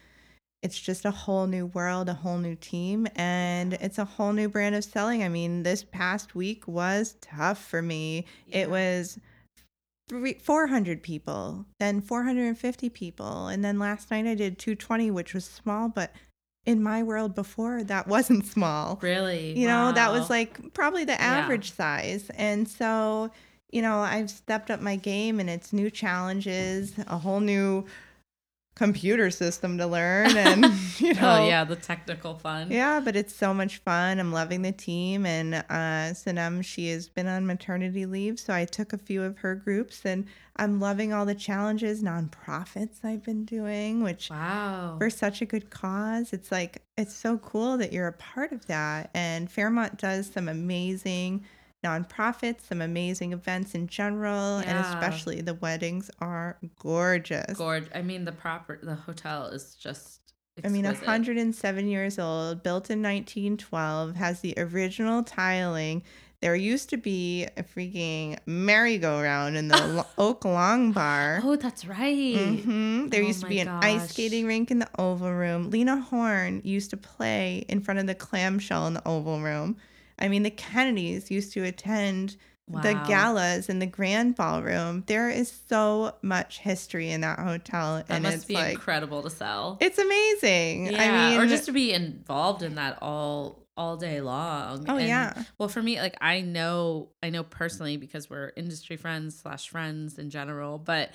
it's 0.62 0.80
just 0.80 1.06
a 1.06 1.12
whole 1.12 1.48
new 1.48 1.68
world, 1.68 2.08
a 2.08 2.14
whole 2.14 2.38
new 2.38 2.56
team, 2.56 3.08
and 3.16 3.74
it's 3.74 3.98
a 3.98 4.06
whole 4.06 4.32
new 4.32 4.48
brand 4.48 4.76
of 4.76 4.84
selling. 4.84 5.24
I 5.24 5.30
mean, 5.30 5.64
this 5.64 5.84
past 5.84 6.36
week 6.36 6.68
was 6.68 7.16
tough 7.20 7.64
for 7.64 7.82
me. 7.82 8.26
It 8.48 8.70
was 8.70 9.20
three, 10.12 10.34
400 10.34 11.02
people, 11.02 11.66
then 11.80 12.02
450 12.02 12.90
people. 12.90 13.48
And 13.48 13.64
then 13.64 13.80
last 13.80 14.12
night 14.12 14.28
I 14.28 14.36
did 14.36 14.60
220, 14.60 15.10
which 15.10 15.34
was 15.34 15.46
small, 15.46 15.88
but 15.88 16.12
in 16.66 16.84
my 16.84 17.02
world 17.02 17.34
before, 17.34 17.82
that 17.86 18.10
wasn't 18.10 18.46
small. 18.46 19.00
Really. 19.02 19.58
You 19.58 19.68
know, 19.68 19.94
that 19.94 20.12
was 20.12 20.30
like 20.30 20.74
probably 20.74 21.06
the 21.06 21.20
average 21.20 21.72
size. 21.72 22.30
And 22.36 22.68
so, 22.68 23.32
you 23.72 23.82
know, 23.82 24.00
I've 24.00 24.30
stepped 24.30 24.70
up 24.70 24.82
my 24.82 24.98
game 24.98 25.40
and 25.40 25.50
it's 25.50 25.72
new 25.72 25.90
challenges, 25.90 26.94
a 27.08 27.18
whole 27.18 27.40
new 27.40 27.86
computer 28.82 29.30
system 29.30 29.78
to 29.78 29.86
learn 29.86 30.36
and 30.36 30.66
you 31.00 31.14
know 31.14 31.20
Oh 31.42 31.48
yeah, 31.48 31.64
the 31.64 31.76
technical 31.76 32.36
fun. 32.36 32.72
yeah, 32.72 33.00
but 33.00 33.16
it's 33.16 33.36
so 33.36 33.54
much 33.54 33.78
fun. 33.78 34.20
I'm 34.20 34.32
loving 34.32 34.64
the 34.64 34.72
team. 34.72 35.26
And 35.26 35.54
uh, 35.56 36.14
Sanam, 36.14 36.64
she 36.64 36.90
has 36.90 37.08
been 37.08 37.28
on 37.28 37.46
maternity 37.46 38.06
leave. 38.08 38.40
So 38.40 38.54
I 38.54 38.66
took 38.66 38.92
a 38.94 38.98
few 38.98 39.22
of 39.24 39.38
her 39.40 39.54
groups 39.56 40.04
and 40.06 40.26
I'm 40.56 40.80
loving 40.80 41.14
all 41.14 41.26
the 41.26 41.36
challenges, 41.36 42.02
nonprofits 42.04 43.04
I've 43.04 43.24
been 43.24 43.46
doing, 43.46 44.02
which 44.04 44.30
Wow. 44.30 44.96
for 44.98 45.10
such 45.10 45.42
a 45.42 45.46
good 45.46 45.70
cause. 45.70 46.34
It's 46.34 46.52
like, 46.52 46.82
it's 46.98 47.16
so 47.16 47.38
cool 47.38 47.78
that 47.78 47.94
you're 47.94 48.08
a 48.08 48.14
part 48.14 48.52
of 48.52 48.66
that. 48.68 49.10
And 49.14 49.50
Fairmont 49.50 49.98
does 49.98 50.30
some 50.32 50.50
amazing 50.50 51.46
nonprofits, 51.84 52.62
some 52.62 52.82
amazing 52.82 53.34
events 53.34 53.74
in 53.76 53.88
general, 53.88 54.58
and 54.58 54.78
especially 54.78 55.42
the 55.42 55.56
weddings 55.56 56.12
are 56.20 56.58
gorgeous. 56.80 57.58
Gorge. 57.58 57.88
I 57.94 58.02
mean, 58.02 58.26
the 58.26 58.32
proper 58.32 58.80
the 58.82 58.96
hotel 58.96 59.48
is 59.48 59.76
just. 59.76 60.20
I 60.64 60.68
mean, 60.68 60.86
exquisite. 60.86 61.08
107 61.08 61.88
years 61.88 62.20
old, 62.20 62.62
built 62.62 62.90
in 62.92 63.02
1912, 63.02 64.16
has 64.16 64.42
the 64.42 64.54
original 64.58 65.24
tiling. 65.24 66.04
There 66.42 66.56
used 66.56 66.90
to 66.90 66.98
be 66.98 67.46
a 67.56 67.64
freaking 67.64 68.38
merry-go-round 68.48 69.56
in 69.56 69.68
the 69.70 70.06
Oak 70.18 70.44
Long 70.44 70.92
Bar. 70.92 71.40
Oh, 71.44 71.56
that's 71.56 71.86
right. 71.86 72.36
hmm 72.36 73.08
There 73.08 73.22
Oh 73.24 73.28
used 73.28 73.42
to 73.42 73.48
be 73.48 73.60
an 73.60 73.68
ice 73.70 74.10
skating 74.10 74.46
rink 74.48 74.72
in 74.72 74.80
the 74.80 74.90
Oval 75.00 75.32
Room. 75.32 75.70
Lena 75.70 76.02
Horne 76.02 76.62
used 76.64 76.90
to 76.90 76.98
play 76.98 77.64
in 77.70 77.80
front 77.82 78.00
of 78.00 78.08
the 78.08 78.16
clamshell 78.16 78.88
in 78.88 78.94
the 78.96 79.08
Oval 79.08 79.40
Room. 79.40 79.78
I 80.22 80.28
mean, 80.28 80.44
the 80.44 80.52
Kennedys 80.52 81.30
used 81.32 81.52
to 81.54 81.64
attend 81.64 82.38
the 82.70 82.94
galas 83.06 83.68
in 83.68 83.80
the 83.80 83.86
Grand 83.86 84.36
Ballroom. 84.36 85.04
There 85.08 85.30
is 85.30 85.52
so 85.68 86.16
much 86.22 86.60
history 86.60 87.10
in 87.12 87.20
that 87.22 87.38
hotel, 87.40 87.98
That 87.98 88.06
and 88.10 88.24
must 88.24 88.36
it's 88.38 88.46
be 88.46 88.54
like 88.54 88.76
incredible 88.76 89.22
to 89.24 89.30
sell. 89.30 89.78
it's 89.82 89.98
amazing. 89.98 90.86
yeah, 90.94 91.02
I 91.04 91.32
mean, 91.32 91.40
or 91.42 91.48
just 91.48 91.66
to 91.66 91.74
be 91.74 91.92
involved 91.92 92.64
in 92.64 92.76
that 92.76 93.00
all 93.02 93.66
all 93.76 93.98
day 93.98 94.22
long. 94.22 94.86
Oh, 94.88 94.98
And, 94.98 95.08
yeah. 95.08 95.44
Well, 95.58 95.68
for 95.70 95.82
me, 95.82 96.00
like 96.00 96.16
I 96.22 96.42
know, 96.42 97.10
I 97.24 97.30
know 97.30 97.44
personally 97.44 97.98
because 97.98 98.30
we're 98.30 98.52
industry 98.56 98.96
friends 98.96 99.40
slash 99.40 99.70
friends 99.70 100.18
in 100.20 100.30
general, 100.30 100.78
but 100.78 101.12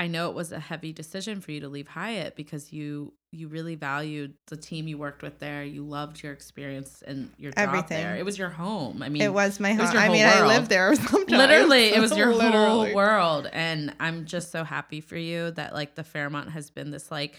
I 0.00 0.06
know 0.06 0.30
it 0.30 0.34
was 0.34 0.50
a 0.50 0.58
heavy 0.58 0.92
decision 0.94 1.42
for 1.42 1.52
you 1.52 1.60
to 1.60 1.68
leave 1.68 1.86
Hyatt 1.86 2.34
because 2.34 2.72
you 2.72 3.12
you 3.32 3.48
really 3.48 3.74
valued 3.74 4.32
the 4.46 4.56
team 4.56 4.88
you 4.88 4.96
worked 4.96 5.22
with 5.22 5.38
there. 5.38 5.62
You 5.62 5.84
loved 5.84 6.22
your 6.22 6.32
experience 6.32 7.02
and 7.06 7.30
your 7.36 7.52
job 7.52 7.58
Everything. 7.68 8.02
there. 8.02 8.16
It 8.16 8.24
was 8.24 8.38
your 8.38 8.48
home. 8.48 9.02
I 9.02 9.08
mean, 9.10 9.20
it 9.22 9.32
was 9.32 9.60
my 9.60 9.70
it 9.72 9.78
was 9.78 9.90
home. 9.90 9.98
I 9.98 10.08
mean, 10.08 10.24
I 10.24 10.36
world. 10.40 10.48
lived 10.48 10.68
there 10.70 10.94
sometimes. 10.96 11.30
literally 11.30 11.88
it 11.92 12.00
was 12.00 12.16
your 12.16 12.34
Literally. 12.34 12.86
whole 12.88 12.94
world 12.94 13.48
and 13.52 13.94
i'm 14.00 14.24
just 14.24 14.50
so 14.50 14.64
happy 14.64 15.00
for 15.02 15.16
you 15.18 15.50
that 15.52 15.74
like 15.74 15.94
the 15.94 16.02
fairmont 16.02 16.50
has 16.50 16.70
been 16.70 16.90
this 16.90 17.10
like 17.10 17.38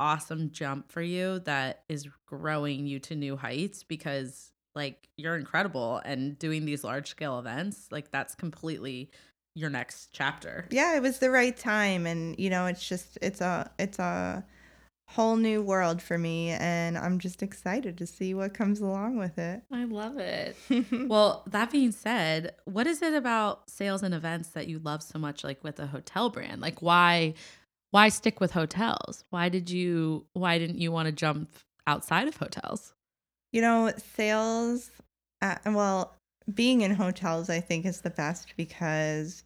awesome 0.00 0.50
jump 0.50 0.90
for 0.90 1.00
you 1.00 1.38
that 1.40 1.84
is 1.88 2.08
growing 2.26 2.86
you 2.86 2.98
to 2.98 3.14
new 3.14 3.36
heights 3.36 3.84
because 3.84 4.50
like 4.74 5.08
you're 5.16 5.36
incredible 5.36 6.02
and 6.04 6.36
doing 6.40 6.64
these 6.64 6.82
large 6.82 7.08
scale 7.08 7.38
events 7.38 7.86
like 7.92 8.10
that's 8.10 8.34
completely 8.34 9.08
your 9.54 9.70
next 9.70 10.10
chapter. 10.12 10.66
Yeah 10.70 10.96
it 10.96 11.02
was 11.02 11.18
the 11.18 11.30
right 11.30 11.56
time 11.56 12.06
and 12.06 12.38
you 12.38 12.50
know 12.50 12.66
it's 12.66 12.86
just 12.86 13.18
it's 13.22 13.40
a 13.40 13.70
it's 13.78 13.98
a 13.98 14.44
whole 15.08 15.36
new 15.36 15.62
world 15.62 16.00
for 16.00 16.16
me 16.16 16.48
and 16.48 16.96
i'm 16.96 17.18
just 17.18 17.42
excited 17.42 17.98
to 17.98 18.06
see 18.06 18.32
what 18.32 18.54
comes 18.54 18.80
along 18.80 19.16
with 19.18 19.38
it. 19.38 19.62
I 19.70 19.84
love 19.84 20.18
it. 20.18 20.56
Well 21.08 21.44
that 21.46 21.70
being 21.70 21.92
said 21.92 22.54
what 22.64 22.86
is 22.86 23.02
it 23.02 23.14
about 23.14 23.70
sales 23.70 24.02
and 24.02 24.14
events 24.14 24.50
that 24.50 24.66
you 24.66 24.78
love 24.80 25.02
so 25.02 25.18
much 25.18 25.44
like 25.44 25.62
with 25.62 25.78
a 25.78 25.86
hotel 25.86 26.30
brand? 26.30 26.60
Like 26.60 26.82
why 26.82 27.34
why 27.90 28.08
stick 28.08 28.40
with 28.40 28.50
hotels? 28.50 29.24
Why 29.30 29.48
did 29.48 29.70
you 29.70 30.26
why 30.32 30.58
didn't 30.58 30.78
you 30.78 30.90
want 30.90 31.06
to 31.06 31.12
jump 31.12 31.50
outside 31.86 32.26
of 32.26 32.36
hotels? 32.36 32.94
You 33.52 33.60
know 33.60 33.92
sales 34.16 34.90
uh, 35.42 35.56
well 35.66 36.16
being 36.52 36.82
in 36.82 36.94
hotels 36.94 37.48
i 37.48 37.58
think 37.60 37.86
is 37.86 38.02
the 38.02 38.10
best 38.10 38.52
because 38.56 39.43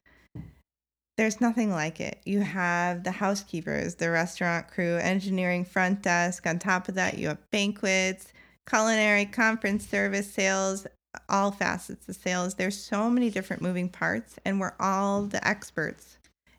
there's 1.19 1.41
nothing 1.41 1.73
like 1.73 2.01
it. 2.01 2.21
You 2.25 2.43
have 2.43 3.03
the 3.03 3.11
housekeepers, 3.11 3.97
the 3.97 4.09
restaurant 4.09 4.69
crew, 4.69 4.99
engineering, 4.99 5.65
front 5.65 6.01
desk. 6.01 6.47
On 6.47 6.61
top 6.61 6.89
of 6.89 6.95
that, 6.95 7.19
you 7.19 7.27
have 7.27 7.51
banquets, 7.51 8.33
culinary, 8.71 9.25
conference 9.25 9.85
service, 9.85 10.33
sales, 10.33 10.87
all 11.29 11.51
facets 11.51 12.09
of 12.09 12.15
sales. 12.15 12.55
There's 12.55 12.79
so 12.79 13.11
many 13.11 13.31
different 13.31 13.63
moving 13.63 13.89
parts, 13.89 14.37
and 14.45 14.61
we're 14.61 14.77
all 14.79 15.25
the 15.25 15.47
experts. 15.47 16.19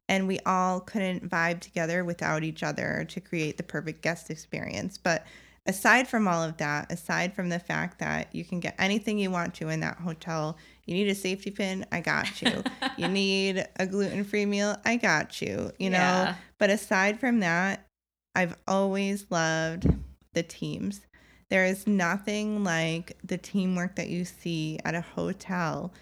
And 0.10 0.28
we 0.28 0.40
all 0.46 0.82
couldn't 0.82 1.30
vibe 1.30 1.62
together 1.62 2.04
without 2.04 2.44
each 2.44 2.62
other 2.62 3.06
to 3.08 3.22
create 3.22 3.56
the 3.56 3.64
perfect 3.64 4.02
guest 4.02 4.30
experience. 4.30 4.98
But 4.98 5.26
aside 5.68 6.06
from 6.06 6.28
all 6.28 6.44
of 6.44 6.58
that, 6.58 6.92
aside 6.92 7.34
from 7.34 7.48
the 7.48 7.60
fact 7.60 8.00
that 8.00 8.36
you 8.36 8.44
can 8.44 8.60
get 8.60 8.76
anything 8.78 9.20
you 9.20 9.32
want 9.32 9.54
to 9.54 9.70
in 9.70 9.80
that 9.80 10.00
hotel, 10.00 10.58
you 10.90 10.96
need 10.96 11.08
a 11.08 11.16
safety 11.16 11.52
pin, 11.52 11.86
I 11.92 12.02
got 12.02 12.42
you. 12.42 12.64
you 12.98 13.08
need 13.10 13.64
a 13.76 13.86
gluten 13.86 14.24
free 14.24 14.48
meal, 14.48 14.76
I 14.84 14.96
got 14.96 15.40
you, 15.40 15.72
you 15.78 15.92
know. 15.92 15.98
Yeah. 15.98 16.36
But 16.58 16.72
aside 16.72 17.20
from 17.20 17.42
that, 17.42 17.86
I've 18.34 18.58
always 18.68 19.28
loved 19.30 19.88
the 20.34 20.42
teams. 20.42 21.02
There 21.50 21.64
is 21.64 21.86
nothing 21.86 22.64
like 22.64 23.18
the 23.24 23.38
teamwork 23.38 23.96
that 23.98 24.10
you 24.10 24.26
see 24.26 24.80
at 24.84 24.96
a 24.96 25.02
hotel 25.02 25.94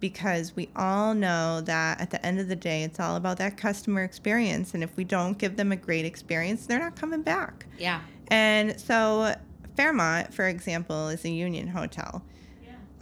because 0.00 0.56
we 0.56 0.68
all 0.74 1.14
know 1.14 1.60
that 1.60 2.00
at 2.00 2.10
the 2.10 2.24
end 2.26 2.40
of 2.40 2.48
the 2.48 2.56
day, 2.56 2.82
it's 2.82 2.98
all 2.98 3.14
about 3.14 3.38
that 3.38 3.56
customer 3.56 4.02
experience. 4.02 4.74
And 4.74 4.82
if 4.82 4.96
we 4.96 5.04
don't 5.04 5.38
give 5.38 5.56
them 5.56 5.70
a 5.70 5.76
great 5.76 6.04
experience, 6.04 6.66
they're 6.66 6.80
not 6.80 6.96
coming 6.96 7.22
back. 7.22 7.66
Yeah. 7.78 8.00
And 8.28 8.78
so, 8.80 9.34
Fairmont, 9.76 10.34
for 10.34 10.48
example, 10.48 11.08
is 11.08 11.24
a 11.24 11.30
union 11.30 11.68
hotel. 11.68 12.22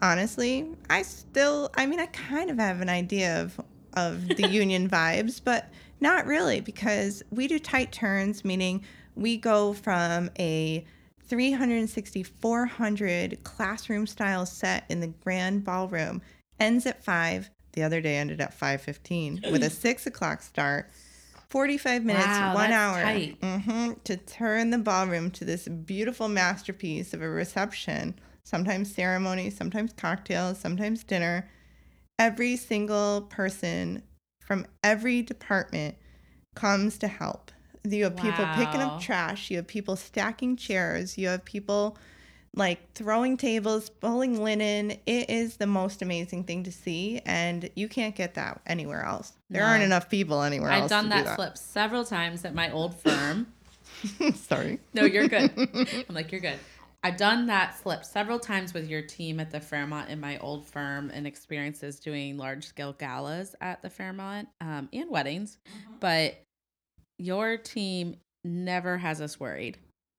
Honestly, 0.03 0.69
I 0.91 1.03
still, 1.03 1.71
I 1.77 1.87
mean, 1.87 2.01
I 2.01 2.07
kind 2.07 2.51
of 2.51 2.59
have 2.59 2.81
an 2.81 2.89
idea 2.89 3.41
of, 3.41 3.59
of 3.95 4.27
the 4.29 4.49
union 4.51 4.89
vibes, 4.91 5.41
but 5.43 5.71
not 6.01 6.27
really 6.27 6.61
because 6.61 7.23
we 7.31 7.47
do 7.47 7.59
tight 7.61 7.93
turns, 7.93 8.45
meaning 8.45 8.85
we 9.15 9.37
go 9.37 9.73
from 9.73 10.29
a 10.41 10.85
360, 11.29 12.25
400 12.25 13.45
classroom 13.45 14.07
style 14.09 14.45
set 14.45 14.85
in 14.89 14.99
the 15.01 15.07
grand 15.07 15.65
ballroom, 15.65 16.21
ends 16.59 16.85
at 16.85 17.05
5. 17.05 17.49
The 17.75 17.85
other 17.85 18.01
day 18.01 18.17
ended 18.17 18.41
at 18.41 18.59
5.15 18.59 19.47
with 19.53 19.63
a 19.63 19.71
6 19.71 20.07
o'clock 20.07 20.43
start. 20.43 20.91
45 21.49 22.05
minutes, 22.05 22.27
Wow, 22.41 22.55
one 22.55 22.73
hour 22.73 23.03
tight. 23.03 23.37
hmm 23.43 23.93
to 24.05 24.17
turn 24.17 24.71
the 24.71 24.79
ballroom 24.79 25.31
to 25.33 25.45
this 25.45 25.69
beautiful 25.69 26.27
masterpiece 26.29 27.13
of 27.15 27.23
a 27.23 27.29
reception, 27.29 28.15
sometimes 28.45 28.95
ceremony, 28.95 29.51
sometimes 29.51 29.93
cocktails, 29.93 30.59
sometimes 30.59 31.05
dinner. 31.05 31.49
Every 32.19 32.57
single 32.57 33.23
person 33.23 34.03
from 34.41 34.67
every 34.83 35.23
department 35.23 35.97
comes 36.55 36.99
to 36.99 37.09
help. 37.09 37.51
You 37.85 38.05
have 38.05 38.17
people 38.17 38.47
picking 38.55 38.81
up 38.81 39.01
trash, 39.01 39.51
you 39.51 39.57
have 39.57 39.67
people 39.67 39.97
stacking 39.97 40.57
chairs, 40.57 41.19
you 41.19 41.29
have 41.29 41.45
people 41.45 41.97
like 42.55 42.93
throwing 42.93 43.37
tables, 43.37 43.89
pulling 43.89 44.43
linen. 44.45 44.93
It 45.07 45.31
is 45.31 45.57
the 45.57 45.67
most 45.67 46.03
amazing 46.03 46.45
thing 46.45 46.63
to 46.65 46.71
see, 46.73 47.21
and 47.25 47.71
you 47.75 47.89
can't 47.89 48.15
get 48.15 48.35
that 48.35 48.61
anywhere 48.67 49.05
else. 49.05 49.33
There 49.51 49.63
No. 49.63 49.69
aren't 49.69 49.83
enough 49.83 50.09
people 50.11 50.43
anywhere 50.43 50.71
I've 50.71 50.83
else. 50.83 50.91
done 50.91 51.05
to 51.05 51.11
that, 51.11 51.19
do 51.19 51.25
that 51.25 51.37
flip 51.37 51.59
several 51.59 52.05
times 52.05 52.45
at 52.45 52.55
my 52.55 52.71
old 52.71 52.95
firm. 53.01 53.47
Sorry. 54.35 54.79
no, 54.95 55.05
you're 55.05 55.29
good. 55.29 55.51
I'm 56.09 56.15
like, 56.15 56.31
you're 56.31 56.41
good. 56.41 56.59
I've 57.05 57.17
done 57.17 57.47
that 57.47 57.75
flip 57.75 58.05
several 58.05 58.39
times 58.39 58.73
with 58.73 58.89
your 58.89 59.03
team 59.03 59.41
at 59.41 59.51
the 59.51 59.61
Fairmont 59.61 60.09
in 60.09 60.21
my 60.21 60.39
old 60.39 60.65
firm 60.65 61.11
and 61.13 61.27
experiences 61.27 61.99
doing 61.99 62.37
large 62.37 62.65
scale 62.65 62.93
galas 62.93 63.57
at 63.61 63.83
the 63.83 63.91
Fairmont 63.91 64.49
um, 64.61 64.89
and 64.93 65.11
weddings. 65.11 65.59
But 65.99 66.41
your 67.19 67.57
team 67.57 68.17
never 68.45 68.99
has 68.99 69.21
us 69.21 69.41
worried 69.41 69.79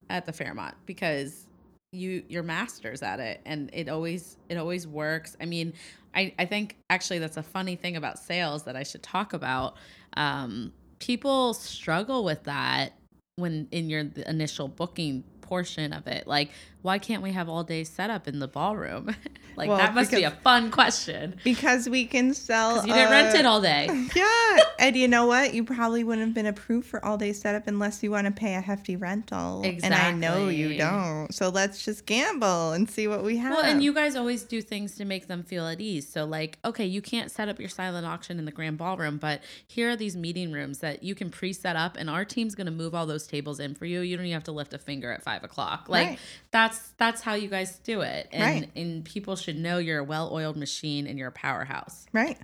at 0.10 0.26
the 0.26 0.34
Fairmont 0.34 0.76
because 0.86 1.48
you 1.93 2.24
you're 2.28 2.43
masters 2.43 3.04
at 3.04 3.19
it 3.19 3.39
and 3.46 3.69
it 3.72 3.88
always 3.88 4.36
it 4.50 4.58
always 4.58 4.86
works. 4.86 5.38
I 5.39 5.46
mean, 5.46 5.74
I, 6.13 6.34
I 6.38 6.46
think 6.46 6.76
actually 6.89 7.19
that's 7.19 7.38
a 7.38 7.43
funny 7.43 7.78
thing 7.78 7.96
about 7.96 8.19
sales 8.19 8.63
that 8.63 8.76
I 8.76 8.84
should 8.84 9.04
talk 9.04 9.32
about. 9.32 9.78
Um, 10.17 10.74
people 11.00 11.54
struggle 11.54 12.26
with 12.26 12.43
that 12.43 12.93
when 13.38 13.67
in 13.72 13.89
your 13.89 14.06
initial 14.28 14.67
booking 14.67 15.24
portion 15.41 15.93
of 15.93 16.08
it. 16.08 16.26
Like, 16.26 16.50
why 16.84 17.00
can't 17.00 17.24
we 17.24 17.32
have 17.32 17.50
all 17.50 17.63
day 17.63 17.84
setup 17.84 18.28
in 18.28 18.39
the 18.39 18.48
ballroom? 18.48 19.15
like 19.56 19.69
Well, 19.69 19.78
that 19.78 19.96
must 19.96 20.12
be 20.12 20.24
a 20.24 20.32
fun 20.32 20.69
question. 20.69 21.39
Because 21.43 21.88
we 21.89 22.06
can 22.06 22.34
sell. 22.34 22.86
You 22.86 22.93
didn't 22.93 23.10
rent 23.10 23.36
uh, 23.36 23.39
it 23.39 23.46
all 23.46 23.62
day. 23.62 23.89
Yeah, 24.15 24.58
and 24.80 24.96
you 24.96 25.08
know 25.08 25.26
what? 25.26 25.54
You 25.54 25.63
probably 25.63 26.04
wouldn't 26.04 26.28
have 26.28 26.36
been 26.36 26.46
approved 26.46 26.88
for 26.88 27.04
all 27.04 27.17
day 27.17 27.34
setup 27.34 27.67
unless 27.67 28.04
you 28.04 28.12
want 28.12 28.28
to 28.28 28.32
pay 28.32 28.54
a 28.56 28.62
hefty 28.62 28.96
rental. 28.96 29.63
Exactly. 29.63 29.84
And 29.86 29.93
I 29.93 30.12
know 30.12 30.50
you 30.50 30.78
don't. 30.78 31.34
So 31.34 31.50
let's 31.50 31.84
just 31.84 32.06
gamble 32.06 32.74
and 32.74 32.89
see 32.89 33.08
what 33.08 33.24
we 33.24 33.38
have. 33.38 33.54
Well, 33.54 33.63
and 33.63 33.82
you 33.84 33.93
guys 33.93 34.15
always 34.15 34.43
do 34.43 34.62
things 34.62 34.96
to 34.98 35.06
make 35.06 35.28
them 35.28 35.41
feel 35.43 35.67
at 35.67 35.80
ease. 35.82 36.08
So, 36.08 36.26
like, 36.26 36.60
okay, 36.65 36.86
you 36.86 37.02
can't 37.02 37.32
set 37.32 37.48
up 37.48 37.60
your 37.60 37.69
silent 37.69 38.06
auction 38.06 38.38
in 38.38 38.46
the 38.46 38.52
grand 38.52 38.78
ballroom, 38.78 39.17
but 39.17 39.41
here 39.67 39.89
are 39.89 39.96
these 39.96 40.15
meeting 40.17 40.52
rooms 40.52 40.80
that 40.80 41.02
you 41.02 41.15
can 41.15 41.30
pre 41.32 41.54
set 41.54 41.76
up, 41.76 41.96
and 41.98 42.10
our 42.10 42.26
team's 42.26 42.54
going 42.56 42.65
to 42.65 42.72
move 42.72 42.94
all 42.94 43.06
those 43.06 43.25
tables 43.25 43.60
in 43.60 43.73
for 43.73 43.86
you. 43.86 44.02
You 44.02 44.17
don't 44.17 44.25
even 44.25 44.34
have 44.34 44.44
to 44.44 44.52
lift 44.52 44.73
a 44.73 44.77
finger 44.77 45.12
at 45.12 45.23
five 45.23 45.44
o'clock. 45.44 45.86
Like, 45.88 46.08
Right. 46.08 46.19
that's 46.52 46.73
that's 46.98 47.21
how 47.21 47.34
you 47.34 47.48
guys 47.48 47.78
do 47.80 48.02
it. 48.02 48.28
And, 48.32 48.44
Right. 48.44 48.69
and 48.76 49.04
people 49.06 49.36
should 49.36 49.58
know 49.58 49.78
you're 49.78 50.00
a 50.00 50.04
well 50.04 50.30
oiled 50.34 50.58
machine 50.58 51.08
and 51.08 51.17
you're 51.17 51.30
a 51.30 51.32
powerhouse. 51.34 52.06
Right. 52.13 52.38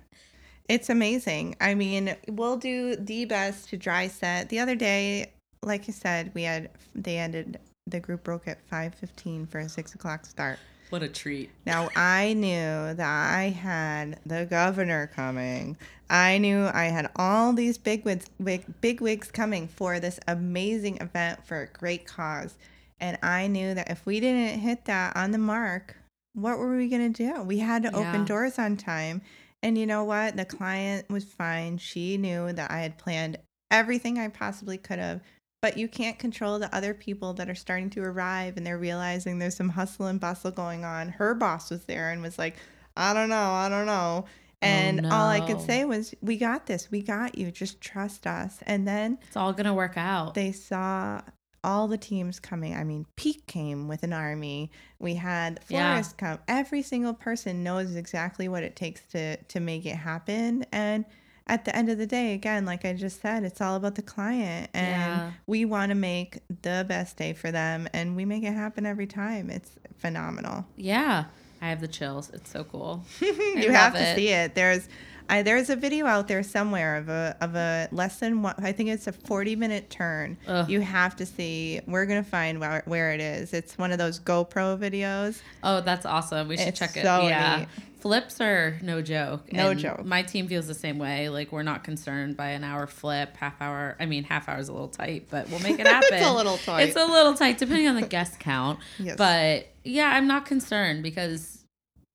It's 0.68 0.88
amazing. 0.88 1.56
I 1.60 1.74
mean, 1.74 2.14
we'll 2.28 2.56
do 2.56 2.94
the 2.96 3.24
best 3.24 3.68
to 3.70 3.76
dry 3.76 4.08
set. 4.08 4.48
The 4.50 4.60
other 4.60 4.76
day, 4.76 5.32
like 5.62 5.88
I 5.88 5.92
said, 5.92 6.30
we 6.34 6.44
had 6.44 6.70
they 6.94 7.18
ended 7.18 7.58
the 7.86 7.98
group 8.00 8.22
broke 8.24 8.46
at 8.46 8.64
five 8.68 8.94
fifteen 8.94 9.46
for 9.46 9.58
a 9.58 9.68
six 9.68 9.94
o'clock 9.94 10.24
start. 10.26 10.58
What 10.90 11.02
a 11.02 11.08
treat. 11.08 11.50
Now 11.66 11.88
I 11.96 12.32
knew 12.32 12.94
that 12.94 13.00
I 13.00 13.50
had 13.50 14.18
the 14.26 14.44
governor 14.44 15.08
coming. 15.14 15.76
I 16.08 16.38
knew 16.38 16.66
I 16.66 16.86
had 16.86 17.10
all 17.14 17.52
these 17.52 17.78
big 17.78 18.04
wigs, 18.04 18.26
big, 18.42 18.64
big 18.80 19.00
wigs 19.00 19.30
coming 19.30 19.68
for 19.68 20.00
this 20.00 20.18
amazing 20.26 20.96
event 20.96 21.46
for 21.46 21.60
a 21.62 21.66
great 21.68 22.06
cause. 22.06 22.54
And 23.00 23.18
I 23.22 23.46
knew 23.46 23.74
that 23.74 23.90
if 23.90 24.04
we 24.06 24.20
didn't 24.20 24.60
hit 24.60 24.84
that 24.84 25.16
on 25.16 25.30
the 25.30 25.38
mark, 25.38 25.96
what 26.34 26.58
were 26.58 26.76
we 26.76 26.88
going 26.88 27.12
to 27.12 27.24
do? 27.32 27.42
We 27.42 27.58
had 27.58 27.82
to 27.84 27.90
Yeah. 27.90 27.96
open 27.96 28.24
doors 28.24 28.58
on 28.58 28.76
time. 28.76 29.22
And 29.62 29.76
you 29.76 29.86
know 29.86 30.04
what? 30.04 30.36
The 30.36 30.44
client 30.44 31.08
was 31.10 31.24
fine. 31.24 31.78
She 31.78 32.16
knew 32.16 32.52
that 32.52 32.70
I 32.70 32.80
had 32.80 32.96
planned 32.98 33.38
everything 33.70 34.18
I 34.18 34.28
possibly 34.28 34.78
could 34.78 34.98
have. 34.98 35.20
But 35.62 35.76
you 35.76 35.88
can't 35.88 36.18
control 36.18 36.58
the 36.58 36.74
other 36.74 36.94
people 36.94 37.34
that 37.34 37.50
are 37.50 37.54
starting 37.54 37.90
to 37.90 38.02
arrive 38.02 38.56
and 38.56 38.66
they're 38.66 38.78
realizing 38.78 39.38
there's 39.38 39.56
some 39.56 39.68
hustle 39.70 40.06
and 40.06 40.18
bustle 40.18 40.50
going 40.50 40.84
on. 40.84 41.10
Her 41.10 41.34
boss 41.34 41.70
was 41.70 41.84
there 41.84 42.10
and 42.10 42.22
was 42.22 42.38
like, 42.38 42.56
I 42.96 43.12
don't 43.12 43.28
know, 43.28 43.36
I 43.52 43.68
don't 43.68 43.84
know. 43.86 44.24
Oh, 44.26 44.66
and 44.66 45.06
all 45.06 45.28
I 45.28 45.40
could 45.40 45.60
say 45.60 45.84
was, 45.84 46.14
We 46.22 46.36
got 46.38 46.66
this. 46.66 46.90
We 46.90 47.02
got 47.02 47.36
you. 47.36 47.50
Just 47.50 47.80
trust 47.80 48.26
us. 48.26 48.58
And 48.66 48.88
then 48.88 49.18
It's 49.26 49.36
all 49.36 49.52
gonna 49.52 49.74
work 49.74 49.96
out. 49.98 50.32
they 50.34 50.52
saw 50.52 51.20
all 51.62 51.88
the 51.88 51.98
teams 51.98 52.40
coming. 52.40 52.74
I 52.74 52.84
mean, 52.84 53.06
Peak 53.16 53.46
came 53.46 53.86
with 53.88 54.02
an 54.02 54.12
army. 54.12 54.70
We 54.98 55.14
had 55.14 55.60
Yeah. 55.68 55.92
Florist 55.94 56.16
come. 56.18 56.38
Every 56.48 56.82
single 56.82 57.14
person 57.14 57.62
knows 57.62 57.94
exactly 57.96 58.48
what 58.48 58.62
it 58.62 58.76
takes 58.76 59.02
to 59.12 59.36
to 59.36 59.60
make 59.60 59.84
it 59.86 59.96
happen. 59.96 60.64
And 60.72 61.04
at 61.46 61.64
the 61.64 61.74
end 61.74 61.88
of 61.88 61.98
the 61.98 62.06
day, 62.06 62.34
again, 62.34 62.64
like 62.64 62.84
I 62.84 62.92
just 62.92 63.20
said, 63.20 63.42
it's 63.42 63.60
all 63.60 63.74
about 63.74 63.96
the 63.96 64.02
client, 64.02 64.70
and 64.72 64.86
Yeah. 64.86 65.30
we 65.48 65.64
want 65.64 65.90
to 65.90 65.96
make 65.96 66.38
the 66.62 66.84
best 66.88 67.16
day 67.16 67.32
for 67.32 67.50
them, 67.50 67.88
and 67.92 68.14
we 68.14 68.24
make 68.24 68.44
it 68.44 68.52
happen 68.52 68.86
every 68.86 69.06
time. 69.08 69.50
It's 69.50 69.70
phenomenal. 69.98 70.64
yeah. 70.76 71.24
I 71.62 71.68
have 71.68 71.82
the 71.82 71.88
chills. 71.88 72.30
It's 72.32 72.48
so 72.50 72.64
cool. 72.64 73.04
you 73.20 73.70
have 73.70 73.92
to 73.92 74.00
it. 74.00 74.16
see 74.16 74.28
it. 74.28 74.54
There's 74.54 74.88
I, 75.30 75.42
there's 75.42 75.70
a 75.70 75.76
video 75.76 76.06
out 76.06 76.26
there 76.28 76.42
somewhere 76.42 76.96
of 76.96 77.08
a 77.08 77.36
of 77.40 77.54
a 77.54 77.88
less 77.92 78.18
than 78.18 78.42
one. 78.42 78.54
I 78.58 78.72
think 78.72 78.90
it's 78.90 79.06
a 79.06 79.12
40 79.12 79.54
minute 79.56 79.88
turn. 79.88 80.36
Ugh. 80.48 80.68
You 80.68 80.80
have 80.80 81.14
to 81.16 81.26
see. 81.26 81.80
We're 81.86 82.04
gonna 82.06 82.24
find 82.24 82.58
where, 82.58 82.82
where 82.86 83.12
it 83.12 83.20
is. 83.20 83.52
It's 83.54 83.78
one 83.78 83.92
of 83.92 83.98
those 83.98 84.18
GoPro 84.18 84.76
videos. 84.76 85.40
Oh, 85.62 85.80
that's 85.80 86.04
awesome. 86.04 86.48
We 86.48 86.56
should 86.56 86.68
It's 86.68 86.78
check 86.78 86.96
it. 86.96 87.02
so 87.04 87.28
yeah. 87.28 87.60
neat. 87.60 87.68
Flips 88.00 88.40
are 88.40 88.78
no 88.82 89.02
joke. 89.02 89.52
No 89.52 89.70
and 89.70 89.78
joke. 89.78 90.04
My 90.04 90.22
team 90.22 90.48
feels 90.48 90.66
the 90.66 90.74
same 90.74 90.98
way. 90.98 91.28
Like 91.28 91.52
we're 91.52 91.62
not 91.62 91.84
concerned 91.84 92.36
by 92.36 92.48
an 92.50 92.64
hour 92.64 92.86
flip, 92.86 93.36
half 93.36 93.60
hour. 93.60 93.94
I 94.00 94.06
mean, 94.06 94.24
half 94.24 94.48
hour 94.48 94.58
is 94.58 94.68
a 94.68 94.72
little 94.72 94.88
tight, 94.88 95.28
but 95.30 95.48
we'll 95.50 95.60
make 95.60 95.78
it 95.78 95.86
happen. 95.86 96.08
It's 96.14 96.26
a 96.26 96.32
little 96.32 96.56
tight. 96.56 96.88
It's 96.88 96.96
a 96.96 97.04
little 97.04 97.34
tight 97.34 97.58
depending 97.58 97.86
on 97.86 97.96
the 97.96 98.06
guest 98.06 98.40
count. 98.40 98.80
Yes. 98.98 99.16
But 99.16 99.68
yeah, 99.84 100.10
I'm 100.14 100.26
not 100.26 100.44
concerned 100.46 101.02
because 101.02 101.64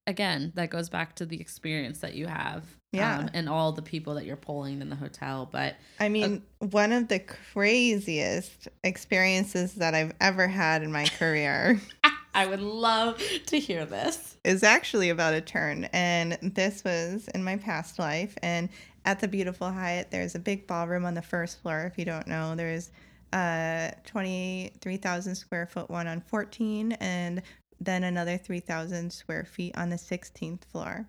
again, 0.08 0.52
that 0.56 0.70
goes 0.70 0.90
back 0.90 1.16
to 1.16 1.26
the 1.26 1.40
experience 1.40 2.00
that 2.00 2.14
you 2.14 2.28
have. 2.28 2.64
Yeah. 2.96 3.20
um, 3.20 3.30
and 3.34 3.50
all 3.50 3.72
the 3.72 3.82
people 3.82 4.16
that 4.16 4.26
you're 4.26 4.36
pulling 4.36 4.82
in 4.82 4.90
the 4.90 4.96
hotel. 4.96 5.48
But 5.52 5.76
I 6.00 6.10
mean, 6.10 6.44
one 6.60 6.92
of 6.92 7.08
the 7.08 7.20
craziest 7.20 8.68
experiences 8.84 9.76
that 9.76 9.94
I've 9.94 10.14
ever 10.20 10.48
had 10.48 10.84
in 10.84 10.92
my 10.92 11.06
career 11.06 11.80
I 12.36 12.46
would 12.46 12.60
love 12.60 13.22
to 13.46 13.60
hear 13.60 13.86
this. 13.86 14.36
is 14.44 14.62
actually 14.62 15.10
about 15.10 15.34
a 15.34 15.40
turn. 15.40 15.86
And 15.94 16.38
this 16.42 16.84
was 16.84 17.30
in 17.34 17.44
my 17.46 17.56
past 17.56 17.98
life. 17.98 18.38
And 18.44 18.68
at 19.06 19.22
the 19.22 19.28
beautiful 19.30 19.72
Hyatt, 19.72 20.12
there's 20.12 20.36
a 20.36 20.40
big 20.40 20.68
ballroom 20.68 21.06
on 21.06 21.14
the 21.14 21.22
first 21.22 21.62
floor. 21.62 21.86
If 21.86 21.98
you 21.98 22.04
don't 22.04 22.28
know, 22.28 22.54
there's 22.56 22.92
a 23.34 23.94
23,000 24.06 25.36
square 25.36 25.66
foot 25.66 25.90
one 25.90 26.08
on 26.08 26.20
14 26.20 26.92
and 26.94 27.42
then 27.80 28.04
another 28.04 28.38
3,000 28.38 29.12
square 29.12 29.46
feet 29.46 29.78
on 29.78 29.90
the 29.90 29.96
16th 29.96 30.66
floor. 30.66 31.08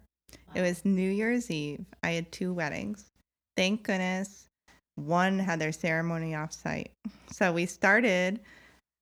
It 0.56 0.62
was 0.62 0.86
New 0.86 1.10
Year's 1.10 1.50
Eve. 1.50 1.84
I 2.02 2.12
had 2.12 2.32
two 2.32 2.54
weddings. 2.54 3.10
Thank 3.58 3.82
goodness 3.82 4.48
one 4.94 5.38
had 5.38 5.58
their 5.58 5.70
ceremony 5.70 6.32
offsite. 6.32 6.88
So 7.30 7.52
we 7.52 7.66
started 7.66 8.40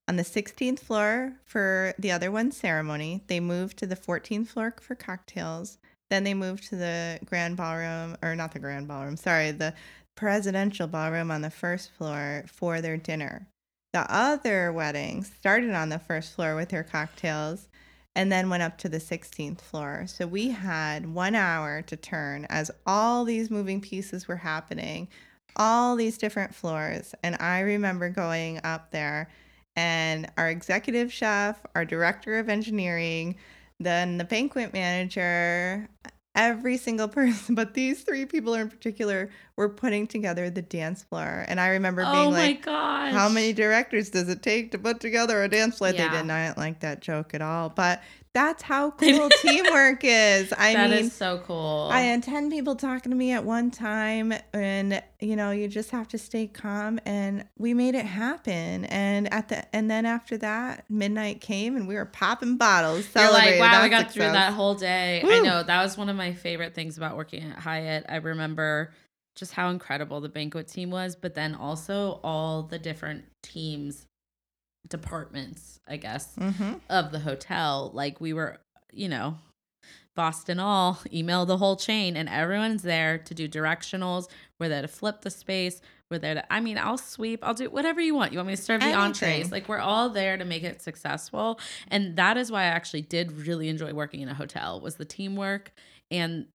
on 0.08 0.16
the 0.16 0.24
16th 0.24 0.80
floor 0.80 1.34
for 1.44 1.94
the 1.96 2.10
other 2.10 2.32
one's 2.32 2.56
ceremony. 2.56 3.22
They 3.28 3.38
moved 3.38 3.78
to 3.78 3.86
the 3.86 3.94
14th 3.94 4.48
floor 4.48 4.74
for 4.80 4.96
cocktails. 4.96 5.78
Then 6.10 6.24
they 6.24 6.34
moved 6.34 6.68
to 6.70 6.76
the 6.76 7.20
grand 7.24 7.56
ballroom, 7.56 8.16
or 8.20 8.34
not 8.34 8.50
the 8.50 8.58
grand 8.58 8.88
ballroom, 8.88 9.16
sorry, 9.16 9.52
the 9.52 9.74
presidential 10.16 10.88
ballroom 10.88 11.30
on 11.30 11.42
the 11.42 11.50
first 11.50 11.92
floor 11.92 12.44
for 12.48 12.80
their 12.80 12.96
dinner. 12.96 13.46
The 13.92 14.12
other 14.12 14.72
wedding 14.72 15.22
started 15.22 15.70
on 15.70 15.90
the 15.90 16.00
first 16.00 16.34
floor 16.34 16.56
with 16.56 16.70
their 16.70 16.82
cocktails 16.82 17.68
and 18.16 18.30
then 18.30 18.48
went 18.48 18.62
up 18.62 18.78
to 18.78 18.88
the 18.88 18.98
16th 18.98 19.60
floor. 19.60 20.04
So 20.06 20.26
we 20.26 20.50
had 20.50 21.12
one 21.12 21.34
hour 21.34 21.82
to 21.82 21.96
turn 21.96 22.46
as 22.48 22.70
all 22.86 23.24
these 23.24 23.50
moving 23.50 23.80
pieces 23.80 24.28
were 24.28 24.36
happening, 24.36 25.08
all 25.56 25.96
these 25.96 26.18
different 26.18 26.54
floors. 26.54 27.14
And 27.22 27.36
I 27.40 27.60
remember 27.60 28.08
going 28.08 28.60
up 28.64 28.90
there, 28.90 29.30
and 29.76 30.30
our 30.36 30.48
executive 30.48 31.12
chef, 31.12 31.60
our 31.74 31.84
director 31.84 32.38
of 32.38 32.48
engineering, 32.48 33.36
then 33.80 34.18
the 34.18 34.24
banquet 34.24 34.72
manager, 34.72 35.88
every 36.34 36.76
single 36.76 37.08
person, 37.20 37.54
but 37.54 37.74
these 37.74 38.02
three 38.02 38.26
people 38.26 38.54
in 38.54 38.68
particular 38.68 39.30
were 39.56 39.68
putting 39.68 40.06
together 40.06 40.50
the 40.50 40.62
dance 40.62 41.02
floor. 41.02 41.44
And 41.48 41.60
I 41.60 41.68
remember 41.68 42.02
being 42.02 42.14
Oh 42.16 42.30
my 42.30 42.36
like, 42.48 42.62
gosh. 42.64 43.12
how 43.12 43.28
many 43.28 43.52
directors 43.52 44.10
does 44.10 44.28
it 44.28 44.42
take 44.42 44.72
to 44.72 44.78
put 44.78 45.00
together 45.00 45.42
a 45.42 45.48
dance 45.48 45.78
floor? 45.78 45.90
Yeah. 45.90 46.08
They 46.10 46.18
did 46.18 46.26
not 46.26 46.58
like 46.58 46.80
that 46.80 47.00
joke 47.00 47.34
at 47.34 47.42
all. 47.42 47.68
But 47.70 48.02
that's 48.34 48.62
how 48.62 48.90
cool 48.98 49.30
teamwork 49.42 50.00
is. 50.02 50.52
I 50.56 50.74
mean 50.74 50.90
That 50.90 50.92
is 50.92 51.12
so 51.12 51.38
cool. 51.46 51.88
I 51.90 52.00
had 52.00 52.22
10 52.22 52.50
people 52.50 52.74
talking 52.74 53.10
to 53.10 53.16
me 53.16 53.32
at 53.32 53.44
one 53.44 53.70
time, 53.70 54.34
and 54.52 55.02
you 55.20 55.36
know, 55.36 55.52
you 55.52 55.68
just 55.68 55.90
have 55.92 56.08
to 56.08 56.18
stay 56.18 56.46
calm. 56.48 57.00
And 57.06 57.46
we 57.56 57.72
made 57.72 57.94
it 57.94 58.04
happen. 58.04 58.84
And 58.86 59.32
at 59.32 59.48
the 59.48 59.74
and 59.74 59.90
then 59.90 60.04
after 60.04 60.36
that, 60.38 60.84
midnight 60.90 61.40
came, 61.40 61.76
and 61.76 61.88
we 61.88 61.94
were 61.94 62.04
popping 62.04 62.56
bottles. 62.56 63.08
You're 63.14 63.30
like, 63.30 63.58
wow, 63.60 63.80
I 63.80 63.88
got 63.88 64.10
through 64.10 64.24
that 64.24 64.52
whole 64.52 64.74
day. 64.74 65.22
I 65.24 65.40
know 65.40 65.62
that 65.62 65.82
was 65.82 65.96
one 65.96 66.08
of 66.08 66.16
my 66.16 66.34
favorite 66.34 66.74
things 66.74 66.96
about 66.98 67.16
working 67.16 67.44
at 67.44 67.58
Hyatt. 67.60 68.06
I 68.08 68.16
remember 68.16 68.92
just 69.36 69.52
how 69.52 69.68
incredible 69.70 70.20
the 70.20 70.28
banquet 70.28 70.68
team 70.68 70.90
was, 70.90 71.16
but 71.16 71.34
then 71.34 71.54
also 71.54 72.20
all 72.22 72.62
the 72.62 72.78
different 72.78 73.24
teams, 73.42 74.06
departments, 74.88 75.80
I 75.88 75.96
guess, 75.96 76.34
Mhm. 76.36 76.80
of 76.88 77.12
the 77.12 77.20
hotel. 77.20 77.90
Like 77.94 78.20
we 78.20 78.32
were, 78.32 78.58
you 78.92 79.08
know, 79.08 79.38
Boston 80.14 80.60
all 80.60 81.00
email 81.12 81.44
the 81.46 81.56
whole 81.58 81.76
chain, 81.76 82.16
and 82.16 82.28
everyone's 82.28 82.82
there 82.82 83.18
to 83.18 83.34
do 83.34 83.48
directionals. 83.48 84.28
We're 84.60 84.68
there 84.68 84.82
to 84.82 84.88
flip 84.88 85.22
the 85.22 85.30
space. 85.30 85.80
We're 86.10 86.18
there 86.18 86.34
to, 86.34 86.52
I 86.52 86.60
mean, 86.60 86.78
I'll 86.78 86.98
sweep, 86.98 87.40
I'll 87.42 87.54
do 87.54 87.68
whatever 87.70 88.00
you 88.00 88.14
want. 88.14 88.30
You 88.32 88.38
want 88.38 88.48
me 88.48 88.56
to 88.56 88.62
serve 88.62 88.82
the 88.82 88.92
entrees? 88.92 89.50
Like, 89.50 89.68
we're 89.68 89.78
all 89.80 90.10
there 90.10 90.36
to 90.36 90.44
make 90.44 90.62
it 90.62 90.80
successful. 90.82 91.58
And 91.88 92.14
that 92.16 92.36
is 92.36 92.52
why 92.52 92.60
I 92.62 92.66
actually 92.66 93.00
did 93.02 93.32
really 93.32 93.68
enjoy 93.68 93.92
working 93.94 94.20
in 94.20 94.28
a 94.28 94.34
hotel, 94.34 94.80
was 94.80 94.96
the 94.96 95.06
teamwork. 95.06 95.72
And 96.10 96.46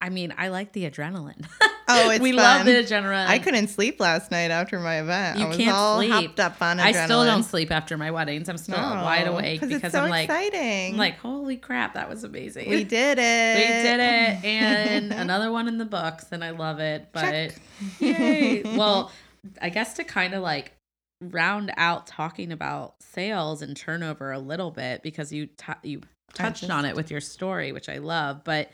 I 0.00 0.10
mean, 0.10 0.34
I 0.36 0.48
like 0.48 0.72
the 0.72 0.88
adrenaline. 0.88 1.46
Oh, 1.88 2.10
it's 2.10 2.20
we 2.20 2.32
love 2.32 2.58
fun. 2.58 2.66
the 2.66 2.72
adrenaline. 2.72 3.26
I 3.26 3.38
couldn't 3.38 3.68
sleep 3.68 4.00
last 4.00 4.30
night 4.30 4.50
after 4.50 4.78
my 4.78 5.00
event. 5.00 5.38
You 5.38 5.44
I 5.46 5.48
was 5.48 5.56
can't 5.56 5.74
all 5.74 5.98
sleep. 5.98 6.10
hopped 6.10 6.40
up 6.40 6.62
on 6.62 6.78
adrenaline. 6.78 6.82
I 6.94 7.04
still 7.04 7.24
don't 7.24 7.42
sleep 7.42 7.70
after 7.70 7.96
my 7.96 8.10
weddings. 8.10 8.48
I'm 8.48 8.58
still 8.58 8.76
wide 8.76 9.26
awake 9.26 9.60
because 9.60 9.92
so 9.92 10.00
I'm 10.00 10.10
like, 10.10 10.28
exciting. 10.28 10.92
I'm 10.92 10.98
like, 10.98 11.18
holy 11.18 11.56
crap, 11.56 11.94
that 11.94 12.08
was 12.08 12.24
amazing. 12.24 12.70
we 12.70 12.84
did 12.84 13.18
it. 13.18 13.22
We 13.62 13.66
did 13.88 14.00
it, 14.00 14.44
and 14.44 15.12
another 15.12 15.50
one 15.50 15.68
in 15.68 15.78
the 15.78 15.84
books, 15.84 16.26
and 16.32 16.42
I 16.44 16.50
love 16.50 16.78
it. 16.80 17.08
But 17.12 17.22
Check. 17.22 17.52
yay! 18.00 18.62
well, 18.76 19.10
I 19.60 19.68
guess 19.68 19.94
to 19.94 20.04
kind 20.04 20.34
of 20.34 20.42
like 20.42 20.72
round 21.20 21.72
out 21.76 22.06
talking 22.06 22.50
about 22.52 22.94
sales 23.00 23.62
and 23.62 23.76
turnover 23.76 24.32
a 24.32 24.38
little 24.38 24.70
bit 24.70 25.02
because 25.02 25.32
you 25.32 25.46
t- 25.46 25.72
you 25.82 26.00
touched 26.34 26.68
on 26.70 26.84
it 26.84 26.96
with 26.96 27.10
your 27.10 27.20
story, 27.20 27.72
which 27.72 27.88
I 27.88 27.98
love. 27.98 28.42
But 28.44 28.70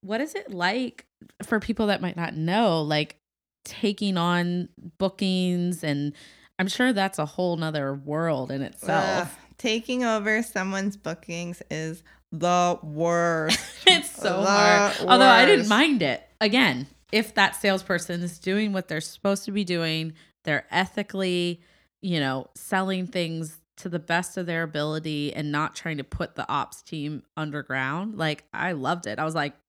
what 0.00 0.20
is 0.20 0.34
it 0.34 0.52
like 0.52 1.06
for 1.42 1.60
people 1.60 1.88
that 1.88 2.00
might 2.00 2.16
not 2.16 2.34
know, 2.34 2.82
like 2.82 3.16
taking 3.64 4.16
on 4.16 4.68
bookings 4.98 5.82
and 5.82 6.14
I'm 6.58 6.68
sure 6.68 6.92
that's 6.92 7.18
a 7.18 7.26
whole 7.26 7.56
nother 7.56 7.94
world 7.94 8.50
in 8.50 8.62
itself. 8.62 9.28
Ugh, 9.28 9.38
taking 9.58 10.04
over 10.04 10.42
someone's 10.42 10.96
bookings 10.96 11.62
is 11.70 12.02
the 12.32 12.78
worst. 12.82 13.58
it's 13.86 14.10
so 14.10 14.40
The 14.40 14.46
hard. 14.46 14.96
Although 15.00 15.26
I 15.26 15.44
didn't 15.44 15.68
mind 15.68 16.02
it. 16.02 16.22
Again, 16.40 16.86
if 17.12 17.34
that 17.34 17.56
salesperson 17.56 18.22
is 18.22 18.38
doing 18.38 18.72
what 18.72 18.88
they're 18.88 19.00
supposed 19.00 19.44
to 19.44 19.52
be 19.52 19.64
doing, 19.64 20.14
they're 20.44 20.66
ethically, 20.70 21.60
you 22.00 22.20
know, 22.20 22.48
selling 22.54 23.06
things 23.06 23.58
to 23.78 23.88
the 23.90 23.98
best 23.98 24.38
of 24.38 24.46
their 24.46 24.62
ability 24.62 25.34
and 25.34 25.52
not 25.52 25.76
trying 25.76 25.98
to 25.98 26.04
put 26.04 26.34
the 26.34 26.48
ops 26.48 26.80
team 26.82 27.22
underground. 27.36 28.16
Like 28.16 28.44
I 28.54 28.72
loved 28.72 29.06
it. 29.06 29.18
I 29.18 29.24
was 29.24 29.34
like, 29.34 29.52
"Yep, 29.52 29.60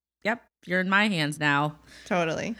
you're 0.66 0.80
in 0.80 0.90
my 0.90 1.08
hands 1.08 1.40
now." 1.40 1.76
totally. 2.06 2.56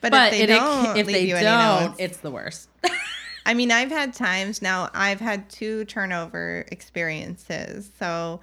But, 0.00 0.10
But, 0.12 0.32
if 0.32 0.38
they 0.38 0.42
it- 0.44 0.46
don't, 0.58 0.96
if 0.96 1.06
leave 1.06 1.34
they 1.34 1.42
don't, 1.42 1.94
it's 1.98 2.18
the 2.18 2.30
worst. 2.30 2.68
I 3.46 3.54
mean, 3.54 3.72
I've 3.72 3.90
had 3.90 4.12
times 4.14 4.60
now. 4.62 4.90
I've 4.94 5.20
had 5.20 5.48
two 5.48 5.84
turnover 5.86 6.66
experiences. 6.70 7.90
So, 7.98 8.40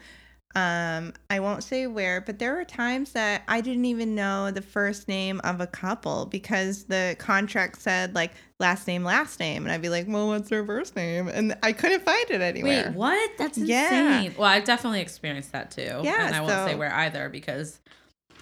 Um, 0.56 1.14
I 1.30 1.40
won't 1.40 1.64
say 1.64 1.86
where, 1.86 2.20
but 2.20 2.40
there 2.40 2.56
were 2.56 2.66
times 2.66 3.12
that 3.12 3.44
I 3.48 3.62
didn't 3.62 3.86
even 3.86 4.16
know 4.16 4.50
the 4.50 4.62
first 4.64 5.08
name 5.08 5.40
of 5.44 5.62
a 5.62 5.68
couple 5.68 6.26
because 6.26 6.86
the 6.86 7.16
contract 7.20 7.80
said 7.80 8.16
like 8.16 8.32
last 8.60 8.88
name, 8.88 9.04
last 9.04 9.40
name. 9.40 9.66
And 9.66 9.72
I'd 9.72 9.84
be 9.84 9.90
like, 9.90 10.06
well, 10.08 10.30
what's 10.30 10.50
their 10.50 10.66
first 10.66 10.96
name? 10.96 11.28
And 11.28 11.56
I 11.62 11.74
couldn't 11.74 12.02
find 12.04 12.32
it 12.32 12.42
anywhere. 12.42 12.86
Wait, 12.88 12.96
what? 12.96 13.32
That's 13.38 13.58
insane. 13.60 13.70
Yeah. 13.70 14.30
Well, 14.36 14.50
I've 14.50 14.64
definitely 14.64 15.02
experienced 15.02 15.52
that 15.52 15.70
too. 15.70 16.02
Yeah, 16.04 16.26
And 16.26 16.36
I 16.36 16.42
won't 16.42 16.68
say 16.68 16.76
where 16.76 16.94
either 16.94 17.30
because 17.30 17.80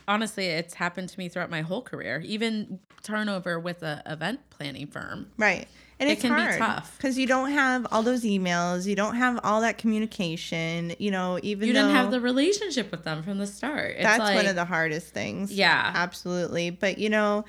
honestly, 0.07 0.45
it's 0.47 0.73
happened 0.73 1.09
to 1.09 1.19
me 1.19 1.29
throughout 1.29 1.49
my 1.49 1.61
whole 1.61 1.81
career, 1.81 2.21
even 2.25 2.79
turnover 3.03 3.59
with 3.59 3.83
a 3.83 4.01
event 4.05 4.39
planning 4.49 4.87
firm. 4.87 5.31
Right. 5.37 5.67
And 5.99 6.09
It 6.09 6.13
it's 6.13 6.21
can 6.21 6.35
be 6.35 6.57
tough. 6.57 6.97
because 6.97 7.17
you 7.17 7.25
don't 7.25 7.51
have 7.51 7.87
all 7.91 8.03
those 8.03 8.23
emails, 8.23 8.85
you 8.85 8.95
don't 8.95 9.15
have 9.15 9.39
all 9.43 9.61
that 9.61 9.77
communication. 9.77 10.93
You 10.99 11.11
know, 11.11 11.39
even 11.41 11.67
You 11.67 11.73
didn't 11.73 11.91
have 11.91 12.11
the 12.11 12.19
relationship 12.19 12.91
with 12.91 13.03
them 13.03 13.23
from 13.23 13.37
the 13.37 13.47
start. 13.47 13.91
It's 13.91 14.03
that's 14.03 14.19
like, 14.19 14.35
one 14.35 14.47
of 14.47 14.55
the 14.55 14.65
hardest 14.65 15.13
things. 15.13 15.51
Yeah. 15.53 15.91
absolutely. 15.95 16.69
But 16.69 16.97
you 16.97 17.09
know, 17.09 17.45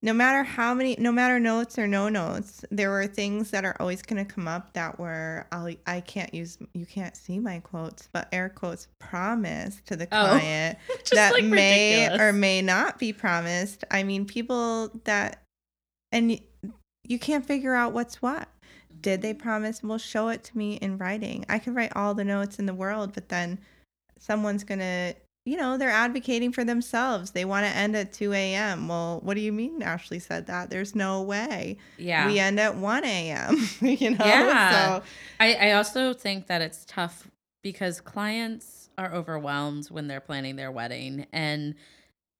no 0.00 0.12
matter 0.12 0.44
how 0.44 0.74
many, 0.74 0.94
no 0.98 1.10
matter 1.10 1.40
notes 1.40 1.76
or 1.78 1.86
no 1.88 2.08
notes, 2.08 2.64
there 2.70 2.90
were 2.90 3.06
things 3.08 3.50
that 3.50 3.64
are 3.64 3.76
always 3.80 4.00
going 4.02 4.24
to 4.24 4.32
come 4.32 4.46
up 4.46 4.72
that 4.74 4.98
were 4.98 5.46
I'll, 5.50 5.74
I 5.86 6.00
can't 6.00 6.32
use. 6.32 6.56
You 6.72 6.86
can't 6.86 7.16
see 7.16 7.38
my 7.40 7.58
quotes, 7.58 8.08
but 8.12 8.28
air 8.32 8.48
quotes 8.48 8.86
promise 9.00 9.80
to 9.86 9.96
the 9.96 10.06
Oh. 10.12 10.28
client 10.38 10.78
Just, 10.98 11.14
that 11.14 11.32
like, 11.32 11.44
may 11.44 12.02
ridiculous. 12.04 12.20
or 12.22 12.32
may 12.32 12.62
not 12.62 12.98
be 12.98 13.12
promised. 13.12 13.82
I 13.90 14.04
mean, 14.04 14.24
people 14.24 14.90
that, 15.04 15.42
and 16.12 16.38
you 17.04 17.18
can't 17.18 17.44
figure 17.44 17.74
out 17.74 17.92
what's 17.92 18.22
what. 18.22 18.48
Did 19.00 19.20
they 19.22 19.34
promise? 19.34 19.82
Well, 19.82 19.98
show 19.98 20.28
it 20.28 20.44
to 20.44 20.58
me 20.58 20.74
in 20.74 20.98
writing. 20.98 21.44
I 21.48 21.58
can 21.58 21.74
write 21.74 21.92
all 21.96 22.14
the 22.14 22.24
notes 22.24 22.58
in 22.58 22.66
the 22.66 22.74
world, 22.74 23.12
but 23.14 23.28
then 23.28 23.58
someone's 24.18 24.62
going 24.64 24.80
to, 24.80 25.14
you 25.48 25.56
know, 25.56 25.78
they're 25.78 25.88
advocating 25.90 26.52
for 26.52 26.62
themselves. 26.64 27.30
They 27.30 27.44
want 27.44 27.64
to 27.64 27.72
end 27.72 27.96
at 27.96 28.12
2 28.12 28.32
a.m. 28.32 28.88
Well, 28.88 29.20
what 29.22 29.34
do 29.34 29.40
you 29.40 29.52
mean 29.52 29.82
Ashley 29.82 30.18
said 30.18 30.46
that? 30.46 30.68
There's 30.70 30.94
no 30.94 31.22
way. 31.22 31.78
Yeah. 31.96 32.26
We 32.26 32.38
end 32.38 32.60
at 32.60 32.76
1 32.76 33.04
a.m., 33.04 33.68
you 33.80 34.10
know? 34.10 34.24
Yeah. 34.24 34.98
So, 34.98 35.04
I, 35.40 35.54
I 35.54 35.72
also 35.72 36.12
think 36.12 36.46
that 36.48 36.60
it's 36.60 36.84
tough 36.84 37.28
because 37.62 38.00
clients 38.00 38.90
are 38.98 39.12
overwhelmed 39.12 39.86
when 39.86 40.06
they're 40.08 40.20
planning 40.20 40.56
their 40.56 40.70
wedding. 40.70 41.26
And 41.32 41.74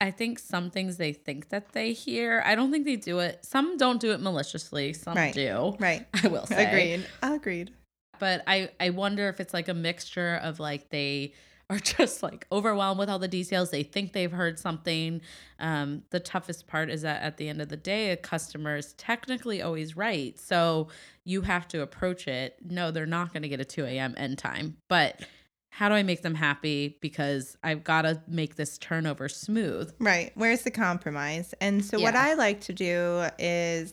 I 0.00 0.10
think 0.10 0.38
some 0.38 0.70
things 0.70 0.96
they 0.96 1.12
think 1.12 1.48
that 1.48 1.72
they 1.72 1.92
hear, 1.92 2.42
I 2.44 2.54
don't 2.54 2.70
think 2.70 2.84
they 2.84 2.96
do 2.96 3.20
it. 3.20 3.44
Some 3.44 3.76
don't 3.78 4.00
do 4.00 4.12
it 4.12 4.20
maliciously, 4.20 4.92
some 4.92 5.16
Right. 5.16 5.32
do. 5.32 5.76
right. 5.78 6.06
I 6.22 6.28
will 6.28 6.46
say. 6.46 6.66
Agreed. 6.66 7.06
Agreed. 7.22 7.70
But 8.18 8.42
I, 8.46 8.70
I 8.78 8.90
wonder 8.90 9.28
if 9.28 9.40
it's 9.40 9.54
like 9.54 9.68
a 9.68 9.74
mixture 9.74 10.40
of 10.42 10.60
like 10.60 10.90
they 10.90 11.32
are 11.70 11.78
just 11.78 12.22
like 12.22 12.46
overwhelmed 12.50 12.98
with 12.98 13.10
all 13.10 13.18
the 13.18 13.28
details. 13.28 13.70
They 13.70 13.82
think 13.82 14.14
they've 14.14 14.32
heard 14.32 14.58
something. 14.58 15.20
Um, 15.58 16.02
the 16.10 16.20
toughest 16.20 16.66
part 16.66 16.88
is 16.88 17.02
that 17.02 17.22
at 17.22 17.36
the 17.36 17.48
end 17.48 17.60
of 17.60 17.68
the 17.68 17.76
day, 17.76 18.10
a 18.10 18.16
customer 18.16 18.76
is 18.76 18.94
technically 18.94 19.60
always 19.60 19.94
right. 19.94 20.38
So 20.38 20.88
you 21.24 21.42
have 21.42 21.68
to 21.68 21.82
approach 21.82 22.26
it. 22.26 22.56
No, 22.64 22.90
they're 22.90 23.04
not 23.04 23.34
going 23.34 23.42
to 23.42 23.48
get 23.48 23.60
a 23.60 23.66
2 23.66 23.84
a.m. 23.84 24.14
end 24.16 24.38
time. 24.38 24.78
But 24.88 25.20
how 25.68 25.90
do 25.90 25.94
I 25.94 26.02
make 26.02 26.22
them 26.22 26.34
happy? 26.34 26.96
Because 27.02 27.58
I've 27.62 27.84
got 27.84 28.02
to 28.02 28.22
make 28.26 28.56
this 28.56 28.78
turnover 28.78 29.28
smooth. 29.28 29.92
Right. 29.98 30.32
Where's 30.36 30.62
the 30.62 30.70
compromise? 30.70 31.52
And 31.60 31.84
so 31.84 32.00
what 32.00 32.16
I 32.16 32.32
like 32.32 32.62
to 32.62 32.72
do 32.72 33.26
is 33.38 33.92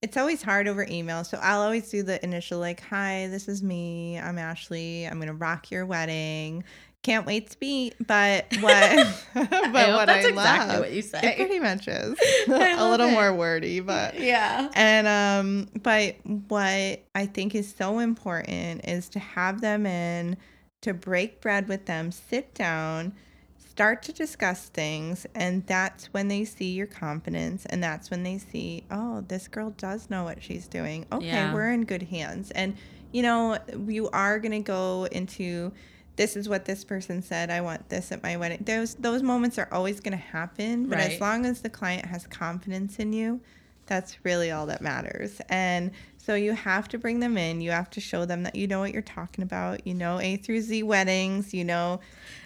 it's 0.00 0.16
always 0.16 0.42
hard 0.42 0.68
over 0.68 0.86
email. 0.88 1.24
So 1.24 1.38
I'll 1.42 1.60
always 1.60 1.90
do 1.90 2.02
the 2.02 2.22
initial 2.24 2.60
like, 2.60 2.80
"Hi, 2.82 3.26
this 3.28 3.48
is 3.48 3.62
me. 3.62 4.18
I'm 4.18 4.38
Ashley. 4.38 5.06
I'm 5.06 5.14
going 5.14 5.28
to 5.28 5.34
rock 5.34 5.70
your 5.70 5.86
wedding. 5.86 6.62
Can't 7.08 7.26
wait 7.26 7.50
to 7.50 7.56
meet." 7.60 7.94
But 8.06 8.46
what 8.60 9.06
but 9.34 9.54
I 9.54 9.94
what 9.94 10.06
that's 10.06 10.26
I 10.26 10.28
exactly 10.28 10.34
love 10.34 10.80
what 10.80 10.92
you 10.92 10.98
it 10.98 11.04
say. 11.06 11.34
pretty 11.36 11.58
much 11.60 11.88
is 11.88 12.18
a 12.48 12.90
little 12.90 13.08
it. 13.08 13.12
more 13.12 13.32
wordy, 13.34 13.80
but 13.80 14.18
Yeah. 14.18 14.68
and 14.74 15.06
um 15.06 15.68
but 15.82 16.16
what 16.24 17.02
I 17.14 17.26
think 17.26 17.54
is 17.54 17.72
so 17.74 17.98
important 17.98 18.86
is 18.86 19.08
to 19.10 19.18
have 19.18 19.60
them 19.60 19.86
in 19.86 20.36
to 20.82 20.94
break 20.94 21.40
bread 21.40 21.66
with 21.68 21.86
them, 21.86 22.12
sit 22.12 22.54
down, 22.54 23.12
start 23.56 24.02
to 24.04 24.12
discuss 24.12 24.68
things, 24.68 25.26
and 25.34 25.66
that's 25.66 26.06
when 26.12 26.28
they 26.28 26.44
see 26.44 26.72
your 26.72 26.86
confidence 26.86 27.66
and 27.66 27.82
that's 27.82 28.10
when 28.10 28.22
they 28.22 28.38
see, 28.38 28.84
oh, 28.90 29.22
this 29.28 29.48
girl 29.48 29.70
does 29.70 30.08
know 30.10 30.24
what 30.24 30.42
she's 30.42 30.68
doing. 30.68 31.04
Okay, 31.10 31.26
Yeah. 31.26 31.52
we're 31.54 31.70
in 31.72 31.84
good 31.84 32.02
hands. 32.04 32.50
And 32.52 32.76
you 33.10 33.22
know, 33.22 33.58
you 33.86 34.08
are 34.10 34.38
going 34.38 34.52
to 34.52 34.60
go 34.60 35.08
into 35.10 35.72
this 36.18 36.36
is 36.36 36.48
what 36.48 36.64
this 36.66 36.84
person 36.84 37.22
said. 37.22 37.48
I 37.48 37.60
want 37.62 37.88
this 37.88 38.10
at 38.12 38.22
my 38.22 38.36
wedding. 38.36 38.62
Those 38.66 38.96
those 38.96 39.22
moments 39.22 39.56
are 39.56 39.68
always 39.72 40.00
going 40.00 40.12
to 40.18 40.22
happen, 40.22 40.86
but 40.88 40.98
as 40.98 41.20
long 41.20 41.46
as 41.46 41.62
the 41.62 41.70
client 41.70 42.04
has 42.06 42.26
confidence 42.26 42.98
in 42.98 43.12
you, 43.12 43.40
that's 43.86 44.22
really 44.24 44.50
all 44.50 44.66
that 44.66 44.82
matters. 44.82 45.40
And 45.48 45.92
so 46.18 46.34
you 46.34 46.52
have 46.54 46.88
to 46.88 46.98
bring 46.98 47.20
them 47.20 47.38
in. 47.38 47.60
You 47.60 47.70
have 47.70 47.88
to 47.90 48.00
show 48.00 48.24
them 48.24 48.42
that 48.42 48.56
you 48.56 48.66
know 48.66 48.80
what 48.80 48.92
you're 48.92 49.00
talking 49.00 49.42
about. 49.44 49.86
You 49.86 49.94
know 49.94 50.18
A 50.20 50.36
through 50.36 50.60
Z 50.62 50.82
weddings. 50.82 51.54
You 51.54 51.64
know 51.64 52.00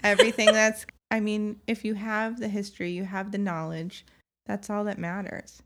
everything 0.05 0.47
that's, 0.53 0.85
I 1.11 1.21
mean, 1.21 1.59
if 1.67 1.83
you 1.85 1.95
have 1.95 2.39
the 2.39 2.49
history, 2.49 2.91
you 2.93 3.05
have 3.05 3.33
the 3.33 3.39
knowledge, 3.39 4.05
that's 4.47 4.69
all 4.71 4.85
that 4.85 4.99
matters. 4.99 5.63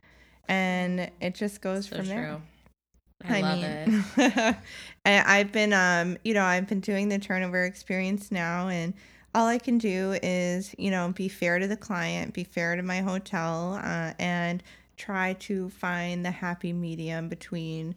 And 0.49 1.11
it 1.21 1.35
just 1.35 1.61
goes 1.61 1.89
So 1.89 1.97
from 1.97 2.07
there. 2.07 2.25
true. 2.25 2.43
I, 3.25 3.41
love 3.41 3.63
it. 3.63 3.89
it. 4.17 4.57
I, 5.05 5.39
I've 5.39 5.53
been, 5.53 5.73
um, 5.73 6.19
you 6.25 6.35
know, 6.35 6.45
I've 6.45 6.67
been 6.67 6.81
doing 6.81 7.09
the 7.09 7.19
turnover 7.19 7.65
experience 7.65 8.31
now, 8.31 8.69
and 8.69 8.95
all 9.35 9.47
I 9.47 9.59
can 9.59 9.79
do 9.79 10.19
is, 10.23 10.75
you 10.79 10.91
know, 10.91 11.13
be 11.15 11.29
fair 11.29 11.59
to 11.59 11.67
the 11.67 11.77
client, 11.77 12.35
be 12.35 12.45
fair 12.45 12.77
to 12.77 12.83
my 12.83 13.01
hotel, 13.01 13.81
uh, 13.83 14.13
and 14.19 14.63
try 14.97 15.35
to 15.35 15.69
find 15.71 16.25
the 16.25 16.31
happy 16.31 16.73
medium 16.73 17.29
between 17.29 17.95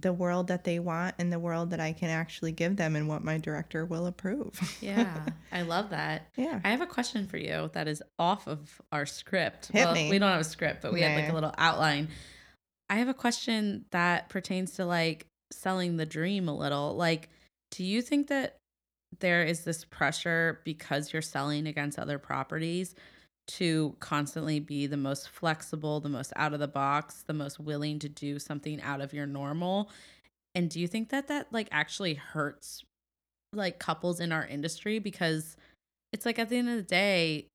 the 0.00 0.12
world 0.12 0.48
that 0.48 0.64
they 0.64 0.78
want 0.78 1.14
and 1.18 1.32
the 1.32 1.38
world 1.38 1.70
that 1.70 1.80
I 1.80 1.92
can 1.92 2.10
actually 2.10 2.52
give 2.52 2.76
them 2.76 2.96
and 2.96 3.08
what 3.08 3.24
my 3.24 3.38
director 3.38 3.84
will 3.84 4.06
approve. 4.06 4.76
Yeah, 4.80 5.26
I 5.52 5.62
love 5.62 5.90
that. 5.90 6.28
yeah. 6.36 6.60
I 6.64 6.70
have 6.70 6.80
a 6.80 6.86
question 6.86 7.26
for 7.26 7.38
you 7.38 7.70
that 7.72 7.88
is 7.88 8.02
off 8.18 8.46
of 8.46 8.80
our 8.92 9.06
script. 9.06 9.68
Hit 9.68 9.90
me. 9.92 10.10
We 10.10 10.18
don't 10.18 10.30
have 10.30 10.40
a 10.40 10.44
script, 10.44 10.82
but 10.82 10.92
we 10.92 11.00
had 11.00 11.16
like 11.16 11.30
a 11.30 11.34
little 11.34 11.54
outline. 11.56 12.08
I 12.88 12.96
have 12.96 13.08
a 13.08 13.14
question 13.14 13.84
that 13.90 14.28
pertains 14.28 14.72
to 14.72 14.84
like 14.84 15.26
selling 15.52 15.96
the 15.96 16.06
dream 16.06 16.48
a 16.48 16.56
little. 16.56 16.94
Like, 16.94 17.28
do 17.70 17.84
you 17.84 18.02
think 18.02 18.28
that 18.28 18.56
there 19.20 19.44
is 19.44 19.64
this 19.64 19.84
pressure 19.84 20.60
because 20.64 21.12
you're 21.12 21.22
selling 21.22 21.66
against 21.66 21.98
other 21.98 22.18
properties 22.18 22.94
to 23.46 23.94
constantly 24.00 24.60
be 24.60 24.86
the 24.86 24.96
most 24.96 25.28
flexible, 25.28 26.00
the 26.00 26.08
most 26.08 26.32
out 26.36 26.52
of 26.52 26.60
the 26.60 26.68
box, 26.68 27.22
the 27.26 27.32
most 27.32 27.60
willing 27.60 27.98
to 28.00 28.08
do 28.08 28.38
something 28.38 28.80
out 28.82 29.00
of 29.00 29.12
your 29.12 29.26
normal? 29.26 29.90
And 30.54 30.70
do 30.70 30.80
you 30.80 30.88
think 30.88 31.10
that 31.10 31.28
that 31.28 31.52
like 31.52 31.68
actually 31.70 32.14
hurts 32.14 32.84
like 33.52 33.78
couples 33.78 34.20
in 34.20 34.32
our 34.32 34.46
industry 34.46 34.98
because 34.98 35.56
it's 36.12 36.26
like 36.26 36.38
at 36.38 36.48
the 36.48 36.56
end 36.56 36.68
of 36.68 36.76
the 36.76 36.82
day 36.82 37.46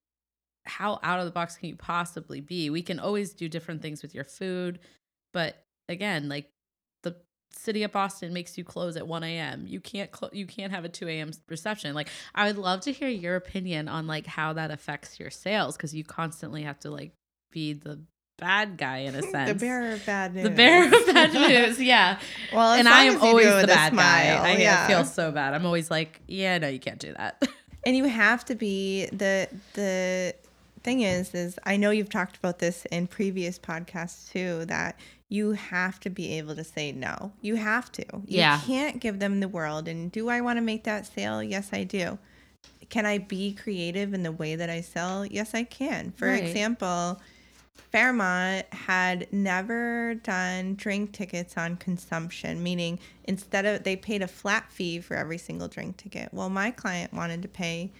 how 0.64 0.98
out 1.02 1.18
of 1.18 1.24
the 1.24 1.30
box 1.30 1.56
can 1.56 1.68
you 1.68 1.76
possibly 1.76 2.40
be 2.40 2.70
we 2.70 2.82
can 2.82 2.98
always 2.98 3.34
do 3.34 3.48
different 3.48 3.82
things 3.82 4.02
with 4.02 4.14
your 4.14 4.24
food 4.24 4.78
but 5.32 5.56
again 5.88 6.28
like 6.28 6.48
the 7.02 7.14
city 7.50 7.82
of 7.82 7.92
boston 7.92 8.32
makes 8.32 8.56
you 8.56 8.64
close 8.64 8.96
at 8.96 9.06
1 9.06 9.22
a.m 9.24 9.64
you 9.66 9.80
can't 9.80 10.10
you 10.32 10.46
can't 10.46 10.72
have 10.72 10.84
a 10.84 10.88
2 10.88 11.08
a.m 11.08 11.30
reception 11.48 11.94
like 11.94 12.08
i 12.34 12.46
would 12.46 12.58
love 12.58 12.80
to 12.82 12.92
hear 12.92 13.08
your 13.08 13.36
opinion 13.36 13.88
on 13.88 14.06
like 14.06 14.26
how 14.26 14.52
that 14.52 14.70
affects 14.70 15.18
your 15.20 15.30
sales 15.30 15.76
because 15.76 15.94
you 15.94 16.04
constantly 16.04 16.62
have 16.62 16.78
to 16.80 16.90
like 16.90 17.12
be 17.50 17.72
the 17.72 18.00
bad 18.38 18.76
guy 18.76 18.98
in 18.98 19.14
a 19.14 19.22
sense 19.30 19.48
the 19.52 19.54
bearer 19.66 19.92
of 19.92 20.04
bad 20.06 20.34
news. 20.34 20.44
the 20.44 20.50
bearer 20.50 20.86
of 20.86 21.06
bad 21.06 21.32
news 21.32 21.80
yeah 21.80 22.18
Well, 22.52 22.72
and 22.72 22.88
I 22.88 23.04
am 23.04 23.20
always 23.20 23.46
the 23.46 23.66
bad 23.66 23.92
guy. 23.92 24.24
smile, 24.34 24.42
I 24.42 24.56
yeah. 24.56 24.86
feel 24.88 25.04
so 25.04 25.30
bad. 25.30 25.54
I'm 25.54 25.64
always 25.64 25.90
like, 25.90 26.20
yeah, 26.26 26.58
no, 26.58 26.68
you 26.68 26.80
can't 26.80 26.98
do 26.98 27.12
that. 27.14 27.40
and 27.86 27.96
you 27.96 28.04
have 28.04 28.44
to 28.46 28.54
be 28.54 29.06
the 29.06 29.48
the 29.74 30.34
thing 30.82 31.00
is 31.02 31.34
is 31.34 31.58
i 31.64 31.76
know 31.76 31.90
you've 31.90 32.08
talked 32.10 32.36
about 32.36 32.58
this 32.58 32.84
in 32.86 33.06
previous 33.06 33.58
podcasts 33.58 34.30
too 34.32 34.64
that 34.66 34.98
you 35.28 35.52
have 35.52 35.98
to 36.00 36.10
be 36.10 36.36
able 36.38 36.54
to 36.56 36.64
say 36.64 36.92
no 36.92 37.32
you 37.40 37.54
have 37.56 37.90
to 37.92 38.04
you 38.26 38.38
Yeah. 38.38 38.60
can't 38.64 39.00
give 39.00 39.18
them 39.18 39.40
the 39.40 39.48
world 39.48 39.88
and 39.88 40.10
do 40.12 40.28
i 40.28 40.40
want 40.40 40.56
to 40.56 40.60
make 40.62 40.84
that 40.84 41.06
sale 41.06 41.42
yes 41.42 41.70
i 41.72 41.84
do 41.84 42.18
can 42.90 43.06
i 43.06 43.18
be 43.18 43.52
creative 43.54 44.12
in 44.12 44.22
the 44.22 44.32
way 44.32 44.56
that 44.56 44.68
i 44.70 44.80
sell 44.80 45.24
yes 45.24 45.54
i 45.54 45.62
can 45.62 46.12
for 46.12 46.28
Right. 46.28 46.42
example 46.44 47.20
Fairmont 47.90 48.66
had 48.72 49.30
never 49.32 50.14
done 50.14 50.74
drink 50.76 51.12
tickets 51.12 51.56
on 51.58 51.76
consumption, 51.76 52.62
meaning 52.62 52.98
instead 53.24 53.66
of 53.66 53.82
they 53.84 53.96
paid 53.96 54.22
a 54.22 54.28
flat 54.28 54.70
fee 54.70 55.00
for 55.00 55.14
every 55.14 55.36
single 55.38 55.68
drink 55.68 55.96
ticket. 55.98 56.30
Well, 56.32 56.48
my 56.48 56.70
client 56.70 57.12
wanted 57.12 57.42
to 57.42 57.48
pay 57.48 57.92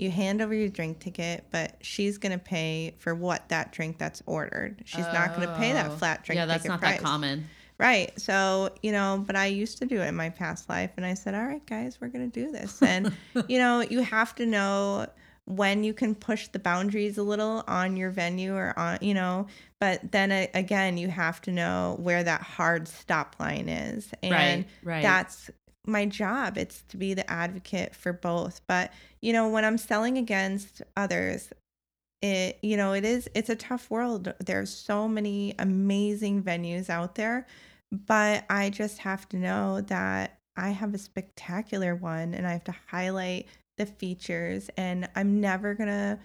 you 0.00 0.10
hand 0.10 0.40
over 0.40 0.54
your 0.54 0.68
drink 0.68 0.98
ticket, 1.00 1.44
but 1.50 1.76
she's 1.80 2.18
going 2.18 2.32
to 2.32 2.38
pay 2.38 2.94
for 2.98 3.14
what 3.14 3.48
that 3.50 3.72
drink 3.72 3.98
that's 3.98 4.22
ordered. 4.26 4.82
She's 4.84 5.04
not 5.12 5.34
going 5.36 5.46
to 5.48 5.54
pay 5.56 5.72
that 5.72 5.90
Oh. 5.90 5.96
flat 5.96 6.24
drink 6.24 6.38
Yeah, 6.38 6.46
that's 6.46 6.64
not 6.64 6.80
price. 6.80 6.96
that 6.98 7.02
common. 7.04 7.46
Right. 7.78 8.12
So, 8.20 8.70
you 8.82 8.92
know, 8.92 9.22
but 9.26 9.36
I 9.36 9.46
used 9.46 9.78
to 9.78 9.86
do 9.86 10.00
it 10.00 10.06
in 10.06 10.14
my 10.14 10.28
past 10.30 10.68
life. 10.68 10.90
And 10.96 11.06
I 11.06 11.14
said, 11.14 11.34
all 11.34 11.44
right, 11.46 11.64
guys, 11.66 11.98
we're 12.00 12.08
going 12.08 12.30
to 12.30 12.44
do 12.44 12.50
this. 12.52 12.82
And, 12.82 13.12
you 13.48 13.58
know, 13.58 13.80
you 13.80 14.00
have 14.00 14.34
to 14.36 14.44
know 14.46 15.06
when 15.46 15.82
you 15.82 15.92
can 15.94 16.14
push 16.14 16.46
the 16.48 16.58
boundaries 16.58 17.16
a 17.18 17.22
little 17.22 17.64
on 17.66 17.96
your 17.96 18.10
venue 18.10 18.54
or 18.54 18.78
on, 18.78 18.98
you 19.00 19.14
know, 19.14 19.46
but 19.80 20.12
then 20.12 20.30
again, 20.54 20.96
you 20.98 21.08
have 21.08 21.40
to 21.40 21.50
know 21.50 21.96
where 21.98 22.22
that 22.22 22.42
hard 22.42 22.86
stop 22.86 23.34
line 23.40 23.68
is. 23.68 24.10
And 24.22 24.32
Right, 24.32 24.66
right. 24.84 25.02
that's 25.02 25.50
my 25.86 26.06
job. 26.06 26.58
It's 26.58 26.82
to 26.88 26.96
be 26.96 27.14
the 27.14 27.30
advocate 27.30 27.94
for 27.94 28.12
both. 28.12 28.60
But, 28.66 28.92
you 29.20 29.32
know, 29.32 29.48
when 29.48 29.64
I'm 29.64 29.78
selling 29.78 30.18
against 30.18 30.82
others, 30.96 31.50
it 32.22 32.58
you 32.62 32.76
know 32.76 32.92
it 32.92 33.04
is 33.04 33.28
it's 33.34 33.48
a 33.48 33.56
tough 33.56 33.90
world 33.90 34.32
there's 34.44 34.70
so 34.72 35.08
many 35.08 35.54
amazing 35.58 36.42
venues 36.42 36.90
out 36.90 37.14
there 37.14 37.46
but 37.90 38.44
i 38.50 38.68
just 38.68 38.98
have 38.98 39.28
to 39.28 39.36
know 39.36 39.80
that 39.80 40.38
i 40.56 40.68
have 40.70 40.92
a 40.92 40.98
spectacular 40.98 41.94
one 41.94 42.34
and 42.34 42.46
i 42.46 42.52
have 42.52 42.64
to 42.64 42.74
highlight 42.88 43.46
the 43.78 43.86
features 43.86 44.68
and 44.76 45.08
i'm 45.16 45.40
never 45.40 45.74
going 45.74 45.88
to 45.88 46.18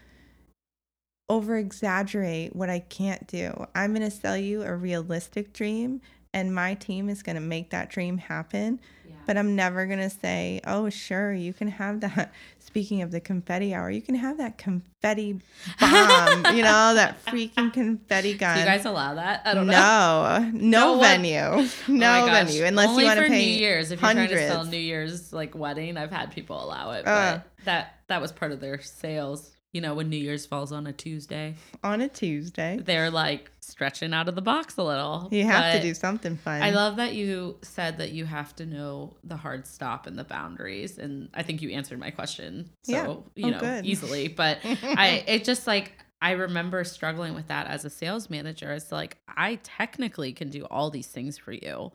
over 1.30 1.58
exaggerate 1.58 2.54
what 2.56 2.70
i 2.70 2.80
can't 2.80 3.26
do 3.28 3.66
i'm 3.74 3.94
going 3.94 4.08
to 4.08 4.16
sell 4.16 4.38
you 4.38 4.64
a 4.64 4.76
realistic 4.76 5.54
dream 5.54 6.02
and 6.34 6.54
my 6.54 6.74
team 6.74 7.10
is 7.10 7.24
going 7.24 7.36
to 7.38 7.42
make 7.42 7.70
that 7.70 7.90
dream 7.90 8.18
happen 8.18 8.80
but 9.26 9.38
I'm 9.38 9.56
never 9.56 9.86
going 9.86 10.00
to 10.00 10.10
say, 10.10 10.62
oh, 10.66 10.90
sure, 10.90 11.34
you 11.34 11.54
can 11.54 11.68
have 11.70 12.02
that. 12.02 12.32
Speaking 12.60 13.02
of 13.04 13.12
the 13.12 13.22
confetti 13.22 13.74
hour, 13.74 13.90
you 13.90 14.02
can 14.02 14.16
have 14.16 14.38
that 14.40 14.58
confetti 14.58 15.40
bomb, 15.80 16.46
you 16.56 16.62
know, 16.64 16.94
that 16.96 17.24
freaking 17.26 17.72
confetti 17.72 18.34
gun. 18.34 18.56
Do 18.56 18.60
you 18.62 18.66
guys 18.66 18.84
allow 18.86 19.14
that? 19.14 19.44
I 19.46 19.54
don't 19.54 19.68
know. 19.68 19.72
no, 19.72 20.50
no, 20.52 20.52
No 20.52 20.92
one- 20.98 21.02
venue, 21.08 21.40
Oh 21.40 21.70
no 21.88 22.26
my 22.28 22.44
venue, 22.44 22.66
unless 22.66 22.90
Only 22.90 23.04
you 23.04 23.08
want 23.10 23.20
to 23.22 23.28
pay 23.28 23.46
New 23.46 23.60
Year's. 23.60 23.92
If 23.92 24.02
you're 24.02 24.12
trying 24.12 24.28
to 24.28 24.48
sell 24.50 24.66
New 24.66 24.78
Year's 24.78 25.32
like 25.32 25.56
wedding, 25.56 25.96
I've 25.96 26.12
had 26.12 26.32
people 26.32 26.62
allow 26.62 26.92
it, 26.92 27.06
but 27.06 27.12
Uh. 27.12 27.40
that 27.64 27.94
that 28.08 28.22
was 28.22 28.32
part 28.34 28.52
of 28.52 28.60
their 28.60 28.82
sales. 28.82 29.52
You 29.76 29.82
know, 29.82 29.94
when 29.94 30.08
New 30.10 30.16
Year's 30.16 30.46
falls 30.46 30.72
on 30.72 30.88
a 30.88 30.94
Tuesday, 30.94 31.56
on 31.84 32.00
a 32.00 32.08
Tuesday. 32.08 32.80
they're 32.82 33.12
like 33.12 33.52
stretching 33.60 34.14
out 34.14 34.30
of 34.30 34.36
the 34.36 34.42
box 34.42 34.78
a 34.78 34.84
little. 34.84 35.28
You 35.34 35.44
have 35.44 35.74
to 35.74 35.82
do 35.82 35.94
something 35.94 36.38
fun. 36.38 36.62
I 36.62 36.70
love 36.70 36.96
that 36.96 37.14
you 37.14 37.58
said 37.62 37.98
that 37.98 38.14
you 38.14 38.24
have 38.24 38.56
to 38.56 38.66
know 38.66 39.18
the 39.26 39.36
hard 39.36 39.68
stop 39.68 40.08
and 40.08 40.18
the 40.18 40.24
boundaries, 40.24 40.98
and 40.98 41.28
I 41.34 41.44
think 41.44 41.62
you 41.62 41.72
answered 41.72 42.00
my 42.00 42.10
question 42.12 42.70
so 42.84 42.94
Yeah. 42.94 43.08
you 43.36 43.48
Oh, 43.48 43.50
know 43.50 43.60
good. 43.60 43.86
easily. 43.86 44.30
But 44.30 44.60
I 44.64 45.26
it 45.28 45.44
just 45.44 45.68
like 45.68 45.92
I 46.22 46.32
remember 46.32 46.86
struggling 46.86 47.34
with 47.36 47.50
that 47.50 47.68
as 47.68 47.84
a 47.84 47.90
sales 47.90 48.30
manager. 48.30 48.72
It's 48.72 48.94
like 48.94 49.18
I 49.28 49.56
technically 49.62 50.32
can 50.32 50.50
do 50.50 50.64
all 50.72 50.90
these 50.90 51.08
things 51.08 51.38
for 51.38 51.52
you, 51.52 51.92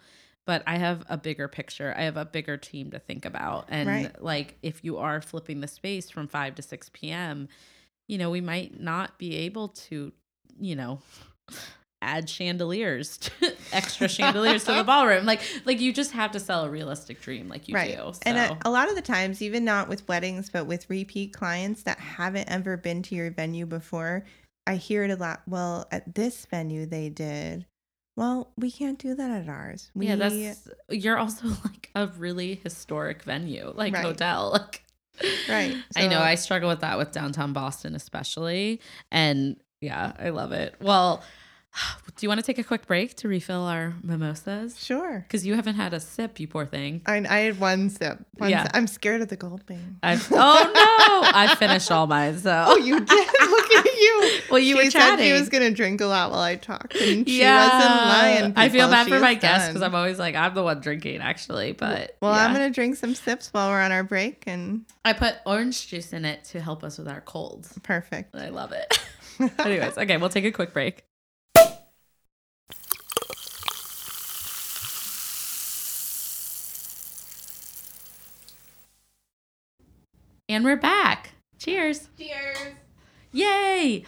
but 0.47 0.63
I 0.67 0.79
have 0.79 1.05
a 1.09 1.17
bigger 1.17 1.49
picture. 1.49 1.95
I 1.97 2.03
have 2.03 2.17
a 2.17 2.25
bigger 2.25 2.57
team 2.57 2.91
to 2.93 2.99
think 2.99 3.25
about, 3.25 3.67
and 3.69 3.89
Right. 3.89 4.23
like 4.23 4.57
if 4.63 4.85
you 4.85 4.99
are 4.99 5.21
flipping 5.21 5.61
the 5.61 5.69
space 5.69 6.11
from 6.11 6.29
five 6.29 6.55
to 6.57 6.63
six 6.63 6.91
p.m., 6.93 7.49
you 8.09 8.19
know 8.19 8.31
we 8.31 8.41
might 8.41 8.81
not 8.81 9.19
be 9.19 9.37
able 9.37 9.69
to, 9.69 10.13
you 10.59 10.77
know. 10.77 11.01
Add 12.03 12.31
chandeliers, 12.31 13.19
extra 13.75 14.09
chandeliers 14.09 14.65
to 14.65 14.73
the 14.73 14.85
ballroom. 14.85 15.27
Like, 15.27 15.43
like 15.67 15.81
you 15.81 15.93
just 15.93 16.13
have 16.13 16.31
to 16.33 16.41
sell 16.41 16.65
a 16.65 16.71
realistic 16.71 17.21
dream, 17.21 17.47
like 17.47 17.69
you 17.69 17.75
right. 17.75 17.95
do. 17.95 18.15
So. 18.15 18.21
And 18.23 18.39
a, 18.39 18.57
a 18.67 18.71
lot 18.71 18.89
of 18.89 18.95
the 18.95 19.03
times, 19.03 19.43
even 19.43 19.67
not 19.67 19.87
with 19.87 20.09
weddings, 20.09 20.49
but 20.49 20.65
with 20.65 20.89
repeat 20.89 21.35
clients 21.35 21.83
that 21.83 21.99
haven't 21.99 22.51
ever 22.51 22.79
been 22.79 23.03
to 23.03 23.15
your 23.15 23.31
venue 23.31 23.67
before, 23.67 24.25
I 24.67 24.77
hear 24.77 25.05
it 25.05 25.11
a 25.11 25.17
lot. 25.17 25.43
Well, 25.47 25.89
at 25.93 26.15
this 26.15 26.47
venue 26.47 26.87
they 26.87 27.11
did. 27.11 27.67
Well, 28.21 28.51
we 28.59 28.71
can't 28.71 28.99
do 28.99 29.15
that 29.15 29.31
at 29.31 29.49
ours. 29.49 29.91
We, 29.95 30.09
yeah, 30.09 30.17
that's 30.17 30.69
you're 30.91 31.17
also 31.17 31.47
like 31.65 31.91
a 31.95 32.09
really 32.19 32.61
historic 32.63 33.23
venue, 33.23 33.73
like 33.75 33.95
Right. 33.95 34.05
hotel. 34.05 34.51
Like 34.61 34.85
Right. 35.49 35.75
I 35.97 36.07
know 36.07 36.21
I 36.21 36.35
struggle 36.35 36.69
with 36.69 36.81
that 36.81 36.99
with 36.99 37.13
downtown 37.13 37.55
Boston 37.55 37.95
especially. 37.95 38.83
And 39.11 39.57
yeah, 39.81 40.13
I 40.19 40.31
love 40.31 40.53
it. 40.53 40.75
Well, 40.83 41.23
do 42.17 42.27
you 42.27 42.29
want 42.29 42.41
to 42.41 42.47
take 42.47 42.59
a 42.59 42.65
quick 42.65 42.87
break 42.87 43.15
to 43.17 43.29
refill 43.29 43.63
our 43.63 43.95
mimosas? 44.03 44.83
sure. 44.83 45.21
Because 45.27 45.47
you 45.47 45.55
haven't 45.55 45.77
had 45.77 45.95
a 45.95 46.01
sip, 46.01 46.41
you 46.41 46.49
poor 46.49 46.67
thing. 46.67 47.03
I, 47.07 47.17
I 47.29 47.39
had 47.41 47.61
one 47.61 47.91
sip. 47.91 48.19
One 48.39 48.51
Yeah. 48.51 48.65
sip. 48.65 48.73
I'm 48.75 48.87
scared 48.87 49.23
of 49.23 49.29
the 49.29 49.37
gulping. 49.37 49.97
I've, 50.03 50.27
oh 50.33 50.35
no, 50.35 51.31
I 51.33 51.55
finished 51.57 51.91
all 51.91 52.07
mine. 52.07 52.39
So 52.39 52.65
Oh, 52.69 52.77
you 52.77 52.99
did? 53.01 53.09
Look 53.51 53.71
at 53.73 53.85
you. 53.87 54.31
Well, 54.51 54.59
you 54.59 54.77
she 54.79 54.85
were 54.87 54.91
said 54.91 55.17
she 55.19 55.33
was 55.33 55.49
going 55.49 55.63
to 55.63 55.71
drink 55.73 56.01
a 56.01 56.07
lot 56.07 56.33
while 56.33 56.41
I 56.41 56.57
talked. 56.57 56.97
And 56.97 57.29
she 57.29 57.41
wasn't 57.45 57.95
lying. 58.09 58.53
I 58.57 58.69
feel 58.69 58.89
bad 58.91 59.05
She 59.07 59.13
for 59.13 59.21
my 59.21 59.35
was 59.35 59.41
guests 59.43 59.69
because. 59.69 59.83
I'm 59.83 59.95
always 59.95 60.19
like 60.19 60.35
I'm 60.35 60.55
the 60.55 60.65
one 60.65 60.81
drinking 60.81 61.19
actually, 61.21 61.71
but 61.73 62.17
Well, 62.21 62.33
I'm 62.33 62.53
going 62.53 62.67
to 62.67 62.75
drink 62.75 62.97
some 62.97 63.15
sips 63.15 63.49
while 63.53 63.71
we're 63.71 63.81
on 63.81 63.93
our 63.93 64.03
break. 64.03 64.43
And 64.49 64.85
I 65.05 65.13
put 65.13 65.37
orange 65.47 65.87
juice 65.87 66.13
in 66.13 66.25
it 66.25 66.43
to 66.47 66.61
help 66.61 66.83
us 66.83 66.99
with 66.99 67.07
our 67.07 67.21
colds. 67.21 67.79
perfect. 67.85 68.35
I 68.35 68.49
love 68.49 68.73
it. 68.73 68.99
Anyways, 69.61 69.97
okay, 69.97 70.17
we'll 70.17 70.29
take 70.31 70.45
a 70.45 70.51
quick 70.53 70.73
break. 70.73 71.05
And 80.51 80.65
we're 80.65 80.75
back. 80.75 81.31
Cheers. 81.61 82.09
Cheers. 82.19 82.59
Yay. 83.31 84.05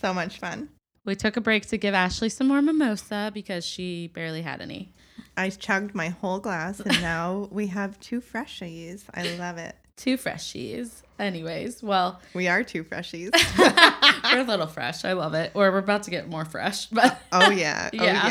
So 0.00 0.14
much 0.14 0.38
fun. 0.38 0.68
We 1.04 1.16
took 1.16 1.36
a 1.36 1.40
break 1.40 1.66
to 1.66 1.76
give 1.76 1.94
Ashley 1.94 2.28
some 2.28 2.46
more 2.46 2.62
mimosa 2.62 3.32
because 3.34 3.66
she 3.66 4.06
barely 4.06 4.42
had 4.42 4.60
any. 4.60 4.92
I 5.36 5.50
chugged 5.50 5.96
my 5.96 6.10
whole 6.10 6.38
glass 6.38 6.78
and 6.78 7.02
now 7.02 7.48
we 7.50 7.66
have 7.66 7.98
two 7.98 8.20
freshies. 8.20 9.02
I 9.12 9.34
love 9.34 9.58
it. 9.58 9.74
Two 9.96 10.16
freshies. 10.16 11.02
Anyways, 11.18 11.82
well, 11.82 12.20
We 12.34 12.46
are 12.46 12.62
two 12.62 12.84
freshies. 12.84 13.30
we're 14.32 14.40
a 14.42 14.44
little 14.44 14.68
fresh. 14.68 15.04
I 15.04 15.14
love 15.14 15.34
it. 15.34 15.50
Or 15.54 15.72
we're 15.72 15.78
about 15.78 16.04
to 16.04 16.12
get 16.12 16.28
more 16.28 16.44
fresh, 16.44 16.86
but 16.92 17.20
Oh, 17.32 17.50
yeah. 17.50 17.90
Oh, 17.98 18.04
Yeah. 18.04 18.28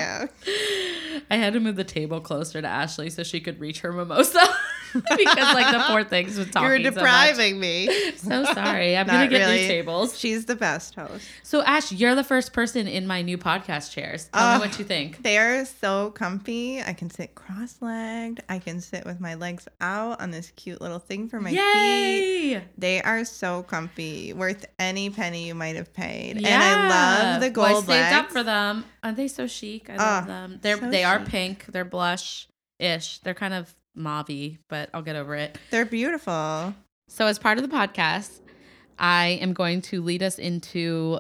yeah. 0.47 1.19
I 1.29 1.35
had 1.35 1.51
to 1.51 1.59
move 1.59 1.75
the 1.75 1.83
table 1.83 2.21
closer 2.21 2.61
to 2.61 2.67
Ashley 2.69 3.09
so 3.09 3.23
she 3.23 3.41
could 3.41 3.59
reach 3.59 3.81
her 3.81 3.91
mimosa 3.91 4.47
because, 5.17 5.53
like, 5.53 5.71
the 5.73 5.83
poor 5.87 6.03
things 6.03 6.37
with 6.37 6.51
talking. 6.51 6.81
You're 6.81 6.91
so 6.91 6.97
depriving 6.97 7.59
me. 7.59 7.89
So, 8.17 8.43
sorry. 8.45 8.95
I'm 8.97 9.07
gonna 9.07 9.27
get 9.27 9.39
really. 9.47 9.61
new 9.61 9.67
tables. 9.67 10.17
She's 10.17 10.45
the 10.45 10.55
best 10.55 10.95
host. 10.95 11.25
So, 11.43 11.61
Ash, 11.63 11.91
you're 11.91 12.15
the 12.15 12.23
first 12.23 12.53
person 12.53 12.87
in 12.87 13.07
my 13.07 13.21
new 13.21 13.37
podcast 13.37 13.91
chairs. 13.91 14.29
Tell 14.33 14.55
Oh. 14.55 14.59
me 14.59 14.65
what 14.67 14.79
you 14.79 14.85
think. 14.85 15.21
They 15.23 15.37
are 15.37 15.65
so 15.65 16.11
comfy. 16.11 16.81
I 16.81 16.93
can 16.93 17.09
sit 17.09 17.35
cross 17.35 17.75
legged. 17.81 18.41
I 18.49 18.59
can 18.59 18.81
sit 18.81 19.05
with 19.05 19.19
my 19.19 19.35
legs 19.35 19.67
out 19.81 20.21
on 20.21 20.31
this 20.31 20.51
cute 20.55 20.81
little 20.81 20.99
thing 20.99 21.27
for 21.29 21.39
my 21.39 21.51
feet. 21.51 22.61
They 22.77 23.01
are 23.01 23.25
so 23.25 23.63
comfy, 23.63 24.33
worth 24.33 24.65
any 24.79 25.09
penny 25.09 25.47
you 25.47 25.55
might 25.55 25.75
have 25.75 25.93
paid. 25.93 26.41
Yeah. 26.41 26.49
And 26.49 26.63
I 26.63 26.87
love 27.33 27.41
the 27.41 27.59
Well, 27.59 27.71
gold 27.73 27.85
I 27.85 27.87
saved 27.87 28.13
up 28.15 28.31
for 28.31 28.43
them. 28.43 28.85
Aren't 29.03 29.17
they 29.17 29.27
so 29.27 29.47
chic? 29.47 29.89
I 29.89 29.95
love 29.97 30.27
them. 30.27 30.59
They're 30.61 30.77
so 30.77 30.89
they 30.89 31.03
are 31.03 31.19
chic. 31.19 31.27
pink. 31.29 31.65
They're 31.67 31.85
blush 31.85 32.47
ish. 32.79 33.19
They're 33.19 33.33
kind 33.33 33.53
of 33.53 33.73
mauvey, 33.97 34.57
but 34.69 34.89
I'll 34.93 35.01
get 35.01 35.15
over 35.15 35.35
it. 35.35 35.57
They're 35.71 35.85
beautiful. 35.85 36.73
So, 37.07 37.25
as 37.25 37.39
part 37.39 37.57
of 37.57 37.69
the 37.69 37.75
podcast, 37.75 38.41
I 38.99 39.39
am 39.41 39.53
going 39.53 39.81
to 39.83 40.01
lead 40.01 40.23
us 40.23 40.39
into 40.39 41.19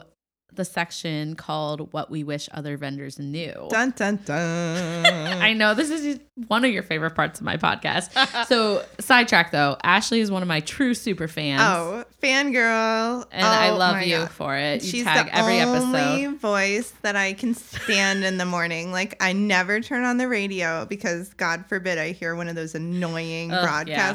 the 0.57 0.65
section 0.65 1.35
called 1.35 1.93
What 1.93 2.11
We 2.11 2.23
Wish 2.23 2.49
Other 2.51 2.75
Vendors 2.77 3.17
Knew. 3.17 3.67
Dun 3.69 3.91
dun 3.95 4.19
dun. 4.25 5.05
I 5.41 5.53
know 5.53 5.73
this 5.73 5.89
is 5.89 6.19
one 6.47 6.65
of 6.65 6.71
your 6.71 6.83
favorite 6.83 7.11
parts 7.15 7.39
of 7.39 7.45
my 7.45 7.55
podcast. 7.57 8.45
so, 8.47 8.83
sidetrack 8.99 9.51
though, 9.51 9.77
Ashley 9.83 10.19
is 10.19 10.29
one 10.29 10.41
of 10.41 10.47
my 10.47 10.59
true 10.59 10.93
super 10.93 11.27
fans. 11.27 11.61
Oh, 11.63 12.03
fangirl. 12.21 13.25
And 13.31 13.45
I 13.45 13.69
Oh 13.69 13.77
love 13.77 14.01
you 14.03 14.17
God. 14.17 14.31
for 14.31 14.55
it. 14.57 14.83
You 14.83 14.89
She's 14.89 15.03
tag 15.03 15.27
the 15.27 15.35
every 15.35 15.61
only 15.61 15.99
episode. 16.25 16.39
voice 16.39 16.93
that 17.01 17.15
I 17.15 17.33
can 17.33 17.53
stand 17.53 18.23
in 18.23 18.37
the 18.37 18.45
morning. 18.45 18.91
Like 18.91 19.15
I 19.21 19.33
never 19.33 19.79
turn 19.79 20.03
on 20.03 20.17
the 20.17 20.27
radio 20.27 20.85
because 20.85 21.33
God 21.35 21.65
forbid 21.67 21.97
I 21.97 22.11
hear 22.11 22.35
one 22.35 22.47
of 22.47 22.55
those 22.55 22.75
annoying 22.75 23.51
Ugh, 23.51 23.87
yeah. 23.87 24.07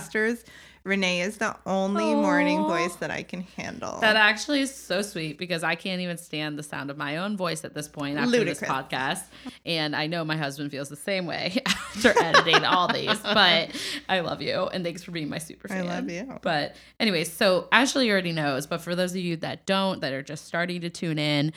Renee 0.85 1.20
is 1.20 1.37
the 1.39 1.57
only 1.64 2.14
morning 2.14 2.59
voice 2.62 2.97
that 2.97 3.11
I 3.11 3.22
can 3.22 3.43
handle. 3.57 4.01
That 4.01 4.16
actually 4.16 4.62
is 4.62 4.74
so 4.74 5.01
sweet 5.03 5.39
because 5.39 5.62
I 5.62 5.76
can't 5.76 6.01
even 6.01 6.18
stand 6.18 6.59
the 6.59 6.62
sound 6.64 6.91
of 6.91 6.97
my 6.97 7.18
own 7.18 7.37
voice 7.37 7.64
at 7.64 7.72
this 7.72 7.87
point 7.87 8.18
after 8.18 8.30
Ludicrous. 8.30 8.59
this 8.61 8.68
podcast. 8.68 9.22
And 9.64 9.95
I 9.95 10.09
know 10.09 10.24
my 10.24 10.37
husband 10.37 10.72
feels 10.72 10.89
the 10.89 10.97
same 10.97 11.24
way 11.26 11.61
after 11.66 12.18
editing 12.18 12.64
all 12.64 12.93
these. 12.93 13.18
But 13.33 13.70
I 14.09 14.20
love 14.20 14.43
you 14.43 14.66
and 14.72 14.85
thanks 14.85 15.03
for 15.03 15.11
being 15.12 15.28
my 15.28 15.39
super 15.39 15.68
I 15.72 15.76
fan. 15.76 15.87
love 15.87 16.11
you. 16.11 16.39
But 16.43 16.76
anyways, 17.01 17.33
so 17.33 17.68
Ashley 17.72 18.11
already 18.11 18.33
knows, 18.33 18.66
but 18.66 18.80
for 18.83 18.95
those 18.95 19.12
of 19.12 19.18
you 19.18 19.37
that 19.39 19.66
don't, 19.66 20.01
that 20.01 20.12
are 20.12 20.22
just 20.22 20.47
starting 20.47 20.80
to 20.83 20.91
tune 20.91 21.18
in, 21.18 21.53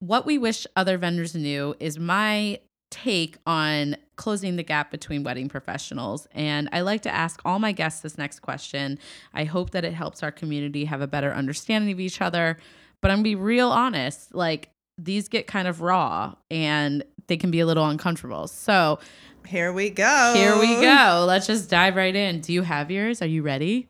what 0.00 0.26
we 0.26 0.38
wish 0.38 0.66
other 0.74 0.98
vendors 0.98 1.34
knew 1.34 1.74
is 1.78 1.98
my 1.98 2.58
take 2.90 3.36
on 3.46 3.96
closing 4.22 4.54
the 4.56 4.62
gap 4.62 4.90
between 4.92 5.24
wedding 5.24 5.48
professionals. 5.48 6.28
And 6.32 6.68
I 6.72 6.82
like 6.82 7.02
to 7.02 7.10
ask 7.12 7.40
all 7.44 7.58
my 7.58 7.72
guests 7.72 8.00
this 8.02 8.16
next 8.16 8.38
question. 8.40 8.98
I 9.34 9.44
hope 9.44 9.70
that 9.70 9.84
it 9.84 9.94
helps 9.94 10.22
our 10.22 10.30
community 10.30 10.84
have 10.84 11.00
a 11.00 11.06
better 11.08 11.32
understanding 11.32 11.90
of 11.90 11.98
each 11.98 12.20
other. 12.20 12.56
But 13.00 13.10
I'm 13.10 13.18
gonna 13.18 13.24
be 13.24 13.34
real 13.34 13.70
honest, 13.70 14.32
like 14.34 14.68
these 14.96 15.26
get 15.28 15.46
kind 15.48 15.66
of 15.66 15.80
raw 15.80 16.34
and 16.50 17.02
they 17.26 17.36
can 17.36 17.50
be 17.50 17.58
a 17.60 17.66
little 17.66 17.84
uncomfortable. 17.86 18.46
So 18.46 19.00
Here 19.46 19.72
we 19.72 19.90
go. 19.90 20.32
here 20.36 20.56
we 20.56 20.80
go. 20.80 21.24
Let's 21.26 21.48
just 21.48 21.68
dive 21.68 21.96
right 21.96 22.14
in. 22.14 22.40
Do 22.42 22.52
you 22.52 22.62
have 22.62 22.90
yours? 22.92 23.22
Are 23.22 23.26
you 23.26 23.42
ready? 23.42 23.88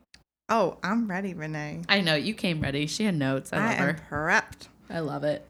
Oh, 0.48 0.78
I'm 0.82 1.08
ready, 1.08 1.34
Renee. 1.34 1.82
I 1.90 2.00
know 2.00 2.14
you 2.14 2.32
came 2.32 2.60
ready. 2.62 2.86
She 2.86 3.04
had 3.04 3.14
notes. 3.16 3.52
I 3.52 3.56
I 3.58 3.68
love 3.68 3.78
her. 3.78 3.98
prepped. 4.10 4.68
I 4.88 5.00
love 5.00 5.24
it. 5.24 5.46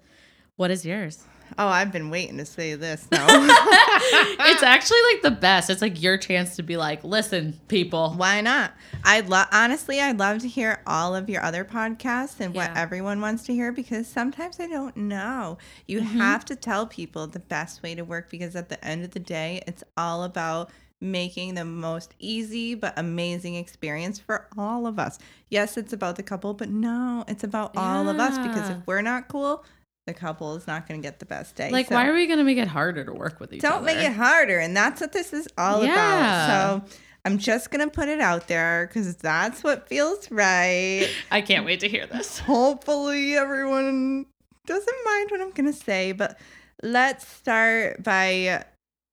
What 0.57 0.71
is 0.73 0.85
yours? 0.85 1.23
Oh, 1.59 1.67
I've 1.69 1.93
been 1.93 2.11
waiting 2.11 2.39
to 2.39 2.45
say 2.45 2.75
this. 2.75 3.07
No. 3.13 3.19
it's 3.29 4.63
actually 4.63 4.99
like 5.13 5.23
the 5.23 5.31
best. 5.31 5.71
It's 5.71 5.83
like 5.83 6.01
your 6.03 6.17
chance 6.19 6.57
to 6.57 6.63
be 6.63 6.77
like, 6.77 7.05
listen, 7.05 7.59
people. 7.69 8.15
Why 8.17 8.41
not? 8.41 8.73
I'd 9.05 9.29
love 9.29 9.49
honestly, 9.53 10.01
I'd 10.01 10.19
love 10.19 10.39
to 10.41 10.49
hear 10.49 10.81
all 10.87 11.15
of 11.15 11.29
your 11.29 11.43
other 11.43 11.65
podcasts 11.65 12.41
and 12.41 12.55
what 12.55 12.77
everyone 12.77 13.21
wants 13.21 13.45
to 13.45 13.53
hear 13.55 13.73
because 13.73 14.07
sometimes 14.07 14.61
I 14.61 14.67
don't 14.67 14.97
know. 14.97 15.59
You 15.87 16.01
Mm-hmm. 16.03 16.19
have 16.19 16.45
to 16.47 16.57
tell 16.57 16.87
people 16.87 17.27
the 17.27 17.39
best 17.39 17.83
way 17.83 17.95
to 17.95 18.03
work 18.03 18.29
because 18.31 18.57
at 18.57 18.69
the 18.69 18.83
end 18.85 19.05
of 19.05 19.11
the 19.13 19.21
day, 19.21 19.63
it's 19.67 19.85
all 19.97 20.25
about 20.25 20.71
making 21.01 21.55
the 21.55 21.65
most 21.65 22.15
easy 22.19 22.75
but 22.75 22.93
amazing 22.97 23.55
experience 23.57 24.19
for 24.19 24.47
all 24.57 24.87
of 24.87 24.99
us. 24.99 25.19
Yes, 25.49 25.77
it's 25.77 25.93
about 25.93 26.17
the 26.17 26.23
couple, 26.23 26.55
but 26.55 26.69
no, 26.69 27.25
it's 27.29 27.45
about 27.45 27.77
all 27.77 28.09
of 28.09 28.19
us 28.19 28.39
because 28.39 28.71
if 28.71 28.79
we're 28.87 29.03
not 29.03 29.29
cool, 29.29 29.65
the 30.07 30.15
couple 30.15 30.55
is 30.57 30.67
not 30.67 30.89
going 30.89 31.01
to 31.01 31.07
get 31.07 31.19
the 31.21 31.27
best 31.27 31.55
day. 31.55 31.71
Like, 31.71 31.89
So- 31.89 31.95
why 31.95 32.07
are 32.09 32.13
we 32.15 32.27
gonna 32.27 32.43
make 32.45 32.59
it 32.59 32.69
harder 32.69 33.05
to 33.05 33.13
work 33.13 33.39
with 33.41 33.53
each 33.53 33.65
other? 33.65 33.75
don't 33.77 33.85
make 33.85 33.99
it 34.05 34.13
harder 34.13 34.59
and 34.59 34.77
that's 34.77 35.01
what 35.01 35.13
this 35.13 35.33
is 35.33 35.47
all 35.57 35.85
Yeah. 35.85 35.93
about 35.95 36.89
so 36.89 36.97
i'm 37.25 37.39
just 37.39 37.71
gonna 37.71 37.89
put 37.89 38.09
it 38.09 38.21
out 38.21 38.49
there 38.49 38.89
because 38.89 39.15
that's 39.17 39.63
what 39.63 39.89
feels 39.89 40.29
right 40.33 41.09
I 41.31 41.41
can't 41.41 41.65
wait 41.65 41.79
to 41.81 41.89
hear 41.89 42.07
this. 42.07 42.39
hopefully 42.53 43.37
everyone 43.37 44.27
doesn't 44.67 44.97
mind 45.05 45.31
what 45.31 45.41
i'm 45.41 45.51
gonna 45.53 45.73
say 45.73 46.11
but 46.13 46.37
let's 46.83 47.25
start 47.29 48.03
by 48.03 48.65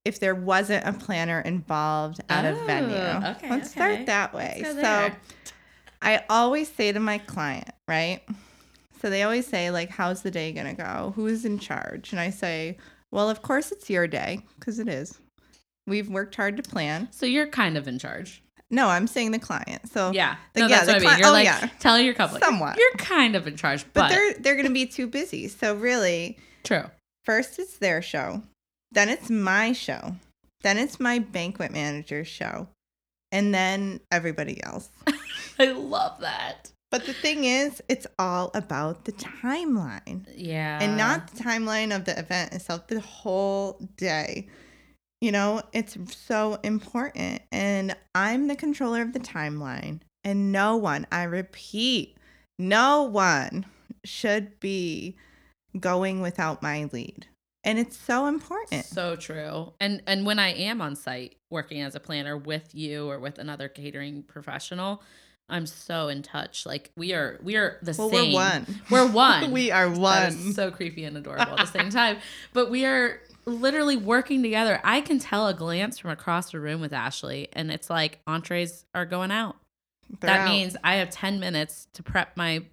if 0.05 0.19
there 0.19 0.33
wasn't 0.33 0.87
a 0.87 0.93
planner 0.93 1.39
involved 1.41 2.19
at 2.29 2.45
a 2.45 2.57
Oh, 2.59 2.65
venue 2.65 2.95
okay, 2.95 3.49
let's 3.51 3.67
okay. 3.69 3.79
start 3.79 4.05
that 4.07 4.33
way 4.33 4.61
so 4.65 4.73
there. 4.73 5.15
I 6.01 6.23
always 6.29 6.71
say 6.73 6.91
to 6.93 6.99
my 7.01 7.17
client, 7.17 7.69
right? 7.87 8.21
So 9.01 9.09
they 9.09 9.23
always 9.23 9.47
say, 9.47 9.71
like, 9.71 9.89
how's 9.89 10.21
the 10.21 10.31
day 10.31 10.51
gonna 10.51 10.73
go? 10.73 11.13
Who's 11.15 11.45
in 11.45 11.59
charge? 11.59 12.11
And 12.11 12.19
I 12.19 12.29
say, 12.29 12.77
well, 13.11 13.29
of 13.29 13.41
course 13.41 13.71
it's 13.71 13.89
your 13.89 14.07
day, 14.07 14.41
because 14.59 14.79
it 14.79 14.87
is. 14.87 15.17
We've 15.87 16.09
worked 16.09 16.35
hard 16.35 16.57
to 16.57 16.63
plan. 16.63 17.07
So 17.11 17.25
you're 17.25 17.47
kind 17.47 17.77
of 17.77 17.87
in 17.87 17.97
charge. 17.97 18.43
No, 18.69 18.87
I'm 18.87 19.07
saying 19.07 19.31
the 19.31 19.39
client. 19.39 19.89
So 19.89 20.11
Yeah. 20.11 20.35
The- 20.53 20.61
No, 20.61 20.67
yeah, 20.67 20.85
that's 20.85 20.87
the 20.87 21.05
what 21.05 21.13
I 21.13 21.15
mean. 21.15 21.19
You're 21.19 21.27
oh, 21.29 21.31
like 21.31 21.45
yeah. 21.45 21.69
telling 21.79 22.05
your 22.05 22.13
couple. 22.13 22.39
Somewhat. 22.39 22.77
You're 22.77 22.91
kind 22.97 23.35
of 23.35 23.47
in 23.47 23.55
charge, 23.55 23.83
but, 23.93 24.01
but, 24.01 24.09
they're 24.09 24.33
they're 24.35 24.55
gonna 24.55 24.69
be 24.69 24.85
too 24.85 25.07
busy. 25.07 25.47
So 25.47 25.75
really, 25.75 26.37
true. 26.63 26.83
first 27.25 27.57
it's 27.57 27.77
their 27.77 28.01
show, 28.01 28.43
then 28.91 29.09
it's 29.09 29.29
my 29.29 29.71
show, 29.73 30.15
then 30.61 30.77
it's 30.77 30.99
my 30.99 31.17
banquet 31.19 31.71
manager's 31.71 32.27
show, 32.27 32.67
and 33.31 33.53
then 33.53 34.01
everybody 34.11 34.63
else. 34.63 34.89
I 35.59 35.71
love 35.71 36.19
that. 36.21 36.71
But 36.91 37.05
the 37.05 37.13
thing 37.13 37.43
is, 37.43 37.83
it's 37.87 38.07
all 38.17 38.49
about 38.53 39.05
the 39.05 39.11
timeline. 39.11 40.25
Yeah. 40.35 40.79
and 40.81 40.97
not 40.97 41.31
the 41.31 41.43
timeline 41.43 41.95
of 41.95 42.05
the 42.05 42.17
event 42.17 42.53
itself, 42.53 42.87
the 42.87 42.99
whole 42.99 43.79
day. 43.95 44.47
You 45.21 45.31
know, 45.31 45.61
it's 45.73 45.97
so 46.15 46.59
important. 46.63 47.41
And 47.51 47.95
I'm 48.15 48.47
the 48.47 48.55
controller 48.55 49.01
of 49.01 49.13
the 49.13 49.19
timeline. 49.19 49.99
And 50.23 50.51
no 50.51 50.75
one, 50.77 51.05
I 51.11 51.23
repeat, 51.23 52.17
no 52.57 53.03
one 53.03 53.65
should 54.03 54.59
be 54.59 55.15
going 55.79 56.21
without 56.21 56.61
my 56.63 56.89
lead. 56.91 57.27
And 57.63 57.77
it's 57.77 57.97
so 57.97 58.25
important. 58.25 58.85
So 58.85 59.15
true. 59.15 59.73
And 59.79 60.01
and 60.07 60.25
when 60.25 60.39
I 60.39 60.53
am 60.53 60.81
on 60.81 60.95
site 60.95 61.35
working 61.49 61.81
as 61.81 61.93
a 61.93 61.99
planner 61.99 62.37
with 62.37 62.73
you 62.73 63.09
or 63.09 63.19
with 63.19 63.37
another 63.37 63.67
catering 63.67 64.23
professional, 64.23 65.03
I'm 65.49 65.65
so 65.65 66.07
in 66.07 66.21
touch. 66.21 66.65
Like 66.65 66.91
we 66.95 67.13
are 67.13 67.39
we 67.43 67.55
are 67.55 67.77
the 67.81 67.95
well, 67.97 68.09
same. 68.09 68.33
we're 68.33 68.39
one. 68.39 68.65
We're 68.89 69.07
one. 69.11 69.51
we 69.51 69.71
are 69.71 69.89
one. 69.89 70.53
so 70.53 70.71
creepy 70.71 71.03
and 71.03 71.17
adorable 71.17 71.59
at 71.59 71.59
the 71.59 71.79
same 71.79 71.89
time. 71.89 72.17
But 72.53 72.69
we 72.69 72.85
are 72.85 73.21
literally 73.45 73.97
working 73.97 74.41
together. 74.43 74.79
I 74.83 75.01
can 75.01 75.19
tell 75.19 75.47
a 75.47 75.53
glance 75.53 75.97
from 75.97 76.11
across 76.11 76.51
the 76.51 76.59
room 76.59 76.81
with 76.81 76.93
Ashley, 76.93 77.49
and 77.53 77.71
it's 77.71 77.89
like 77.89 78.19
entrees 78.27 78.85
are 78.93 79.05
going 79.05 79.31
out. 79.31 79.57
They're 80.19 80.29
that 80.29 80.39
out. 80.41 80.49
means 80.49 80.75
I 80.83 80.95
have 80.95 81.09
10 81.09 81.39
minutes 81.39 81.87
to 81.93 82.03
prep 82.03 82.35
my, 82.35 82.65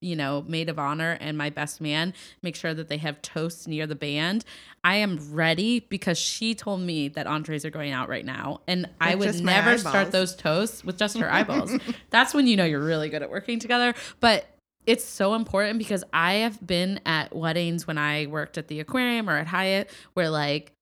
you 0.00 0.14
know, 0.14 0.44
maid 0.46 0.68
of 0.68 0.78
honor 0.78 1.16
and 1.20 1.36
my 1.36 1.50
best 1.50 1.80
man, 1.80 2.14
make 2.42 2.54
sure 2.54 2.74
that 2.74 2.88
they 2.88 2.98
have 2.98 3.20
toast 3.22 3.66
near 3.66 3.86
the 3.86 3.94
band. 3.94 4.44
I 4.84 4.96
am 4.96 5.18
ready 5.32 5.80
because 5.80 6.18
she 6.18 6.54
told 6.54 6.80
me 6.80 7.08
that 7.08 7.26
entrees 7.26 7.64
are 7.64 7.70
going 7.70 7.92
out 7.92 8.08
right 8.08 8.24
now. 8.24 8.60
And 8.66 8.88
I 9.00 9.14
would 9.14 9.42
never 9.42 9.70
eyeballs. 9.70 9.80
start 9.80 10.12
those 10.12 10.36
toasts 10.36 10.84
with 10.84 10.98
just 10.98 11.18
her 11.18 11.32
eyeballs. 11.32 11.72
That's 12.10 12.32
when 12.32 12.46
you 12.46 12.56
know 12.56 12.64
you're 12.64 12.84
really 12.84 13.08
good 13.08 13.22
at 13.22 13.30
working 13.30 13.58
together. 13.58 13.94
But 14.20 14.46
it's 14.86 15.04
so 15.04 15.34
important 15.34 15.78
because 15.78 16.04
I 16.12 16.34
have 16.34 16.64
been 16.66 17.00
at 17.04 17.34
weddings 17.34 17.86
when 17.86 17.98
I 17.98 18.26
worked 18.26 18.56
at 18.56 18.68
the 18.68 18.80
aquarium 18.80 19.28
or 19.28 19.36
at 19.36 19.46
Hyatt 19.46 19.90
where 20.14 20.30
like 20.30 20.72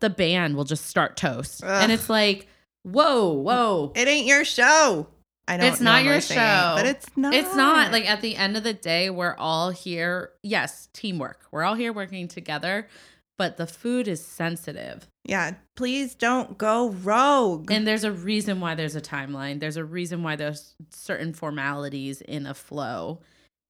the 0.00 0.10
band 0.10 0.56
will 0.56 0.64
just 0.64 0.86
start 0.86 1.16
toast. 1.16 1.62
Ugh. 1.62 1.82
And 1.82 1.92
it's 1.92 2.10
like, 2.10 2.48
whoa, 2.82 3.32
whoa. 3.32 3.92
it 3.94 4.08
ain't 4.08 4.26
your 4.26 4.44
show. 4.44 5.06
I 5.48 5.56
don't 5.56 5.66
It's 5.66 5.80
not 5.80 6.04
your 6.04 6.12
normally 6.12 6.20
say 6.20 6.34
ain't, 6.34 6.42
show. 6.42 6.72
but 6.76 6.86
it's 6.86 7.16
not. 7.16 7.34
It's 7.34 7.54
not 7.54 7.92
like 7.92 8.08
at 8.08 8.20
the 8.20 8.36
end 8.36 8.56
of 8.56 8.62
the 8.62 8.72
day, 8.72 9.10
we're 9.10 9.34
all 9.36 9.70
here. 9.70 10.30
Yes, 10.42 10.88
teamwork. 10.92 11.40
We're 11.50 11.64
all 11.64 11.74
here 11.74 11.92
working 11.92 12.28
together, 12.28 12.88
but 13.36 13.56
the 13.56 13.66
food 13.66 14.06
is 14.06 14.24
sensitive. 14.24 15.08
Yeah, 15.24 15.54
please 15.76 16.14
don't 16.14 16.58
go 16.58 16.90
rogue. 16.90 17.70
And 17.70 17.86
there's 17.86 18.04
a 18.04 18.12
reason 18.12 18.60
why 18.60 18.74
there's 18.74 18.96
a 18.96 19.00
timeline. 19.00 19.60
There's 19.60 19.76
a 19.76 19.84
reason 19.84 20.22
why 20.22 20.36
there's 20.36 20.74
certain 20.90 21.32
formalities 21.32 22.20
in 22.20 22.46
a 22.46 22.54
flow. 22.54 23.20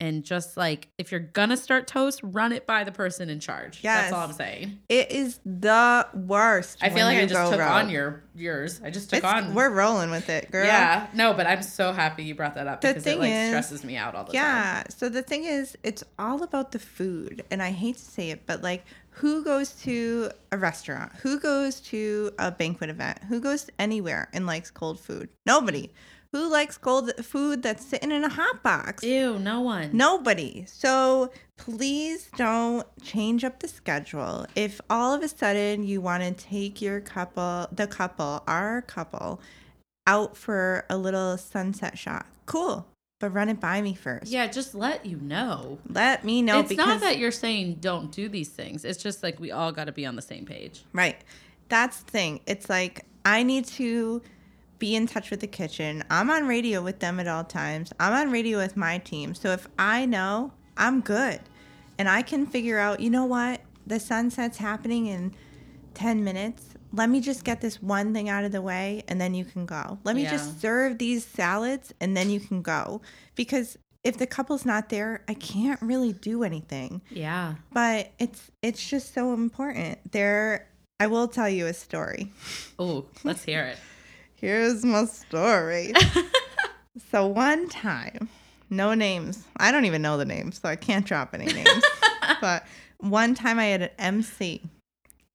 And 0.03 0.25
just 0.25 0.57
like 0.57 0.89
if 0.99 1.13
you're 1.13 1.21
gonna 1.21 1.57
start 1.57 1.87
toast, 1.87 2.21
run 2.25 2.51
it 2.51 2.67
by 2.67 2.83
the 2.83 2.91
person 2.91 3.31
in 3.31 3.39
charge. 3.39 3.79
Yes. 3.85 4.03
That's 4.03 4.13
all 4.13 4.27
I'm 4.29 4.33
saying. 4.33 4.81
It 4.89 5.13
is 5.13 5.39
the 5.47 6.09
worst. 6.13 6.79
I 6.83 6.91
feel 6.91 7.07
like 7.07 7.19
I 7.19 7.27
just 7.27 7.51
took 7.53 7.61
rogue. 7.61 7.71
on 7.71 7.89
your 7.89 8.25
yours. 8.35 8.81
I 8.85 8.91
just 8.91 9.11
took 9.11 9.19
It's- 9.19 9.33
on 9.45 9.55
We're 9.55 9.71
rolling 9.71 10.11
with 10.11 10.29
it, 10.29 10.51
girl. 10.51 10.67
Yeah. 10.67 11.07
No, 11.15 11.35
but 11.35 11.47
I'm 11.47 11.63
so 11.63 11.93
happy 11.93 12.25
you 12.25 12.35
brought 12.35 12.55
that 12.55 12.67
up 12.67 12.81
The 12.81 12.89
because 12.89 13.03
it 13.03 13.11
thing 13.11 13.19
like 13.21 13.31
is- 13.31 13.49
stresses 13.51 13.85
me 13.85 13.97
out 13.97 14.17
all 14.17 14.25
the 14.25 14.33
time. 14.33 14.43
Yeah. 14.43 14.83
So 14.89 15.09
the 15.09 15.23
thing 15.23 15.45
is, 15.45 15.77
it's 15.85 16.03
all 16.19 16.43
about 16.43 16.73
the 16.73 16.81
food, 16.81 17.45
and 17.53 17.63
I 17.63 17.71
hate 17.71 17.97
to 17.99 18.05
say 18.05 18.31
it, 18.31 18.45
but 18.45 18.61
like, 18.61 18.85
who 19.17 19.45
goes 19.45 19.73
to 19.83 20.31
a 20.51 20.59
restaurant? 20.59 21.13
Who 21.23 21.39
goes 21.39 21.81
to 21.83 22.33
a 22.41 22.51
banquet 22.51 22.91
event? 22.91 23.19
Who 23.29 23.41
goes 23.41 23.69
anywhere 23.79 24.29
and 24.33 24.47
likes 24.47 24.71
cold 24.71 24.99
food? 24.99 25.29
Nobody. 25.47 25.93
Who 26.33 26.51
likes 26.51 26.79
cold 26.79 27.13
food 27.23 27.63
that's 27.63 27.85
sitting 27.85 28.11
in 28.11 28.25
a 28.25 28.29
hot 28.29 28.63
box? 28.63 29.05
Ew, 29.05 29.39
no 29.39 29.61
one. 29.61 29.91
Nobody. 29.93 30.65
So 30.67 31.31
please 31.59 32.31
don't 32.37 32.87
change 33.03 33.45
up 33.45 33.61
the 33.61 33.69
schedule. 33.69 34.47
If 34.57 34.81
all 34.89 35.13
of 35.13 35.23
a 35.23 35.29
sudden 35.29 35.85
you 35.85 36.01
want 36.01 36.23
to 36.23 36.33
take 36.33 36.81
your 36.81 37.01
couple, 37.01 37.69
the 37.71 37.87
couple, 37.87 38.43
our 38.47 38.81
couple, 38.81 39.41
out 40.07 40.35
for 40.35 40.87
a 40.89 40.97
little 40.97 41.37
sunset 41.37 41.99
shot, 41.99 42.25
cool. 42.47 42.87
But 43.21 43.35
run 43.35 43.51
it 43.51 43.61
by 43.61 43.83
me 43.83 43.95
first. 43.95 44.33
Yeah, 44.33 44.47
just 44.47 44.75
let 44.75 45.05
you 45.05 45.19
know. 45.19 45.79
Let 45.89 46.25
me 46.25 46.41
know 46.43 46.61
it's 46.61 46.71
because 46.71 46.87
not 46.87 47.01
that 47.03 47.19
you're 47.19 47.31
saying 47.31 47.75
don't 47.81 48.11
do 48.11 48.29
these 48.29 48.49
things. 48.49 48.85
It's 48.87 49.01
just 49.01 49.23
like 49.23 49.39
we 49.39 49.53
all 49.53 49.71
got 49.71 49.85
to 49.85 49.93
be 49.93 50.07
on 50.07 50.17
the 50.17 50.23
same 50.23 50.47
page. 50.47 50.83
right. 50.95 51.23
That's 51.69 52.01
the 52.03 52.11
thing. 52.11 52.41
It's 52.47 52.69
like 52.69 53.07
I 53.25 53.43
need 53.45 53.65
to 53.67 54.21
be 54.83 54.97
in 54.97 55.07
touch 55.07 55.31
with 55.31 55.39
the 55.39 55.47
kitchen. 55.47 56.03
I'm 56.11 56.29
on 56.29 56.49
radio 56.49 56.83
with 56.83 56.99
them 56.99 57.21
at 57.21 57.29
all 57.29 57.45
times. 57.45 57.93
I'm 58.01 58.13
on 58.13 58.33
radio 58.33 58.59
with 58.59 58.77
my 58.77 58.99
team. 58.99 59.33
So 59.33 59.51
if 59.53 59.69
I 59.79 60.07
know, 60.07 60.53
I'm 60.77 61.01
good. 61.03 61.39
And 61.99 62.09
I 62.09 62.23
can 62.23 62.47
figure 62.47 62.81
out, 62.81 62.99
you 62.99 63.09
know 63.09 63.25
what? 63.25 63.61
The 63.87 64.01
sunset's 64.01 64.59
happening 64.59 65.07
in 65.07 65.35
10 65.95 66.25
minutes. 66.25 66.65
Let 66.93 67.09
me 67.11 67.21
just 67.21 67.45
get 67.45 67.61
this 67.61 67.81
one 67.81 68.13
thing 68.13 68.29
out 68.29 68.43
of 68.43 68.51
the 68.51 68.61
way 68.61 69.05
and 69.07 69.21
then 69.21 69.35
you 69.35 69.45
can 69.45 69.67
go. 69.67 69.99
Let 70.03 70.17
me 70.17 70.25
Yeah. 70.25 70.33
just 70.33 70.61
serve 70.61 70.99
these 70.99 71.25
salads 71.25 71.95
and 72.01 72.17
then 72.17 72.29
you 72.29 72.41
can 72.41 72.61
go. 72.61 73.03
Because 73.37 73.79
if 74.03 74.19
the 74.19 74.27
couple's 74.27 74.65
not 74.67 74.89
there, 74.89 75.23
I 75.29 75.35
can't 75.35 75.81
really 75.81 76.13
do 76.13 76.43
anything 76.43 77.03
Yeah. 77.09 77.55
but 77.73 78.11
it's 78.19 78.51
it's 78.63 78.85
just 78.91 79.15
so 79.15 79.33
important 79.33 80.11
there 80.11 80.67
i 80.99 81.07
will 81.07 81.29
tell 81.29 81.49
you 81.49 81.67
a 81.69 81.73
story 81.75 82.33
Oh, 82.81 83.07
let's 83.23 83.45
hear 83.45 83.63
it. 83.63 83.79
Here's 84.43 84.85
my 84.85 85.07
story. 85.07 85.95
So 87.11 87.27
one 87.27 87.71
time 87.71 88.29
no 88.69 88.93
names. 88.93 89.45
I 89.57 89.73
don't 89.73 89.87
even 89.87 90.03
know 90.03 90.19
the 90.19 90.27
names 90.27 90.61
so 90.61 90.69
i 90.69 90.77
can't 90.77 91.07
drop 91.07 91.33
any 91.33 91.47
names. 91.47 91.83
But 92.43 92.67
one 92.99 93.35
time 93.35 93.59
i 93.59 93.65
had 93.65 93.81
an 93.83 93.91
mc 93.99 94.61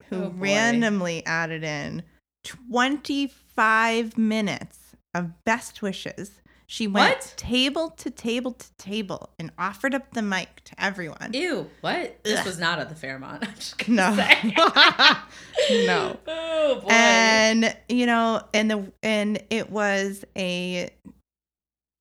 who 0.10 0.26
Oh, 0.26 0.34
randomly 0.38 1.26
added 1.26 1.64
in 1.64 2.04
25 2.44 4.18
minutes 4.20 4.78
of 5.16 5.44
best 5.46 5.82
wishes 5.82 6.42
She 6.70 6.86
went 6.86 7.16
What? 7.16 7.34
table 7.38 7.92
to 7.92 8.10
table 8.10 8.52
to 8.52 8.74
table 8.74 9.30
and 9.40 9.52
offered 9.58 9.96
up 9.96 10.12
the 10.14 10.22
mic 10.22 10.64
to 10.66 10.84
everyone. 10.84 11.32
Ew, 11.34 11.70
what? 11.80 12.22
This 12.26 12.42
Ugh. 12.42 12.46
was 12.46 12.60
not 12.60 12.80
at 12.80 12.90
the 12.90 12.96
Fairmont. 12.96 13.44
I'm 13.48 13.56
just 13.56 13.78
gonna 13.78 14.16
No. 14.58 15.18
No. 15.86 16.18
Oh 16.28 16.82
boy. 16.82 16.88
and 16.90 17.76
you 17.88 18.06
know 18.06 18.42
and 18.54 18.70
the 18.70 18.92
and 19.02 19.42
it 19.50 19.70
was 19.70 20.26
a 20.38 20.90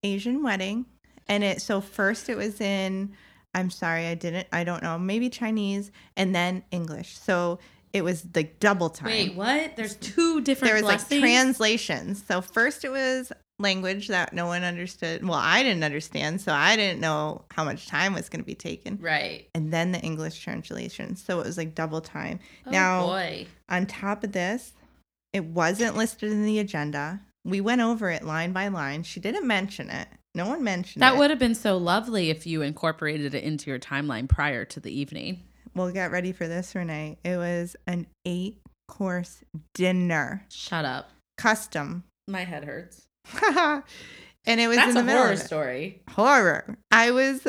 asian 0.03 0.43
wedding 0.43 0.87
and 1.29 1.45
it 1.45 1.63
so 1.63 1.81
first 1.81 2.29
it 2.29 2.37
was 2.37 2.61
in 2.61 3.13
i'm 3.55 3.71
sorry 3.71 4.07
i 4.07 4.15
didn't 4.15 4.49
i 4.53 4.65
don't 4.65 4.83
know 4.83 4.99
maybe 4.99 5.31
chinese 5.31 5.93
and 6.17 6.35
then 6.35 6.65
english 6.73 7.17
so 7.17 7.61
it 7.93 8.03
was 8.03 8.27
like 8.35 8.59
double 8.59 8.91
time 8.91 9.07
Wait, 9.09 9.35
what? 9.37 9.77
There's 9.77 9.95
two 9.97 10.41
different 10.41 10.75
there 10.75 10.83
was 10.83 11.09
like 11.09 11.21
translations 11.21 12.25
so 12.27 12.41
first 12.41 12.85
it 12.85 12.91
was 12.91 13.31
language 13.59 14.09
that 14.09 14.33
no 14.35 14.47
one 14.47 14.63
understood 14.65 15.23
well 15.27 15.39
i 15.39 15.63
didn't 15.63 15.83
understand 15.83 16.41
so 16.41 16.53
i 16.53 16.77
didn't 16.77 17.01
know 17.01 17.43
how 17.53 17.65
much 17.65 17.87
time 17.87 18.13
was 18.13 18.29
going 18.29 18.41
to 18.43 18.47
be 18.47 18.55
taken 18.55 18.99
Right. 19.01 19.49
and 19.55 19.73
then 19.73 19.93
the 19.93 20.01
english 20.01 20.39
translation 20.41 21.17
so 21.17 21.41
it 21.41 21.47
was 21.47 21.57
like 21.57 21.75
double 21.75 22.01
time 22.03 22.39
Oh 22.67 22.71
Now- 22.71 23.07
boy. 23.07 23.47
on 23.69 23.87
top 23.87 24.25
of 24.25 24.33
this, 24.33 24.73
it 25.33 25.45
wasn't 25.45 25.97
listed 25.97 26.31
in 26.33 26.45
the 26.45 26.59
agenda. 26.59 27.21
We 27.45 27.61
went 27.61 27.81
over 27.81 28.11
it 28.11 28.25
line 28.25 28.53
by 28.53 28.69
line. 28.69 29.03
She 29.05 29.21
didn't 29.21 29.47
mention 29.47 29.91
it. 29.91 30.09
No 30.35 30.47
one 30.49 30.63
mentioned 30.65 31.03
That 31.03 31.09
it. 31.11 31.13
That 31.15 31.19
would 31.19 31.31
have 31.31 31.39
been 31.39 31.55
so 31.55 31.77
lovely 31.77 32.31
if 32.31 32.47
you 32.47 32.63
incorporated 32.63 33.35
it 33.35 33.45
into 33.45 33.71
your 33.71 33.79
timeline 33.79 34.29
prior 34.29 34.65
to 34.67 34.81
the 34.81 34.91
evening. 34.99 35.43
Well, 35.75 35.91
get 35.93 36.11
ready 36.11 36.33
for 36.33 36.49
this, 36.49 36.75
Renee. 36.75 37.19
It 37.25 37.37
was 37.37 37.77
an 37.87 38.07
eight 38.25 38.61
course 38.89 39.43
dinner, 39.75 40.45
Shut 40.51 40.85
up. 40.85 41.11
custom. 41.37 42.05
My 42.29 42.45
head 42.45 42.65
hurts. 42.65 43.06
and 44.47 44.61
it 44.61 44.69
was 44.69 44.77
That's 44.77 44.89
in 44.91 44.95
the 44.95 45.01
a 45.01 45.05
middle 45.05 45.23
horror 45.23 45.37
story. 45.37 46.03
horror. 46.11 46.77
I 46.91 47.11
was 47.11 47.47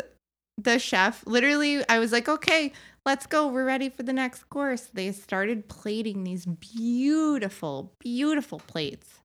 the 0.57 0.79
chef. 0.79 1.23
Literally, 1.25 1.87
I 1.87 1.99
was 1.99 2.11
like, 2.11 2.27
okay, 2.27 2.73
let's 3.05 3.25
go. 3.27 3.47
We're 3.47 3.65
ready 3.65 3.89
for 3.89 4.03
the 4.03 4.13
next 4.13 4.49
course. 4.49 4.89
They 4.93 5.11
started 5.11 5.67
plating 5.67 6.23
these 6.23 6.45
beautiful, 6.45 7.93
beautiful 7.99 8.59
plates. 8.59 9.19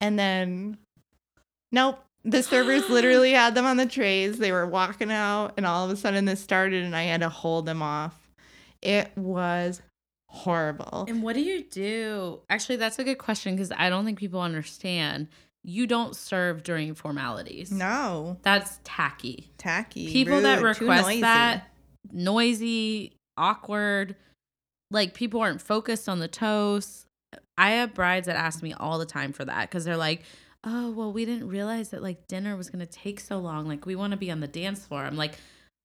And 0.00 0.18
then, 0.18 0.78
nope. 1.70 2.00
The 2.24 2.42
servers 2.42 2.88
literally 2.90 3.32
had 3.32 3.54
them 3.54 3.66
on 3.66 3.76
the 3.78 3.86
trays. 3.86 4.38
They 4.38 4.52
were 4.52 4.66
walking 4.66 5.10
out, 5.10 5.54
and 5.56 5.66
all 5.66 5.84
of 5.84 5.90
a 5.90 5.96
sudden 5.96 6.24
this 6.24 6.40
started, 6.40 6.84
and 6.84 6.94
I 6.94 7.04
had 7.04 7.20
to 7.22 7.28
hold 7.28 7.66
them 7.66 7.82
off. 7.82 8.16
It 8.80 9.10
was 9.16 9.80
horrible. 10.28 11.06
And 11.08 11.22
what 11.22 11.34
do 11.34 11.40
you 11.40 11.64
do? 11.64 12.40
Actually, 12.50 12.76
that's 12.76 12.98
a 12.98 13.04
good 13.04 13.18
question 13.18 13.54
because 13.54 13.72
I 13.76 13.88
don't 13.90 14.04
think 14.04 14.18
people 14.18 14.40
understand. 14.40 15.28
You 15.64 15.86
don't 15.86 16.16
serve 16.16 16.62
during 16.64 16.94
formalities. 16.94 17.70
No, 17.70 18.36
That's 18.42 18.80
tacky. 18.84 19.50
tacky. 19.58 20.10
People 20.12 20.40
that 20.40 20.60
rude, 20.62 20.76
too 20.76 20.84
request 20.84 21.06
noisy. 21.06 21.20
that 21.20 21.68
noisy, 22.10 23.12
awkward, 23.36 24.16
like 24.90 25.14
people 25.14 25.40
aren't 25.40 25.60
focused 25.62 26.08
on 26.08 26.18
the 26.18 26.28
toast. 26.28 27.06
I 27.56 27.70
have 27.72 27.94
brides 27.94 28.26
that 28.26 28.36
ask 28.36 28.62
me 28.62 28.72
all 28.72 28.98
the 28.98 29.06
time 29.06 29.32
for 29.32 29.44
that 29.44 29.68
because 29.70 29.84
they're 29.84 29.96
like, 29.96 30.22
"Oh, 30.64 30.90
well, 30.90 31.12
we 31.12 31.24
didn't 31.24 31.48
realize 31.48 31.90
that 31.90 32.02
like 32.02 32.26
dinner 32.26 32.56
was 32.56 32.68
gonna 32.68 32.86
take 32.86 33.20
so 33.20 33.38
long. 33.38 33.66
Like 33.66 33.86
we 33.86 33.94
want 33.96 34.10
to 34.12 34.16
be 34.16 34.30
on 34.30 34.40
the 34.40 34.48
dance 34.48 34.84
floor." 34.84 35.04
I'm 35.04 35.16
like, 35.16 35.34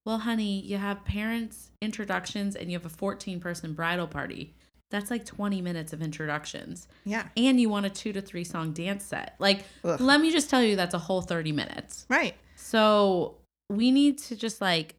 "Well, 0.05 0.19
honey, 0.19 0.59
you 0.61 0.77
have 0.77 1.05
parents 1.05 1.71
introductions 1.81 2.55
and 2.55 2.71
you 2.71 2.77
have 2.77 2.85
a 2.85 2.89
14 2.89 3.39
person 3.39 3.73
bridal 3.73 4.07
party. 4.07 4.55
That's 4.89 5.11
like 5.11 5.25
20 5.25 5.61
minutes 5.61 5.91
of 5.91 6.01
introductions, 6.01 6.87
Yeah, 7.03 7.27
and 7.35 7.59
you 7.59 7.67
want 7.69 7.85
a 7.85 7.89
two 7.89 8.13
to 8.13 8.21
three 8.21 8.45
song 8.45 8.71
dance 8.71 9.03
set. 9.03 9.35
Like, 9.37 9.65
Ugh. 9.83 9.99
let 9.99 10.21
me 10.21 10.31
just 10.31 10.49
tell 10.49 10.63
you, 10.63 10.75
that's 10.77 10.93
a 10.93 10.99
whole 10.99 11.21
30 11.21 11.51
minutes." 11.51 12.05
right. 12.09 12.35
So 12.55 13.35
we 13.69 13.91
need 13.91 14.17
to 14.19 14.35
just 14.35 14.61
like 14.61 14.95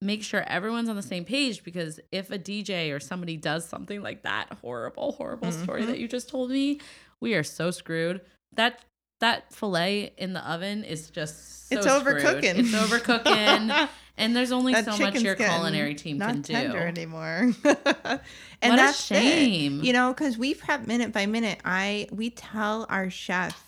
make 0.00 0.22
sure 0.22 0.42
everyone's 0.42 0.88
on 0.90 0.96
the 0.96 1.02
same 1.02 1.24
page 1.24 1.64
because 1.64 1.98
if 2.12 2.30
a 2.30 2.38
DJ 2.38 2.94
or 2.94 3.00
somebody 3.00 3.36
does 3.38 3.66
something 3.66 4.02
like 4.02 4.22
that 4.22 4.52
horrible, 4.60 5.12
horrible 5.12 5.50
story 5.52 5.82
Mhm. 5.82 5.86
that 5.86 5.98
you 5.98 6.06
just 6.06 6.28
told 6.28 6.50
me, 6.50 6.80
we 7.20 7.34
are 7.34 7.42
so 7.42 7.70
screwed. 7.70 8.20
That 8.54 8.80
that 9.20 9.52
fillet 9.54 10.12
in 10.18 10.34
the 10.34 10.40
oven 10.48 10.84
is 10.84 11.08
just 11.10 11.68
so 11.68 11.76
it's 11.76 11.86
screwed. 11.86 12.22
overcooking. 12.22 12.54
It's 12.58 12.72
overcooking. 12.72 13.88
and 14.16 14.34
there's 14.34 14.52
only 14.52 14.72
That 14.72 14.84
so 14.84 14.96
much 14.98 15.20
your 15.22 15.34
culinary 15.34 15.94
team 15.94 16.18
not 16.18 16.32
can 16.32 16.42
do. 16.42 16.52
tender 16.52 16.78
anymore. 16.78 17.52
and 17.64 17.64
What 17.64 18.20
a 18.62 18.76
that's 18.76 19.10
it. 19.10 19.14
shame. 19.16 19.82
You 19.82 19.92
know, 19.92 20.12
because 20.12 20.38
we 20.38 20.54
prep 20.54 20.86
minute 20.86 21.12
by 21.12 21.26
minute. 21.26 21.60
I 21.64 22.08
we 22.12 22.30
tell 22.30 22.86
our 22.88 23.10
chefs 23.10 23.60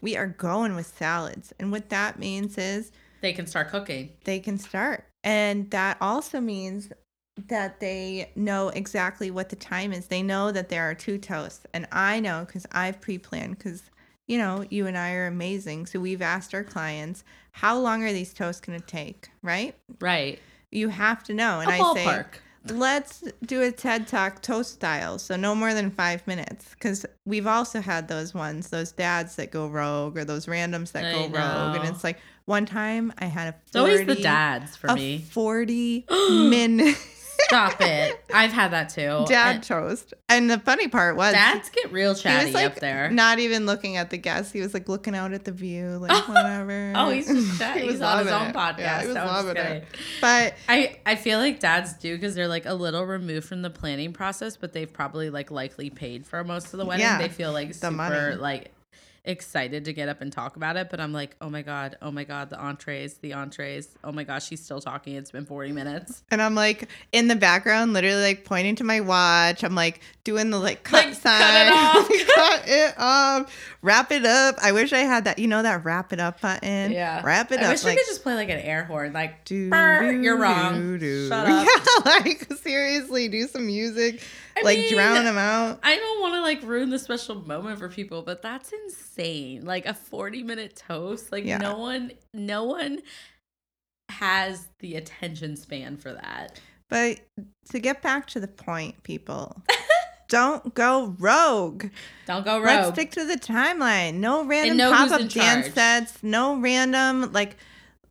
we 0.00 0.16
are 0.16 0.26
going 0.26 0.74
with 0.74 0.86
salads, 0.86 1.52
and 1.60 1.70
what 1.70 1.88
that 1.90 2.18
means 2.18 2.58
is 2.58 2.90
They 3.20 3.32
can 3.32 3.46
start 3.46 3.68
cooking. 3.70 4.10
they 4.24 4.40
can 4.40 4.58
start, 4.58 5.06
and 5.22 5.70
that 5.70 5.96
also 6.00 6.40
means 6.40 6.92
that 7.48 7.80
they 7.80 8.30
know 8.36 8.68
exactly 8.70 9.30
what 9.30 9.48
the 9.48 9.56
time 9.56 9.92
is. 9.92 10.06
They 10.08 10.22
know 10.22 10.52
that 10.52 10.68
there 10.68 10.82
are 10.82 10.94
two 10.94 11.18
toasts, 11.18 11.64
and 11.72 11.86
I 11.92 12.18
know 12.20 12.44
because 12.46 12.66
I've 12.72 13.00
pre-planned 13.00 13.58
because. 13.58 13.82
You 14.32 14.38
know, 14.38 14.64
you 14.70 14.86
and 14.86 14.96
I 14.96 15.12
are 15.12 15.26
amazing. 15.26 15.84
So 15.84 16.00
we've 16.00 16.22
asked 16.22 16.54
our 16.54 16.64
clients, 16.64 17.22
how 17.50 17.78
long 17.78 18.02
are 18.02 18.14
these 18.14 18.32
toasts 18.32 18.62
going 18.62 18.80
to 18.80 18.86
take? 18.86 19.28
Right? 19.42 19.74
Right. 20.00 20.38
You 20.70 20.88
have 20.88 21.22
to 21.24 21.34
know. 21.34 21.60
And 21.60 21.70
a 21.70 21.74
I 21.74 21.94
say, 21.94 22.24
let's 22.74 23.24
do 23.44 23.60
a 23.60 23.70
TED 23.70 24.08
Talk 24.08 24.40
toast 24.40 24.72
style. 24.72 25.18
So 25.18 25.36
no 25.36 25.54
more 25.54 25.74
than 25.74 25.90
five 25.90 26.26
minutes. 26.26 26.70
Because 26.70 27.04
we've 27.26 27.46
also 27.46 27.82
had 27.82 28.08
those 28.08 28.32
ones, 28.32 28.70
those 28.70 28.90
dads 28.92 29.36
that 29.36 29.50
go 29.50 29.66
rogue 29.66 30.16
or 30.16 30.24
those 30.24 30.46
randoms 30.46 30.92
that 30.92 31.04
I 31.04 31.12
go 31.12 31.20
rogue. 31.24 31.76
And 31.76 31.94
it's 31.94 32.02
like 32.02 32.18
one 32.46 32.64
time 32.64 33.12
I 33.18 33.26
had 33.26 33.48
a 33.48 33.52
40, 33.52 33.64
It's 33.66 33.76
always 33.76 34.06
the 34.06 34.22
dads 34.22 34.76
for 34.76 34.86
a 34.86 34.94
me. 34.94 35.18
40 35.18 36.06
min 36.10 36.94
Stop 37.44 37.80
it. 37.80 38.24
I've 38.32 38.52
had 38.52 38.72
that 38.72 38.88
too. 38.88 39.24
dad 39.28 39.56
And 39.56 39.62
toast. 39.64 40.14
And 40.28 40.50
the 40.50 40.58
funny 40.58 40.88
part 40.88 41.16
was 41.16 41.32
dads 41.32 41.68
get 41.70 41.92
real 41.92 42.14
he 42.14 42.22
chatty 42.22 42.46
was 42.46 42.54
like 42.54 42.66
up 42.66 42.74
there. 42.76 43.10
not 43.10 43.38
even 43.38 43.66
looking 43.66 43.96
at 43.96 44.10
the 44.10 44.18
guests. 44.18 44.52
He 44.52 44.60
was 44.60 44.74
like 44.74 44.88
looking 44.88 45.14
out 45.14 45.32
at 45.32 45.44
the 45.44 45.52
view, 45.52 45.98
like 45.98 46.28
whatever. 46.28 46.92
Oh, 46.96 47.10
he's 47.10 47.26
just 47.26 47.58
chatty. 47.58 47.80
He 47.80 47.86
was 47.86 47.96
he's 47.96 48.02
on 48.02 48.18
his 48.24 48.32
own 48.32 48.48
it. 48.48 48.54
podcast. 48.54 48.78
Yeah, 48.78 49.00
he 49.02 49.06
was 49.08 49.16
loving 49.16 49.56
it. 49.56 49.84
But 50.20 50.54
I, 50.68 50.98
I 51.04 51.16
feel 51.16 51.38
like 51.38 51.60
dads 51.60 51.94
do 51.94 52.14
because 52.14 52.34
they're 52.34 52.48
like 52.48 52.66
a 52.66 52.74
little 52.74 53.04
removed 53.04 53.46
from 53.46 53.62
the 53.62 53.70
planning 53.70 54.12
process, 54.12 54.56
but 54.56 54.72
they've 54.72 54.92
probably 54.92 55.30
like 55.30 55.50
likely 55.50 55.90
paid 55.90 56.26
for 56.26 56.42
most 56.44 56.72
of 56.72 56.78
the 56.78 56.86
wedding. 56.86 57.04
Yeah, 57.04 57.18
they 57.18 57.28
feel 57.28 57.52
like 57.52 57.68
the 57.68 57.74
super 57.74 57.90
money. 57.92 58.36
like 58.36 58.70
excited 59.24 59.84
to 59.84 59.92
get 59.92 60.08
up 60.08 60.20
and 60.20 60.32
talk 60.32 60.56
about 60.56 60.76
it. 60.76 60.88
But 60.90 61.00
I'm 61.00 61.12
like, 61.12 61.36
oh 61.40 61.48
my 61.48 61.62
god, 61.62 61.96
oh 62.02 62.10
my 62.10 62.24
god, 62.24 62.50
the 62.50 62.58
entrees, 62.58 63.14
the 63.14 63.32
entrees. 63.34 63.88
Oh 64.02 64.12
my 64.12 64.24
gosh, 64.24 64.46
she's 64.46 64.62
still 64.64 64.80
talking. 64.80 65.14
It's 65.14 65.30
been 65.30 65.46
40 65.46 65.72
minutes. 65.72 66.22
And 66.30 66.42
I'm 66.42 66.54
like 66.54 66.88
in 67.12 67.28
the 67.28 67.36
background, 67.36 67.92
literally 67.92 68.22
like 68.22 68.44
pointing 68.44 68.76
to 68.76 68.84
my 68.84 69.00
watch. 69.00 69.62
I'm 69.62 69.74
like 69.74 70.00
doing 70.24 70.50
the 70.50 70.58
like 70.58 70.82
cut 70.84 71.06
Like, 71.06 71.14
sign. 71.14 71.38
cut 71.40 71.66
it 71.66 71.72
off. 71.72 72.34
cut 72.34 72.62
it 72.68 72.94
off. 72.98 73.56
Wrap 73.82 74.12
it 74.12 74.24
up. 74.26 74.56
I 74.62 74.72
wish 74.72 74.92
I 74.92 74.98
had 75.00 75.24
that. 75.24 75.38
You 75.38 75.48
know 75.48 75.62
that 75.62 75.84
wrap 75.84 76.12
it 76.12 76.20
up 76.20 76.40
button. 76.40 76.92
Yeah, 76.92 77.22
Wrap 77.24 77.52
it 77.52 77.60
I 77.60 77.62
up. 77.62 77.68
I 77.68 77.72
wish 77.72 77.84
like 77.84 77.92
we 77.96 78.02
could 78.02 78.06
just 78.08 78.22
play 78.22 78.34
like 78.34 78.48
an 78.48 78.58
air 78.60 78.84
horn, 78.84 79.12
like 79.12 79.44
do, 79.44 79.70
"Brr, 79.70 80.12
do, 80.12 80.20
you're 80.20 80.36
wrong. 80.38 80.74
do, 80.74 80.98
do. 80.98 81.28
Shut 81.28 81.46
up. 81.48 81.66
Yeah, 81.66 82.10
like 82.12 82.52
seriously, 82.54 83.28
do 83.28 83.46
some 83.46 83.66
music. 83.66 84.22
I 84.56 84.62
like 84.62 84.78
mean, 84.78 84.92
drown 84.94 85.24
them 85.24 85.38
out. 85.38 85.80
I 85.82 85.96
don't 85.96 86.20
want 86.20 86.34
to 86.34 86.40
like 86.42 86.62
ruin 86.62 86.90
the 86.90 86.98
special 86.98 87.34
moment 87.46 87.78
for 87.78 87.88
people, 87.88 88.22
but 88.22 88.42
that's 88.42 88.72
insane. 88.72 89.64
Like 89.64 89.86
a 89.86 89.94
40 89.94 90.42
minute 90.42 90.76
toast. 90.76 91.32
Like 91.32 91.44
Yeah. 91.44 91.58
no 91.58 91.78
one 91.78 92.12
no 92.34 92.64
one 92.64 93.00
has 94.10 94.68
the 94.80 94.96
attention 94.96 95.56
span 95.56 95.96
for 95.96 96.12
that. 96.12 96.60
But 96.88 97.20
to 97.70 97.78
get 97.78 98.02
back 98.02 98.26
to 98.28 98.40
the 98.40 98.48
point, 98.48 99.02
people, 99.02 99.62
don't 100.28 100.74
go 100.74 101.14
rogue. 101.18 101.86
Don't 102.26 102.44
go 102.44 102.56
rogue. 102.58 102.66
Let's 102.66 102.88
stick 102.92 103.10
to 103.12 103.24
the 103.24 103.36
timeline. 103.36 104.14
No 104.14 104.44
random 104.44 104.90
pop 104.90 105.10
up 105.10 105.20
dance 105.20 105.32
charge. 105.32 105.72
sets. 105.72 106.22
No 106.22 106.56
random 106.56 107.32
like. 107.32 107.56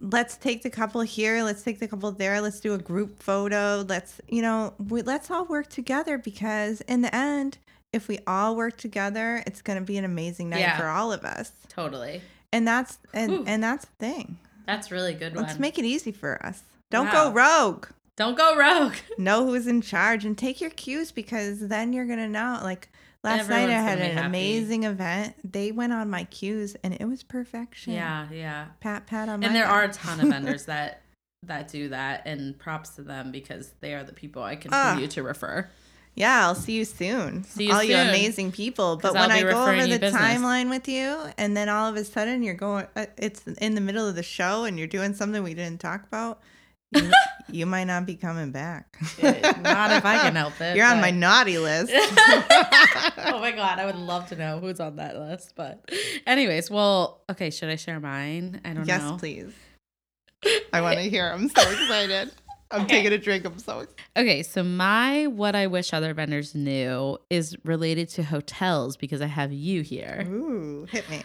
Let's 0.02 0.36
take 0.36 0.64
the 0.64 0.70
couple 0.70 1.02
here. 1.02 1.44
Let's 1.44 1.62
take 1.62 1.80
the 1.80 1.88
couple 1.88 2.12
there. 2.12 2.42
Let's 2.42 2.60
do 2.60 2.74
a 2.74 2.78
group 2.78 3.22
photo. 3.22 3.86
Let's 3.88 4.20
you 4.28 4.42
know 4.42 4.74
we, 4.80 5.02
let's 5.04 5.30
all 5.30 5.46
work 5.46 5.70
together 5.70 6.18
because 6.18 6.82
in 6.82 7.02
the 7.02 7.16
end, 7.16 7.60
if 7.94 8.08
we 8.08 8.20
all 8.26 8.56
work 8.56 8.78
together, 8.78 9.44
it's 9.46 9.62
gonna 9.62 9.82
be 9.82 9.98
an 9.98 10.06
amazing 10.06 10.50
night 10.50 10.62
Yeah. 10.62 10.78
for 10.78 10.88
all 10.88 11.12
of 11.14 11.24
us. 11.24 11.52
totally. 11.70 12.22
And 12.52 12.68
that's 12.68 12.98
and 13.14 13.48
and 13.48 13.64
that's 13.64 13.86
the 13.86 13.92
thing. 14.00 14.38
That's 14.66 14.92
really 14.92 15.14
good 15.14 15.36
Let's 15.36 15.54
one. 15.54 15.62
make 15.62 15.78
it 15.80 15.86
easy 15.86 16.12
for 16.12 16.44
us. 16.46 16.64
Don't 16.90 17.08
Wow. 17.08 17.30
go 17.30 17.34
rogue. 17.34 17.86
Don't 18.18 18.36
go 18.38 18.56
rogue. 18.58 18.96
Know 19.18 19.46
who's 19.46 19.68
in 19.68 19.82
charge 19.82 20.26
and 20.26 20.38
take 20.38 20.60
your 20.62 20.70
cues 20.72 21.12
because 21.12 21.60
then 21.68 21.94
you're 21.94 22.06
gonna 22.06 22.28
know. 22.28 22.60
Like 22.64 22.90
last 23.24 23.50
night, 23.50 23.70
I 23.70 23.74
had 23.74 24.00
an 24.00 24.12
happy. 24.12 24.28
amazing 24.28 24.84
event. 24.84 25.36
They 25.50 25.72
went 25.72 25.94
on 25.94 26.10
my 26.10 26.24
cues 26.26 26.76
and 26.84 26.94
it 26.94 27.06
was 27.06 27.24
perfection. 27.24 27.94
Yeah, 27.94 28.28
yeah. 28.32 28.66
Pat 28.80 29.08
pat 29.08 29.30
on 29.30 29.40
my 29.40 29.48
And 29.48 29.56
there 29.56 29.66
back. 29.66 29.74
are 29.74 29.84
a 29.84 29.94
ton 29.94 30.20
of 30.20 30.28
vendors 30.30 30.66
that 30.66 31.02
that 31.44 31.68
do 31.70 31.90
that 31.90 32.22
and 32.28 32.58
props 32.60 32.90
to 32.92 33.02
them 33.02 33.32
because 33.32 33.72
they 33.80 33.96
are 33.96 34.04
the 34.04 34.14
people 34.14 34.44
I 34.44 34.56
continue 34.56 35.08
to 35.08 35.24
refer. 35.24 35.68
Yeah, 36.14 36.46
I'll 36.46 36.56
see 36.56 36.74
you 36.74 36.86
soon. 36.86 37.46
See 37.46 37.68
you 37.68 37.74
all 37.74 37.84
you 37.84 37.96
amazing 37.96 38.52
people. 38.52 38.98
But 38.98 39.14
when 39.14 39.32
I 39.32 39.42
go 39.42 39.64
over 39.64 39.88
the 39.88 39.98
business. 39.98 40.22
timeline 40.22 40.70
with 40.70 40.88
you, 40.88 41.18
and 41.38 41.56
then 41.56 41.70
all 41.70 41.90
of 41.90 41.96
a 41.96 42.04
sudden 42.04 42.44
you're 42.44 42.54
going, 42.54 42.86
uh, 42.96 43.06
it's 43.18 43.48
in 43.48 43.76
the 43.76 43.82
middle 43.82 44.06
of 44.08 44.16
the 44.16 44.22
show, 44.24 44.66
and 44.66 44.78
you're 44.78 44.88
doing 44.88 45.14
something 45.14 45.42
we 45.42 45.54
didn't 45.54 45.80
talk 45.80 46.04
about, 46.04 46.42
you, 46.94 47.12
you 47.52 47.66
might 47.66 47.86
not 47.86 48.06
be 48.06 48.16
coming 48.16 48.52
back. 48.52 48.98
Eh, 49.22 49.54
not 49.62 49.92
if 49.92 50.06
I 50.06 50.20
can 50.20 50.36
help 50.36 50.60
it. 50.62 50.76
You're 50.76 50.86
on 50.86 50.98
but- 50.98 51.02
my 51.02 51.12
naughty 51.12 51.58
list. 51.58 51.92
oh 51.96 53.40
my 53.40 53.52
god, 53.56 53.80
I 53.80 53.86
would 53.86 53.96
love 53.96 54.28
to 54.30 54.36
know 54.36 54.60
who's 54.60 54.80
on 54.80 54.98
that 54.98 55.18
list. 55.18 55.54
But, 55.56 55.90
anyways, 56.26 56.70
well, 56.70 57.22
okay. 57.30 57.50
Should 57.50 57.70
I 57.70 57.76
share 57.76 58.00
mine? 58.00 58.62
I 58.66 58.74
don't 58.74 58.86
yes, 58.86 59.02
know. 59.02 59.12
Yes, 59.12 59.20
please. 59.20 59.54
I 60.74 60.82
want 60.82 60.98
to 60.98 61.04
hear. 61.04 61.28
I'm 61.28 61.50
so 61.50 61.62
excited. 61.62 62.32
I'm 62.72 62.82
Okay. 62.84 62.98
taking 62.98 63.12
a 63.14 63.18
drink. 63.18 63.46
I'm 63.46 63.60
so 63.60 63.80
excited. 63.82 64.02
Okay, 64.16 64.44
so 64.44 64.64
my 64.64 65.28
what 65.28 65.56
I 65.56 65.68
wish 65.68 65.94
other 65.94 66.14
vendors 66.14 66.56
knew 66.56 67.18
is 67.30 67.56
related 67.66 68.08
to 68.10 68.24
hotels 68.24 68.96
because 68.96 69.22
I 69.22 69.26
have 69.26 69.52
you 69.52 69.82
here. 69.82 70.26
Ooh, 70.28 70.88
hit 70.90 71.10
me. 71.10 71.22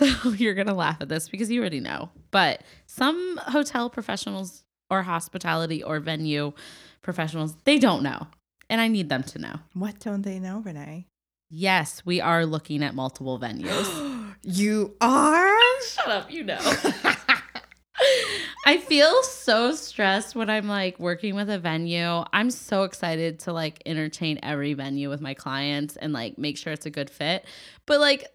So 0.00 0.30
you're 0.36 0.54
gonna 0.54 0.74
laugh 0.74 0.96
at 1.00 1.08
this 1.08 1.28
because 1.28 1.50
you 1.50 1.60
already 1.60 1.80
know. 1.80 2.08
But 2.30 2.62
some 2.86 3.38
hotel 3.48 3.90
professionals 3.90 4.64
or 4.88 5.02
hospitality 5.02 5.82
or 5.82 6.00
venue 6.00 6.52
professionals, 7.02 7.54
they 7.64 7.78
don't 7.78 8.02
know. 8.02 8.26
And 8.70 8.80
I 8.80 8.88
need 8.88 9.08
them 9.08 9.22
to 9.24 9.38
know. 9.38 9.56
What 9.74 9.98
don't 9.98 10.22
they 10.22 10.38
know, 10.38 10.60
Renee? 10.60 11.06
Yes, 11.50 12.06
we 12.06 12.20
are 12.20 12.46
looking 12.46 12.82
at 12.82 12.94
multiple 12.94 13.38
venues. 13.38 14.34
you 14.42 14.96
are? 15.00 15.58
Shut 15.82 16.08
up, 16.08 16.30
you 16.30 16.44
know. 16.44 16.58
I 18.64 18.78
feel 18.78 19.22
so 19.24 19.74
stressed 19.74 20.34
when 20.34 20.48
I'm 20.48 20.68
like 20.68 20.98
working 20.98 21.34
with 21.34 21.50
a 21.50 21.58
venue. 21.58 22.24
I'm 22.32 22.50
so 22.50 22.84
excited 22.84 23.40
to 23.40 23.52
like 23.52 23.82
entertain 23.84 24.38
every 24.42 24.72
venue 24.74 25.10
with 25.10 25.20
my 25.20 25.34
clients 25.34 25.96
and 25.96 26.12
like 26.12 26.38
make 26.38 26.56
sure 26.56 26.72
it's 26.72 26.86
a 26.86 26.90
good 26.90 27.10
fit. 27.10 27.44
But 27.86 28.00
like 28.00 28.28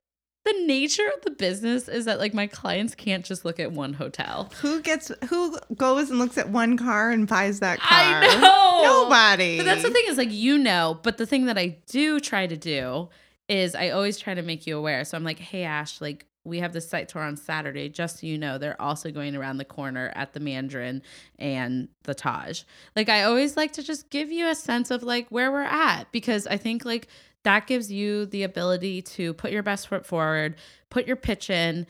the 0.45 0.53
nature 0.65 1.07
of 1.15 1.23
the 1.23 1.31
business 1.31 1.89
is 1.89 2.05
that 2.05 2.19
like 2.19 2.33
my 2.33 2.45
clients 2.45 2.93
can't 2.93 3.25
just 3.25 3.43
look 3.43 3.59
at 3.59 3.71
one 3.71 3.93
hotel. 3.93 4.51
Who 4.61 4.79
gets 4.79 5.11
who 5.29 5.57
goes 5.75 6.11
and 6.11 6.19
looks 6.19 6.37
at 6.37 6.49
one 6.49 6.77
car 6.77 7.09
and 7.09 7.27
buys 7.27 7.59
that 7.61 7.79
car? 7.79 7.97
I 7.97 8.39
know. 8.39 8.81
Nobody. 8.83 9.57
But 9.57 9.65
that's 9.65 9.81
the 9.81 9.89
thing 9.89 10.05
is 10.07 10.17
like 10.17 10.31
you 10.31 10.59
know, 10.59 10.99
but 11.01 11.17
the 11.17 11.25
thing 11.25 11.45
that 11.47 11.57
I 11.57 11.77
do 11.87 12.19
try 12.19 12.45
to 12.45 12.55
do 12.55 13.09
is 13.49 13.73
I 13.73 13.89
always 13.89 14.19
try 14.19 14.35
to 14.35 14.43
make 14.43 14.67
you 14.67 14.77
aware. 14.77 15.03
So 15.03 15.17
I'm 15.17 15.23
like, 15.23 15.39
hey 15.39 15.63
Ash, 15.63 15.99
like 15.99 16.27
we 16.43 16.59
have 16.59 16.73
this 16.73 16.87
site 16.87 17.09
tour 17.09 17.23
on 17.23 17.37
Saturday, 17.37 17.89
just 17.89 18.19
so 18.19 18.27
you 18.27 18.37
know, 18.37 18.59
they're 18.59 18.79
also 18.79 19.09
going 19.09 19.35
around 19.35 19.57
the 19.57 19.65
corner 19.65 20.11
at 20.15 20.33
the 20.33 20.39
Mandarin 20.39 21.01
and 21.39 21.87
the 22.03 22.13
Taj. 22.13 22.61
Like 22.95 23.09
I 23.09 23.23
always 23.23 23.57
like 23.57 23.73
to 23.73 23.83
just 23.83 24.11
give 24.11 24.31
you 24.31 24.47
a 24.47 24.53
sense 24.53 24.91
of 24.91 25.01
like 25.01 25.27
where 25.29 25.51
we're 25.51 25.63
at 25.63 26.11
because 26.11 26.45
I 26.45 26.57
think 26.57 26.85
like 26.85 27.07
that 27.45 27.67
gives 27.67 27.91
you 27.91 28.25
the 28.25 28.43
ability 28.43 29.01
to 29.01 29.33
put 29.33 29.51
your 29.51 29.63
best 29.63 29.87
foot 29.87 30.05
forward, 30.05 30.55
put 30.89 31.07
your 31.07 31.15
pitch 31.15 31.49
in. 31.49 31.87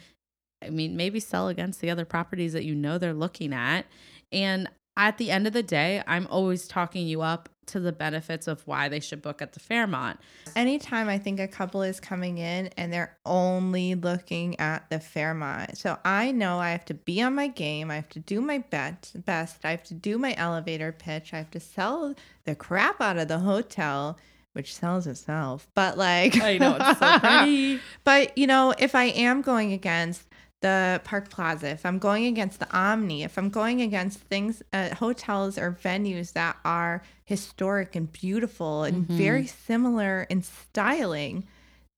I 0.61 0.69
mean, 0.69 0.95
maybe 0.95 1.19
sell 1.19 1.47
against 1.47 1.81
the 1.81 1.89
other 1.89 2.05
properties 2.05 2.53
that 2.53 2.65
you 2.65 2.75
know 2.75 2.97
they're 2.97 3.13
looking 3.13 3.53
at. 3.53 3.85
And 4.31 4.69
at 4.97 5.17
the 5.17 5.31
end 5.31 5.47
of 5.47 5.53
the 5.53 5.63
day, 5.63 6.03
I'm 6.07 6.27
always 6.27 6.67
talking 6.67 7.07
you 7.07 7.21
up 7.21 7.49
to 7.67 7.79
the 7.79 7.91
benefits 7.91 8.47
of 8.47 8.65
why 8.67 8.89
they 8.89 8.99
should 8.99 9.21
book 9.21 9.41
at 9.41 9.53
the 9.53 9.59
Fairmont. 9.59 10.19
Anytime 10.55 11.09
I 11.09 11.17
think 11.17 11.39
a 11.39 11.47
couple 11.47 11.81
is 11.81 11.99
coming 11.99 12.37
in 12.37 12.67
and 12.77 12.93
they're 12.93 13.17
only 13.25 13.95
looking 13.95 14.59
at 14.59 14.89
the 14.89 14.99
Fairmont. 14.99 15.77
So 15.77 15.97
I 16.05 16.31
know 16.31 16.59
I 16.59 16.71
have 16.71 16.85
to 16.85 16.93
be 16.93 17.21
on 17.21 17.33
my 17.33 17.47
game. 17.47 17.89
I 17.89 17.95
have 17.95 18.09
to 18.09 18.19
do 18.19 18.39
my 18.41 18.59
bet, 18.59 19.11
best. 19.25 19.65
I 19.65 19.71
have 19.71 19.83
to 19.85 19.93
do 19.93 20.17
my 20.17 20.35
elevator 20.37 20.91
pitch. 20.91 21.33
I 21.33 21.37
have 21.37 21.51
to 21.51 21.59
sell 21.59 22.13
the 22.45 22.55
crap 22.55 23.01
out 23.01 23.17
of 23.17 23.27
the 23.27 23.39
hotel, 23.39 24.17
which 24.55 24.73
sells 24.73 25.05
itself. 25.05 25.67
But 25.75 25.97
like, 25.97 26.39
I 26.41 26.57
know 26.57 26.77
it's 26.79 26.97
so 26.99 27.19
pretty. 27.19 27.79
But 28.05 28.37
you 28.37 28.47
know, 28.47 28.73
if 28.79 28.95
I 28.95 29.05
am 29.05 29.41
going 29.41 29.73
against 29.73 30.23
the 30.61 31.01
Park 31.03 31.29
Plaza, 31.29 31.69
if 31.69 31.85
I'm 31.85 31.99
going 31.99 32.25
against 32.25 32.59
the 32.59 32.71
Omni, 32.75 33.23
if 33.23 33.37
I'm 33.37 33.49
going 33.49 33.81
against 33.81 34.19
things, 34.19 34.63
uh, 34.73 34.95
hotels 34.95 35.57
or 35.57 35.77
venues 35.83 36.33
that 36.33 36.55
are 36.63 37.03
historic 37.25 37.95
and 37.95 38.11
beautiful 38.11 38.83
and 38.83 39.07
Mhm. 39.07 39.11
very 39.17 39.45
similar 39.47 40.25
in 40.29 40.41
styling, 40.41 41.45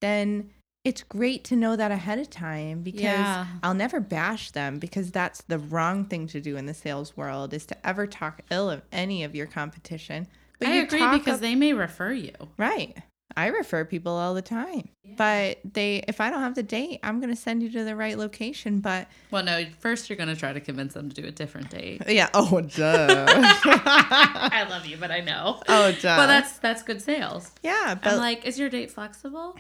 then 0.02 0.50
it's 0.84 1.04
great 1.04 1.44
to 1.44 1.56
know 1.56 1.76
that 1.76 1.92
ahead 1.92 2.18
of 2.18 2.30
time 2.30 2.82
because 2.82 3.04
Yeah. 3.04 3.46
I'll 3.62 3.74
never 3.74 4.00
bash 4.00 4.52
them 4.52 4.80
because 4.80 5.12
that's 5.12 5.42
the 5.44 5.60
wrong 5.60 6.06
thing 6.06 6.28
to 6.28 6.40
do 6.40 6.56
in 6.58 6.66
the 6.66 6.74
sales 6.74 7.16
world 7.18 7.54
is 7.54 7.66
to 7.68 7.88
ever 7.88 8.08
talk 8.08 8.42
ill 8.50 8.70
of 8.70 8.82
any 8.92 9.24
of 9.24 9.36
your 9.36 9.48
competition. 9.48 10.28
I 10.66 10.76
you 10.78 10.84
agree 10.84 11.08
because 11.20 11.36
up- 11.36 11.42
they 11.42 11.56
may 11.56 11.74
refer 11.74 12.12
you. 12.12 12.34
Right. 12.58 12.96
I 13.36 13.48
refer 13.48 13.86
people 13.86 14.14
all 14.14 14.34
the 14.34 14.42
time. 14.42 14.90
But 15.16 15.60
they 15.64 16.04
if 16.08 16.20
I 16.20 16.32
don't 16.32 16.40
have 16.42 16.56
the 16.56 16.64
date, 16.64 17.00
I'm 17.04 17.20
going 17.20 17.30
to 17.30 17.36
send 17.40 17.62
you 17.62 17.70
to 17.72 17.84
the 17.84 17.96
right 17.96 18.18
location, 18.18 18.80
but 18.80 19.08
Well, 19.30 19.44
no, 19.44 19.64
first 19.80 20.10
you're 20.10 20.18
going 20.18 20.30
to 20.30 20.36
try 20.36 20.54
to 20.54 20.60
convince 20.60 20.94
them 20.96 21.10
to 21.10 21.22
do 21.22 21.28
a 21.28 21.32
different 21.32 21.70
date. 21.70 22.02
yeah, 22.08 22.30
oh 22.34 22.62
duh. 22.62 23.26
I 23.30 24.66
love 24.70 24.86
you, 24.88 24.98
but 24.98 25.12
I 25.12 25.20
know. 25.20 25.62
oh 25.68 25.92
duh. 26.02 26.16
Well, 26.18 26.28
that's 26.28 26.58
that's 26.60 26.82
good 26.84 27.02
sales. 27.02 27.52
yeah, 27.64 27.92
I'm 27.92 28.00
but 28.04 28.18
like, 28.18 28.46
is 28.46 28.58
your 28.58 28.70
date 28.70 28.92
flexible? 28.92 29.56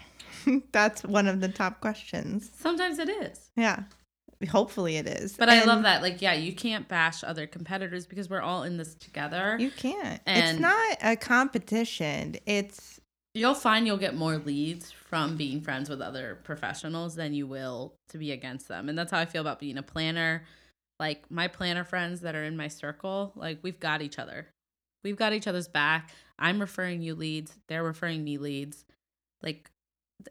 that's 0.71 1.03
one 1.03 1.27
of 1.27 1.41
the 1.41 1.49
top 1.49 1.79
questions. 1.81 2.49
Sometimes 2.57 2.99
it 2.99 3.09
is. 3.09 3.49
Yeah. 3.55 3.83
Hopefully 4.49 4.97
it 4.97 5.07
is. 5.07 5.35
But 5.35 5.49
I 5.49 5.63
love 5.63 5.83
that. 5.83 6.01
Like, 6.01 6.21
yeah, 6.21 6.33
you 6.33 6.53
can't 6.53 6.87
bash 6.87 7.23
other 7.23 7.47
competitors 7.47 8.05
because 8.05 8.29
we're 8.29 8.41
all 8.41 8.63
in 8.63 8.77
this 8.77 8.93
together. 8.95 9.57
You 9.59 9.71
can't. 9.71 10.21
it's 10.27 10.59
not 10.59 10.97
a 11.01 11.15
competition. 11.15 12.35
It's 12.45 12.99
You'll 13.37 13.53
find 13.53 13.85
you'll 13.85 13.97
get 13.97 14.15
more 14.15 14.39
leads 14.39 14.91
from 14.91 15.37
being 15.37 15.61
friends 15.61 15.89
with 15.89 16.01
other 16.01 16.39
professionals 16.43 17.13
than 17.13 17.35
you 17.35 17.45
will 17.45 17.93
to 18.09 18.17
be 18.17 18.31
against 18.31 18.67
them. 18.67 18.89
And 18.89 18.97
that's 18.97 19.11
how 19.11 19.19
I 19.19 19.25
feel 19.25 19.41
about 19.41 19.59
being 19.59 19.77
a 19.77 19.83
planner. 19.83 20.43
Like 20.99 21.29
my 21.29 21.47
planner 21.47 21.83
friends 21.83 22.21
that 22.21 22.33
are 22.33 22.43
in 22.43 22.57
my 22.57 22.67
circle, 22.67 23.33
like 23.35 23.59
we've 23.61 23.79
got 23.79 24.01
each 24.01 24.17
other. 24.17 24.47
We've 25.03 25.15
got 25.15 25.33
each 25.33 25.45
other's 25.45 25.67
back. 25.67 26.09
I'm 26.39 26.59
referring 26.59 27.03
you 27.03 27.13
leads, 27.13 27.55
they're 27.67 27.83
referring 27.83 28.23
me 28.23 28.39
leads. 28.39 28.85
Like 29.43 29.69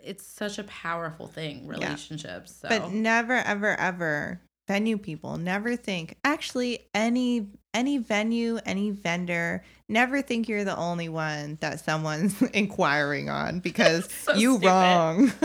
it's 0.03 0.27
such 0.27 0.59
a 0.59 0.65
powerful 0.65 1.27
thing, 1.27 1.67
relationships. 1.67 2.55
So 2.55 2.69
but 2.69 2.91
never 2.93 3.35
ever 3.35 3.79
ever 3.79 4.41
venue 4.67 4.99
people 4.99 5.37
never 5.37 5.77
think 5.77 6.17
actually 6.25 6.81
any 6.93 7.47
any 7.73 7.99
venue 7.99 8.59
any 8.67 8.91
vendor 8.91 9.63
never 9.89 10.21
think 10.21 10.49
you're 10.49 10.65
the 10.65 10.77
only 10.77 11.09
one 11.09 11.57
that 11.61 11.79
someone's 11.79 12.41
inquiring 12.53 13.31
on 13.31 13.61
because 13.61 14.11
So 14.23 14.35
you 14.35 14.55
stupid. 14.55 14.67
wrong 14.67 15.33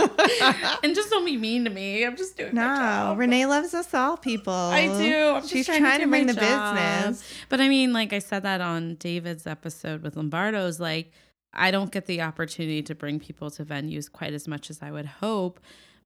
and 0.84 0.96
just 0.96 1.12
don't 1.12 1.26
be 1.26 1.38
mean 1.38 1.66
to 1.66 1.70
me. 1.70 2.04
I'm 2.04 2.16
just 2.16 2.36
doing 2.36 2.56
no 2.56 2.64
job. 2.64 3.20
renee 3.20 3.46
loves 3.46 3.74
us 3.76 3.94
all 3.94 4.18
people 4.18 4.54
I 4.54 4.88
do. 4.88 5.30
I'm 5.36 5.42
just 5.42 5.54
she's 5.54 5.66
trying, 5.68 5.84
to, 5.84 6.06
do 6.06 6.10
bring 6.10 6.26
the 6.26 6.34
job. 6.34 6.76
business 6.76 7.24
But 7.50 7.62
I 7.62 7.70
mean, 7.70 7.94
like 7.94 8.14
I 8.14 8.20
said 8.20 8.44
that 8.44 8.62
on 8.62 8.96
David's 8.96 9.46
episode 9.46 10.02
with 10.02 10.16
Lombardo's, 10.16 10.80
like 10.80 11.12
I 11.54 11.72
don't 11.72 11.92
get 11.92 12.06
the 12.06 12.22
opportunity 12.22 12.82
to 12.84 12.96
bring 12.96 13.20
people 13.20 13.52
to 13.52 13.66
venues 13.66 14.12
quite 14.12 14.34
as 14.34 14.48
much 14.48 14.70
as 14.70 14.82
I 14.82 14.92
would 14.92 15.06
hope. 15.06 15.60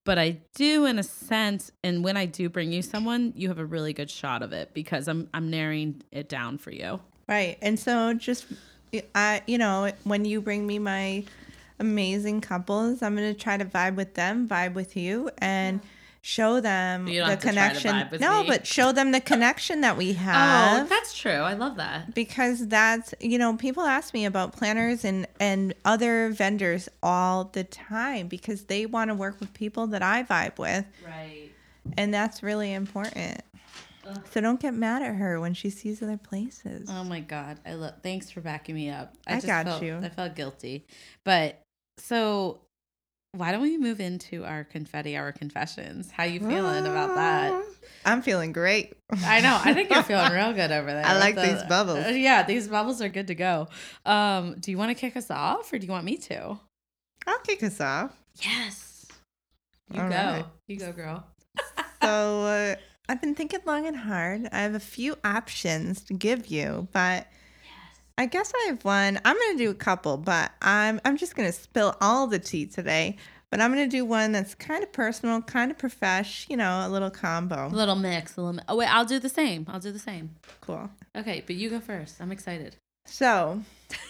But 0.03 0.19
I 0.19 0.37
do 0.53 0.85
in 0.85 0.99
a 0.99 1.03
sense, 1.03 1.71
and 1.83 2.03
when 2.03 2.15
I 2.15 2.25
do 2.27 2.47
bring 2.47 2.71
you 2.71 2.83
someone, 2.83 3.33
you 3.35 3.47
have 3.47 3.57
a 3.57 3.65
really 3.65 3.91
good 3.91 4.09
shot 4.11 4.43
of 4.43 4.53
it 4.53 4.71
because 4.73 5.07
I'm 5.07 5.27
I'm 5.33 5.49
narrowing 5.49 6.03
it 6.11 6.29
down 6.29 6.57
for 6.59 6.71
you. 6.71 6.99
right 7.27 7.57
and 7.61 7.79
so 7.79 8.13
just 8.13 8.45
i 9.15 9.41
you 9.47 9.57
know 9.57 9.91
when 10.03 10.25
you 10.25 10.39
bring 10.41 10.67
me 10.67 10.77
my 10.77 11.23
amazing 11.79 12.39
couples 12.39 13.01
i'm 13.01 13.15
going 13.15 13.33
to 13.33 13.39
try 13.39 13.57
to 13.57 13.65
vibe 13.65 13.95
with 13.95 14.13
them 14.13 14.47
vibe 14.47 14.73
with 14.73 14.95
you 14.95 15.29
and 15.39 15.81
show 16.28 16.59
them 16.59 17.05
the 17.05 17.17
have 17.17 17.38
to 17.39 17.53
try 17.53 17.69
to 17.71 17.80
connection 17.80 18.07
no 18.19 18.41
me. 18.41 18.47
but 18.47 18.65
show 18.65 18.91
them 18.91 19.11
the 19.11 19.21
connection 19.21 19.82
that 19.82 19.95
we 19.95 20.09
oh, 20.11 20.13
have 20.15 20.84
Oh, 20.84 20.89
that's 20.89 21.15
true. 21.15 21.32
I 21.32 21.53
love 21.53 21.76
that. 21.78 22.15
because 22.15 22.67
that's 22.67 23.13
you 23.19 23.38
know 23.38 23.55
people 23.55 23.84
ask 23.84 24.11
me 24.11 24.26
about 24.26 24.51
planners 24.53 25.05
and 25.05 25.28
and 25.39 25.76
other 25.86 26.30
vendors 26.30 26.89
all 27.03 27.43
the 27.53 27.63
time 27.63 28.28
because 28.28 28.63
they 28.63 28.88
want 28.88 29.11
to 29.11 29.13
work 29.13 29.39
with 29.39 29.53
people 29.53 29.86
that 29.88 30.01
I 30.01 30.23
vibe 30.23 30.57
with 30.57 30.86
Right. 31.05 31.51
and 31.95 32.11
that's 32.11 32.41
really 32.41 32.73
important. 32.73 33.41
Ugh. 34.07 34.19
So 34.32 34.41
don't 34.41 34.59
get 34.59 34.73
mad 34.73 35.03
at 35.03 35.13
her 35.13 35.39
when 35.39 35.53
she 35.53 35.69
sees 35.69 36.01
other 36.01 36.17
places. 36.17 36.89
Oh 36.91 37.03
my 37.03 37.19
god, 37.19 37.59
I 37.67 37.76
love. 37.76 37.93
Thanks 38.01 38.32
for 38.32 38.41
backing 38.41 38.73
me 38.73 38.89
up. 38.89 39.13
I 39.28 39.36
just 39.36 39.45
got 39.45 39.65
felt, 39.67 39.84
you. 39.84 39.97
I 40.01 40.09
felt 40.09 40.36
guilty, 40.36 40.88
but 41.23 41.61
so 41.97 42.61
why 43.38 43.51
don't 43.51 43.61
we 43.61 43.77
move 43.77 43.99
into 43.99 44.43
our 44.45 44.63
confetti 44.63 45.15
hour 45.17 45.31
confessions? 45.31 46.11
How 46.11 46.23
you 46.23 46.39
feeling 46.39 46.86
about 46.86 47.15
that? 47.15 47.63
I'm 48.05 48.21
feeling 48.21 48.51
great. 48.51 48.93
I 49.25 49.41
know. 49.41 49.59
I 49.63 49.73
think 49.73 49.89
you're 49.89 50.03
feeling 50.03 50.31
real 50.33 50.53
good 50.53 50.71
over 50.71 50.91
there. 50.91 51.05
I 51.05 51.17
like 51.17 51.36
the- 51.36 51.41
these 51.41 51.63
bubbles. 51.63 52.05
Yeah, 52.11 52.43
these 52.43 52.67
bubbles 52.67 53.01
are 53.01 53.09
good 53.09 53.27
to 53.27 53.36
go. 53.36 53.67
Um, 54.05 54.55
do 54.59 54.71
you 54.71 54.77
want 54.77 54.89
to 54.91 54.95
kick 54.95 55.15
us 55.17 55.29
off, 55.31 55.71
or 55.73 55.79
do 55.79 55.86
you 55.86 55.91
want 55.91 56.05
me 56.05 56.17
to? 56.17 56.59
I'll 57.27 57.39
kick 57.39 57.63
us 57.63 57.81
off. 57.81 58.11
Yes. 58.41 59.05
You 59.91 60.01
All 60.01 60.09
go. 60.09 60.15
right. 60.15 60.45
You 60.67 60.77
go, 60.77 60.91
girl. 60.91 61.25
So 62.03 62.41
uh, 62.43 62.75
I've 63.09 63.19
been 63.19 63.33
thinking 63.33 63.61
long 63.65 63.88
and 63.88 63.97
hard. 63.97 64.47
I 64.51 64.59
have 64.59 64.75
a 64.75 64.79
few 64.79 65.15
options 65.23 66.03
to 66.03 66.13
give 66.13 66.45
you, 66.47 66.88
but 66.93 67.25
I 68.18 68.26
guess 68.28 68.51
I 68.55 68.68
have 68.68 68.84
one. 68.86 69.20
I'm 69.26 69.36
gonna 69.38 69.57
do 69.57 69.70
a 69.70 69.74
couple, 69.76 70.18
but 70.18 70.51
I'm 70.61 71.01
I'm 71.03 71.18
just 71.18 71.36
gonna 71.36 71.51
spill 71.51 71.95
all 72.01 72.28
the 72.28 72.39
tea 72.39 72.66
today. 72.66 73.18
But 73.51 73.61
I'm 73.61 73.72
gonna 73.72 73.88
do 73.88 74.05
one 74.05 74.32
that's 74.32 74.55
kind 74.55 74.84
of 74.84 74.91
personal, 74.91 75.41
kind 75.41 75.70
of 75.72 75.78
profesh. 75.78 76.45
You 76.49 76.57
know, 76.57 76.86
a 76.86 76.89
little 76.89 77.11
combo. 77.11 77.68
A 77.68 77.70
little 77.70 77.95
mix, 77.95 78.38
a 78.38 78.41
little. 78.41 78.53
Mi- 78.53 78.63
oh 78.70 78.76
wait, 78.78 78.88
I'll 78.93 79.05
do 79.05 79.20
the 79.20 79.30
same. 79.30 79.66
I'll 79.70 79.80
do 79.80 79.91
the 79.91 79.99
same. 79.99 80.32
Cool. 80.61 80.89
Okay, 81.16 81.43
but 81.45 81.55
you 81.55 81.70
go 81.70 81.80
first. 81.80 82.22
I'm 82.22 82.32
excited. 82.32 82.76
So 83.05 83.61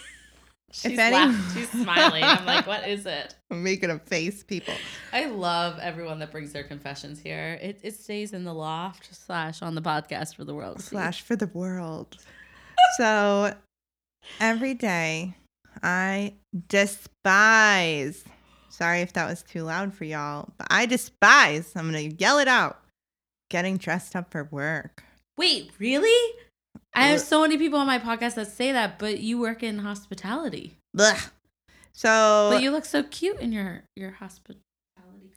She's, 0.72 0.98
any- 0.98 1.14
laugh- 1.16 1.54
she's 1.54 1.70
smiling. 1.70 2.22
I'm 2.24 2.44
like, 2.44 2.66
what 2.66 2.86
is 2.88 3.06
it? 3.06 3.34
I'm 3.50 3.62
making 3.62 3.90
a 3.90 3.98
face, 3.98 4.42
people. 4.42 4.74
I 5.12 5.26
love 5.26 5.78
everyone 5.80 6.18
that 6.18 6.30
brings 6.30 6.52
their 6.52 6.64
confessions 6.64 7.18
here. 7.20 7.58
It, 7.62 7.78
it 7.82 7.94
stays 7.94 8.32
in 8.32 8.44
the 8.44 8.52
loft 8.52 9.08
slash 9.14 9.62
on 9.62 9.74
the 9.74 9.80
podcast 9.82 10.34
for 10.36 10.44
the 10.44 10.54
world. 10.54 10.80
Slash 10.82 11.22
for 11.22 11.34
the 11.36 11.46
world. 11.46 12.16
so 12.98 13.54
every 14.40 14.74
day 14.74 15.34
I 15.82 16.34
despise. 16.68 18.24
Sorry 18.68 19.00
if 19.00 19.12
that 19.14 19.28
was 19.28 19.42
too 19.42 19.62
loud 19.62 19.94
for 19.94 20.04
y'all, 20.04 20.50
but 20.58 20.66
I 20.70 20.86
despise. 20.86 21.72
I'm 21.76 21.86
gonna 21.86 22.00
yell 22.18 22.38
it 22.38 22.48
out. 22.48 22.80
Getting 23.50 23.76
dressed 23.76 24.16
up 24.16 24.30
for 24.30 24.44
work. 24.44 25.04
Wait, 25.38 25.70
really? 25.78 26.34
I 26.94 27.08
have 27.08 27.20
so 27.20 27.42
many 27.42 27.58
people 27.58 27.78
on 27.78 27.86
my 27.86 27.98
podcast 27.98 28.34
that 28.34 28.48
say 28.48 28.72
that, 28.72 28.98
but 28.98 29.20
you 29.20 29.38
work 29.38 29.62
in 29.62 29.78
hospitality. 29.78 30.78
Blech. 30.96 31.30
So 31.92 32.50
But 32.52 32.62
you 32.62 32.70
look 32.70 32.84
so 32.84 33.02
cute 33.02 33.38
in 33.40 33.52
your 33.52 33.84
your 33.96 34.12
hospitality 34.12 34.60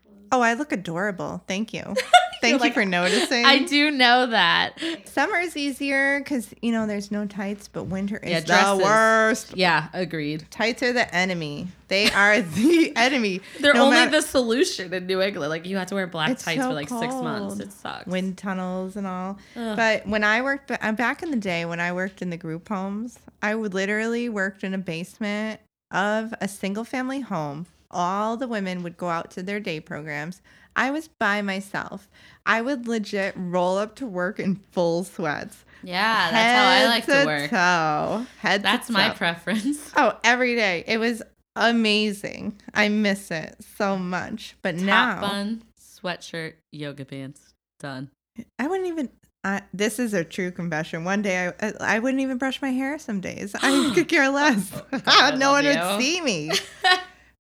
clothes. 0.02 0.28
Oh, 0.32 0.42
I 0.42 0.54
look 0.54 0.72
adorable. 0.72 1.44
Thank 1.48 1.74
you. 1.74 1.84
Thank 2.42 2.54
you 2.54 2.60
like, 2.60 2.74
for 2.74 2.86
noticing. 2.86 3.46
I 3.46 3.64
do 3.64 3.92
know 3.92 4.28
that. 4.28 4.80
Summer 5.06 5.38
is 5.38 5.58
easier 5.58 6.20
because 6.20 6.54
you 6.62 6.72
know 6.72 6.88
there's 6.88 7.12
no 7.12 7.26
tights, 7.26 7.68
but 7.68 7.86
winter 7.86 8.18
is 8.18 8.30
Yeah, 8.48 8.76
the 8.76 8.84
worst. 8.84 9.56
Yeah, 9.56 9.90
agreed. 9.94 10.46
Tights 10.50 10.84
are 10.84 10.94
the 10.94 11.14
enemy. 11.14 11.68
They 11.88 12.10
are 12.12 12.42
the 12.42 12.94
enemy. 12.96 13.42
They're 13.60 13.74
No 13.74 13.86
only 13.86 13.98
matter- 13.98 14.12
the 14.12 14.22
solution 14.22 14.94
in 14.94 15.08
New 15.08 15.22
England. 15.22 15.50
Like 15.50 15.66
you 15.66 15.78
have 15.78 15.88
to 15.88 15.96
wear 15.96 16.08
black 16.08 16.30
It's 16.32 16.44
tights 16.44 16.62
so 16.62 16.70
for 16.70 16.74
like 16.74 16.90
six 16.90 17.14
months. 17.14 17.60
It 17.60 17.72
sucks. 17.72 18.06
wind 18.06 18.38
tunnels 18.38 18.96
and 18.96 19.06
all. 19.08 19.38
Ugh. 19.56 19.76
But 19.76 20.08
when 20.08 20.24
I 20.24 20.42
worked, 20.42 20.72
I'm 20.72 20.94
uh, 20.94 20.98
back 20.98 21.24
in 21.24 21.32
the 21.32 21.38
day 21.38 21.66
when 21.66 21.80
I 21.80 21.92
worked 21.92 22.22
in 22.22 22.30
the 22.30 22.38
group 22.38 22.70
homes, 22.70 23.20
I 23.42 23.56
would 23.56 23.74
literally 23.74 24.30
worked 24.30 24.64
in 24.64 24.74
a 24.74 24.78
basement 24.78 25.60
of 25.92 26.34
a 26.40 26.48
single 26.48 26.84
family 26.84 27.22
home. 27.22 27.66
All 27.92 28.38
the 28.38 28.48
women 28.48 28.84
would 28.84 28.98
go 28.98 29.10
out 29.10 29.32
to 29.32 29.44
their 29.44 29.60
day 29.60 29.80
programs. 29.80 30.42
I 30.80 30.92
was 30.92 31.08
by 31.10 31.42
myself. 31.42 32.10
I 32.46 32.62
would 32.62 32.88
legit 32.88 33.34
roll 33.36 33.78
up 33.78 33.96
to 33.98 34.08
work 34.08 34.40
in 34.40 34.56
full 34.72 35.04
sweats. 35.04 35.66
yeah, 35.84 36.32
that's 36.32 36.58
how 36.58 36.70
I 36.70 36.86
like 36.96 37.06
Head 37.06 37.22
to 37.22 37.28
work. 37.28 37.50
Toe. 37.50 38.26
Head 38.40 38.64
That's 38.64 38.88
to 38.88 38.94
my 38.94 39.10
toe. 39.10 39.16
preference. 39.16 39.92
Oh, 39.98 40.18
every 40.24 40.56
day. 40.56 40.84
It 40.88 40.98
was 40.98 41.22
amazing. 41.56 42.60
I 42.74 42.88
miss 42.90 43.30
it 43.30 43.56
so 43.78 43.98
much. 43.98 44.56
But 44.62 44.78
Top 44.78 44.86
now 44.86 45.22
bun, 45.22 45.64
sweatshirt, 45.80 46.54
yoga 46.72 47.04
pants. 47.06 47.54
Done. 47.80 48.10
I 48.58 48.68
wouldn't 48.68 48.88
even. 48.88 49.10
I, 49.44 49.62
this 49.74 50.00
is 50.00 50.14
a 50.14 50.24
true 50.26 50.52
confession. 50.52 51.04
One 51.06 51.22
day 51.22 51.52
I 51.62 51.74
I 51.80 52.00
wouldn't 52.00 52.22
even 52.22 52.38
brush 52.38 52.62
my 52.62 52.72
hair. 52.72 52.98
Some 53.00 53.20
days 53.22 53.54
I 53.62 53.92
could 53.96 54.08
care 54.08 54.30
less. 54.30 54.72
I 55.06 55.36
no 55.38 55.52
one 55.52 55.64
you. 55.66 55.72
would 55.72 56.00
see 56.02 56.22
me. 56.22 56.52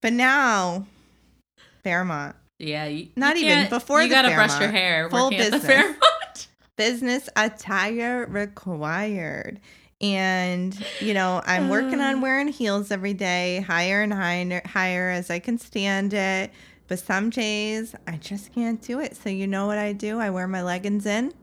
But 0.01 0.13
now, 0.13 0.85
Fairmont 1.83 2.37
Yeah, 2.59 2.85
you, 2.87 3.07
Not 3.15 3.37
you 3.37 3.45
even 3.47 3.69
before 3.69 4.03
you 4.03 4.09
gotta 4.09 4.35
brush 4.35 4.59
your 4.59 4.69
hair. 4.69 5.09
Full 5.09 5.31
business. 5.31 5.95
Business 6.75 7.29
attire 7.35 8.25
required. 8.27 9.59
And 10.01 10.77
you 11.01 11.13
know 11.13 11.41
I'm 11.45 11.67
working 11.69 11.99
on 11.99 12.21
wearing 12.21 12.49
heels 12.49 12.91
every 12.91 13.13
day, 13.13 13.61
higher 13.61 14.01
and 14.01 14.13
higher, 14.13 14.61
higher 14.65 15.09
as 15.09 15.29
I 15.29 15.39
can 15.39 15.57
stand 15.57 16.13
it. 16.13 16.51
But 16.87 16.99
some 16.99 17.29
days 17.29 17.95
I 18.07 18.17
just 18.17 18.53
can't 18.53 18.81
do 18.81 18.99
it. 18.99 19.15
So 19.15 19.29
you 19.29 19.47
know 19.47 19.67
what 19.67 19.77
I 19.77 19.93
do? 19.93 20.19
I 20.19 20.29
wear 20.29 20.47
my 20.47 20.63
leggings 20.63 21.05
in, 21.05 21.33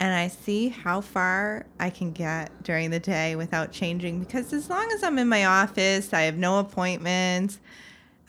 and 0.00 0.14
I 0.14 0.28
see 0.28 0.70
how 0.70 1.00
far 1.00 1.66
I 1.78 1.90
can 1.90 2.12
get 2.12 2.62
during 2.62 2.90
the 2.90 3.00
day 3.00 3.36
without 3.36 3.70
changing. 3.70 4.20
Because 4.20 4.52
as 4.52 4.70
long 4.70 4.90
as 4.92 5.02
I'm 5.04 5.18
in 5.18 5.28
my 5.28 5.44
office, 5.44 6.12
I 6.12 6.22
have 6.22 6.36
no 6.36 6.58
appointments. 6.58 7.60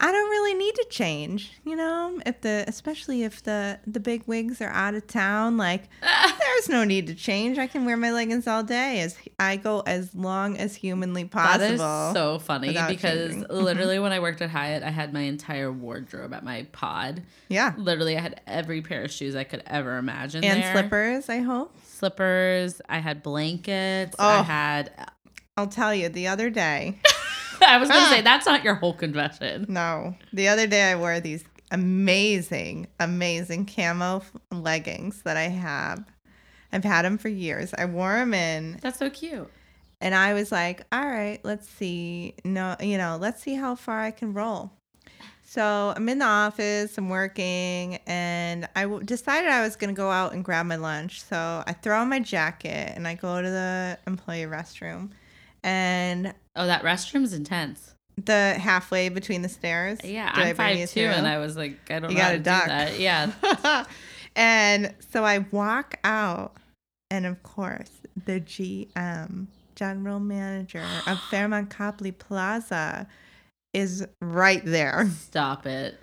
I 0.06 0.12
don't 0.12 0.30
really 0.30 0.54
need 0.56 0.76
to 0.76 0.86
change, 0.90 1.54
you 1.64 1.78
know. 1.78 2.20
If 2.26 2.42
the, 2.42 2.66
especially 2.68 3.24
if 3.24 3.42
the 3.44 3.80
the 3.88 4.02
big 4.02 4.24
wigs 4.28 4.62
are 4.62 4.68
out 4.70 4.96
of 4.96 5.08
town, 5.08 5.56
like 5.56 5.84
ah. 6.04 6.36
there's 6.40 6.68
no 6.68 6.84
need 6.84 7.08
to 7.08 7.16
change. 7.16 7.58
I 7.58 7.68
can 7.68 7.86
wear 7.86 7.96
my 7.96 8.12
leggings 8.12 8.46
all 8.46 8.64
day 8.64 9.00
as 9.00 9.16
I 9.40 9.56
go 9.56 9.80
as 9.86 10.14
long 10.14 10.58
as 10.58 10.76
humanly 10.76 11.24
possible. 11.24 11.60
That 11.60 11.72
is 11.76 12.14
so 12.14 12.38
funny 12.40 12.74
because 12.90 13.32
changing. 13.32 13.46
literally 13.50 13.98
when 14.00 14.12
I 14.12 14.20
worked 14.20 14.42
at 14.42 14.50
Hyatt, 14.50 14.84
I 14.84 14.90
had 14.90 15.14
my 15.14 15.22
entire 15.22 15.72
wardrobe 15.72 16.34
at 16.34 16.44
my 16.44 16.68
pod. 16.74 17.24
yeah, 17.48 17.74
Literally, 17.78 18.18
I 18.18 18.20
had 18.20 18.42
every 18.46 18.82
pair 18.82 19.04
of 19.06 19.12
shoes 19.12 19.36
I 19.38 19.46
could 19.46 19.64
ever 19.68 19.98
imagine. 19.98 20.44
and 20.44 20.62
there. 20.64 20.74
slippers. 20.74 21.30
I 21.30 21.38
hope. 21.40 21.74
Slippers. 21.86 22.82
I 22.90 23.00
had 23.00 23.24
blankets. 23.24 24.16
I 24.20 24.40
Oh. 24.40 24.44
had. 24.44 24.92
I'll 25.56 25.68
tell 25.68 25.94
you. 25.96 26.10
The 26.10 26.28
other 26.28 26.50
day, 26.50 27.00
I 27.62 27.78
was 27.78 27.90
gonna 27.90 28.08
say 28.08 28.20
ah. 28.20 28.24
that's 28.24 28.46
not 28.46 28.64
your 28.64 28.76
whole 28.76 28.94
confession. 28.94 29.66
no, 29.70 30.16
the 30.32 30.48
other 30.48 30.68
day 30.68 30.92
I 30.92 30.96
wore 30.96 31.20
these 31.20 31.44
amazing, 31.72 32.88
amazing 33.00 33.66
camo 33.66 34.22
leggings 34.52 35.24
that 35.24 35.38
I 35.38 35.50
have. 35.50 36.06
I've 36.72 36.84
had 36.84 37.04
them 37.04 37.18
for 37.18 37.30
years. 37.30 37.74
I 37.78 37.86
wore 37.86 38.14
them 38.14 38.34
in 38.34 38.80
That's 38.82 39.00
so 39.00 39.10
cute. 39.10 39.50
And 40.02 40.14
I 40.14 40.34
was 40.34 40.52
like, 40.52 40.86
all 40.92 41.06
right, 41.06 41.40
let's 41.44 41.70
see. 41.70 42.36
No, 42.44 42.76
you 42.80 42.98
know, 42.98 43.18
let's 43.20 43.42
see 43.42 43.56
how 43.56 43.76
far 43.76 44.02
I 44.02 44.12
can 44.12 44.34
roll. 44.34 44.72
So 45.46 45.94
I'm 45.96 46.10
in 46.10 46.18
the 46.18 46.26
office, 46.26 46.98
I'm 46.98 47.10
working, 47.10 48.00
and 48.08 48.68
I 48.76 48.84
w- 48.84 49.04
decided 49.04 49.52
I 49.52 49.62
was 49.62 49.76
going 49.76 49.94
to 49.94 49.98
go 49.98 50.10
out 50.10 50.34
and 50.34 50.44
grab 50.44 50.66
my 50.66 50.78
lunch. 50.78 51.22
So 51.22 51.64
I 51.66 51.74
throw 51.74 52.02
on 52.02 52.10
my 52.10 52.20
jacket 52.20 52.94
and 52.96 53.08
I 53.08 53.14
go 53.14 53.42
to 53.42 53.50
the 53.50 54.00
employee 54.08 54.46
restroom. 54.46 55.12
And 55.62 56.34
Oh, 56.56 56.66
that 56.68 56.84
restroom's 56.84 57.34
intense. 57.34 57.94
the 58.24 58.54
halfway 58.60 59.10
between 59.10 59.42
the 59.42 59.50
stairs. 59.50 60.00
Yeah, 60.04 60.32
Did 60.36 60.44
I'm 60.44 60.56
five 60.56 60.90
two, 60.92 61.02
and? 61.02 61.28
I 61.28 61.40
was 61.40 61.58
like, 61.58 61.80
I 61.92 62.00
don't 62.00 62.12
You 62.12 62.18
know 62.18 62.24
how 62.24 62.30
gotta 62.30 62.38
to 62.38 62.44
duck. 62.44 62.64
do 62.64 62.70
that. 62.70 63.00
Yeah, 63.00 63.86
and 64.36 64.94
so 65.12 65.24
I 65.24 65.40
walk 65.52 65.96
out, 66.04 66.54
and 67.10 67.26
of 67.26 67.42
course, 67.44 67.90
the 68.26 68.40
GM, 68.40 69.48
general 69.76 70.20
manager 70.20 70.86
of 71.08 71.20
Fairmont 71.32 71.70
Copley 71.72 72.12
Plaza, 72.12 73.08
is 73.74 74.06
right 74.22 74.64
there. 74.64 75.10
stop 75.20 75.66
it. 75.66 76.00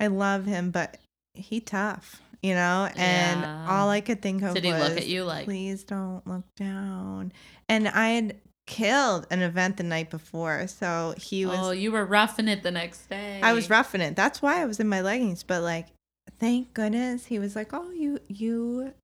I 0.00 0.06
love 0.06 0.46
him, 0.46 0.70
but 0.70 0.96
he 1.34 1.60
tough, 1.60 2.22
you 2.42 2.54
know. 2.54 2.88
And 2.96 3.42
Yeah. 3.42 3.66
all 3.68 3.90
I 3.90 4.00
could 4.00 4.22
think 4.22 4.42
of 4.42 4.54
Did 4.54 4.64
he 4.64 4.72
was, 4.72 4.88
look 4.88 4.96
at 4.98 5.06
you 5.06 5.24
like? 5.24 5.44
please 5.44 5.84
don't 5.84 6.26
look 6.26 6.44
down. 6.56 7.32
And 7.68 7.88
I 7.88 8.08
had 8.08 8.36
killed 8.66 9.26
an 9.30 9.42
event 9.42 9.76
the 9.76 9.82
night 9.82 10.10
before, 10.10 10.66
so 10.66 11.14
he 11.18 11.46
was 11.46 11.58
oh, 11.60 11.70
you 11.70 11.92
were 11.92 12.04
roughing 12.04 12.48
it 12.48 12.62
the 12.62 12.70
next 12.70 13.08
day. 13.08 13.40
I 13.42 13.52
was 13.52 13.68
roughing 13.68 14.00
it. 14.00 14.16
That's 14.16 14.40
why 14.40 14.62
I 14.62 14.66
was 14.66 14.80
in 14.80 14.88
my 14.88 15.00
leggings. 15.00 15.42
But 15.42 15.62
like, 15.62 15.88
thank 16.38 16.74
goodness 16.74 17.26
he 17.26 17.38
was 17.38 17.56
like, 17.56 17.72
"Oh, 17.72 17.90
you 17.90 18.20
you 18.28 18.94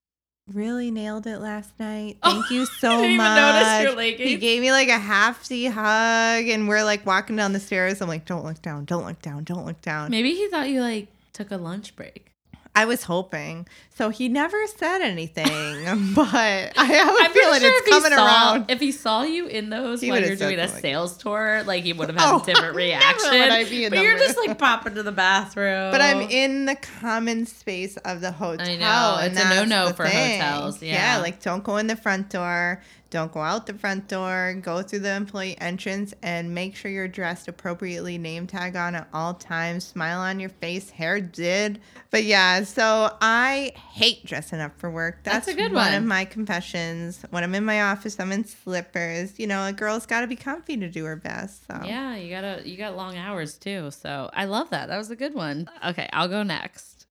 really 0.53 0.91
nailed 0.91 1.27
it 1.27 1.39
last 1.39 1.79
night. 1.79 2.19
Thank 2.25 2.51
you 2.51 2.67
so 2.67 3.07
much." 3.09 3.87
notice 3.97 4.19
your 4.19 4.27
He 4.29 4.37
gave 4.37 4.61
me 4.61 4.71
like 4.71 4.89
a 4.89 4.99
half-sea 4.99 5.67
hug, 5.67 6.49
and 6.49 6.69
we're 6.69 6.85
like 6.85 7.05
walking 7.05 7.37
down 7.37 7.53
the 7.53 7.61
stairs. 7.61 8.01
I'm 8.01 8.09
like, 8.09 8.25
"Don't 8.25 8.45
look 8.45 8.63
down. 8.63 8.85
Don't 8.85 9.05
look 9.05 9.21
down. 9.21 9.45
Don't 9.45 9.67
look 9.67 9.81
down." 9.81 10.11
Maybe 10.11 10.35
he 10.35 10.49
thought 10.49 10.69
you 10.69 10.81
like 10.81 11.09
took 11.33 11.51
a 11.51 11.57
lunch 11.57 11.97
break. 11.97 12.33
I 12.79 12.85
was 12.85 13.03
hoping. 13.05 13.67
So 13.97 14.11
he 14.11 14.29
never 14.29 14.57
said 14.77 15.01
anything, 15.03 15.45
but 16.15 16.29
I 16.29 16.85
have 16.85 17.09
a 17.09 17.19
I'm 17.25 17.33
feeling 17.33 17.61
sure 17.61 17.73
it's 17.75 17.89
coming 17.89 18.13
saw 18.13 18.55
around. 18.55 18.71
if 18.71 18.79
he 18.79 18.93
saw 18.93 19.23
you 19.25 19.47
in 19.49 19.71
those 19.71 20.01
He 20.01 20.11
while 20.11 20.21
you're 20.25 20.37
doing 20.37 20.59
a 20.61 20.69
something. 20.69 20.83
sales 20.83 21.17
tour, 21.17 21.65
like 21.67 21.83
he 21.83 21.93
would 21.93 22.09
have 22.09 22.17
had 22.17 22.33
Oh, 22.33 22.37
a 22.37 22.39
different 22.47 22.63
never 22.67 22.77
reaction. 22.77 23.31
would 23.33 23.51
I 23.51 23.65
be 23.65 23.85
in 23.87 23.91
but 23.91 23.99
you're 24.01 24.17
just 24.27 24.37
like 24.39 24.57
popping 24.59 24.95
to 24.95 25.03
the 25.03 25.11
bathroom. 25.13 25.91
But 25.91 26.01
I'm 26.01 26.21
in 26.21 26.67
the 26.67 26.77
common 26.77 27.47
space 27.47 27.97
of 27.99 28.21
the 28.21 28.31
hotel. 28.31 28.67
I 28.67 28.77
know, 28.77 29.19
it's 29.23 29.41
a 29.41 29.49
no-no 29.49 29.93
for 29.95 30.07
thing. 30.07 30.41
hotels, 30.41 30.81
yeah. 30.83 31.19
like 31.19 31.43
don't 31.43 31.65
go 31.65 31.77
in 31.79 31.89
the 31.89 31.97
front 31.97 32.31
door, 32.31 32.81
don't 33.11 33.33
go 33.33 33.41
out 33.41 33.67
the 33.67 33.75
front 33.75 34.07
door, 34.09 34.55
go 34.61 34.83
through 34.83 34.99
the 34.99 35.15
employee 35.15 35.57
entrance, 35.61 36.13
and 36.23 36.55
make 36.55 36.77
sure 36.77 36.91
you're 36.91 37.09
dressed 37.09 37.49
appropriately. 37.49 38.19
Name 38.19 38.47
tag 38.47 38.77
on 38.77 38.95
at 38.95 39.09
all 39.15 39.35
times, 39.35 39.85
smile 39.85 40.21
on 40.21 40.39
your 40.41 40.51
face, 40.51 40.91
hair 40.91 41.21
did. 41.21 41.81
But 42.11 42.25
yeah, 42.25 42.65
so 42.65 43.11
I 43.21 43.73
hate 43.93 44.25
dressing 44.27 44.61
up 44.61 44.79
for 44.79 44.91
work. 44.91 45.21
That's, 45.25 45.47
That's 45.47 45.59
a 45.59 45.61
good 45.63 45.73
one 45.73 45.87
one. 45.93 45.95
of 45.95 46.05
my 46.05 46.25
confessions. 46.25 47.25
When 47.31 47.43
I'm 47.45 47.55
in 47.55 47.65
my 47.65 47.83
office, 47.83 48.19
I'm 48.21 48.33
in 48.33 48.45
slippers. 48.45 49.39
You 49.39 49.47
know, 49.47 49.67
a 49.67 49.73
girl's 49.73 50.07
got 50.07 50.21
to 50.21 50.27
be 50.27 50.37
comfy 50.37 50.77
to 50.77 50.89
do 50.89 51.05
her 51.05 51.17
best. 51.17 51.67
So 51.67 51.81
Yeah, 51.85 52.17
you 52.17 52.31
gotta 52.31 52.63
you 52.69 52.77
got 52.77 52.97
long 52.97 53.17
hours 53.17 53.57
too. 53.57 53.91
So 53.91 54.31
I 54.35 54.45
love 54.45 54.71
that. 54.71 54.89
That 54.89 54.99
was 54.99 55.11
a 55.11 55.17
good 55.17 55.35
one. 55.35 55.69
Okay, 55.87 56.09
I'll 56.13 56.29
go 56.29 56.43
next. 56.43 57.07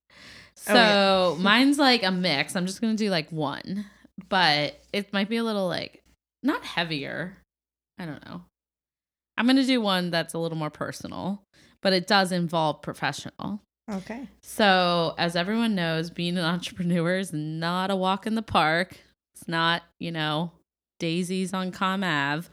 So 0.56 0.74
Oh, 0.76 1.36
yeah. 1.38 1.44
mine's 1.44 1.78
like 1.80 2.04
a 2.04 2.12
mix. 2.12 2.56
I'm 2.56 2.66
just 2.66 2.82
gonna 2.82 2.96
do 2.96 3.10
like 3.10 3.32
one, 3.32 3.86
but 4.30 4.80
it 4.94 5.14
might 5.14 5.30
be 5.30 5.38
a 5.38 5.44
little 5.44 5.68
like 5.68 6.04
not 6.44 6.64
heavier, 6.64 7.38
I 7.98 8.06
don't 8.06 8.26
know. 8.26 8.42
I'm 9.38 9.46
going 9.46 9.58
to 9.58 9.66
do 9.66 9.82
one 9.82 10.10
that's 10.10 10.34
a 10.34 10.40
little 10.40 10.58
more 10.58 10.70
personal, 10.70 11.44
but 11.82 11.94
it 11.94 12.08
does 12.08 12.32
involve 12.32 12.82
professional. 12.82 13.62
Okay. 13.90 14.28
So, 14.42 15.14
as 15.18 15.36
everyone 15.36 15.76
knows, 15.76 16.10
being 16.10 16.38
an 16.38 16.46
entrepreneur 16.46 17.18
is 17.18 17.32
not 17.34 17.92
a 17.92 17.96
walk 17.96 18.26
in 18.26 18.36
the 18.36 18.42
park. 18.42 18.98
It's 19.36 19.48
not, 19.48 19.84
you 20.00 20.12
know, 20.12 20.52
daisies 21.00 21.54
on 21.54 21.72
Comm 21.72 22.04
Ave, 22.04 22.48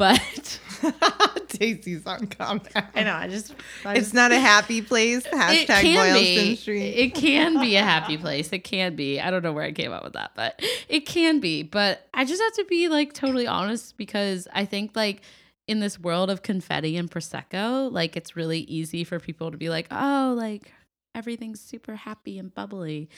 but 0.00 0.60
Daisy's 1.48 2.06
on 2.06 2.26
combat. 2.26 2.90
I 2.94 3.02
know. 3.04 3.12
I 3.14 3.28
just, 3.28 3.54
I 3.84 3.92
It's 3.92 4.06
just- 4.06 4.14
not 4.14 4.32
a 4.32 4.40
happy 4.40 4.80
place. 4.82 5.26
it 5.26 5.32
Hashtag 5.32 5.82
can 5.82 6.12
Boylston 6.14 6.44
be. 6.44 6.56
Street. 6.56 6.90
It 6.94 7.14
can 7.14 7.60
be 7.60 7.76
a 7.76 7.82
happy 7.82 8.16
place. 8.16 8.50
It 8.52 8.60
can 8.64 8.96
be. 8.96 9.20
I 9.20 9.30
don't 9.30 9.42
know 9.42 9.52
where 9.52 9.64
I 9.64 9.72
came 9.72 9.92
up 9.92 10.02
with 10.02 10.14
that, 10.14 10.30
but 10.34 10.60
it 10.88 11.00
can 11.06 11.38
be. 11.38 11.62
But 11.62 12.08
I 12.14 12.24
just 12.24 12.42
have 12.42 12.54
to 12.54 12.64
be 12.64 12.88
like 12.88 13.12
totally 13.12 13.46
honest 13.46 13.96
because 13.98 14.48
I 14.54 14.64
think 14.64 14.96
like 14.96 15.20
in 15.68 15.80
this 15.80 16.00
world 16.00 16.30
of 16.30 16.42
confetti 16.42 16.96
and 16.96 17.10
prosecco, 17.10 17.92
like 17.92 18.16
it's 18.16 18.34
really 18.34 18.60
easy 18.60 19.04
for 19.04 19.20
people 19.20 19.50
to 19.50 19.58
be 19.58 19.68
like, 19.68 19.86
oh, 19.90 20.34
like 20.36 20.72
everything's 21.14 21.60
super 21.60 21.94
happy 21.94 22.38
and 22.38 22.54
bubbly. 22.54 23.10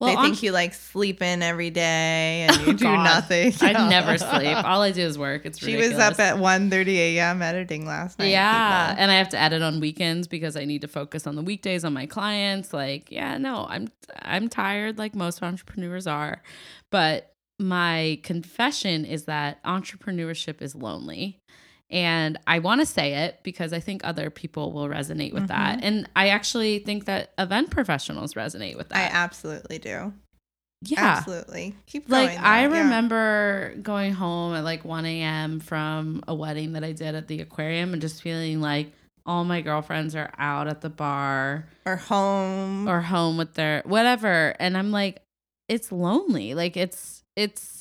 They 0.00 0.14
on- 0.14 0.24
think 0.24 0.42
you 0.42 0.52
like 0.52 0.74
sleep 0.74 1.20
in 1.22 1.42
every 1.42 1.70
day 1.70 2.46
and 2.48 2.56
you 2.60 2.68
Oh, 2.68 2.72
do 2.72 2.84
God. 2.84 3.02
nothing. 3.04 3.52
I 3.60 3.72
never 3.88 4.16
sleep. 4.16 4.56
All 4.64 4.80
I 4.82 4.92
do 4.92 5.02
is 5.02 5.18
work. 5.18 5.44
It's 5.44 5.58
She 5.58 5.74
ridiculous. 5.74 5.94
was 5.96 6.18
up 6.18 6.20
at 6.20 6.36
1.30 6.36 6.86
a.m. 6.96 7.42
editing 7.42 7.84
last 7.84 8.18
night. 8.18 8.30
yeah, 8.30 8.90
people. 8.90 9.02
and 9.02 9.10
I 9.10 9.14
have 9.16 9.28
to 9.30 9.40
edit 9.40 9.60
on 9.62 9.80
weekends 9.80 10.28
because 10.28 10.56
I 10.56 10.64
need 10.64 10.82
to 10.82 10.88
focus 10.88 11.26
on 11.26 11.34
the 11.34 11.42
weekdays 11.42 11.84
on 11.84 11.92
my 11.92 12.06
clients. 12.06 12.72
Like, 12.72 13.10
yeah, 13.10 13.38
no, 13.38 13.66
I'm 13.68 13.88
I'm 14.22 14.48
tired 14.48 14.98
like 14.98 15.14
most 15.16 15.42
entrepreneurs 15.42 16.06
are. 16.06 16.42
But 16.90 17.34
my 17.58 18.20
confession 18.22 19.04
is 19.04 19.24
that 19.24 19.62
entrepreneurship 19.64 20.62
is 20.62 20.74
lonely. 20.76 21.40
And 21.90 22.38
I 22.46 22.58
want 22.58 22.80
to 22.82 22.86
say 22.86 23.14
it 23.26 23.40
because 23.42 23.72
I 23.72 23.80
think 23.80 24.02
other 24.04 24.28
people 24.30 24.72
will 24.72 24.88
resonate 24.88 25.32
with 25.32 25.48
that. 25.48 25.78
Mm-hmm. 25.78 25.86
And 25.86 26.10
I 26.14 26.28
actually 26.28 26.80
think 26.80 27.06
that 27.06 27.32
event 27.38 27.70
professionals 27.70 28.34
resonate 28.34 28.76
with 28.76 28.90
that. 28.90 28.96
I 29.12 29.16
absolutely 29.16 29.78
do. 29.78 30.12
yeah. 30.82 31.16
Absolutely. 31.18 31.74
Keep 31.86 32.08
going. 32.10 32.26
Like 32.26 32.38
I 32.38 32.66
though, 32.68 32.74
yeah. 32.74 32.82
remember 32.82 33.74
going 33.80 34.12
home 34.12 34.54
at 34.54 34.64
like 34.64 34.84
1 34.84 35.06
a.m. 35.06 35.60
from 35.60 36.22
a 36.28 36.34
wedding 36.34 36.72
that 36.74 36.84
I 36.84 36.92
did 36.92 37.14
at 37.14 37.26
the 37.26 37.40
aquarium 37.40 37.92
and 37.94 38.02
just 38.02 38.20
feeling 38.22 38.60
like 38.60 38.92
all 39.24 39.44
my 39.44 39.60
girlfriends 39.62 40.14
are 40.14 40.30
out 40.38 40.68
at 40.68 40.80
the 40.82 40.90
bar 40.90 41.66
Or 41.86 41.96
home. 41.96 42.86
or 42.88 43.00
home 43.00 43.36
with 43.38 43.54
their 43.54 43.82
whatever. 43.86 44.54
And 44.58 44.76
I'm 44.76 44.90
like, 44.90 45.22
it's 45.68 45.90
lonely. 45.90 46.54
Like 46.54 46.76
it's 46.76 47.22
it's 47.36 47.77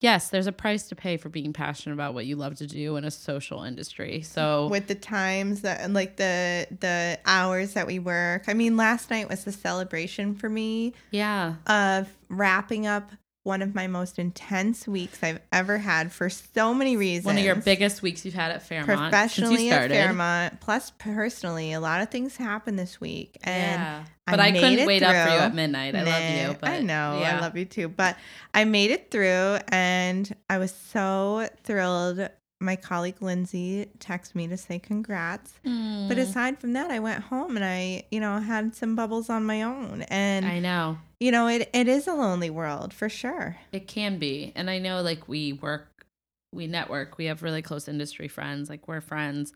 yes, 0.00 0.30
there's 0.30 0.46
a 0.46 0.52
price 0.52 0.88
to 0.88 0.96
pay 0.96 1.16
for 1.16 1.28
being 1.28 1.52
passionate 1.52 1.94
about 1.94 2.14
what 2.14 2.26
you 2.26 2.36
love 2.36 2.56
to 2.56 2.66
do 2.66 2.96
in 2.96 3.04
a 3.04 3.10
social 3.10 3.62
industry. 3.62 4.22
So 4.22 4.68
with 4.68 4.86
the 4.86 4.94
times 4.94 5.62
that 5.62 5.80
and 5.80 5.94
like 5.94 6.16
the 6.16 6.66
the 6.80 7.18
hours 7.26 7.74
that 7.74 7.86
we 7.86 7.98
work. 7.98 8.44
I 8.48 8.54
mean, 8.54 8.76
last 8.76 9.10
night 9.10 9.28
was 9.28 9.44
the 9.44 9.52
celebration 9.52 10.34
for 10.34 10.48
me 10.48 10.94
yeah. 11.10 11.54
of 11.66 12.08
wrapping 12.28 12.86
up 12.86 13.10
one 13.48 13.62
of 13.62 13.74
my 13.74 13.86
most 13.86 14.18
intense 14.18 14.86
weeks 14.86 15.22
I've 15.22 15.40
ever 15.50 15.78
had 15.78 16.12
for 16.12 16.28
so 16.28 16.74
many 16.74 16.98
reasons. 16.98 17.24
One 17.24 17.38
of 17.38 17.42
your 17.42 17.54
biggest 17.54 18.02
weeks 18.02 18.22
you've 18.26 18.34
had 18.34 18.52
at 18.52 18.62
Fairmont 18.62 19.10
professionally 19.10 19.70
at. 19.70 19.90
Fairmont, 19.90 20.60
plus 20.60 20.92
personally, 20.98 21.72
a 21.72 21.80
lot 21.80 22.02
of 22.02 22.10
things 22.10 22.36
happened 22.36 22.78
this 22.78 23.00
week, 23.00 23.38
and 23.42 23.80
yeah. 23.80 24.04
But 24.26 24.40
I, 24.40 24.50
made 24.50 24.60
couldn't 24.60 24.78
it 24.80 24.86
wait 24.86 25.02
up 25.02 25.26
for 25.26 25.34
you 25.34 25.40
at 25.40 25.54
midnight. 25.54 25.94
I 25.96 26.02
love 26.02 26.50
you. 26.52 26.58
But 26.60 26.68
I 26.68 26.80
know 26.80 27.18
yeah. 27.20 27.38
I 27.38 27.40
love 27.40 27.56
you 27.56 27.64
too, 27.64 27.88
but 27.88 28.18
I 28.52 28.66
made 28.66 28.90
it 28.90 29.10
through, 29.10 29.58
and 29.68 30.30
I 30.50 30.58
was 30.58 30.74
so 30.92 31.48
thrilled. 31.64 32.28
My 32.60 32.74
colleague 32.76 33.20
Lindsay 33.22 33.86
texted 34.00 34.34
me 34.34 34.48
to 34.48 34.56
say 34.56 34.78
congrats. 34.78 35.52
But 35.62 35.70
Mm. 35.70 36.18
aside 36.18 36.58
from 36.58 36.72
that, 36.72 36.90
I 36.90 36.98
went 36.98 37.24
home 37.24 37.54
and 37.56 37.64
I, 37.64 38.04
you 38.10 38.18
know, 38.20 38.38
had 38.40 38.74
some 38.74 38.96
bubbles 38.96 39.30
on 39.30 39.44
my 39.44 39.62
own. 39.62 40.02
And, 40.08 40.44
I 40.44 40.58
know. 40.58 40.98
you 41.20 41.30
know, 41.30 41.46
it, 41.46 41.70
it 41.72 41.86
is 41.86 42.06
a 42.08 42.14
lonely 42.14 42.50
world 42.50 42.92
for 42.92 43.08
sure. 43.08 43.56
It 43.70 43.86
can 43.86 44.18
be. 44.18 44.52
And 44.56 44.68
I 44.68 44.78
know 44.78 45.02
like 45.02 45.28
we 45.28 45.52
work, 45.52 46.04
we 46.52 46.66
network, 46.66 47.16
we 47.16 47.26
have 47.26 47.42
really 47.44 47.62
close 47.62 47.86
industry 47.88 48.26
friends, 48.26 48.68
like 48.68 48.88
we're 48.88 49.00
friends. 49.02 49.52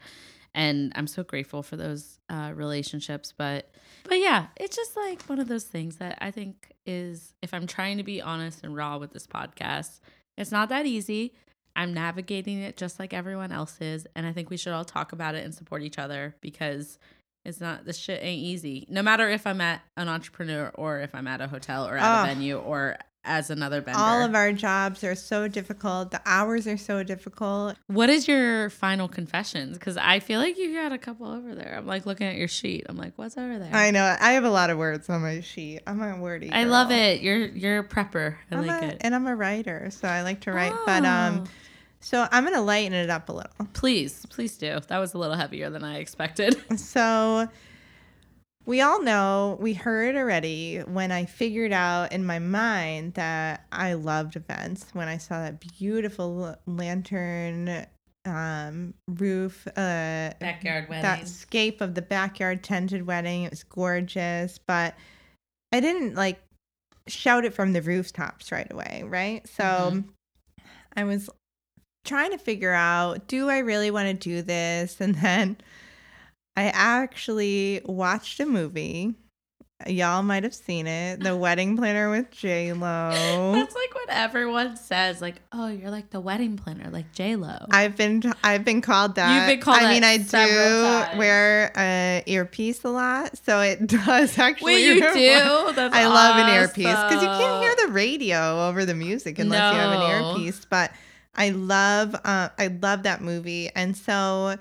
And 0.55 0.93
I'm 0.95 1.07
so 1.07 1.25
grateful 1.25 1.63
for 1.63 1.77
those 1.77 2.19
uh, 2.29 2.53
relationships. 2.55 3.33
But, 3.37 3.71
but 4.05 4.19
yeah, 4.21 4.47
it's 4.57 4.77
just 4.77 4.97
like 4.97 5.23
one 5.25 5.41
of 5.41 5.49
those 5.49 5.65
things 5.65 5.97
that 5.97 6.19
I 6.21 6.31
think 6.31 6.71
is, 6.87 7.35
if 7.43 7.53
I'm 7.55 7.67
trying 7.67 7.97
to 7.97 8.03
be 8.05 8.21
honest 8.23 8.63
and 8.63 8.77
raw 8.77 8.99
with 8.99 9.13
this 9.13 9.27
podcast, 9.27 9.99
it's 10.37 10.53
not 10.53 10.69
that 10.69 10.87
easy. 10.87 11.35
I'm 11.75 11.95
navigating 11.95 12.59
it 12.61 12.77
just 12.77 12.99
like 12.99 13.13
everyone 13.15 13.53
else 13.53 13.81
is. 13.81 14.07
And 14.15 14.27
I 14.27 14.33
think 14.33 14.51
we 14.51 14.57
should 14.57 14.73
all 14.73 14.85
talk 14.85 15.13
about 15.13 15.35
it 15.35 15.45
and 15.45 15.55
support 15.55 15.83
each 15.83 15.99
other 15.99 16.35
because 16.41 16.99
it's 17.45 17.61
not, 17.61 17.85
this 17.85 17.97
shit 17.97 18.23
ain't 18.23 18.43
easy. 18.43 18.87
No 18.89 19.03
matter 19.03 19.29
if 19.29 19.47
I'm 19.47 19.61
at 19.61 19.81
an 19.97 20.09
entrepreneur 20.09 20.71
or 20.75 21.01
if 21.01 21.15
I'm 21.15 21.27
at 21.27 21.41
a 21.41 21.49
hotel 21.49 21.87
or 21.87 21.97
at 21.97 22.21
Oh. 22.21 22.23
a 22.23 22.27
venue 22.27 22.59
or 22.59 22.97
as 23.25 23.51
another 23.51 23.81
vendor. 23.81 24.01
All 24.01 24.23
of 24.23 24.35
our 24.35 24.53
jobs 24.53 25.05
are 25.05 25.15
so 25.15 25.47
difficult. 25.47 26.11
The 26.11 26.21
hours 26.27 26.67
are 26.67 26.77
so 26.77 27.03
difficult. 27.05 27.77
What 27.87 28.11
is 28.11 28.27
your 28.27 28.69
final 28.71 29.07
confessions? 29.09 29.79
Because 29.79 29.97
I 29.97 30.19
feel 30.19 30.41
like 30.41 30.59
you 30.59 30.75
got 30.75 30.93
a 30.93 30.99
couple 30.99 31.29
over 31.29 31.55
there. 31.55 31.77
I'm 31.79 31.87
like 31.87 32.05
looking 32.05 32.27
at 32.27 32.35
your 32.37 32.49
sheet. 32.49 32.85
I'm 32.89 32.97
like, 32.97 33.13
what's 33.17 33.39
over 33.39 33.59
there? 33.59 33.71
I 33.73 33.91
know. 33.93 34.17
I 34.21 34.33
have 34.33 34.45
a 34.45 34.51
lot 34.51 34.71
of 34.71 34.79
words 34.79 35.09
on 35.09 35.23
my 35.23 35.41
sheet. 35.41 35.81
I'm 35.87 36.03
a 36.03 36.17
wordy. 36.21 36.51
I 36.51 36.65
love 36.65 36.91
it. 36.91 37.21
You're 37.23 37.47
you're 37.47 37.79
a 37.79 37.85
prepper. 37.85 38.37
I 38.51 38.57
I'm 38.57 38.67
like 38.67 38.83
a- 38.83 38.87
it. 38.89 38.99
And 39.03 39.15
I'm 39.15 39.27
a 39.27 39.37
writer, 39.37 39.89
so 39.91 40.09
I 40.09 40.23
like 40.23 40.41
to 40.43 40.53
write. 40.53 40.75
But 40.85 41.05
um, 41.05 41.45
Oh. 41.47 41.51
so 42.01 42.27
I'm 42.33 42.43
gonna 42.45 42.61
lighten 42.63 42.93
it 42.93 43.09
up 43.09 43.29
a 43.29 43.33
little. 43.33 43.53
please, 43.73 44.27
please 44.31 44.57
do. 44.59 44.81
That 44.89 44.99
was 44.99 45.15
a 45.15 45.19
little 45.19 45.37
heavier 45.37 45.71
than 45.71 45.85
I 45.85 45.99
expected. 45.99 46.61
So 46.79 47.49
we 48.65 48.81
all 48.81 49.03
know, 49.03 49.57
we 49.61 49.75
heard 49.75 50.17
already 50.17 50.79
when 50.79 51.11
I 51.11 51.25
figured 51.25 51.73
out 51.73 52.13
in 52.13 52.25
my 52.25 52.39
mind 52.39 53.15
that 53.15 53.67
I 53.73 53.95
loved 53.95 54.37
events 54.37 54.87
when 54.93 55.09
I 55.09 55.19
saw 55.19 55.41
that 55.41 55.61
beautiful 55.79 56.57
lantern 56.67 57.87
um 58.25 58.95
roof 59.09 59.67
uh 59.77 60.31
Backyard 60.39 60.89
that 60.89 61.27
scape 61.27 61.81
of 61.81 61.97
the 61.97 62.03
backyard 62.03 62.63
tented 62.63 63.05
wedding 63.05 63.43
it 63.43 63.51
was 63.51 63.65
gorgeous 63.65 64.59
but 64.65 64.95
i 65.73 65.81
didn't 65.81 66.15
like 66.15 66.41
shout 67.09 67.45
it 67.45 67.53
from 67.53 67.73
the 67.73 67.83
rooftops 67.83 68.53
right 68.53 68.71
away 68.71 69.03
right? 69.05 69.49
So 69.49 69.65
Mhm. 69.65 70.05
i 70.95 71.03
was 71.03 71.29
trying 72.05 72.31
to 72.31 72.39
figure 72.39 72.73
out 72.73 73.27
do 73.27 73.49
i 73.49 73.59
really 73.59 73.91
want 73.91 74.07
to 74.07 74.15
do 74.15 74.41
this? 74.43 75.01
And 75.01 75.17
then 75.17 75.57
i 76.57 76.65
actually 76.65 77.81
watched 77.85 78.41
a 78.41 78.47
movie 78.47 79.15
y'all 79.87 80.23
might 80.23 80.45
have 80.45 80.55
seen 80.55 80.87
it 80.87 81.21
the 81.21 81.37
wedding 81.45 81.77
planner 81.77 82.11
with 82.11 82.31
j 82.31 82.73
lo 82.73 83.53
That's 83.55 83.75
like 83.75 83.95
what 83.95 84.03
everyone 84.13 84.77
says. 84.77 85.21
Like, 85.21 85.37
oh, 85.53 85.69
you're 85.69 85.91
like 85.91 86.11
the 86.11 86.21
wedding 86.21 86.57
planner, 86.57 86.91
like 86.91 87.13
J 87.13 87.37
Lo. 87.37 87.67
I've 87.71 87.97
been 87.97 88.23
I've 88.45 88.65
been 88.65 88.81
called 88.81 89.17
that. 89.17 89.35
You've 89.35 89.57
been 89.57 89.61
called 89.61 89.83
I 89.83 89.93
mean, 89.93 90.05
I 90.05 90.19
several 90.19 90.91
times. 90.91 91.13
do 91.13 91.19
wear 91.19 91.73
a 91.77 92.23
earpiece 92.27 92.85
a 92.85 92.91
lot, 92.91 93.37
so 93.39 93.61
it 93.61 93.87
does 94.07 94.39
actually. 94.39 94.75
Wait, 94.75 94.87
you 94.87 95.01
do? 95.01 95.73
That's 95.75 95.95
I 95.95 96.07
love 96.07 96.37
an 96.37 96.55
earpiece 96.55 96.85
because 96.85 97.23
you 97.23 97.29
can't 97.29 97.63
hear 97.63 97.87
the 97.87 97.93
radio 97.93 98.69
over 98.69 98.85
the 98.85 98.95
music 98.95 99.39
unless 99.39 99.73
you 99.73 99.79
have 99.81 100.01
an 100.01 100.11
earpiece. 100.11 100.65
But 100.65 100.93
I 101.35 101.51
love 101.51 102.15
uh, 102.15 102.51
I 102.59 102.67
love 102.67 103.05
that 103.05 103.23
movie, 103.23 103.71
and 103.75 103.97
so 103.97 104.57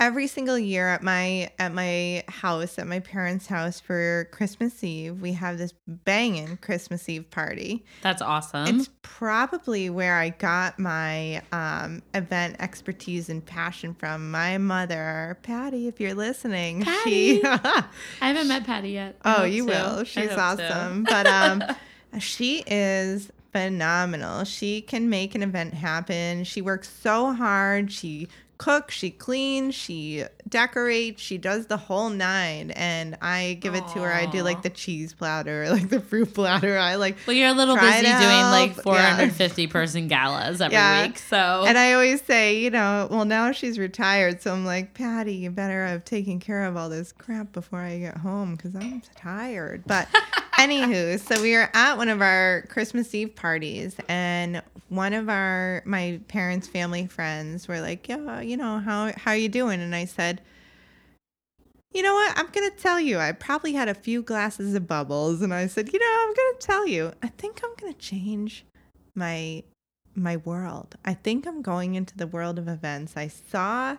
every 0.00 0.26
single 0.26 0.58
year 0.58 0.88
at 0.88 1.02
my 1.02 1.50
at 1.58 1.72
my 1.74 2.24
house 2.26 2.78
at 2.78 2.86
my 2.86 2.98
parents' 2.98 3.46
house 3.46 3.78
for 3.78 4.26
Christmas 4.32 4.82
Eve, 4.82 5.20
we 5.20 5.34
have 5.34 5.58
this 5.58 5.74
banging 5.86 6.56
Christmas 6.56 7.08
Eve 7.08 7.30
party. 7.30 7.84
That's 8.02 8.22
awesome. 8.22 8.66
It's 8.66 8.88
probably 9.02 9.90
where 9.90 10.16
I 10.16 10.30
got 10.30 10.78
my 10.78 11.42
um, 11.52 12.02
event 12.14 12.56
expertise 12.58 13.28
and 13.28 13.44
passion 13.44 13.94
from. 13.94 14.30
My 14.30 14.58
mother, 14.58 15.38
Patty, 15.42 15.86
if 15.86 16.00
you're 16.00 16.14
listening, 16.14 16.84
she. 17.04 17.42
I 17.44 17.84
haven't 18.20 18.48
met 18.48 18.64
Patty 18.64 18.90
yet. 18.90 19.16
I 19.22 19.42
oh, 19.42 19.44
you 19.44 19.66
to. 19.66 19.70
will. 19.70 20.04
She's 20.04 20.30
hope 20.30 20.58
so. 20.58 20.64
awesome. 20.64 21.04
But 21.04 21.26
um, 21.26 21.62
she 22.18 22.64
is 22.66 23.30
phenomenal. 23.52 24.44
She 24.44 24.80
can 24.80 25.10
make 25.10 25.34
an 25.34 25.42
event 25.42 25.74
happen. 25.74 26.44
She 26.44 26.62
works 26.62 26.88
so 26.88 27.32
hard. 27.32 27.92
She 27.92 28.28
cooks, 28.60 28.94
she 28.94 29.10
cleans, 29.10 29.74
she 29.74 30.22
decorates, 30.46 31.22
she 31.22 31.38
does 31.38 31.66
the 31.68 31.78
whole 31.78 32.10
nine. 32.10 32.70
And 32.72 33.16
I 33.22 33.56
give 33.58 33.74
it 33.74 33.88
to 33.88 34.02
her. 34.02 34.12
I 34.12 34.26
do 34.26 34.42
like 34.42 34.60
the 34.60 34.68
cheese 34.68 35.14
platter, 35.14 35.70
like 35.70 35.88
the 35.88 35.98
fruit 35.98 36.34
platter. 36.34 36.76
I 36.76 36.96
like 36.96 37.16
Well, 37.26 37.34
you're 37.34 37.48
a 37.48 37.54
little 37.54 37.74
busy 37.76 38.02
doing 38.02 38.20
like 38.50 38.72
out. 38.72 38.76
Yeah. 38.76 39.16
450 39.16 39.66
person 39.68 40.08
galas 40.08 40.60
every 40.60 40.74
Yeah. 40.74 41.06
week. 41.06 41.18
So 41.18 41.64
And 41.66 41.78
I 41.78 41.94
always 41.94 42.20
say, 42.20 42.58
you 42.60 42.68
know, 42.70 43.08
well, 43.10 43.24
now 43.24 43.50
she's 43.52 43.78
retired. 43.78 44.42
So 44.42 44.52
I'm 44.52 44.66
like, 44.66 44.92
Patty, 44.92 45.36
you 45.36 45.50
better 45.50 45.86
have 45.86 46.04
taken 46.04 46.38
care 46.38 46.64
of 46.66 46.76
all 46.76 46.90
this 46.90 47.12
crap 47.12 47.52
before 47.52 47.80
I 47.80 47.98
get 47.98 48.18
home 48.18 48.56
because 48.56 48.74
I'm 48.74 49.00
tired. 49.16 49.84
But 49.86 50.06
Anywho, 50.60 51.18
so 51.18 51.40
we 51.40 51.54
were 51.54 51.70
at 51.72 51.96
one 51.96 52.10
of 52.10 52.20
our 52.20 52.66
Christmas 52.68 53.14
Eve 53.14 53.34
parties, 53.34 53.96
and 54.10 54.60
one 54.90 55.14
of 55.14 55.30
our 55.30 55.82
my 55.86 56.20
parents' 56.28 56.68
family 56.68 57.06
friends 57.06 57.66
were 57.66 57.80
like, 57.80 58.06
"Yeah, 58.06 58.42
you 58.42 58.58
know 58.58 58.78
how 58.78 59.10
how 59.16 59.32
you 59.32 59.48
doing?" 59.48 59.80
And 59.80 59.94
I 59.94 60.04
said, 60.04 60.42
"You 61.94 62.02
know 62.02 62.12
what? 62.12 62.36
I'm 62.36 62.48
gonna 62.48 62.72
tell 62.72 63.00
you. 63.00 63.18
I 63.18 63.32
probably 63.32 63.72
had 63.72 63.88
a 63.88 63.94
few 63.94 64.20
glasses 64.20 64.74
of 64.74 64.86
bubbles." 64.86 65.40
And 65.40 65.54
I 65.54 65.66
said, 65.66 65.94
"You 65.94 65.98
know, 65.98 66.26
I'm 66.28 66.34
gonna 66.34 66.58
tell 66.60 66.86
you. 66.86 67.14
I 67.22 67.28
think 67.28 67.62
I'm 67.64 67.74
gonna 67.80 67.94
change 67.94 68.66
my 69.14 69.62
my 70.14 70.36
world. 70.36 70.94
I 71.06 71.14
think 71.14 71.46
I'm 71.46 71.62
going 71.62 71.94
into 71.94 72.18
the 72.18 72.26
world 72.26 72.58
of 72.58 72.68
events. 72.68 73.16
I 73.16 73.28
saw." 73.28 73.96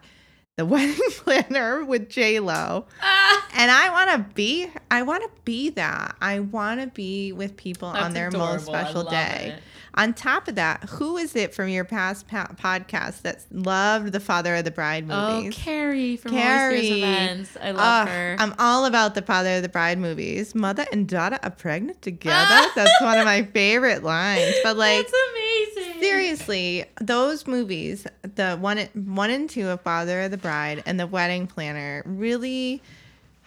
The 0.61 0.65
wedding 0.67 0.95
planner 1.17 1.83
with 1.83 2.07
J 2.07 2.39
Lo, 2.39 2.85
Ah, 3.01 3.47
and 3.55 3.71
I 3.71 3.89
want 3.89 4.11
to 4.11 4.33
be. 4.35 4.69
I 4.91 5.01
want 5.01 5.23
to 5.23 5.29
be 5.43 5.71
that. 5.71 6.15
I 6.21 6.39
want 6.39 6.79
to 6.81 6.85
be 6.85 7.31
with 7.31 7.57
people 7.57 7.88
on 7.88 7.95
that's 7.95 8.13
their 8.13 8.29
most 8.29 8.65
adorable. 8.67 8.75
I 8.75 8.83
special 8.83 9.03
day. 9.05 9.55
it. 9.57 9.63
On 9.95 10.13
top 10.13 10.47
of 10.47 10.55
that, 10.55 10.85
who 10.89 11.18
is 11.18 11.35
it 11.35 11.53
from 11.53 11.68
your 11.68 11.84
past 11.84 12.27
pa- 12.27 12.47
podcast 12.57 13.23
that 13.23 13.43
loved 13.51 14.13
the 14.13 14.22
Father 14.22 14.55
of 14.55 14.63
the 14.63 14.72
Bride 14.72 15.05
Oh, 15.09 15.41
movies? 15.41 15.53
Carrie 15.55 16.15
from 16.15 16.31
Carrie. 16.31 17.01
Events. 17.01 17.57
I 17.61 17.72
love 17.72 18.07
her. 18.07 18.38
I'm 18.39 18.55
all 18.57 18.85
about 18.85 19.15
the 19.15 19.22
Father 19.22 19.57
of 19.57 19.63
the 19.63 19.69
Bride 19.69 19.97
movies. 19.97 20.55
Mother 20.55 20.85
and 20.93 21.07
daughter 21.09 21.39
are 21.43 21.49
pregnant 21.51 22.01
together. 22.01 22.69
That's 22.76 23.01
one 23.01 23.18
of 23.18 23.26
my 23.26 23.43
favorite 23.43 24.01
lines. 24.01 24.55
But 24.63 24.77
like, 24.77 25.05
That's 25.07 25.13
amazing. 25.76 26.01
seriously, 26.01 26.85
those 27.01 27.45
movies, 27.45 28.07
the 28.22 28.55
one, 28.57 28.77
one 28.93 29.30
and 29.30 29.49
two 29.49 29.68
of 29.68 29.81
Father 29.81 30.22
of 30.22 30.31
the 30.31 30.38
Bride 30.38 30.84
and 30.85 30.97
the 30.97 31.07
Wedding 31.07 31.47
Planner, 31.47 32.01
really 32.05 32.81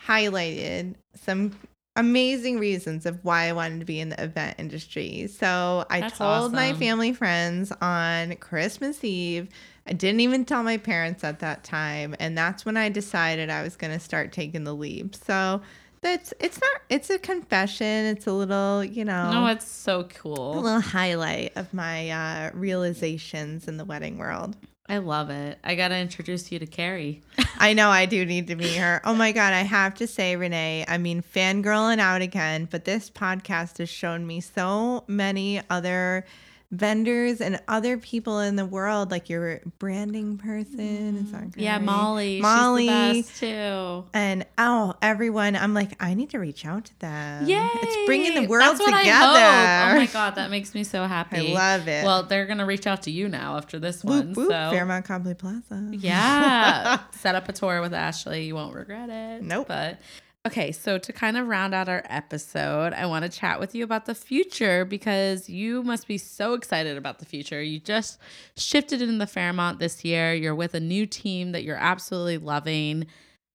highlighted 0.06 0.94
some 1.24 1.58
amazing 1.96 2.58
reasons 2.58 3.06
of 3.06 3.24
why 3.24 3.44
I 3.48 3.52
wanted 3.52 3.80
to 3.80 3.84
be 3.86 4.00
in 4.00 4.08
the 4.08 4.22
event 4.22 4.56
industry. 4.58 5.28
So 5.28 5.86
I 5.90 6.00
That's 6.00 6.18
told 6.18 6.52
my 6.52 6.72
family 6.74 7.12
friends 7.12 7.72
on 7.80 8.34
Christmas 8.36 9.02
Eve. 9.04 9.48
I 9.86 9.92
didn't 9.92 10.20
even 10.20 10.44
tell 10.44 10.62
my 10.62 10.76
parents 10.78 11.22
at 11.24 11.40
that 11.40 11.62
time, 11.62 12.16
and 12.18 12.36
that's 12.36 12.64
when 12.64 12.76
I 12.76 12.88
decided 12.88 13.50
I 13.50 13.62
was 13.62 13.76
going 13.76 13.92
to 13.92 14.00
start 14.00 14.32
taking 14.32 14.64
the 14.64 14.74
leap. 14.74 15.14
So 15.14 15.60
that's 16.00 16.34
it's 16.40 16.60
not 16.60 16.80
it's 16.88 17.10
a 17.10 17.18
confession. 17.18 17.86
It's 18.06 18.26
a 18.26 18.32
little, 18.32 18.82
you 18.82 19.04
know, 19.04 19.30
No, 19.30 19.46
it's 19.46 19.66
so 19.68 20.04
cool. 20.04 20.58
a 20.58 20.60
little 20.60 20.80
highlight 20.80 21.52
of 21.56 21.72
my 21.74 22.10
uh, 22.10 22.50
realizations 22.54 23.68
in 23.68 23.76
the 23.76 23.84
wedding 23.84 24.18
world. 24.18 24.56
I 24.86 24.98
love 24.98 25.30
it. 25.30 25.58
I 25.64 25.76
gotta 25.76 25.96
introduce 25.96 26.52
you 26.52 26.58
to 26.58 26.66
Carrie. 26.66 27.22
I 27.58 27.72
know 27.72 27.88
I 27.88 28.04
do 28.04 28.26
need 28.26 28.48
to 28.48 28.54
meet 28.54 28.76
her. 28.76 29.00
Oh 29.04 29.14
my 29.14 29.32
God, 29.32 29.54
I 29.54 29.62
have 29.62 29.94
to 29.94 30.06
say, 30.06 30.36
Renee, 30.36 30.84
I 30.86 30.98
mean, 30.98 31.22
fangirling 31.22 31.98
out 31.98 32.20
again, 32.20 32.68
but 32.70 32.84
this 32.84 33.08
podcast 33.08 33.78
has 33.78 33.88
shown 33.88 34.26
me 34.26 34.40
so 34.40 35.04
many 35.06 35.62
other 35.70 36.26
vendors 36.74 37.40
and 37.40 37.60
other 37.68 37.96
people 37.98 38.40
in 38.40 38.56
the 38.56 38.66
world, 38.66 39.10
like 39.10 39.28
your 39.30 39.60
branding 39.78 40.38
person. 40.38 41.16
Is 41.16 41.32
that 41.32 41.56
Yeah. 41.56 41.78
Molly. 41.78 42.40
Molly. 42.40 42.86
She's 42.88 43.26
the 43.28 43.30
best 43.30 43.40
too. 43.40 44.04
And 44.12 44.46
oh, 44.58 44.94
everyone, 45.00 45.56
I'm 45.56 45.74
like, 45.74 46.02
I 46.02 46.14
need 46.14 46.30
to 46.30 46.38
reach 46.38 46.66
out 46.66 46.84
to 46.86 47.00
them. 47.00 47.46
Yeah, 47.46 47.68
It's 47.74 48.06
bringing 48.06 48.34
the 48.34 48.46
world 48.48 48.62
That's 48.62 48.80
what 48.80 48.98
together. 48.98 49.38
I 49.38 49.86
hope. 49.88 49.96
Oh 49.96 50.00
my 50.00 50.06
god, 50.06 50.34
that 50.36 50.50
makes 50.50 50.74
me 50.74 50.84
so 50.84 51.04
happy. 51.06 51.52
I 51.54 51.54
love 51.76 51.88
it. 51.88 52.04
Well, 52.04 52.24
they're 52.24 52.46
gonna 52.46 52.66
reach 52.66 52.86
out 52.86 53.02
to 53.02 53.10
you 53.10 53.28
now 53.28 53.56
after 53.56 53.78
this 53.78 54.02
one. 54.04 54.28
Whoop, 54.28 54.36
whoop, 54.36 54.46
so 54.50 54.70
Fairmont 54.70 55.04
Copley 55.04 55.34
Plaza. 55.34 55.88
yeah, 55.92 56.98
set 57.12 57.34
up 57.34 57.48
a 57.48 57.52
tour 57.52 57.80
with 57.80 57.94
Ashley. 57.94 58.44
You 58.44 58.54
won't 58.54 58.74
regret 58.74 59.08
it. 59.10 59.42
Nope. 59.42 59.68
But 59.68 59.98
okay, 60.46 60.72
so 60.72 60.98
to 60.98 61.12
kind 61.12 61.36
of 61.36 61.46
round 61.46 61.74
out 61.74 61.88
our 61.88 62.04
episode, 62.08 62.92
I 62.92 63.06
want 63.06 63.24
to 63.24 63.30
chat 63.30 63.58
with 63.58 63.74
you 63.74 63.82
about 63.82 64.06
the 64.06 64.14
future 64.14 64.84
because 64.84 65.48
you 65.48 65.82
must 65.82 66.06
be 66.06 66.18
so 66.18 66.52
excited 66.54 66.96
about 66.96 67.18
the 67.18 67.24
future. 67.24 67.62
You 67.62 67.80
just 67.80 68.18
shifted 68.56 69.00
in 69.00 69.18
the 69.18 69.26
Fairmont 69.26 69.78
this 69.78 70.04
year. 70.04 70.34
You're 70.34 70.54
with 70.54 70.74
a 70.74 70.80
new 70.80 71.06
team 71.06 71.52
that 71.52 71.64
you're 71.64 71.76
absolutely 71.76 72.38
loving. 72.38 73.06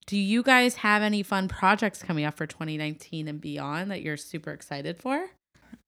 Do 0.07 0.17
you 0.17 0.41
guys 0.41 0.75
have 0.75 1.03
any 1.03 1.21
fun 1.21 1.47
projects 1.47 2.01
coming 2.01 2.25
up 2.25 2.35
for 2.35 2.47
2019 2.47 3.27
and 3.27 3.39
beyond 3.39 3.91
that 3.91 4.01
you're 4.01 4.17
super 4.17 4.51
excited 4.51 4.97
for? 4.97 5.29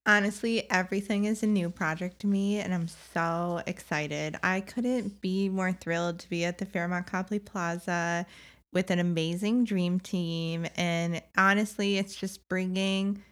Honestly, 0.06 0.70
everything 0.72 1.26
is 1.26 1.44
a 1.44 1.48
new 1.48 1.70
project 1.70 2.20
to 2.20 2.28
me, 2.28 2.60
and 2.60 2.74
I'm 2.74 2.88
so 2.88 3.62
excited. 3.68 4.36
I 4.42 4.62
couldn't 4.62 5.22
be 5.22 5.48
more 5.48 5.74
thrilled 5.74 6.20
to 6.20 6.30
be 6.30 6.44
at 6.44 6.58
the 6.58 6.66
Fairmont 6.66 7.06
Copley 7.06 7.38
Plaza 7.38 8.26
with 8.74 8.92
an 8.92 9.00
amazing 9.00 9.66
dream 9.66 10.00
team. 10.00 10.68
And 10.76 11.22
honestly, 11.38 11.98
it's 11.98 12.16
just 12.16 12.48
bringing 12.48 13.24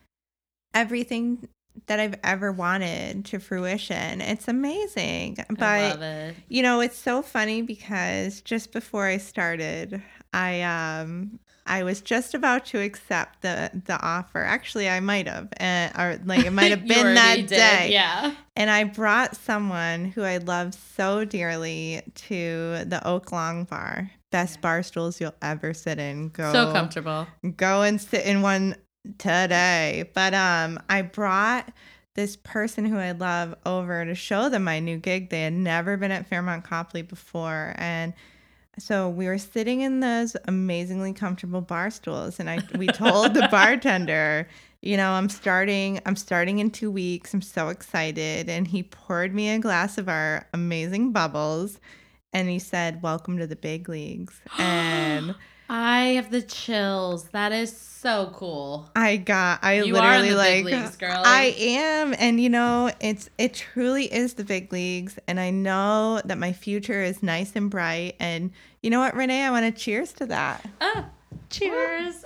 everything 0.74 1.48
that 1.88 2.00
I've 2.00 2.20
ever 2.24 2.52
wanted 2.52 3.26
to 3.26 3.40
fruition. 3.40 4.22
It's 4.22 4.48
amazing. 4.48 5.38
But 5.50 5.62
I 5.62 5.90
love 5.92 6.02
it. 6.02 6.36
you 6.50 6.62
know, 6.62 6.82
it's 6.82 6.98
so 6.98 7.22
funny 7.22 7.62
because 7.62 8.42
just 8.42 8.72
before 8.72 9.06
I 9.06 9.18
started, 9.18 10.02
I 10.34 10.62
um 10.62 11.40
I 11.66 11.84
was 11.84 12.02
just 12.02 12.34
about 12.34 12.66
to 12.68 12.80
accept 12.80 13.44
the 13.44 13.70
the 13.86 14.00
offer. 14.02 14.40
Actually, 14.40 14.90
I 14.90 15.00
might 15.00 15.28
have, 15.28 15.50
uh, 15.60 15.90
or 15.98 16.20
like 16.26 16.46
it 16.46 16.52
might 16.52 16.72
have 16.72 16.88
been 16.88 17.14
that 17.14 17.36
did, 17.36 17.48
day. 17.50 17.90
Yeah. 17.92 18.34
And 18.56 18.70
I 18.70 18.86
brought 18.86 19.36
someone 19.36 20.06
who 20.06 20.24
I 20.24 20.38
love 20.38 20.74
so 20.74 21.26
dearly 21.26 22.02
to 22.28 22.84
the 22.86 23.02
Oak 23.06 23.32
Long 23.32 23.66
Bar. 23.66 24.12
Best 24.32 24.62
bar 24.62 24.84
stools 24.84 25.20
you'll 25.20 25.36
ever 25.42 25.74
sit 25.74 25.98
in. 26.00 26.30
Go 26.30 26.52
So 26.52 26.72
comfortable. 26.72 27.28
go 27.58 27.82
and 27.82 28.00
sit 28.00 28.26
in 28.26 28.42
one 28.42 28.76
today. 29.18 30.10
But 30.14 30.34
um 30.34 30.80
I 30.90 31.02
brought 31.02 31.72
this 32.16 32.36
person 32.36 32.86
who 32.86 32.98
I 32.98 33.12
love 33.12 33.56
over 33.66 34.04
to 34.06 34.14
show 34.16 34.50
them 34.50 34.64
my 34.66 34.80
new 34.80 34.98
gig. 34.98 35.30
They 35.30 35.44
had 35.44 35.54
never 35.54 35.96
been 35.98 36.12
at 36.12 36.28
Fairmont 36.28 36.64
Copley 36.64 37.02
before 37.02 37.74
and 37.78 38.14
so 38.78 39.10
we 39.10 39.28
were 39.28 39.38
sitting 39.38 39.82
in 39.82 40.00
those 40.00 40.38
amazingly 40.46 41.12
comfortable 41.12 41.60
bar 41.62 41.90
stools 41.90 42.40
and 42.40 42.50
I 42.50 42.60
we 42.78 42.88
told 42.88 43.34
the 43.34 43.48
bartender, 43.52 44.48
you 44.82 44.96
know, 44.96 45.12
I'm 45.12 45.30
starting 45.30 46.00
I'm 46.06 46.16
starting 46.16 46.60
in 46.60 46.72
2 46.72 46.92
weeks. 46.92 47.34
I'm 47.34 47.42
so 47.42 47.70
excited 47.70 48.48
and 48.50 48.68
he 48.68 48.84
poured 48.84 49.34
me 49.34 49.50
a 49.50 49.60
glass 49.60 49.98
of 49.98 50.08
our 50.08 50.48
amazing 50.54 51.12
bubbles 51.12 51.80
and 52.34 52.50
he 52.50 52.60
said, 52.60 53.02
"Welcome 53.02 53.38
to 53.40 53.48
the 53.48 53.56
big 53.56 53.90
leagues." 53.90 54.42
And 54.60 55.36
I 55.70 56.00
have 56.16 56.32
the 56.32 56.42
chills. 56.42 57.26
That 57.26 57.52
is 57.52 57.76
so 57.78 58.32
cool. 58.34 58.90
I 58.96 59.18
got 59.18 59.64
I 59.64 59.82
You 59.82 59.96
are 59.98 60.16
in 60.16 60.22
literally 60.22 60.30
the 60.30 60.36
like 60.36 60.66
big 60.66 60.66
leagues. 60.66 60.98
I 61.02 61.56
am 61.58 62.16
and 62.18 62.40
you 62.40 62.50
know 62.50 62.92
it's 63.00 63.30
it 63.38 63.54
truly 63.54 64.12
is 64.12 64.34
the 64.34 64.44
big 64.44 64.74
leagues 64.74 65.20
and 65.28 65.40
I 65.40 65.52
know 65.52 66.22
that 66.26 66.40
my 66.40 66.54
future 66.54 67.04
is 67.04 67.22
nice 67.22 67.56
and 67.56 67.70
bright 67.70 68.16
and 68.20 68.52
you 68.82 68.90
know 68.90 69.00
what 69.00 69.16
Renee 69.16 69.44
I 69.44 69.52
want 69.52 69.66
to 69.66 69.80
cheers 69.80 70.12
to 70.14 70.26
that. 70.28 70.68
Ah, 70.82 71.06
cheers. 71.52 72.26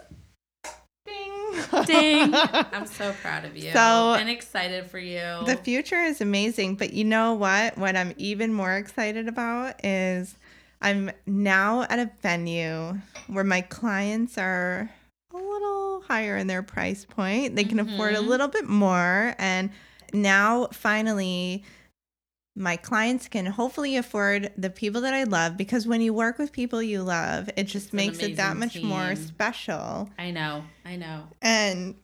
Ding. 1.05 1.85
Ding. 1.85 2.33
I'm 2.71 2.85
so 2.87 3.13
proud 3.21 3.45
of 3.45 3.55
you. 3.57 3.71
So- 3.73 4.13
and 4.13 4.29
excited 4.29 4.89
for 4.89 4.99
you. 4.99 5.19
The 5.45 5.59
future 5.63 6.01
is 6.01 6.21
amazing, 6.21 6.75
but 6.75 6.93
you 6.93 7.03
know 7.03 7.33
what? 7.33 7.77
What 7.77 7.95
I'm 7.95 8.13
even 8.17 8.53
more 8.53 8.73
excited 8.73 9.27
about 9.27 9.83
is 9.85 10.35
I'm 10.81 11.11
now 11.25 11.83
at 11.83 11.99
a 11.99 12.09
venue 12.21 12.99
where 13.27 13.43
my 13.43 13.61
clients 13.61 14.37
are 14.37 14.89
a 15.33 15.37
little 15.37 16.01
higher 16.07 16.37
in 16.37 16.47
their 16.47 16.63
price 16.63 17.05
point. 17.05 17.55
They 17.55 17.63
can 17.63 17.79
afford 17.79 18.13
a 18.15 18.19
Mhm. 18.19 18.27
little 18.27 18.47
bit 18.47 18.67
more. 18.67 19.35
And 19.37 19.71
now 20.13 20.67
finally, 20.71 21.63
my 22.55 22.75
clients 22.75 23.27
can 23.27 23.45
hopefully 23.47 23.95
afford 23.97 24.51
the 24.57 24.69
people 24.69 25.01
that 25.01 25.13
I 25.13 25.23
love 25.23 25.57
because 25.57 25.87
when 25.87 26.01
you 26.01 26.13
work 26.13 26.37
with 26.37 26.51
people 26.51 26.81
you 26.83 27.01
love, 27.01 27.49
it 27.57 27.63
just 27.63 27.91
an 27.91 27.97
makes 27.97 28.19
it 28.19 28.35
that 28.37 28.51
amazing 28.51 28.85
much 28.87 28.89
more 28.89 29.15
special 29.15 30.09
I 30.19 30.31
know. 30.31 30.63
I 30.85 30.95
know. 30.95 31.23
and 31.41 31.95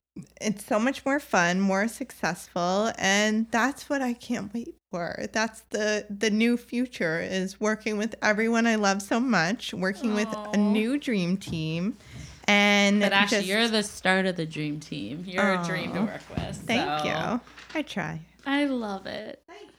it's 0.42 0.66
so 0.66 0.80
much 0.80 1.06
more 1.06 1.20
fun, 1.20 1.62
more 1.62 1.88
successful, 1.88 2.92
and 2.98 3.50
that's 3.52 3.90
what 3.90 4.02
I 4.02 4.14
can't 4.14 4.54
wait 4.54 4.76
for. 4.92 5.26
That's 5.32 5.62
the 5.70 6.08
the 6.10 6.30
new 6.30 6.58
future 6.58 7.22
is 7.22 7.60
working 7.62 7.98
with 7.98 8.16
everyone 8.22 8.66
I 8.68 8.76
love 8.76 9.02
so 9.02 9.20
much, 9.20 9.74
working 9.74 10.16
with 10.16 10.28
a 10.54 10.58
new 10.58 10.98
dream 10.98 11.38
team, 11.38 11.96
and 12.46 13.00
But 13.02 13.14
actually, 13.14 13.38
just- 13.38 13.48
you're 13.48 13.68
the 13.68 13.84
start 13.84 14.26
of 14.26 14.36
the 14.36 14.46
dream 14.46 14.80
team. 14.80 15.24
You're 15.26 15.54
a 15.54 15.64
dream 15.64 15.94
to 15.94 16.02
work 16.02 16.22
with. 16.36 16.58
thank 16.66 17.02
so 17.02 17.06
you. 17.06 17.42
I 17.76 17.82
try. 17.84 18.20
I 18.46 18.66
love 18.66 19.06
it. 19.06 19.42
Thank 19.48 19.70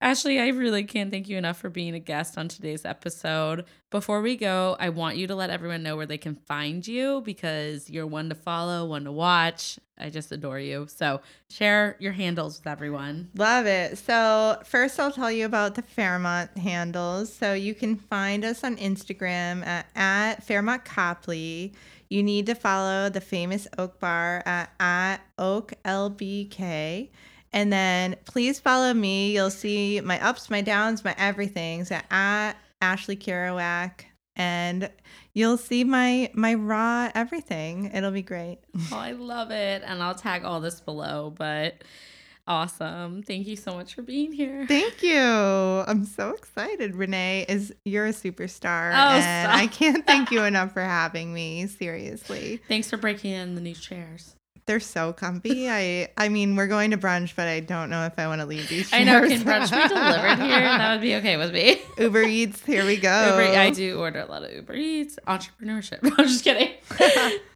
Ashley, 0.00 0.38
I 0.38 0.48
really 0.48 0.84
can't 0.84 1.10
thank 1.10 1.28
you 1.28 1.38
enough 1.38 1.58
for 1.58 1.70
being 1.70 1.94
a 1.94 1.98
guest 1.98 2.36
on 2.36 2.48
today's 2.48 2.84
episode. 2.84 3.64
Before 3.90 4.20
we 4.20 4.36
go, 4.36 4.76
I 4.78 4.90
want 4.90 5.16
you 5.16 5.26
to 5.26 5.34
let 5.34 5.48
everyone 5.48 5.82
know 5.82 5.96
where 5.96 6.04
they 6.04 6.18
can 6.18 6.34
find 6.34 6.86
you 6.86 7.22
because 7.24 7.88
you're 7.88 8.06
one 8.06 8.28
to 8.28 8.34
follow, 8.34 8.84
one 8.84 9.04
to 9.04 9.12
watch. 9.12 9.78
I 9.98 10.10
just 10.10 10.30
adore 10.32 10.60
you. 10.60 10.86
So 10.90 11.22
share 11.48 11.96
your 11.98 12.12
handles 12.12 12.58
with 12.58 12.66
everyone. 12.66 13.30
Love 13.34 13.64
it. 13.64 13.96
So, 13.96 14.60
first, 14.66 15.00
I'll 15.00 15.12
tell 15.12 15.32
you 15.32 15.46
about 15.46 15.74
the 15.74 15.82
Fairmont 15.82 16.56
handles. 16.58 17.32
So, 17.32 17.54
you 17.54 17.74
can 17.74 17.96
find 17.96 18.44
us 18.44 18.62
on 18.62 18.76
Instagram 18.76 19.64
at, 19.66 19.86
at 19.96 20.44
Fairmont 20.44 20.84
Copley. 20.84 21.72
you 22.10 22.22
need 22.22 22.44
to 22.46 22.54
follow 22.54 23.08
the 23.08 23.22
famous 23.22 23.66
Oak 23.78 23.98
Bar 23.98 24.42
at, 24.44 24.70
at 24.78 25.18
Oak 25.38 25.72
LBK. 25.86 27.08
And 27.56 27.72
then 27.72 28.16
please 28.26 28.60
follow 28.60 28.92
me. 28.92 29.32
You'll 29.32 29.48
see 29.48 30.02
my 30.02 30.22
ups, 30.22 30.50
my 30.50 30.60
downs, 30.60 31.02
my 31.02 31.14
everything's 31.16 31.90
at, 31.90 32.04
at 32.10 32.52
Ashley 32.82 33.16
Kirouac. 33.16 34.02
And 34.38 34.90
you'll 35.32 35.56
see 35.56 35.82
my 35.82 36.30
my 36.34 36.52
raw 36.52 37.10
everything. 37.14 37.90
It'll 37.94 38.10
be 38.10 38.20
great. 38.20 38.58
Oh, 38.92 38.98
I 38.98 39.12
love 39.12 39.50
it. 39.50 39.82
And 39.86 40.02
I'll 40.02 40.14
tag 40.14 40.44
all 40.44 40.60
this 40.60 40.82
below, 40.82 41.32
but 41.34 41.82
awesome. 42.46 43.22
Thank 43.22 43.46
you 43.46 43.56
so 43.56 43.72
much 43.72 43.94
for 43.94 44.02
being 44.02 44.32
here. 44.32 44.66
Thank 44.68 45.02
you. 45.02 45.18
I'm 45.18 46.04
so 46.04 46.32
excited. 46.32 46.94
Renee 46.94 47.46
is 47.48 47.74
you're 47.86 48.04
a 48.04 48.12
superstar. 48.12 48.92
Oh, 48.92 49.16
and. 49.16 49.50
I 49.50 49.66
can't 49.66 50.06
thank 50.06 50.30
you 50.30 50.44
enough 50.44 50.74
for 50.74 50.82
having 50.82 51.32
me. 51.32 51.68
Seriously. 51.68 52.60
Thanks 52.68 52.90
for 52.90 52.98
breaking 52.98 53.32
in 53.32 53.54
the 53.54 53.62
new 53.62 53.74
chairs. 53.74 54.35
They're 54.66 54.80
so 54.80 55.12
comfy. 55.12 55.70
I 55.70 56.08
I 56.16 56.28
mean, 56.28 56.56
we're 56.56 56.66
going 56.66 56.90
to 56.90 56.96
brunch, 56.98 57.36
but 57.36 57.46
I 57.46 57.60
don't 57.60 57.88
know 57.88 58.04
if 58.04 58.18
I 58.18 58.26
want 58.26 58.40
to 58.40 58.46
leave 58.46 58.68
these. 58.68 58.92
I 58.92 59.04
know. 59.04 59.20
chairs. 59.20 59.42
Can 59.42 59.42
brunch 59.44 59.70
be 59.70 59.88
delivered 59.94 60.42
here? 60.44 60.60
That 60.60 60.92
would 60.92 61.00
be 61.00 61.14
okay 61.16 61.36
with 61.36 61.52
me. 61.52 61.80
Uber 61.98 62.22
Eats. 62.22 62.64
Here 62.64 62.84
we 62.84 62.96
go. 62.96 63.38
Uber, 63.38 63.56
I 63.56 63.70
do 63.70 63.98
order 64.00 64.20
a 64.20 64.26
lot 64.26 64.42
of 64.42 64.52
Uber 64.52 64.74
Eats, 64.74 65.18
entrepreneurship. 65.28 65.98
I'm 66.02 66.26
just 66.26 66.42
kidding. 66.42 66.72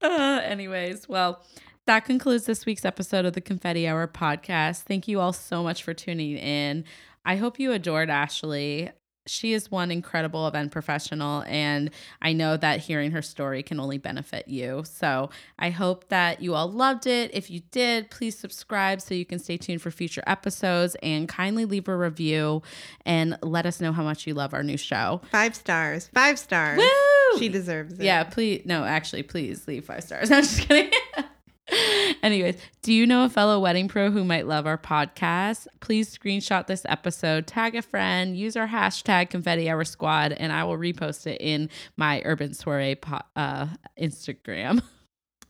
uh, 0.03 0.41
anyways, 0.45 1.09
well, 1.09 1.43
that 1.87 2.05
concludes 2.05 2.45
this 2.45 2.65
week's 2.65 2.85
episode 2.85 3.24
of 3.24 3.32
the 3.32 3.41
Confetti 3.41 3.89
Hour 3.89 4.07
podcast. 4.07 4.82
Thank 4.82 5.09
you 5.09 5.19
all 5.19 5.32
so 5.32 5.65
much 5.65 5.82
for 5.82 5.93
tuning 5.93 6.37
in. 6.37 6.85
I 7.24 7.37
hope 7.37 7.59
you 7.59 7.73
adored 7.73 8.09
Ashley. 8.09 8.91
She 9.31 9.52
is 9.52 9.70
one 9.70 9.90
incredible 9.90 10.48
event 10.48 10.73
professional, 10.73 11.44
and 11.47 11.90
I 12.20 12.32
know 12.32 12.57
that 12.57 12.81
hearing 12.81 13.12
her 13.12 13.23
story 13.23 13.62
can 13.62 13.78
only 13.78 13.97
benefit 13.97 14.48
you. 14.48 14.82
So 14.85 15.31
I 15.59 15.70
hope 15.70 16.09
that 16.09 16.43
you 16.43 16.55
all 16.55 16.70
loved 16.70 17.07
it. 17.07 17.31
If 17.32 17.48
you 17.48 17.61
did, 17.70 18.11
please 18.11 18.36
subscribe 18.36 19.01
so 19.01 19.15
you 19.15 19.24
can 19.24 19.39
stay 19.39 19.57
tuned 19.57 19.82
for 19.82 19.93
future 19.93 20.24
episodes 20.27 20.97
and 21.02 21.28
kindly 21.28 21.65
leave 21.65 21.86
a 21.89 21.97
review 21.97 22.62
and 23.07 23.39
let 23.43 23.66
us 23.66 23.81
know 23.81 23.93
how 23.93 24.02
much 24.02 24.27
you 24.27 24.35
love 24.35 24.52
our 24.52 24.65
new 24.65 24.77
show. 24.77 25.20
Five 25.31 25.55
stars. 25.55 26.11
Five 26.12 26.39
stars. 26.39 26.78
Woo! 26.78 27.39
She 27.39 27.48
deserves 27.48 27.94
it. 27.94 28.05
Yeah, 28.05 28.24
please. 28.24 28.62
No, 28.65 28.85
actually, 28.85 29.23
please 29.23 29.69
leave 29.69 29.85
five 29.85 30.02
stars. 30.02 30.31
I'm 30.32 30.43
just 30.43 30.66
kidding. 30.66 30.90
Anyways, 32.22 32.56
do 32.82 32.92
you 32.92 33.06
know 33.06 33.24
a 33.24 33.28
fellow 33.28 33.60
wedding 33.60 33.88
pro 33.88 34.10
who 34.10 34.24
might 34.24 34.47
love 34.47 34.66
our 34.66 34.78
podcast? 34.78 35.66
Please 35.80 36.16
screenshot 36.16 36.66
this 36.66 36.82
episode, 36.88 37.47
tag 37.47 37.74
a 37.74 37.82
friend, 37.82 38.36
use 38.36 38.56
our 38.56 38.68
hashtag 38.68 39.30
Confetti 39.30 39.68
Hour 39.70 39.84
Squad, 39.84 40.32
and 40.32 40.52
I 40.52 40.64
will 40.64 40.76
repost 40.78 41.26
it 41.26 41.40
in 41.40 41.70
my 41.97 42.22
Urban 42.24 42.55
Soiree 42.55 42.94
po- 42.97 43.20
uh, 43.36 43.66
Instagram. 44.01 44.82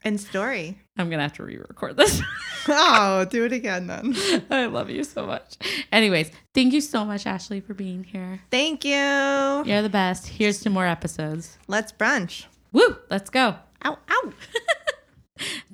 And 0.02 0.18
story. 0.18 0.78
I'm 0.96 1.10
gonna 1.10 1.20
have 1.20 1.34
to 1.34 1.42
re-record 1.44 1.98
this. 1.98 2.22
Oh, 2.68 3.26
do 3.26 3.44
it 3.44 3.52
again 3.52 3.86
then. 3.86 4.14
I 4.50 4.64
love 4.66 4.88
you 4.90 5.02
so 5.04 5.26
much. 5.26 5.56
Anyways, 5.92 6.30
thank 6.54 6.72
you 6.74 6.80
so 6.82 7.04
much, 7.04 7.26
Ashley, 7.26 7.60
for 7.60 7.72
being 7.74 8.04
here. 8.04 8.40
Thank 8.50 8.84
you. 8.84 8.92
You're 8.94 9.82
the 9.82 9.90
best. 9.90 10.26
Here's 10.26 10.60
to 10.60 10.70
more 10.70 10.86
episodes. 10.86 11.58
Let's 11.68 11.92
brunch. 11.92 12.46
Woo! 12.72 12.96
Let's 13.10 13.28
go. 13.30 13.56
Ow, 13.84 13.98
ow. 14.10 14.32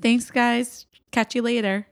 Thanks, 0.00 0.30
guys. 0.30 0.86
Catch 1.10 1.34
you 1.34 1.42
later. 1.42 1.86